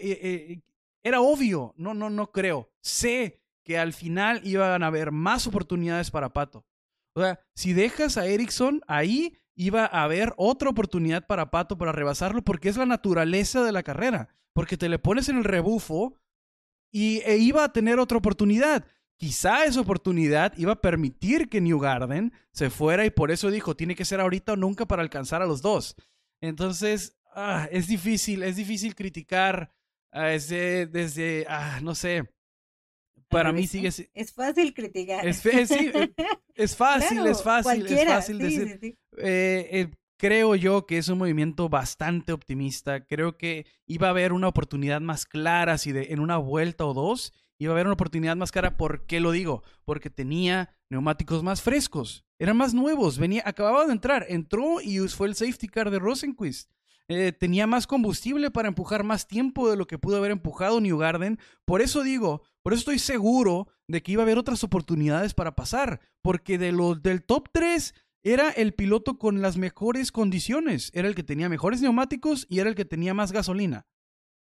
era 1.01 1.21
obvio. 1.21 1.73
No, 1.77 1.93
no, 1.93 2.09
no 2.09 2.31
creo. 2.31 2.69
Sé 2.81 3.40
que 3.63 3.77
al 3.77 3.93
final 3.93 4.41
iban 4.43 4.83
a 4.83 4.87
haber 4.87 5.11
más 5.11 5.47
oportunidades 5.47 6.11
para 6.11 6.33
Pato. 6.33 6.65
O 7.15 7.21
sea, 7.21 7.39
si 7.53 7.73
dejas 7.73 8.17
a 8.17 8.25
Erickson 8.25 8.81
ahí, 8.87 9.37
iba 9.55 9.85
a 9.85 10.03
haber 10.03 10.33
otra 10.37 10.69
oportunidad 10.69 11.27
para 11.27 11.51
Pato 11.51 11.77
para 11.77 11.91
rebasarlo 11.91 12.41
porque 12.41 12.69
es 12.69 12.77
la 12.77 12.85
naturaleza 12.85 13.63
de 13.63 13.71
la 13.71 13.83
carrera. 13.83 14.29
Porque 14.53 14.77
te 14.77 14.89
le 14.89 14.99
pones 14.99 15.29
en 15.29 15.37
el 15.37 15.43
rebufo 15.43 16.15
y 16.91 17.21
e 17.25 17.37
iba 17.37 17.63
a 17.63 17.71
tener 17.71 17.99
otra 17.99 18.17
oportunidad. 18.17 18.85
Quizá 19.17 19.65
esa 19.65 19.81
oportunidad 19.81 20.57
iba 20.57 20.73
a 20.73 20.81
permitir 20.81 21.47
que 21.47 21.61
New 21.61 21.79
Garden 21.79 22.33
se 22.51 22.69
fuera 22.69 23.05
y 23.05 23.11
por 23.11 23.31
eso 23.31 23.51
dijo, 23.51 23.75
tiene 23.75 23.95
que 23.95 24.05
ser 24.05 24.19
ahorita 24.19 24.53
o 24.53 24.55
nunca 24.57 24.87
para 24.87 25.03
alcanzar 25.03 25.41
a 25.41 25.45
los 25.45 25.61
dos. 25.61 25.95
Entonces, 26.41 27.19
ah, 27.35 27.67
es 27.71 27.87
difícil, 27.87 28.41
es 28.43 28.55
difícil 28.55 28.95
criticar 28.95 29.71
desde, 30.11 30.87
desde 30.87 31.45
ah, 31.47 31.79
no 31.81 31.95
sé, 31.95 32.29
para 33.31 33.51
mí 33.51 33.65
sigue 33.65 33.89
Es 34.13 34.33
fácil 34.33 34.73
criticar. 34.73 35.27
Es, 35.27 35.43
eh, 35.45 36.13
es 36.55 36.75
fácil, 36.75 37.25
es 37.25 37.41
fácil, 37.41 37.87
es 37.87 38.05
fácil 38.05 38.37
decir. 38.37 38.97
Eh, 39.17 39.69
eh, 39.71 39.91
creo 40.17 40.55
yo 40.55 40.85
que 40.85 40.97
es 40.97 41.07
un 41.09 41.17
movimiento 41.17 41.69
bastante 41.69 42.33
optimista. 42.33 43.05
Creo 43.05 43.37
que 43.37 43.65
iba 43.87 44.07
a 44.07 44.11
haber 44.11 44.33
una 44.33 44.47
oportunidad 44.47 45.01
más 45.01 45.25
clara 45.25 45.77
si 45.77 45.91
de, 45.91 46.07
en 46.11 46.19
una 46.19 46.37
vuelta 46.37 46.85
o 46.85 46.93
dos 46.93 47.33
iba 47.57 47.71
a 47.71 47.75
haber 47.75 47.87
una 47.87 47.93
oportunidad 47.93 48.35
más 48.35 48.51
clara. 48.51 48.77
¿Por 48.77 49.05
qué 49.05 49.19
lo 49.19 49.31
digo? 49.31 49.63
Porque 49.83 50.09
tenía 50.09 50.75
neumáticos 50.89 51.41
más 51.41 51.61
frescos, 51.61 52.25
eran 52.37 52.57
más 52.57 52.73
nuevos, 52.73 53.17
venía, 53.17 53.43
acababa 53.45 53.85
de 53.85 53.93
entrar, 53.93 54.25
entró 54.27 54.81
y 54.81 54.99
fue 55.07 55.27
el 55.27 55.35
safety 55.35 55.67
car 55.67 55.89
de 55.89 55.99
Rosenquist. 55.99 56.69
Tenía 57.07 57.67
más 57.67 57.87
combustible 57.87 58.51
para 58.51 58.69
empujar 58.69 59.03
más 59.03 59.27
tiempo 59.27 59.69
de 59.69 59.75
lo 59.75 59.85
que 59.87 59.97
pudo 59.97 60.17
haber 60.17 60.31
empujado 60.31 60.79
New 60.79 60.97
Garden. 60.97 61.39
Por 61.65 61.81
eso 61.81 62.03
digo, 62.03 62.41
por 62.63 62.73
eso 62.73 62.79
estoy 62.79 62.99
seguro 62.99 63.67
de 63.87 64.01
que 64.01 64.13
iba 64.13 64.21
a 64.21 64.25
haber 64.25 64.37
otras 64.37 64.63
oportunidades 64.63 65.33
para 65.33 65.55
pasar, 65.55 65.99
porque 66.21 66.57
de 66.57 66.71
los 66.71 67.01
del 67.01 67.23
top 67.23 67.49
3 67.51 67.93
era 68.23 68.49
el 68.51 68.73
piloto 68.73 69.17
con 69.17 69.41
las 69.41 69.57
mejores 69.57 70.11
condiciones, 70.11 70.91
era 70.93 71.07
el 71.07 71.15
que 71.15 71.23
tenía 71.23 71.49
mejores 71.49 71.81
neumáticos 71.81 72.45
y 72.49 72.59
era 72.59 72.69
el 72.69 72.75
que 72.75 72.85
tenía 72.85 73.13
más 73.13 73.31
gasolina. 73.31 73.87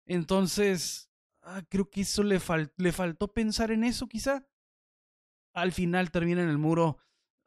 Entonces, 0.05 1.11
ah, 1.43 1.63
creo 1.69 1.89
que 1.89 2.01
eso 2.01 2.23
le, 2.23 2.41
le 2.77 2.93
faltó 2.93 3.33
pensar 3.33 3.71
en 3.71 3.85
eso 3.85 4.09
quizá. 4.09 4.47
Al 5.55 5.73
final 5.73 6.11
termina 6.11 6.43
en 6.43 6.49
el 6.49 6.59
muro. 6.59 6.99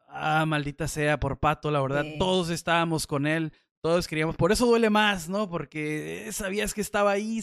Ah, 0.08 0.44
maldita 0.46 0.88
sea 0.88 1.18
por 1.18 1.38
Pato, 1.38 1.70
la 1.70 1.80
verdad, 1.80 2.04
todos 2.18 2.50
estábamos 2.50 3.06
con 3.06 3.26
él, 3.26 3.52
todos 3.82 4.08
queríamos, 4.08 4.36
por 4.36 4.52
eso 4.52 4.66
duele 4.66 4.90
más, 4.90 5.28
¿no? 5.28 5.50
Porque 5.50 6.28
sabías 6.32 6.72
que 6.72 6.80
estaba 6.80 7.10
ahí, 7.10 7.40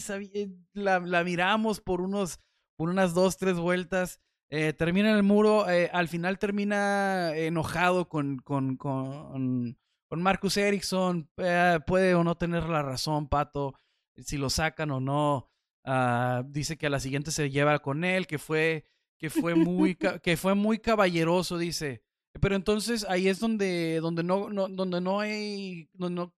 la, 0.72 0.98
la 0.98 1.22
miramos 1.22 1.80
por 1.80 2.00
unos 2.00 2.40
por 2.80 2.88
unas 2.88 3.12
dos, 3.12 3.36
tres 3.36 3.58
vueltas. 3.58 4.22
Eh, 4.48 4.72
termina 4.72 5.10
en 5.10 5.16
el 5.16 5.22
muro, 5.22 5.68
eh, 5.68 5.90
al 5.92 6.08
final 6.08 6.38
termina 6.38 7.36
enojado 7.36 8.08
con, 8.08 8.38
con, 8.38 8.78
con, 8.78 9.76
con 10.08 10.22
Marcus 10.22 10.56
Ericsson. 10.56 11.28
Eh, 11.36 11.78
puede 11.86 12.14
o 12.14 12.24
no 12.24 12.38
tener 12.38 12.64
la 12.70 12.80
razón, 12.80 13.28
Pato, 13.28 13.74
si 14.16 14.38
lo 14.38 14.48
sacan 14.48 14.92
o 14.92 14.98
no. 14.98 15.50
Ah, 15.84 16.42
dice 16.46 16.78
que 16.78 16.86
a 16.86 16.90
la 16.90 17.00
siguiente 17.00 17.32
se 17.32 17.50
lleva 17.50 17.80
con 17.80 18.02
él, 18.02 18.26
que 18.26 18.38
fue, 18.38 18.86
que 19.18 19.28
fue, 19.28 19.54
muy, 19.54 19.96
que 20.22 20.38
fue 20.38 20.54
muy 20.54 20.78
caballeroso, 20.78 21.58
dice. 21.58 22.02
Pero 22.40 22.54
entonces 22.56 23.06
ahí 23.08 23.28
es 23.28 23.40
donde, 23.40 24.00
donde, 24.00 24.22
no, 24.22 24.50
no, 24.50 24.68
donde 24.68 25.00
no, 25.00 25.20
hay, 25.20 25.88
no, 25.94 26.10
no, 26.10 26.34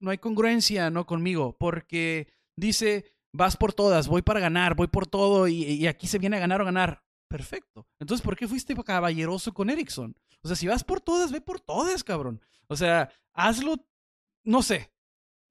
no 0.00 0.10
hay 0.10 0.18
congruencia 0.18 0.90
¿no? 0.90 1.06
conmigo, 1.06 1.56
porque 1.58 2.28
dice, 2.56 3.12
vas 3.32 3.56
por 3.56 3.72
todas, 3.72 4.08
voy 4.08 4.22
para 4.22 4.40
ganar, 4.40 4.74
voy 4.74 4.88
por 4.88 5.06
todo 5.06 5.48
y, 5.48 5.62
y 5.62 5.86
aquí 5.86 6.06
se 6.06 6.18
viene 6.18 6.36
a 6.36 6.40
ganar 6.40 6.60
o 6.60 6.64
ganar. 6.64 7.02
Perfecto. 7.28 7.86
Entonces, 7.98 8.22
¿por 8.22 8.36
qué 8.36 8.46
fuiste 8.46 8.74
caballeroso 8.84 9.54
con 9.54 9.70
Erickson? 9.70 10.14
O 10.42 10.48
sea, 10.48 10.54
si 10.54 10.66
vas 10.66 10.84
por 10.84 11.00
todas, 11.00 11.32
ve 11.32 11.40
por 11.40 11.60
todas, 11.60 12.04
cabrón. 12.04 12.42
O 12.66 12.76
sea, 12.76 13.10
hazlo, 13.32 13.76
no 14.44 14.62
sé. 14.62 14.92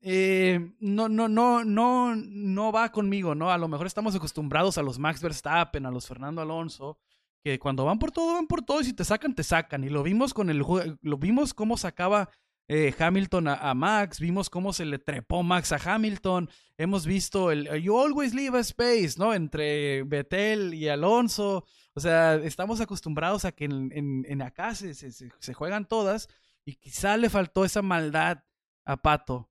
Eh, 0.02 0.74
no, 0.80 1.10
no, 1.10 1.28
no, 1.28 1.64
no, 1.64 2.16
no 2.16 2.72
va 2.72 2.92
conmigo, 2.92 3.34
¿no? 3.36 3.52
A 3.52 3.58
lo 3.58 3.68
mejor 3.68 3.88
estamos 3.88 4.16
acostumbrados 4.16 4.78
a 4.78 4.84
los 4.84 5.00
Max 5.00 5.22
Verstappen, 5.22 5.86
a 5.86 5.92
los 5.92 6.08
Fernando 6.08 6.42
Alonso, 6.42 7.00
que 7.44 7.60
cuando 7.60 7.86
van 7.86 8.00
por 8.00 8.12
todo, 8.12 8.34
van 8.34 8.48
por 8.48 8.64
todo 8.64 8.82
y 8.82 8.86
si 8.86 8.94
te 8.94 9.04
sacan, 9.04 9.36
te 9.36 9.44
sacan. 9.44 9.84
Y 9.84 9.90
lo 9.90 10.04
vimos 10.04 10.34
con 10.34 10.50
el 10.50 10.60
lo 11.02 11.18
vimos 11.18 11.54
cómo 11.54 11.78
sacaba 11.78 12.30
eh, 12.74 12.96
Hamilton 12.98 13.50
a, 13.50 13.74
Max, 13.74 14.22
vimos 14.22 14.50
cómo 14.50 14.72
se 14.72 14.86
le 14.86 14.98
trepó 14.98 15.44
Max 15.44 15.74
a 15.74 15.94
Hamilton, 15.94 16.50
hemos 16.78 17.06
visto 17.06 17.52
el 17.52 17.68
You 17.82 18.00
always 18.00 18.34
leave 18.34 18.58
a 18.58 18.62
space, 18.62 19.16
¿no? 19.18 19.34
Entre 19.34 20.04
Vettel 20.04 20.74
y 20.74 20.88
Alonso. 20.88 21.66
O 21.94 22.00
sea, 22.00 22.36
estamos 22.36 22.80
acostumbrados 22.80 23.44
a 23.44 23.52
que 23.52 23.66
en, 23.66 23.92
en, 24.26 24.42
acá 24.42 24.74
se, 24.74 24.94
se, 24.94 25.54
juegan 25.54 25.86
todas 25.86 26.30
y 26.64 26.76
quizá 26.76 27.18
le 27.18 27.30
faltó 27.30 27.66
esa 27.66 27.82
maldad 27.82 28.46
a 28.86 29.02
Pato 29.02 29.50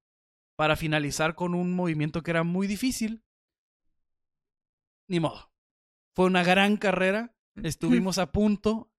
para 0.56 0.74
finalizar 0.76 1.34
con 1.34 1.54
un 1.54 1.74
movimiento 1.74 2.22
que 2.22 2.30
era 2.30 2.42
muy 2.42 2.66
difícil. 2.66 3.22
Ni 5.08 5.20
modo. 5.20 5.52
Fue 6.14 6.24
una 6.24 6.42
gran 6.42 6.78
carrera. 6.78 7.34
Estuvimos 7.62 8.18
a 8.18 8.32
punto. 8.32 8.90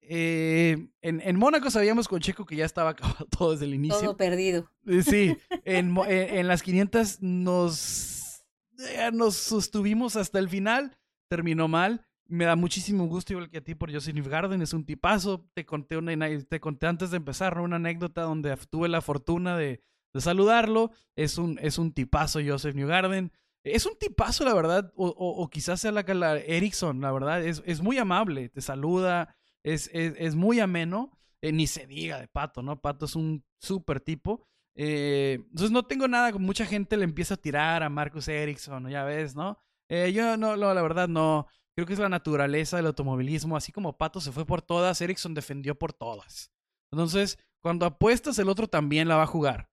Eh, 0.00 0.88
en, 1.00 1.20
en, 1.20 1.36
Mónaco 1.36 1.70
sabíamos 1.70 2.08
con 2.08 2.20
Checo 2.20 2.44
que 2.44 2.56
ya 2.56 2.64
estaba 2.64 2.90
acabado 2.90 3.26
todo 3.26 3.52
desde 3.52 3.66
el 3.66 3.74
inicio. 3.74 4.00
Todo 4.00 4.16
perdido. 4.16 4.68
Eh, 4.86 5.02
sí, 5.02 5.36
en, 5.64 5.96
en, 6.06 6.48
las 6.48 6.62
500 6.62 7.22
nos, 7.22 8.44
eh, 8.78 9.10
nos 9.12 9.36
sostuvimos 9.36 10.16
hasta 10.16 10.38
el 10.38 10.48
final. 10.48 10.98
Terminó 11.28 11.68
mal. 11.68 12.04
Me 12.26 12.44
da 12.44 12.56
muchísimo 12.56 13.06
gusto, 13.06 13.32
igual 13.32 13.50
que 13.50 13.58
a 13.58 13.64
ti, 13.64 13.74
por 13.74 13.92
Joseph 13.92 14.26
Garden. 14.26 14.62
Es 14.62 14.72
un 14.72 14.84
tipazo. 14.84 15.46
Te 15.54 15.64
conté, 15.64 15.96
una, 15.96 16.16
te 16.48 16.60
conté 16.60 16.86
antes 16.86 17.10
de 17.10 17.18
empezar 17.18 17.58
una 17.58 17.76
anécdota 17.76 18.22
donde 18.22 18.56
tuve 18.70 18.88
la 18.88 19.02
fortuna 19.02 19.56
de, 19.56 19.80
de 20.12 20.20
saludarlo. 20.20 20.90
Es 21.14 21.38
un, 21.38 21.58
es 21.62 21.78
un 21.78 21.92
tipazo, 21.92 22.40
Joseph 22.44 22.74
Newgarden. 22.74 23.32
Es 23.64 23.86
un 23.86 23.96
tipazo, 23.96 24.44
la 24.44 24.54
verdad. 24.54 24.92
O, 24.96 25.08
o, 25.08 25.48
quizás 25.48 25.80
sea 25.80 25.92
la, 25.92 26.02
la 26.02 26.38
Erickson, 26.38 27.00
la 27.00 27.12
verdad. 27.12 27.44
Es, 27.44 27.62
es 27.64 27.80
muy 27.80 27.98
amable. 27.98 28.48
Te 28.48 28.60
saluda. 28.60 29.36
Es, 29.62 29.90
es, 29.92 30.14
es 30.18 30.34
muy 30.34 30.60
ameno. 30.60 31.18
Eh, 31.40 31.52
ni 31.52 31.66
se 31.66 31.86
diga 31.86 32.20
de 32.20 32.28
Pato, 32.28 32.62
¿no? 32.62 32.80
Pato 32.80 33.06
es 33.06 33.16
un 33.16 33.44
súper 33.58 34.00
tipo. 34.00 34.46
Eh, 34.74 35.38
entonces 35.40 35.70
no 35.70 35.84
tengo 35.84 36.08
nada. 36.08 36.32
Mucha 36.38 36.66
gente 36.66 36.96
le 36.96 37.04
empieza 37.04 37.34
a 37.34 37.36
tirar 37.36 37.82
a 37.82 37.88
Marcus 37.88 38.28
Erickson, 38.28 38.88
ya 38.88 39.04
ves, 39.04 39.34
¿no? 39.34 39.58
Eh, 39.88 40.12
yo 40.12 40.36
no, 40.36 40.56
no, 40.56 40.74
la 40.74 40.82
verdad 40.82 41.08
no. 41.08 41.46
Creo 41.74 41.86
que 41.86 41.94
es 41.94 41.98
la 41.98 42.08
naturaleza 42.08 42.76
del 42.76 42.86
automovilismo. 42.86 43.56
Así 43.56 43.72
como 43.72 43.96
Pato 43.96 44.20
se 44.20 44.32
fue 44.32 44.46
por 44.46 44.62
todas, 44.62 45.00
Ericsson 45.00 45.34
defendió 45.34 45.78
por 45.78 45.92
todas. 45.92 46.52
Entonces, 46.90 47.38
cuando 47.60 47.86
apuestas, 47.86 48.38
el 48.38 48.48
otro 48.48 48.68
también 48.68 49.08
la 49.08 49.16
va 49.16 49.22
a 49.22 49.26
jugar. 49.26 49.70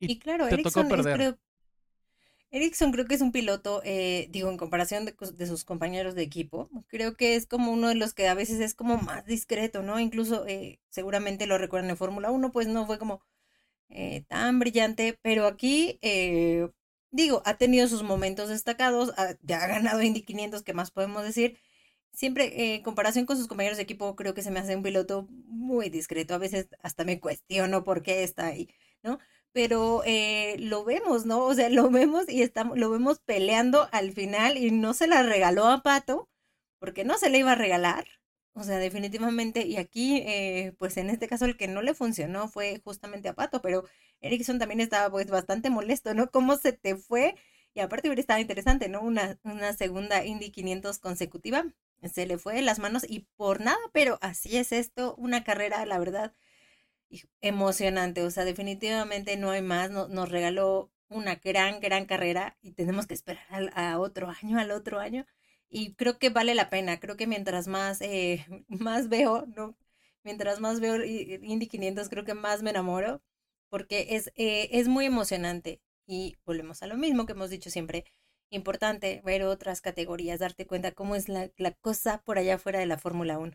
Y, 0.00 0.18
claro, 0.18 0.46
Ericsson 0.46 0.88
creo, 0.88 1.36
Ericsson 2.50 2.92
creo 2.92 3.06
que 3.06 3.14
es 3.14 3.20
un 3.20 3.32
piloto, 3.32 3.82
eh, 3.84 4.28
digo, 4.30 4.50
en 4.50 4.56
comparación 4.56 5.04
de, 5.04 5.46
sus 5.46 5.64
compañeros 5.64 6.14
de 6.14 6.22
equipo, 6.22 6.70
creo 6.88 7.16
que 7.16 7.36
es 7.36 7.46
como 7.46 7.72
uno 7.72 7.88
de 7.88 7.94
los 7.94 8.14
que 8.14 8.26
a 8.28 8.34
veces 8.34 8.60
es 8.60 8.74
como 8.74 8.96
más 8.98 9.26
discreto, 9.26 9.82
¿no? 9.82 10.00
Incluso 10.00 10.46
eh, 10.46 10.80
seguramente 10.90 11.46
lo 11.46 11.58
recuerdan 11.58 11.90
en 11.90 11.96
Fórmula 11.96 12.30
1, 12.30 12.52
pues 12.52 12.66
no 12.68 12.86
fue 12.86 12.98
como 12.98 13.22
eh, 13.90 14.24
tan 14.28 14.58
brillante, 14.60 15.18
pero 15.22 15.46
aquí 15.46 15.98
digo, 17.10 17.42
ha 17.44 17.56
tenido 17.58 17.88
sus 17.88 18.02
momentos 18.02 18.48
destacados, 18.48 19.12
ya 19.42 19.62
ha 19.62 19.66
ganado 19.68 20.02
Indy 20.02 20.22
500, 20.22 20.62
¿qué 20.62 20.74
más 20.74 20.90
podemos 20.90 21.24
decir? 21.24 21.58
Siempre, 22.12 22.46
eh, 22.46 22.74
en 22.76 22.82
comparación 22.82 23.26
con 23.26 23.36
sus 23.36 23.46
compañeros 23.48 23.76
de 23.76 23.84
equipo, 23.84 24.16
creo 24.16 24.34
que 24.34 24.42
se 24.42 24.50
me 24.50 24.60
hace 24.60 24.74
un 24.76 24.82
piloto 24.82 25.28
muy 25.30 25.88
discreto. 25.90 26.34
A 26.34 26.38
veces 26.38 26.68
hasta 26.82 27.04
me 27.04 27.20
cuestiono 27.20 27.84
por 27.84 28.02
qué 28.02 28.24
está 28.24 28.46
ahí, 28.46 28.68
¿no? 29.02 29.18
Pero 29.58 30.04
eh, 30.06 30.54
lo 30.60 30.84
vemos, 30.84 31.26
¿no? 31.26 31.40
O 31.44 31.52
sea, 31.52 31.68
lo 31.68 31.90
vemos 31.90 32.28
y 32.28 32.42
estamos, 32.42 32.78
lo 32.78 32.90
vemos 32.90 33.18
peleando 33.18 33.88
al 33.90 34.12
final 34.12 34.56
y 34.56 34.70
no 34.70 34.94
se 34.94 35.08
la 35.08 35.24
regaló 35.24 35.66
a 35.66 35.82
Pato, 35.82 36.28
porque 36.78 37.04
no 37.04 37.18
se 37.18 37.28
le 37.28 37.38
iba 37.38 37.50
a 37.52 37.54
regalar. 37.56 38.06
O 38.52 38.62
sea, 38.62 38.78
definitivamente, 38.78 39.66
y 39.66 39.76
aquí, 39.76 40.18
eh, 40.18 40.74
pues 40.78 40.96
en 40.96 41.10
este 41.10 41.26
caso 41.26 41.44
el 41.44 41.56
que 41.56 41.66
no 41.66 41.82
le 41.82 41.94
funcionó 41.94 42.46
fue 42.48 42.80
justamente 42.84 43.28
a 43.28 43.34
Pato, 43.34 43.60
pero 43.60 43.84
Erickson 44.20 44.60
también 44.60 44.80
estaba 44.80 45.10
pues 45.10 45.26
bastante 45.28 45.70
molesto, 45.70 46.14
¿no? 46.14 46.30
¿Cómo 46.30 46.56
se 46.56 46.72
te 46.72 46.94
fue? 46.94 47.34
Y 47.74 47.80
aparte 47.80 48.08
hubiera 48.08 48.20
estado 48.20 48.38
interesante, 48.40 48.88
¿no? 48.88 49.00
Una, 49.02 49.40
una 49.42 49.72
segunda 49.72 50.24
Indy 50.24 50.52
500 50.52 51.00
consecutiva. 51.00 51.64
Se 52.12 52.26
le 52.26 52.38
fue 52.38 52.54
de 52.54 52.62
las 52.62 52.78
manos 52.78 53.04
y 53.08 53.26
por 53.36 53.60
nada, 53.60 53.78
pero 53.92 54.18
así 54.22 54.56
es 54.56 54.70
esto, 54.70 55.16
una 55.16 55.42
carrera, 55.42 55.84
la 55.84 55.98
verdad, 55.98 56.32
emocionante. 57.40 58.22
O 58.22 58.30
sea, 58.30 58.44
definitivamente 58.44 59.36
no 59.36 59.50
hay 59.50 59.62
más. 59.62 59.90
nos 59.90 60.28
regaló 60.30 60.90
una 61.08 61.36
gran, 61.36 61.80
gran 61.80 62.06
carrera 62.06 62.56
y 62.62 62.72
tenemos 62.72 63.06
que 63.06 63.14
esperar 63.14 63.72
a 63.74 63.98
otro 63.98 64.28
año, 64.42 64.58
al 64.58 64.70
otro 64.72 65.00
año 65.00 65.26
y 65.70 65.94
creo 65.94 66.18
que 66.18 66.30
vale 66.30 66.54
la 66.54 66.70
pena. 66.70 67.00
Creo 67.00 67.16
que 67.16 67.26
mientras 67.26 67.68
más, 67.68 68.00
eh, 68.00 68.46
más 68.68 69.08
veo, 69.08 69.46
¿no? 69.46 69.76
Mientras 70.24 70.60
más 70.60 70.80
veo 70.80 71.02
Indy 71.04 71.66
500, 71.68 72.08
creo 72.08 72.24
que 72.24 72.34
más 72.34 72.62
me 72.62 72.70
enamoro, 72.70 73.22
porque 73.70 74.08
es, 74.10 74.28
eh, 74.36 74.68
es 74.72 74.88
muy 74.88 75.06
emocionante. 75.06 75.80
Y 76.06 76.36
volvemos 76.46 76.82
a 76.82 76.86
lo 76.86 76.96
mismo 76.96 77.26
que 77.26 77.32
hemos 77.32 77.50
dicho 77.50 77.70
siempre. 77.70 78.04
Importante 78.50 79.22
ver 79.24 79.44
otras 79.44 79.80
categorías, 79.82 80.40
darte 80.40 80.66
cuenta 80.66 80.92
cómo 80.92 81.16
es 81.16 81.28
la, 81.28 81.50
la 81.58 81.72
cosa 81.72 82.22
por 82.24 82.38
allá 82.38 82.58
fuera 82.58 82.78
de 82.80 82.86
la 82.86 82.98
Fórmula 82.98 83.38
1. 83.38 83.52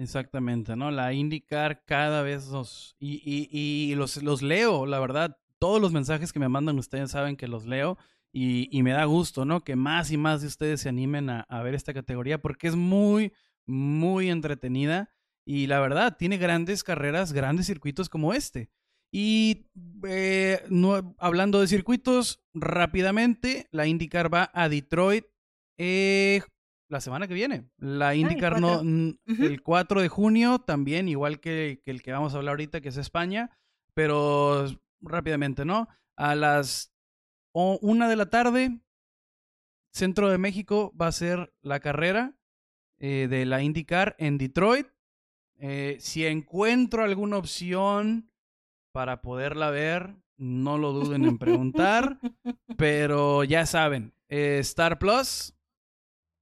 Exactamente, 0.00 0.76
¿no? 0.76 0.90
La 0.90 1.12
IndyCar 1.12 1.84
cada 1.84 2.22
vez 2.22 2.48
los... 2.48 2.96
Y, 2.98 3.20
y, 3.22 3.48
y 3.52 3.94
los, 3.96 4.22
los 4.22 4.40
leo, 4.40 4.86
la 4.86 4.98
verdad. 4.98 5.36
Todos 5.58 5.78
los 5.78 5.92
mensajes 5.92 6.32
que 6.32 6.38
me 6.38 6.48
mandan 6.48 6.78
ustedes 6.78 7.10
saben 7.10 7.36
que 7.36 7.46
los 7.46 7.66
leo 7.66 7.98
y, 8.32 8.82
me 8.82 8.92
da 8.92 9.04
gusto, 9.04 9.44
¿no? 9.44 9.62
Que 9.62 9.76
más 9.76 10.10
y 10.10 10.16
más 10.16 10.40
de 10.40 10.46
ustedes 10.46 10.80
se 10.80 10.88
animen 10.88 11.28
a, 11.28 11.62
ver 11.62 11.74
esta 11.74 11.92
categoría 11.92 12.40
porque 12.40 12.68
es 12.68 12.76
muy, 12.76 13.34
muy 13.66 14.30
entretenida 14.30 15.10
y 15.44 15.66
la 15.66 15.80
verdad 15.80 16.16
tiene 16.18 16.38
grandes 16.38 16.82
carreras, 16.82 17.34
grandes 17.34 17.66
circuitos 17.66 18.08
como 18.08 18.32
este. 18.32 18.70
Y 19.12 19.66
eh, 20.08 20.62
no, 20.70 21.14
hablando 21.18 21.60
de 21.60 21.66
circuitos, 21.66 22.42
rápidamente, 22.54 23.68
la 23.70 23.86
IndyCar 23.86 24.32
va 24.32 24.50
a 24.54 24.70
Detroit 24.70 25.26
eh, 25.76 26.40
la 26.90 27.00
semana 27.00 27.28
que 27.28 27.34
viene. 27.34 27.70
La 27.78 28.14
IndyCar 28.14 28.60
no, 28.60 28.80
el 28.80 29.62
4 29.62 30.00
de 30.02 30.08
junio 30.08 30.58
también, 30.58 31.08
igual 31.08 31.40
que, 31.40 31.80
que 31.84 31.90
el 31.90 32.02
que 32.02 32.12
vamos 32.12 32.34
a 32.34 32.38
hablar 32.38 32.52
ahorita, 32.52 32.80
que 32.80 32.88
es 32.88 32.96
España, 32.96 33.56
pero 33.94 34.66
rápidamente, 35.00 35.64
¿no? 35.64 35.88
A 36.16 36.34
las 36.34 36.92
o 37.52 37.78
una 37.80 38.08
de 38.08 38.16
la 38.16 38.28
tarde, 38.28 38.80
centro 39.92 40.28
de 40.28 40.38
México, 40.38 40.92
va 41.00 41.06
a 41.06 41.12
ser 41.12 41.52
la 41.62 41.80
carrera 41.80 42.36
eh, 42.98 43.28
de 43.30 43.46
la 43.46 43.62
IndyCar 43.62 44.16
en 44.18 44.36
Detroit. 44.36 44.88
Eh, 45.58 45.96
si 46.00 46.26
encuentro 46.26 47.04
alguna 47.04 47.36
opción 47.36 48.32
para 48.92 49.22
poderla 49.22 49.70
ver, 49.70 50.16
no 50.36 50.76
lo 50.78 50.92
duden 50.92 51.24
en 51.24 51.38
preguntar. 51.38 52.18
pero 52.76 53.44
ya 53.44 53.66
saben, 53.66 54.12
eh, 54.28 54.58
Star 54.60 54.98
Plus 54.98 55.54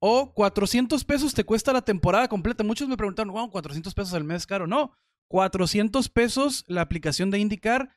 o 0.00 0.32
400 0.32 1.04
pesos 1.04 1.34
te 1.34 1.44
cuesta 1.44 1.72
la 1.72 1.82
temporada 1.82 2.28
completa. 2.28 2.64
Muchos 2.64 2.88
me 2.88 2.96
preguntaron, 2.96 3.32
wow, 3.32 3.50
400 3.50 3.94
pesos 3.94 4.14
al 4.14 4.24
mes 4.24 4.46
caro. 4.46 4.66
No, 4.66 4.92
400 5.28 6.08
pesos 6.08 6.64
la 6.68 6.82
aplicación 6.82 7.30
de 7.30 7.38
IndyCar, 7.38 7.96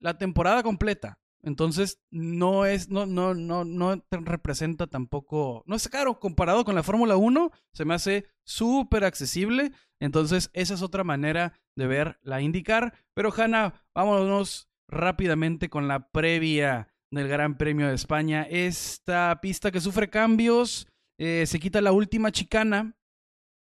la 0.00 0.18
temporada 0.18 0.62
completa. 0.62 1.18
Entonces, 1.44 2.00
no 2.10 2.66
es, 2.66 2.88
no, 2.88 3.04
no, 3.04 3.34
no, 3.34 3.64
no 3.64 4.04
representa 4.10 4.86
tampoco, 4.86 5.64
no 5.66 5.74
es 5.74 5.88
caro 5.88 6.20
comparado 6.20 6.64
con 6.64 6.76
la 6.76 6.84
Fórmula 6.84 7.16
1, 7.16 7.50
se 7.72 7.84
me 7.84 7.94
hace 7.94 8.26
súper 8.44 9.04
accesible. 9.04 9.72
Entonces, 9.98 10.50
esa 10.52 10.74
es 10.74 10.82
otra 10.82 11.02
manera 11.02 11.60
de 11.76 11.86
ver 11.86 12.18
la 12.22 12.40
IndyCar. 12.40 12.94
Pero, 13.14 13.32
Hanna, 13.36 13.74
vámonos 13.94 14.68
rápidamente 14.88 15.68
con 15.68 15.88
la 15.88 16.10
previa 16.10 16.88
del 17.10 17.28
Gran 17.28 17.56
Premio 17.56 17.88
de 17.88 17.94
España. 17.94 18.46
Esta 18.48 19.40
pista 19.40 19.70
que 19.70 19.80
sufre 19.80 20.10
cambios, 20.10 20.86
eh, 21.18 21.44
se 21.46 21.60
quita 21.60 21.80
la 21.80 21.92
última 21.92 22.32
chicana. 22.32 22.96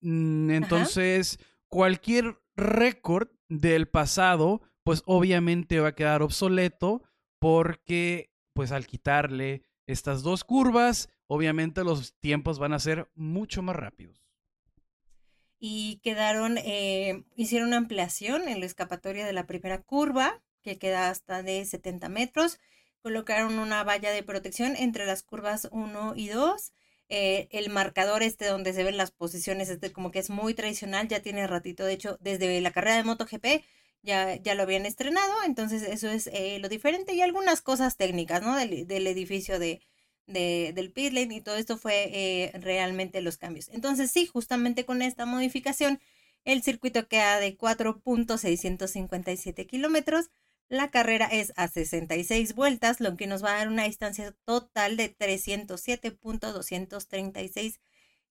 Mm, 0.01 0.51
entonces, 0.51 1.39
cualquier 1.67 2.39
récord 2.55 3.29
del 3.49 3.87
pasado, 3.87 4.61
pues 4.83 5.03
obviamente 5.05 5.79
va 5.79 5.89
a 5.89 5.95
quedar 5.95 6.21
obsoleto 6.21 7.03
porque 7.39 8.31
pues 8.53 8.71
al 8.71 8.87
quitarle 8.87 9.63
estas 9.87 10.23
dos 10.23 10.43
curvas, 10.43 11.09
obviamente 11.27 11.83
los 11.83 12.13
tiempos 12.19 12.59
van 12.59 12.73
a 12.73 12.79
ser 12.79 13.09
mucho 13.15 13.61
más 13.61 13.75
rápidos. 13.75 14.25
Y 15.59 15.99
quedaron, 16.03 16.57
eh, 16.57 17.23
hicieron 17.35 17.69
una 17.69 17.77
ampliación 17.77 18.47
en 18.47 18.59
la 18.59 18.65
escapatoria 18.65 19.25
de 19.25 19.33
la 19.33 19.45
primera 19.45 19.81
curva, 19.81 20.41
que 20.63 20.77
queda 20.77 21.09
hasta 21.09 21.43
de 21.43 21.63
70 21.65 22.09
metros. 22.09 22.59
Colocaron 23.01 23.59
una 23.59 23.83
valla 23.83 24.11
de 24.11 24.23
protección 24.23 24.75
entre 24.75 25.05
las 25.05 25.23
curvas 25.23 25.67
1 25.71 26.13
y 26.15 26.29
2 26.29 26.73
eh, 27.13 27.49
el 27.51 27.69
marcador 27.69 28.23
este 28.23 28.45
donde 28.45 28.71
se 28.71 28.85
ven 28.85 28.95
las 28.95 29.11
posiciones, 29.11 29.67
este 29.67 29.91
como 29.91 30.11
que 30.11 30.19
es 30.19 30.29
muy 30.29 30.53
tradicional, 30.53 31.09
ya 31.09 31.21
tiene 31.21 31.45
ratito, 31.45 31.83
de 31.83 31.91
hecho, 31.91 32.17
desde 32.21 32.61
la 32.61 32.71
carrera 32.71 32.95
de 32.95 33.03
MotoGP 33.03 33.45
ya, 34.01 34.37
ya 34.37 34.55
lo 34.55 34.63
habían 34.63 34.85
estrenado, 34.85 35.33
entonces 35.45 35.83
eso 35.83 36.09
es 36.09 36.27
eh, 36.27 36.59
lo 36.59 36.69
diferente 36.69 37.13
y 37.13 37.21
algunas 37.21 37.61
cosas 37.61 37.97
técnicas, 37.97 38.41
¿no? 38.41 38.55
Del, 38.55 39.07
edificio 39.07 39.59
de, 39.59 39.81
del 40.25 40.93
pit 40.93 41.11
lane 41.11 41.35
y 41.35 41.41
todo 41.41 41.57
esto 41.57 41.77
fue 41.77 42.09
eh, 42.13 42.51
realmente 42.59 43.19
los 43.19 43.37
cambios. 43.37 43.67
Entonces 43.73 44.09
sí, 44.09 44.25
justamente 44.25 44.85
con 44.85 45.01
esta 45.01 45.25
modificación, 45.25 45.99
el 46.45 46.63
circuito 46.63 47.09
queda 47.09 47.41
de 47.41 47.57
4.657 47.57 49.67
kilómetros 49.67 50.29
la 50.71 50.89
carrera 50.89 51.25
es 51.25 51.53
a 51.57 51.67
66 51.67 52.55
vueltas, 52.55 53.01
lo 53.01 53.17
que 53.17 53.27
nos 53.27 53.43
va 53.43 53.53
a 53.53 53.57
dar 53.57 53.67
una 53.67 53.83
distancia 53.83 54.33
total 54.45 54.95
de 54.95 55.13
307.236 55.13 57.81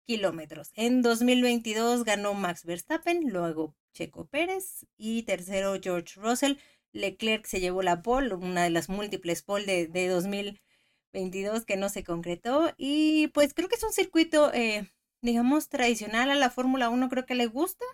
kilómetros. 0.07 0.71
En 0.75 1.03
2022 1.03 2.05
ganó 2.05 2.33
Max 2.33 2.65
Verstappen, 2.65 3.29
luego 3.29 3.77
Checo 3.93 4.27
Pérez 4.27 4.87
y 4.97 5.25
tercero 5.25 5.79
George 5.83 6.19
Russell. 6.19 6.55
Leclerc 6.93 7.45
se 7.45 7.61
llevó 7.61 7.83
la 7.83 8.01
pole, 8.01 8.35
una 8.35 8.65
de 8.65 8.71
las 8.71 8.89
múltiples 8.89 9.43
pole 9.43 9.87
de, 9.87 10.09
2022 10.09 11.67
que 11.67 11.77
no 11.77 11.91
se 11.91 12.05
concretó. 12.05 12.73
Y 12.79 13.27
pues 13.35 13.53
creo 13.53 13.69
que 13.69 13.77
es 13.77 13.85
un 13.85 13.93
circuito, 13.93 14.51
eh, 14.55 14.91
digamos, 15.21 15.69
tradicional 15.69 16.31
a 16.31 16.37
la 16.37 16.49
Fórmula 16.49 16.89
1, 16.89 17.11
creo 17.11 17.27
que 17.27 17.35
le 17.35 17.49
gusta. 17.49 17.85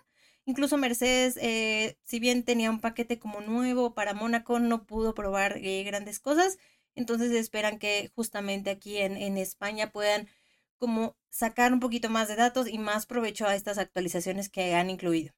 Incluso 0.47 0.77
Mercedes, 0.77 1.37
eh, 1.41 1.97
si 2.05 2.21
bien 2.21 2.43
tenía 2.43 2.71
un 2.71 2.79
paquete 2.79 3.19
como 3.19 3.41
nuevo 3.41 3.93
para 3.93 4.13
Mónaco, 4.13 4.59
no 4.59 4.85
pudo 4.85 5.13
probar 5.13 5.57
eh, 5.57 5.83
grandes 5.83 6.21
cosas. 6.21 6.57
Entonces 6.95 7.33
esperan 7.33 7.79
que 7.79 8.09
justamente 8.15 8.69
aquí 8.69 8.97
en, 8.97 9.17
en 9.17 9.37
España 9.37 9.91
puedan 9.91 10.29
como 10.77 11.17
sacar 11.29 11.73
un 11.73 11.81
poquito 11.81 12.09
más 12.09 12.29
de 12.29 12.37
datos 12.37 12.69
y 12.69 12.77
más 12.77 13.05
provecho 13.05 13.45
a 13.45 13.55
estas 13.55 13.77
actualizaciones 13.77 14.47
que 14.47 14.73
han 14.73 14.89
incluido. 14.89 15.33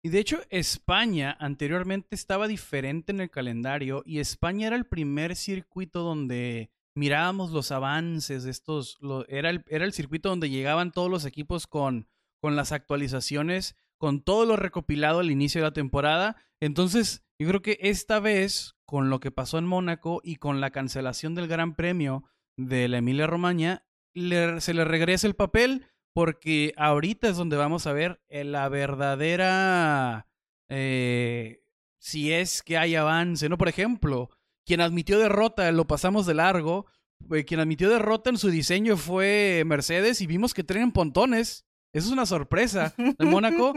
Y 0.00 0.10
de 0.10 0.20
hecho, 0.20 0.42
España 0.48 1.36
anteriormente 1.40 2.14
estaba 2.14 2.46
diferente 2.46 3.10
en 3.10 3.20
el 3.20 3.30
calendario 3.30 4.04
y 4.06 4.20
España 4.20 4.68
era 4.68 4.76
el 4.76 4.86
primer 4.86 5.34
circuito 5.34 6.02
donde 6.04 6.70
mirábamos 6.94 7.50
los 7.50 7.72
avances 7.72 8.44
de 8.44 8.52
estos, 8.52 8.96
era, 9.26 9.50
el, 9.50 9.64
era 9.66 9.84
el 9.84 9.92
circuito 9.92 10.28
donde 10.28 10.50
llegaban 10.50 10.92
todos 10.92 11.10
los 11.10 11.24
equipos 11.24 11.66
con, 11.66 12.06
con 12.38 12.54
las 12.54 12.70
actualizaciones 12.70 13.74
con 14.04 14.20
todo 14.20 14.44
lo 14.44 14.56
recopilado 14.56 15.20
al 15.20 15.30
inicio 15.30 15.62
de 15.62 15.68
la 15.68 15.72
temporada. 15.72 16.36
Entonces, 16.60 17.24
yo 17.38 17.48
creo 17.48 17.62
que 17.62 17.78
esta 17.80 18.20
vez, 18.20 18.76
con 18.84 19.08
lo 19.08 19.18
que 19.18 19.30
pasó 19.30 19.56
en 19.56 19.64
Mónaco 19.64 20.20
y 20.22 20.36
con 20.36 20.60
la 20.60 20.72
cancelación 20.72 21.34
del 21.34 21.48
Gran 21.48 21.74
Premio 21.74 22.22
de 22.58 22.86
la 22.88 22.98
Emilia 22.98 23.26
Romagna, 23.26 23.86
se 24.14 24.74
le 24.74 24.84
regresa 24.84 25.26
el 25.26 25.36
papel 25.36 25.86
porque 26.12 26.74
ahorita 26.76 27.30
es 27.30 27.38
donde 27.38 27.56
vamos 27.56 27.86
a 27.86 27.94
ver 27.94 28.20
eh, 28.28 28.44
la 28.44 28.68
verdadera... 28.68 30.28
Eh, 30.68 31.62
si 31.98 32.30
es 32.30 32.62
que 32.62 32.76
hay 32.76 32.96
avance, 32.96 33.48
¿no? 33.48 33.56
Por 33.56 33.68
ejemplo, 33.68 34.28
quien 34.66 34.82
admitió 34.82 35.18
derrota, 35.18 35.72
lo 35.72 35.86
pasamos 35.86 36.26
de 36.26 36.34
largo, 36.34 36.84
eh, 37.30 37.46
quien 37.46 37.60
admitió 37.60 37.88
derrota 37.88 38.28
en 38.28 38.36
su 38.36 38.50
diseño 38.50 38.98
fue 38.98 39.62
Mercedes 39.64 40.20
y 40.20 40.26
vimos 40.26 40.52
que 40.52 40.62
traen 40.62 40.92
pontones. 40.92 41.64
Eso 41.94 42.08
es 42.08 42.12
una 42.12 42.26
sorpresa. 42.26 42.92
De 43.18 43.24
Mónaco, 43.24 43.72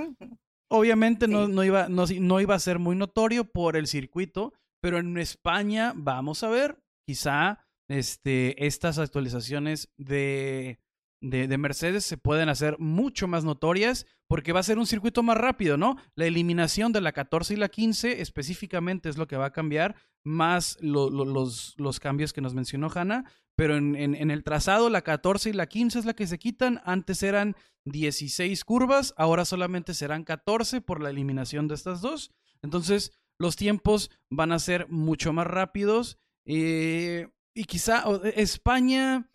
obviamente 0.70 1.28
no, 1.28 1.48
no, 1.48 1.64
iba, 1.64 1.88
no, 1.88 2.06
no 2.20 2.42
iba 2.42 2.56
a 2.56 2.60
ser 2.60 2.80
muy 2.80 2.96
notorio 2.96 3.46
por 3.46 3.78
el 3.78 3.88
circuito, 3.88 4.54
pero 4.82 4.98
en 4.98 5.18
España 5.18 5.94
vamos 5.96 6.44
a 6.44 6.50
ver, 6.50 6.84
quizá 7.06 7.66
este, 7.88 8.66
estas 8.66 8.98
actualizaciones 8.98 9.94
de, 9.98 10.80
de, 11.22 11.48
de, 11.48 11.58
Mercedes 11.58 12.06
se 12.06 12.18
pueden 12.18 12.50
hacer 12.50 12.78
mucho 12.80 13.28
más 13.28 13.44
notorias 13.44 14.06
porque 14.28 14.54
va 14.54 14.60
a 14.60 14.64
ser 14.64 14.78
un 14.78 14.86
circuito 14.86 15.24
más 15.24 15.38
rápido, 15.38 15.78
¿no? 15.78 15.96
La 16.16 16.26
eliminación 16.26 16.92
de 16.92 17.02
la 17.02 17.12
14 17.12 17.56
y 17.56 17.58
la 17.58 17.70
15 17.70 18.22
específicamente 18.22 19.10
es 19.10 19.18
lo 19.18 19.28
que 19.28 19.38
va 19.38 19.48
a 19.48 19.54
cambiar, 19.54 19.96
más 20.24 20.78
los, 20.82 21.76
los 21.78 22.00
cambios 22.00 22.34
que 22.34 22.42
nos 22.42 22.54
mencionó 22.54 22.90
Hanna, 22.94 23.26
pero 23.58 23.76
en, 23.76 23.96
en, 23.96 24.30
el 24.30 24.44
trazado 24.44 24.90
la 24.90 25.02
14 25.02 25.50
y 25.50 25.54
la 25.54 25.66
15 25.66 26.00
es 26.00 26.06
la 26.06 26.14
que 26.14 26.28
se 26.28 26.38
quitan. 26.38 26.80
Antes 26.86 27.24
eran 27.24 27.56
16 27.86 28.64
curvas, 28.64 29.16
ahora 29.18 29.46
solamente 29.46 29.96
serán 29.96 30.24
14 30.24 30.82
por 30.82 31.02
la 31.02 31.10
eliminación 31.10 31.68
de 31.68 31.74
estas 31.74 32.02
dos. 32.02 32.32
Entonces 32.62 33.18
los 33.40 33.56
tiempos 33.56 34.12
van 34.30 34.52
a 34.52 34.60
ser 34.60 34.88
mucho 34.90 35.34
más 35.34 35.48
rápidos. 35.48 36.20
Eh, 36.46 37.30
y 37.56 37.64
quizá 37.64 38.04
España, 38.36 39.28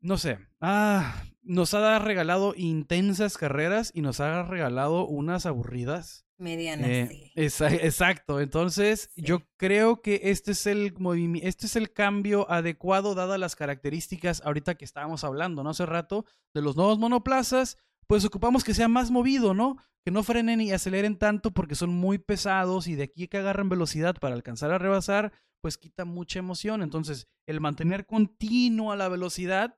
no 0.00 0.18
sé, 0.18 0.38
ah, 0.60 1.24
nos 1.42 1.74
ha 1.74 1.98
regalado 1.98 2.54
intensas 2.56 3.38
carreras 3.38 3.90
y 3.94 4.02
nos 4.02 4.20
ha 4.20 4.42
regalado 4.42 5.06
unas 5.06 5.46
aburridas. 5.46 6.26
Medianas, 6.36 6.86
eh, 6.86 7.32
exacto. 7.34 8.40
Entonces, 8.40 9.10
yo 9.16 9.40
creo 9.56 10.02
que 10.02 10.20
este 10.24 10.52
es 10.52 10.66
el 10.66 10.94
este 11.42 11.66
es 11.66 11.74
el 11.74 11.92
cambio 11.92 12.48
adecuado 12.50 13.16
dadas 13.16 13.40
las 13.40 13.56
características 13.56 14.42
ahorita 14.44 14.76
que 14.76 14.84
estábamos 14.84 15.24
hablando, 15.24 15.64
¿no? 15.64 15.70
Hace 15.70 15.84
rato 15.84 16.26
de 16.54 16.62
los 16.62 16.76
nuevos 16.76 16.98
monoplazas, 16.98 17.76
pues 18.06 18.24
ocupamos 18.24 18.62
que 18.62 18.74
sea 18.74 18.86
más 18.86 19.10
movido, 19.10 19.52
¿no? 19.52 19.78
Que 20.04 20.12
no 20.12 20.22
frenen 20.22 20.60
y 20.60 20.70
aceleren 20.70 21.18
tanto 21.18 21.50
porque 21.50 21.74
son 21.74 21.90
muy 21.90 22.18
pesados 22.18 22.86
y 22.86 22.94
de 22.94 23.04
aquí 23.04 23.26
que 23.26 23.38
agarran 23.38 23.68
velocidad 23.68 24.14
para 24.14 24.34
alcanzar 24.36 24.70
a 24.70 24.78
rebasar, 24.78 25.32
pues 25.60 25.76
quita 25.76 26.04
mucha 26.04 26.38
emoción. 26.38 26.82
Entonces, 26.82 27.26
el 27.46 27.60
mantener 27.60 28.06
continua 28.06 28.94
la 28.94 29.08
velocidad 29.08 29.77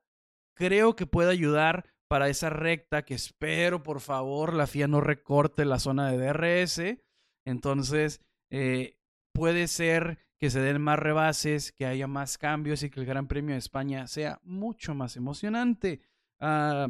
creo 0.61 0.95
que 0.95 1.07
puede 1.07 1.31
ayudar 1.31 1.85
para 2.07 2.29
esa 2.29 2.51
recta 2.51 3.03
que 3.03 3.15
espero, 3.15 3.81
por 3.81 3.99
favor, 3.99 4.53
la 4.53 4.67
FIA 4.67 4.87
no 4.87 5.01
recorte 5.01 5.65
la 5.65 5.79
zona 5.79 6.11
de 6.11 6.17
DRS. 6.19 6.99
Entonces, 7.45 8.21
eh, 8.51 8.99
puede 9.33 9.67
ser 9.67 10.19
que 10.37 10.51
se 10.51 10.59
den 10.59 10.79
más 10.79 10.99
rebases, 10.99 11.71
que 11.71 11.87
haya 11.87 12.05
más 12.05 12.37
cambios 12.37 12.83
y 12.83 12.91
que 12.91 12.99
el 12.99 13.07
Gran 13.07 13.27
Premio 13.27 13.55
de 13.55 13.59
España 13.59 14.05
sea 14.05 14.39
mucho 14.43 14.93
más 14.93 15.15
emocionante. 15.15 16.01
Ah, 16.39 16.87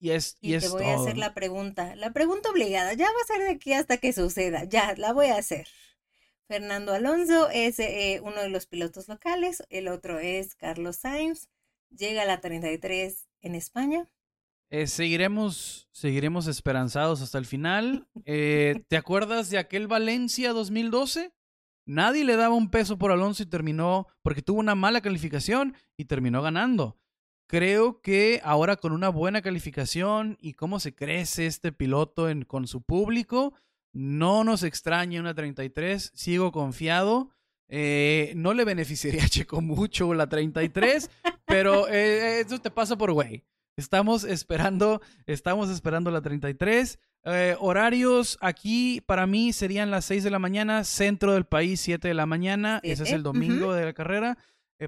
y 0.00 0.10
es, 0.12 0.38
y, 0.40 0.58
te 0.58 0.68
voy 0.68 0.84
a 0.84 0.94
hacer 0.94 1.18
la 1.18 1.34
pregunta, 1.34 1.94
la 1.94 2.10
pregunta 2.10 2.50
obligada, 2.50 2.94
ya 2.94 3.06
va 3.06 3.20
a 3.22 3.26
ser 3.26 3.42
de 3.42 3.50
aquí 3.50 3.74
hasta 3.74 3.98
que 3.98 4.14
suceda, 4.14 4.64
ya 4.64 4.94
la 4.96 5.12
voy 5.12 5.26
a 5.26 5.36
hacer. 5.36 5.66
Fernando 6.48 6.92
Alonso 6.94 7.50
es 7.50 7.78
eh, 7.78 8.20
uno 8.22 8.40
de 8.40 8.48
los 8.48 8.66
pilotos 8.66 9.08
locales, 9.08 9.62
el 9.68 9.88
otro 9.88 10.18
es 10.18 10.54
Carlos 10.54 10.96
Sainz, 10.96 11.48
llega 11.96 12.22
a 12.22 12.26
la 12.26 12.40
33 12.40 13.28
en 13.42 13.54
España. 13.54 14.08
Eh, 14.70 14.86
seguiremos, 14.86 15.88
seguiremos 15.92 16.46
esperanzados 16.46 17.20
hasta 17.22 17.38
el 17.38 17.46
final. 17.46 18.08
Eh, 18.26 18.82
¿Te 18.88 18.96
acuerdas 18.96 19.50
de 19.50 19.58
aquel 19.58 19.86
Valencia 19.86 20.54
2012? 20.54 21.34
Nadie 21.84 22.24
le 22.24 22.36
daba 22.36 22.54
un 22.54 22.70
peso 22.70 22.96
por 22.96 23.12
Alonso 23.12 23.42
y 23.42 23.46
terminó, 23.46 24.06
porque 24.22 24.40
tuvo 24.40 24.60
una 24.60 24.74
mala 24.74 25.02
calificación 25.02 25.76
y 25.98 26.06
terminó 26.06 26.40
ganando. 26.40 26.98
Creo 27.46 28.00
que 28.00 28.40
ahora 28.42 28.76
con 28.76 28.92
una 28.92 29.10
buena 29.10 29.42
calificación 29.42 30.38
y 30.40 30.54
cómo 30.54 30.80
se 30.80 30.94
crece 30.94 31.44
este 31.46 31.70
piloto 31.72 32.30
en, 32.30 32.44
con 32.44 32.66
su 32.66 32.80
público, 32.80 33.52
no 33.92 34.42
nos 34.42 34.62
extraña 34.62 35.20
una 35.20 35.34
33. 35.34 36.12
Sigo 36.14 36.50
confiado. 36.50 37.30
Eh, 37.76 38.32
no 38.36 38.54
le 38.54 38.64
beneficiaría 38.64 39.24
a 39.24 39.28
Checo 39.28 39.60
mucho 39.60 40.14
la 40.14 40.28
33, 40.28 41.10
pero 41.44 41.88
eh, 41.88 42.38
eso 42.38 42.60
te 42.60 42.70
pasa 42.70 42.96
por 42.96 43.12
güey. 43.12 43.42
Estamos 43.76 44.22
esperando, 44.22 45.02
estamos 45.26 45.68
esperando 45.70 46.12
la 46.12 46.20
33. 46.20 47.00
Eh, 47.24 47.56
horarios 47.58 48.38
aquí 48.40 49.00
para 49.00 49.26
mí 49.26 49.52
serían 49.52 49.90
las 49.90 50.04
6 50.04 50.22
de 50.22 50.30
la 50.30 50.38
mañana, 50.38 50.84
centro 50.84 51.32
del 51.32 51.46
país 51.46 51.80
7 51.80 52.06
de 52.06 52.14
la 52.14 52.26
mañana, 52.26 52.78
ese 52.84 53.02
es 53.02 53.10
el 53.10 53.24
domingo 53.24 53.72
de 53.72 53.86
la 53.86 53.92
carrera. 53.92 54.38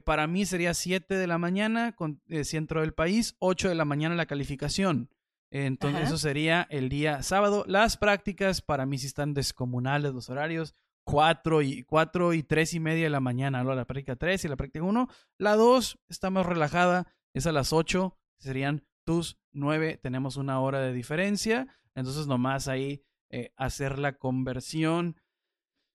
para 0.05 0.29
mí 0.29 0.47
sería 0.47 0.73
7 0.73 1.17
de 1.17 1.27
la 1.27 1.39
mañana, 1.39 1.91
con, 1.91 2.23
centro 2.45 2.83
del 2.83 2.95
país, 2.95 3.35
8 3.41 3.69
de 3.69 3.75
la 3.75 3.85
mañana 3.85 4.15
la 4.15 4.27
calificación. 4.27 5.11
Entonces 5.51 6.05
eso 6.05 6.19
sería 6.19 6.69
el 6.71 6.89
día 6.89 7.25
sábado. 7.25 7.65
Las 7.67 7.97
prácticas 7.97 8.63
para 8.63 8.87
mí 8.87 8.99
sí 8.99 9.09
están 9.09 9.35
descomunales 9.35 10.15
los 10.15 10.31
horarios. 10.31 10.73
4 11.07 11.63
y, 11.63 11.85
4 11.85 12.35
y 12.35 12.43
3 12.43 12.75
y 12.75 12.81
media 12.81 13.05
de 13.05 13.11
la 13.11 13.21
mañana, 13.21 13.63
¿no? 13.63 13.75
La 13.75 13.87
práctica 13.87 14.17
3 14.17 14.45
y 14.45 14.49
la 14.49 14.57
práctica 14.57 14.85
1. 14.85 15.09
La 15.39 15.55
2 15.55 16.01
está 16.09 16.31
más 16.31 16.45
relajada, 16.45 17.15
es 17.33 17.47
a 17.47 17.53
las 17.53 17.73
8, 17.73 18.19
serían 18.39 18.85
tus 19.05 19.39
9, 19.53 19.99
tenemos 20.03 20.37
una 20.37 20.61
hora 20.61 20.81
de 20.81 20.93
diferencia, 20.93 21.69
entonces 21.95 22.27
nomás 22.27 22.67
ahí 22.67 23.05
eh, 23.31 23.53
hacer 23.57 24.01
la 24.01 24.19
conversión. 24.19 25.21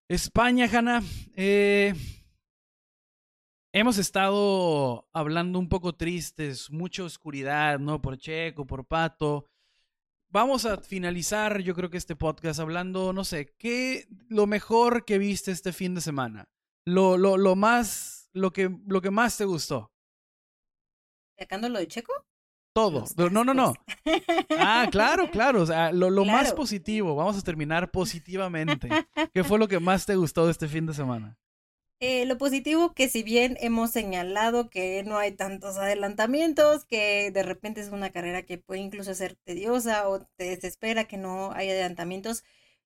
España, 0.08 0.70
Hanna, 0.72 1.04
eh, 1.36 1.94
Hemos 3.74 3.98
estado 3.98 5.08
hablando 5.14 5.58
un 5.58 5.70
poco 5.70 5.94
tristes, 5.94 6.70
mucha 6.70 7.06
oscuridad, 7.06 7.80
¿no? 7.80 8.02
Por 8.02 8.18
Checo, 8.18 8.68
por 8.68 8.86
Pato. 8.86 9.48
Vamos 10.32 10.66
a 10.66 10.78
finalizar, 10.78 11.60
yo 11.60 11.76
creo 11.76 11.90
que 11.90 11.98
este 11.98 12.16
podcast 12.16 12.62
hablando, 12.62 13.12
no 13.12 13.26
sé, 13.26 13.54
¿qué 13.58 14.08
lo 14.30 14.48
mejor 14.48 15.04
que 15.04 15.18
viste 15.18 15.52
este 15.52 15.74
fin 15.74 15.94
de 15.94 16.00
semana? 16.00 16.48
Lo, 16.86 17.18
lo, 17.18 17.36
lo 17.36 17.58
más, 17.58 18.30
lo 18.32 18.54
que, 18.54 18.74
lo 18.88 19.02
que 19.02 19.12
más 19.12 19.36
te 19.36 19.44
gustó. 19.44 19.92
¿Sacando 21.38 21.68
lo 21.68 21.80
de 21.80 21.88
Checo? 21.88 22.14
Todo. 22.74 23.04
No, 23.30 23.44
no, 23.44 23.54
no. 23.54 23.74
Ah, 24.58 24.88
claro, 24.90 25.30
claro. 25.30 25.64
O 25.64 25.66
sea, 25.66 25.92
lo, 25.92 26.10
lo 26.10 26.24
más 26.24 26.54
positivo. 26.54 27.14
Vamos 27.16 27.38
a 27.38 27.42
terminar 27.42 27.92
positivamente. 27.92 28.90
¿Qué 29.34 29.44
fue 29.44 29.60
lo 29.60 29.68
que 29.68 29.82
más 29.82 30.06
te 30.06 30.16
gustó 30.16 30.46
de 30.46 30.52
este 30.52 30.70
fin 30.70 30.86
de 30.86 30.94
semana? 30.94 31.38
Eh, 32.04 32.26
lo 32.26 32.38
positivo 32.40 32.94
que 32.96 33.08
si 33.10 33.22
bien 33.22 33.58
hemos 33.62 33.92
señalado 33.92 34.70
que 34.72 35.04
no 35.04 35.18
hay 35.20 35.34
tantos 35.34 35.78
adelantamientos, 35.78 36.84
que 36.86 37.30
de 37.32 37.44
repente 37.44 37.80
es 37.80 37.90
una 37.90 38.10
carrera 38.12 38.42
que 38.44 38.58
puede 38.58 38.80
incluso 38.82 39.14
ser 39.14 39.36
tediosa 39.44 40.10
o 40.10 40.22
te 40.36 40.46
desespera 40.46 41.04
que 41.08 41.18
no 41.18 41.52
haya 41.52 41.74
adelantamientos, 41.74 42.44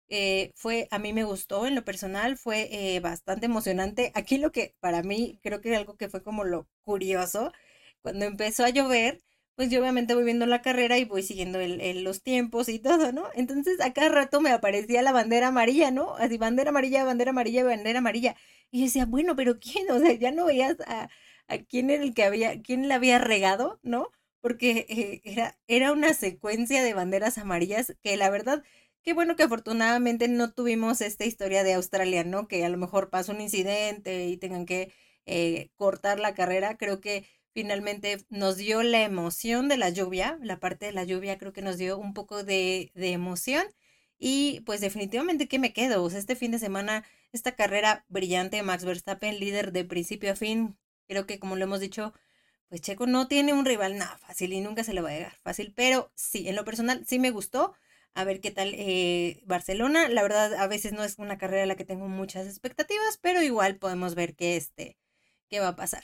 eh, 0.10 0.52
fue, 0.56 0.88
a 0.92 1.00
mí 1.00 1.14
me 1.14 1.24
gustó 1.24 1.66
en 1.66 1.76
lo 1.76 1.86
personal, 1.86 2.38
fue 2.38 2.68
eh, 2.96 3.00
bastante 3.00 3.46
emocionante. 3.46 4.12
Aquí 4.16 4.38
lo 4.38 4.52
que 4.52 4.76
para 4.82 5.02
mí 5.02 5.40
creo 5.42 5.62
que 5.62 5.76
algo 5.78 5.96
que 5.96 6.10
fue 6.10 6.22
como 6.22 6.44
lo 6.44 6.68
curioso, 6.84 7.54
cuando 8.02 8.26
empezó 8.26 8.66
a 8.66 8.70
llover, 8.70 9.22
pues 9.56 9.70
yo 9.70 9.80
obviamente 9.80 10.14
voy 10.14 10.26
viendo 10.26 10.46
la 10.46 10.62
carrera 10.62 10.98
y 10.98 11.06
voy 11.06 11.24
siguiendo 11.24 11.60
los 12.02 12.22
tiempos 12.22 12.68
y 12.70 12.80
todo, 12.80 13.14
¿no? 13.14 13.28
Entonces 13.34 13.80
a 13.82 13.94
cada 13.94 14.10
rato 14.10 14.42
me 14.42 14.52
aparecía 14.52 15.02
la 15.02 15.14
bandera 15.14 15.48
amarilla, 15.48 15.90
¿no? 15.92 16.16
Así, 16.18 16.38
bandera 16.38 16.70
amarilla, 16.72 17.06
bandera 17.06 17.32
amarilla, 17.32 17.64
bandera 17.64 18.00
amarilla. 18.00 18.36
Y 18.76 18.84
decía, 18.84 19.06
bueno, 19.06 19.38
pero 19.38 19.58
¿quién? 19.60 19.90
O 19.90 20.00
sea, 20.00 20.12
ya 20.14 20.32
no 20.32 20.46
veías 20.46 20.76
a, 20.88 21.10
quién 21.70 21.90
era 21.90 22.04
el 22.04 22.14
que 22.14 22.26
había, 22.26 22.62
quién 22.62 22.90
la 22.90 22.96
había 22.96 23.20
regado, 23.20 23.80
¿no? 23.84 24.12
Porque 24.42 24.86
eh, 24.90 25.22
era, 25.24 25.58
era 25.68 25.94
una 25.94 26.14
secuencia 26.14 26.84
de 26.84 26.94
banderas 26.94 27.38
amarillas 27.38 27.96
que 28.02 28.18
la 28.18 28.30
verdad, 28.30 28.64
qué 29.02 29.14
bueno 29.14 29.38
que 29.38 29.44
afortunadamente 29.44 30.28
no 30.28 30.52
tuvimos 30.54 31.00
esta 31.00 31.24
historia 31.24 31.64
de 31.64 31.74
Australia, 31.76 32.26
¿no? 32.26 32.50
Que 32.50 32.66
a 32.66 32.70
lo 32.70 32.78
mejor 32.78 33.10
pasó 33.10 33.32
un 33.32 33.40
incidente 33.42 34.28
y 34.28 34.36
tengan 34.36 34.66
que 34.66 34.92
eh, 35.26 35.70
cortar 35.78 36.20
la 36.20 36.34
carrera. 36.34 36.76
Creo 36.78 37.00
que 37.00 37.26
finalmente 37.54 38.26
nos 38.30 38.58
dio 38.58 38.84
la 38.84 39.04
emoción 39.04 39.70
de 39.70 39.78
la 39.78 39.90
lluvia, 39.90 40.38
la 40.42 40.60
parte 40.60 40.88
de 40.88 40.92
la 40.92 41.06
lluvia 41.06 41.38
creo 41.38 41.54
que 41.54 41.62
nos 41.62 41.78
dio 41.78 41.98
un 41.98 42.14
poco 42.14 42.44
de, 42.44 42.92
de 42.94 43.12
emoción 43.14 43.66
y 44.18 44.62
pues 44.66 44.82
definitivamente 44.82 45.48
que 45.48 45.60
me 45.60 45.74
quedo, 45.74 46.04
o 46.04 46.10
sea, 46.10 46.20
este 46.20 46.36
fin 46.36 46.52
de 46.52 46.60
semana, 46.60 47.06
esta 47.36 47.56
carrera 47.56 48.06
brillante, 48.08 48.62
Max 48.64 48.86
Verstappen, 48.86 49.40
líder 49.40 49.72
de 49.72 49.86
principio 49.86 50.32
a 50.32 50.36
fin, 50.36 50.78
creo 51.08 51.26
que 51.26 51.40
como 51.40 51.56
lo 51.56 51.64
hemos 51.64 51.80
dicho, 51.80 52.14
pues 52.70 52.82
Checo 52.82 53.08
no 53.08 53.28
tiene 53.28 53.54
un 53.54 53.66
rival 53.66 53.98
nada 53.98 54.18
fácil 54.18 54.54
y 54.54 54.62
nunca 54.62 54.84
se 54.84 54.94
le 54.94 55.02
va 55.02 55.10
a 55.10 55.14
llegar 55.14 55.36
fácil, 55.44 55.74
pero 55.76 56.12
sí, 56.16 56.48
en 56.48 56.56
lo 56.56 56.66
personal 56.66 57.06
sí 57.06 57.20
me 57.20 57.32
gustó. 57.32 57.74
A 58.18 58.24
ver 58.24 58.40
qué 58.40 58.50
tal 58.50 58.74
eh, 58.76 59.44
Barcelona. 59.46 60.08
La 60.08 60.22
verdad, 60.22 60.54
a 60.54 60.68
veces 60.68 60.94
no 60.94 61.04
es 61.04 61.20
una 61.20 61.38
carrera 61.38 61.64
a 61.64 61.66
la 61.66 61.76
que 61.76 61.84
tengo 61.84 62.08
muchas 62.08 62.48
expectativas, 62.48 63.18
pero 63.22 63.42
igual 63.44 63.76
podemos 63.76 64.16
ver 64.16 64.36
qué 64.36 64.56
este, 64.56 64.98
qué 65.50 65.60
va 65.60 65.70
a 65.70 65.76
pasar. 65.76 66.04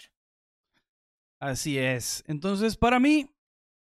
Así 1.39 1.77
es. 1.77 2.25
Entonces, 2.27 2.75
para 2.75 2.99
mí, 2.99 3.33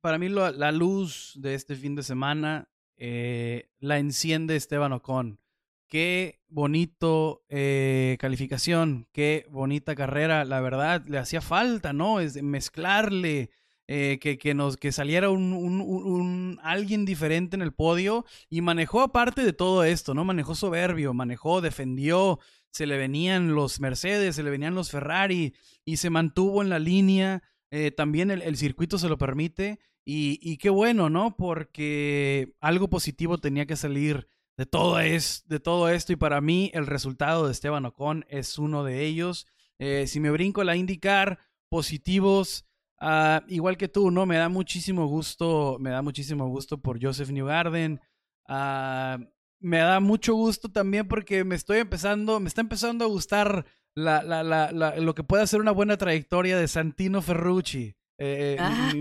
para 0.02 0.18
mí 0.18 0.28
la 0.28 0.72
luz 0.74 1.36
de 1.38 1.54
este 1.54 1.78
fin 1.78 1.96
de 1.96 2.04
semana 2.04 2.70
eh, 2.98 3.70
la 3.80 4.00
enciende 4.00 4.56
Esteban 4.56 4.92
Ocon. 4.92 5.40
Qué 5.88 6.42
bonito 6.50 7.46
eh, 7.50 8.18
calificación, 8.20 9.08
qué 9.14 9.46
bonita 9.50 9.96
carrera. 9.96 10.44
La 10.44 10.60
verdad, 10.60 11.06
le 11.08 11.18
hacía 11.18 11.42
falta, 11.42 11.94
¿no? 11.94 12.20
Es 12.20 12.42
mezclarle, 12.44 13.52
eh, 13.90 14.20
que, 14.20 14.38
que, 14.38 14.54
nos, 14.54 14.76
que 14.76 14.92
saliera 14.92 15.30
un, 15.30 16.60
alguien 16.62 17.06
diferente 17.06 17.56
en 17.56 17.62
el 17.62 17.72
podio 17.72 18.26
y 18.50 18.60
manejó 18.60 19.00
aparte 19.00 19.46
de 19.46 19.54
todo 19.54 19.86
esto, 19.86 20.14
¿no? 20.14 20.26
Manejó 20.26 20.56
soberbio, 20.56 21.14
manejó, 21.14 21.62
defendió, 21.62 22.40
se 22.70 22.86
le 22.86 22.98
venían 22.98 23.56
los 23.56 23.80
Mercedes, 23.80 24.36
se 24.36 24.44
le 24.44 24.50
venían 24.50 24.76
los 24.76 24.92
Ferrari 24.92 25.54
y 25.86 25.98
se 25.98 26.10
mantuvo 26.10 26.62
en 26.62 26.68
la 26.68 26.80
línea. 26.80 27.44
Eh, 27.72 27.92
también 27.92 28.30
el, 28.30 28.42
el, 28.42 28.58
circuito 28.58 28.98
se 28.98 29.08
lo 29.08 29.18
permite 29.18 29.80
y, 30.04 30.38
y, 30.42 30.58
qué 30.58 30.70
bueno, 30.70 31.10
¿no? 31.10 31.38
Porque 31.38 32.56
algo 32.60 32.90
positivo 32.90 33.38
tenía 33.38 33.66
que 33.66 33.78
salir 33.78 34.28
de 34.58 34.66
todo, 34.66 35.00
es, 35.00 35.44
de 35.48 35.60
todo 35.60 35.90
esto 35.90 36.14
y 36.14 36.16
para 36.16 36.42
mí 36.42 36.72
el 36.74 36.88
resultado 36.88 37.46
de 37.46 37.52
Esteban 37.52 37.86
Ocon 37.86 38.26
es 38.28 38.58
uno 38.58 38.84
de 38.84 39.06
ellos. 39.06 39.46
Eh, 39.80 40.08
si 40.08 40.20
me 40.20 40.32
brinco 40.32 40.64
la 40.64 40.76
indicar 40.76 41.40
positivos, 41.70 42.66
uh, 43.00 43.46
igual 43.48 43.78
que 43.78 43.88
tú, 43.88 44.10
¿no? 44.10 44.26
Me 44.26 44.38
da 44.38 44.50
muchísimo 44.50 45.06
gusto, 45.06 45.78
me 45.80 45.92
da 45.92 46.02
muchísimo 46.02 46.48
gusto 46.48 46.82
por 46.82 47.04
Joseph 47.04 47.30
Newgarden. 47.30 48.02
Uh, 48.50 49.24
me 49.60 49.78
da 49.78 50.00
mucho 50.00 50.34
gusto 50.34 50.70
también 50.70 51.08
porque 51.08 51.44
me 51.44 51.56
estoy 51.56 51.80
empezando, 51.80 52.40
me 52.40 52.48
está 52.48 52.62
empezando 52.62 53.06
a 53.06 53.08
gustar 53.08 53.66
la, 53.96 54.24
la, 54.24 54.44
la, 54.44 54.96
lo 54.98 55.16
que 55.16 55.24
puede 55.24 55.46
ser 55.48 55.60
una 55.60 55.72
buena 55.72 55.98
trayectoria 55.98 56.58
de 56.58 56.68
Santino 56.68 57.22
Ferrucci. 57.22 57.96
Eh, 58.20 58.56
eh 58.56 58.58
ah. 58.60 58.92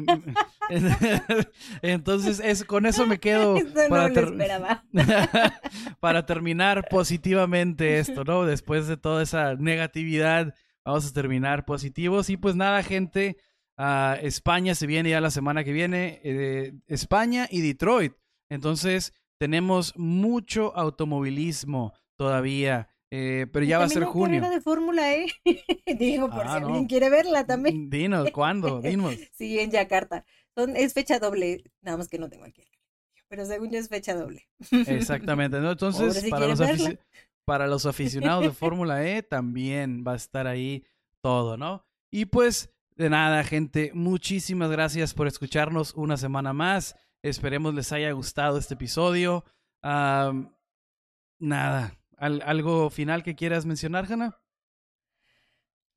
entonces, 1.82 2.40
es, 2.42 2.64
con 2.64 2.86
eso 2.86 3.06
me 3.06 3.18
quedo 3.18 3.56
para, 3.88 4.84
para 6.00 6.26
terminar 6.26 6.88
positivamente 6.88 7.98
esto, 7.98 8.24
¿no? 8.24 8.44
Después 8.44 8.86
de 8.86 8.96
toda 8.96 9.22
esa 9.22 9.54
negatividad, 9.54 10.54
vamos 10.84 11.08
a 11.08 11.12
terminar 11.12 11.64
positivos. 11.64 12.30
Y 12.30 12.36
pues 12.36 12.56
nada, 12.56 12.82
gente, 12.82 13.36
uh, 13.78 14.14
España 14.22 14.74
se 14.74 14.86
viene 14.86 15.10
ya 15.10 15.20
la 15.20 15.30
semana 15.30 15.64
que 15.64 15.72
viene, 15.72 16.20
eh, 16.24 16.72
España 16.86 17.46
y 17.50 17.60
Detroit. 17.60 18.14
Entonces, 18.48 19.12
tenemos 19.38 19.94
mucho 19.96 20.76
automovilismo 20.76 21.92
todavía. 22.16 22.88
Eh, 23.10 23.46
pero 23.52 23.64
ya 23.64 23.78
va 23.78 23.84
a 23.84 23.88
ser 23.88 24.04
junio. 24.04 24.40
de 24.50 24.60
Fórmula 24.60 25.14
E. 25.14 25.26
Digo, 25.98 26.28
por 26.28 26.42
si 26.42 26.48
ah, 26.48 26.54
alguien 26.54 26.86
quiere 26.86 27.08
verla 27.08 27.46
también. 27.46 27.88
Dinos, 27.88 28.30
¿cuándo? 28.32 28.80
Dinos. 28.80 29.14
sí, 29.32 29.58
en 29.60 29.70
Yakarta. 29.70 30.24
Son, 30.56 30.76
es 30.76 30.94
fecha 30.94 31.18
doble, 31.18 31.62
nada 31.82 31.98
más 31.98 32.08
que 32.08 32.18
no 32.18 32.28
tengo 32.28 32.44
aquí. 32.44 32.64
Pero 33.28 33.44
según 33.44 33.70
yo 33.70 33.78
es 33.78 33.88
fecha 33.88 34.14
doble. 34.14 34.48
Exactamente. 34.86 35.60
¿no? 35.60 35.72
Entonces, 35.72 36.28
para, 36.30 36.46
los 36.46 36.60
para 37.44 37.66
los 37.66 37.86
aficionados 37.86 38.44
de 38.44 38.50
Fórmula 38.52 39.06
E 39.06 39.22
también 39.22 40.04
va 40.06 40.12
a 40.12 40.16
estar 40.16 40.46
ahí 40.46 40.84
todo, 41.20 41.56
¿no? 41.56 41.84
Y 42.10 42.26
pues, 42.26 42.70
de 42.94 43.10
nada, 43.10 43.44
gente, 43.44 43.90
muchísimas 43.94 44.70
gracias 44.70 45.12
por 45.12 45.26
escucharnos 45.26 45.92
una 45.94 46.16
semana 46.16 46.52
más. 46.52 46.96
Esperemos 47.22 47.74
les 47.74 47.92
haya 47.92 48.12
gustado 48.12 48.58
este 48.58 48.74
episodio. 48.74 49.44
nada, 49.82 50.38
¿Algo 52.16 52.88
final 52.90 53.22
que 53.22 53.34
quieras 53.34 53.66
mencionar, 53.66 54.10
Hanna? 54.10 54.38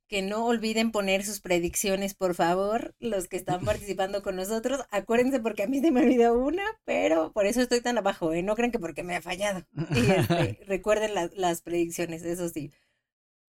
Que 0.09 0.21
no 0.21 0.45
olviden 0.45 0.91
poner 0.91 1.23
sus 1.23 1.39
predicciones, 1.39 2.15
por 2.15 2.35
favor, 2.35 2.93
los 2.99 3.29
que 3.29 3.37
están 3.37 3.61
participando 3.65 4.21
con 4.21 4.35
nosotros. 4.35 4.81
Acuérdense 4.91 5.39
porque 5.39 5.63
a 5.63 5.67
mí 5.67 5.79
se 5.79 5.91
me 5.91 6.01
olvidó 6.01 6.37
una, 6.37 6.63
pero 6.83 7.31
por 7.31 7.45
eso 7.45 7.61
estoy 7.61 7.79
tan 7.79 7.97
abajo, 7.97 8.33
¿eh? 8.33 8.43
No 8.43 8.55
crean 8.55 8.71
que 8.71 8.79
porque 8.79 9.03
me 9.03 9.15
ha 9.15 9.21
fallado. 9.21 9.65
Y 9.95 10.11
este, 10.11 10.59
recuerden 10.67 11.11
las 11.13 11.61
predicciones, 11.61 12.23
eso 12.23 12.49
sí. 12.49 12.73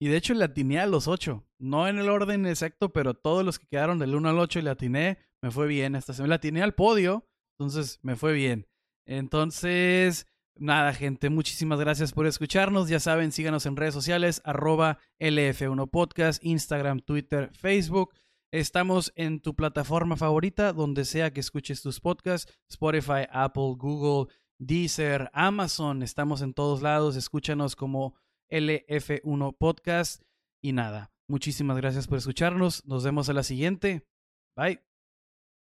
Y 0.03 0.09
de 0.09 0.17
hecho 0.17 0.33
le 0.33 0.45
atiné 0.45 0.81
a 0.81 0.87
los 0.87 1.09
ocho. 1.09 1.45
No 1.59 1.87
en 1.87 1.99
el 1.99 2.09
orden 2.09 2.47
exacto, 2.47 2.91
pero 2.91 3.13
todos 3.13 3.45
los 3.45 3.59
que 3.59 3.67
quedaron 3.67 3.99
del 3.99 4.15
1 4.15 4.31
al 4.31 4.39
8 4.39 4.63
le 4.63 4.71
atiné. 4.71 5.19
Me 5.43 5.51
fue 5.51 5.67
bien. 5.67 5.95
Hasta 5.95 6.15
se 6.15 6.23
me 6.23 6.29
la 6.29 6.37
atiné 6.37 6.63
al 6.63 6.75
podio. 6.75 7.29
Entonces 7.59 7.99
me 8.03 8.17
fue 8.17 8.33
bien. 8.33 8.67
Entonces, 9.07 10.27
Nada, 10.61 10.93
gente, 10.93 11.31
muchísimas 11.31 11.81
gracias 11.81 12.13
por 12.13 12.27
escucharnos. 12.27 12.91
Ya 12.91 13.01
saben, 13.01 13.33
síganos 13.33 13.65
en 13.65 13.77
redes 13.77 13.95
sociales, 13.95 14.43
arroba 14.45 14.99
LF1 15.19 15.89
Podcast, 15.89 16.45
Instagram, 16.45 17.01
Twitter, 17.01 17.51
Facebook. 17.55 18.13
Estamos 18.53 19.11
en 19.17 19.41
tu 19.41 19.57
plataforma 19.57 20.17
favorita, 20.17 20.75
donde 20.75 21.07
sea 21.07 21.33
que 21.33 21.41
escuches 21.41 21.81
tus 21.81 21.99
podcasts, 21.99 22.53
Spotify, 22.69 23.27
Apple, 23.31 23.75
Google, 23.79 24.31
Deezer, 24.59 25.31
Amazon. 25.33 26.03
Estamos 26.03 26.43
en 26.43 26.53
todos 26.53 26.83
lados. 26.83 27.17
Escúchanos 27.17 27.75
como 27.75 28.17
LF1 28.51 29.57
Podcast. 29.57 30.23
Y 30.63 30.73
nada, 30.73 31.11
muchísimas 31.27 31.79
gracias 31.79 32.07
por 32.07 32.19
escucharnos. 32.19 32.85
Nos 32.85 33.03
vemos 33.03 33.31
a 33.31 33.33
la 33.33 33.45
siguiente. 33.45 34.07
Bye. 34.55 34.83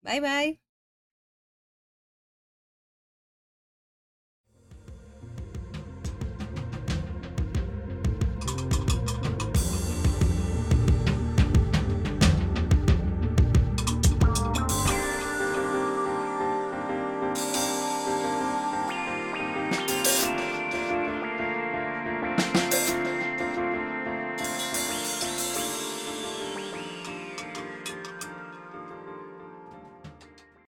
Bye, 0.03 0.21
bye. 0.21 0.66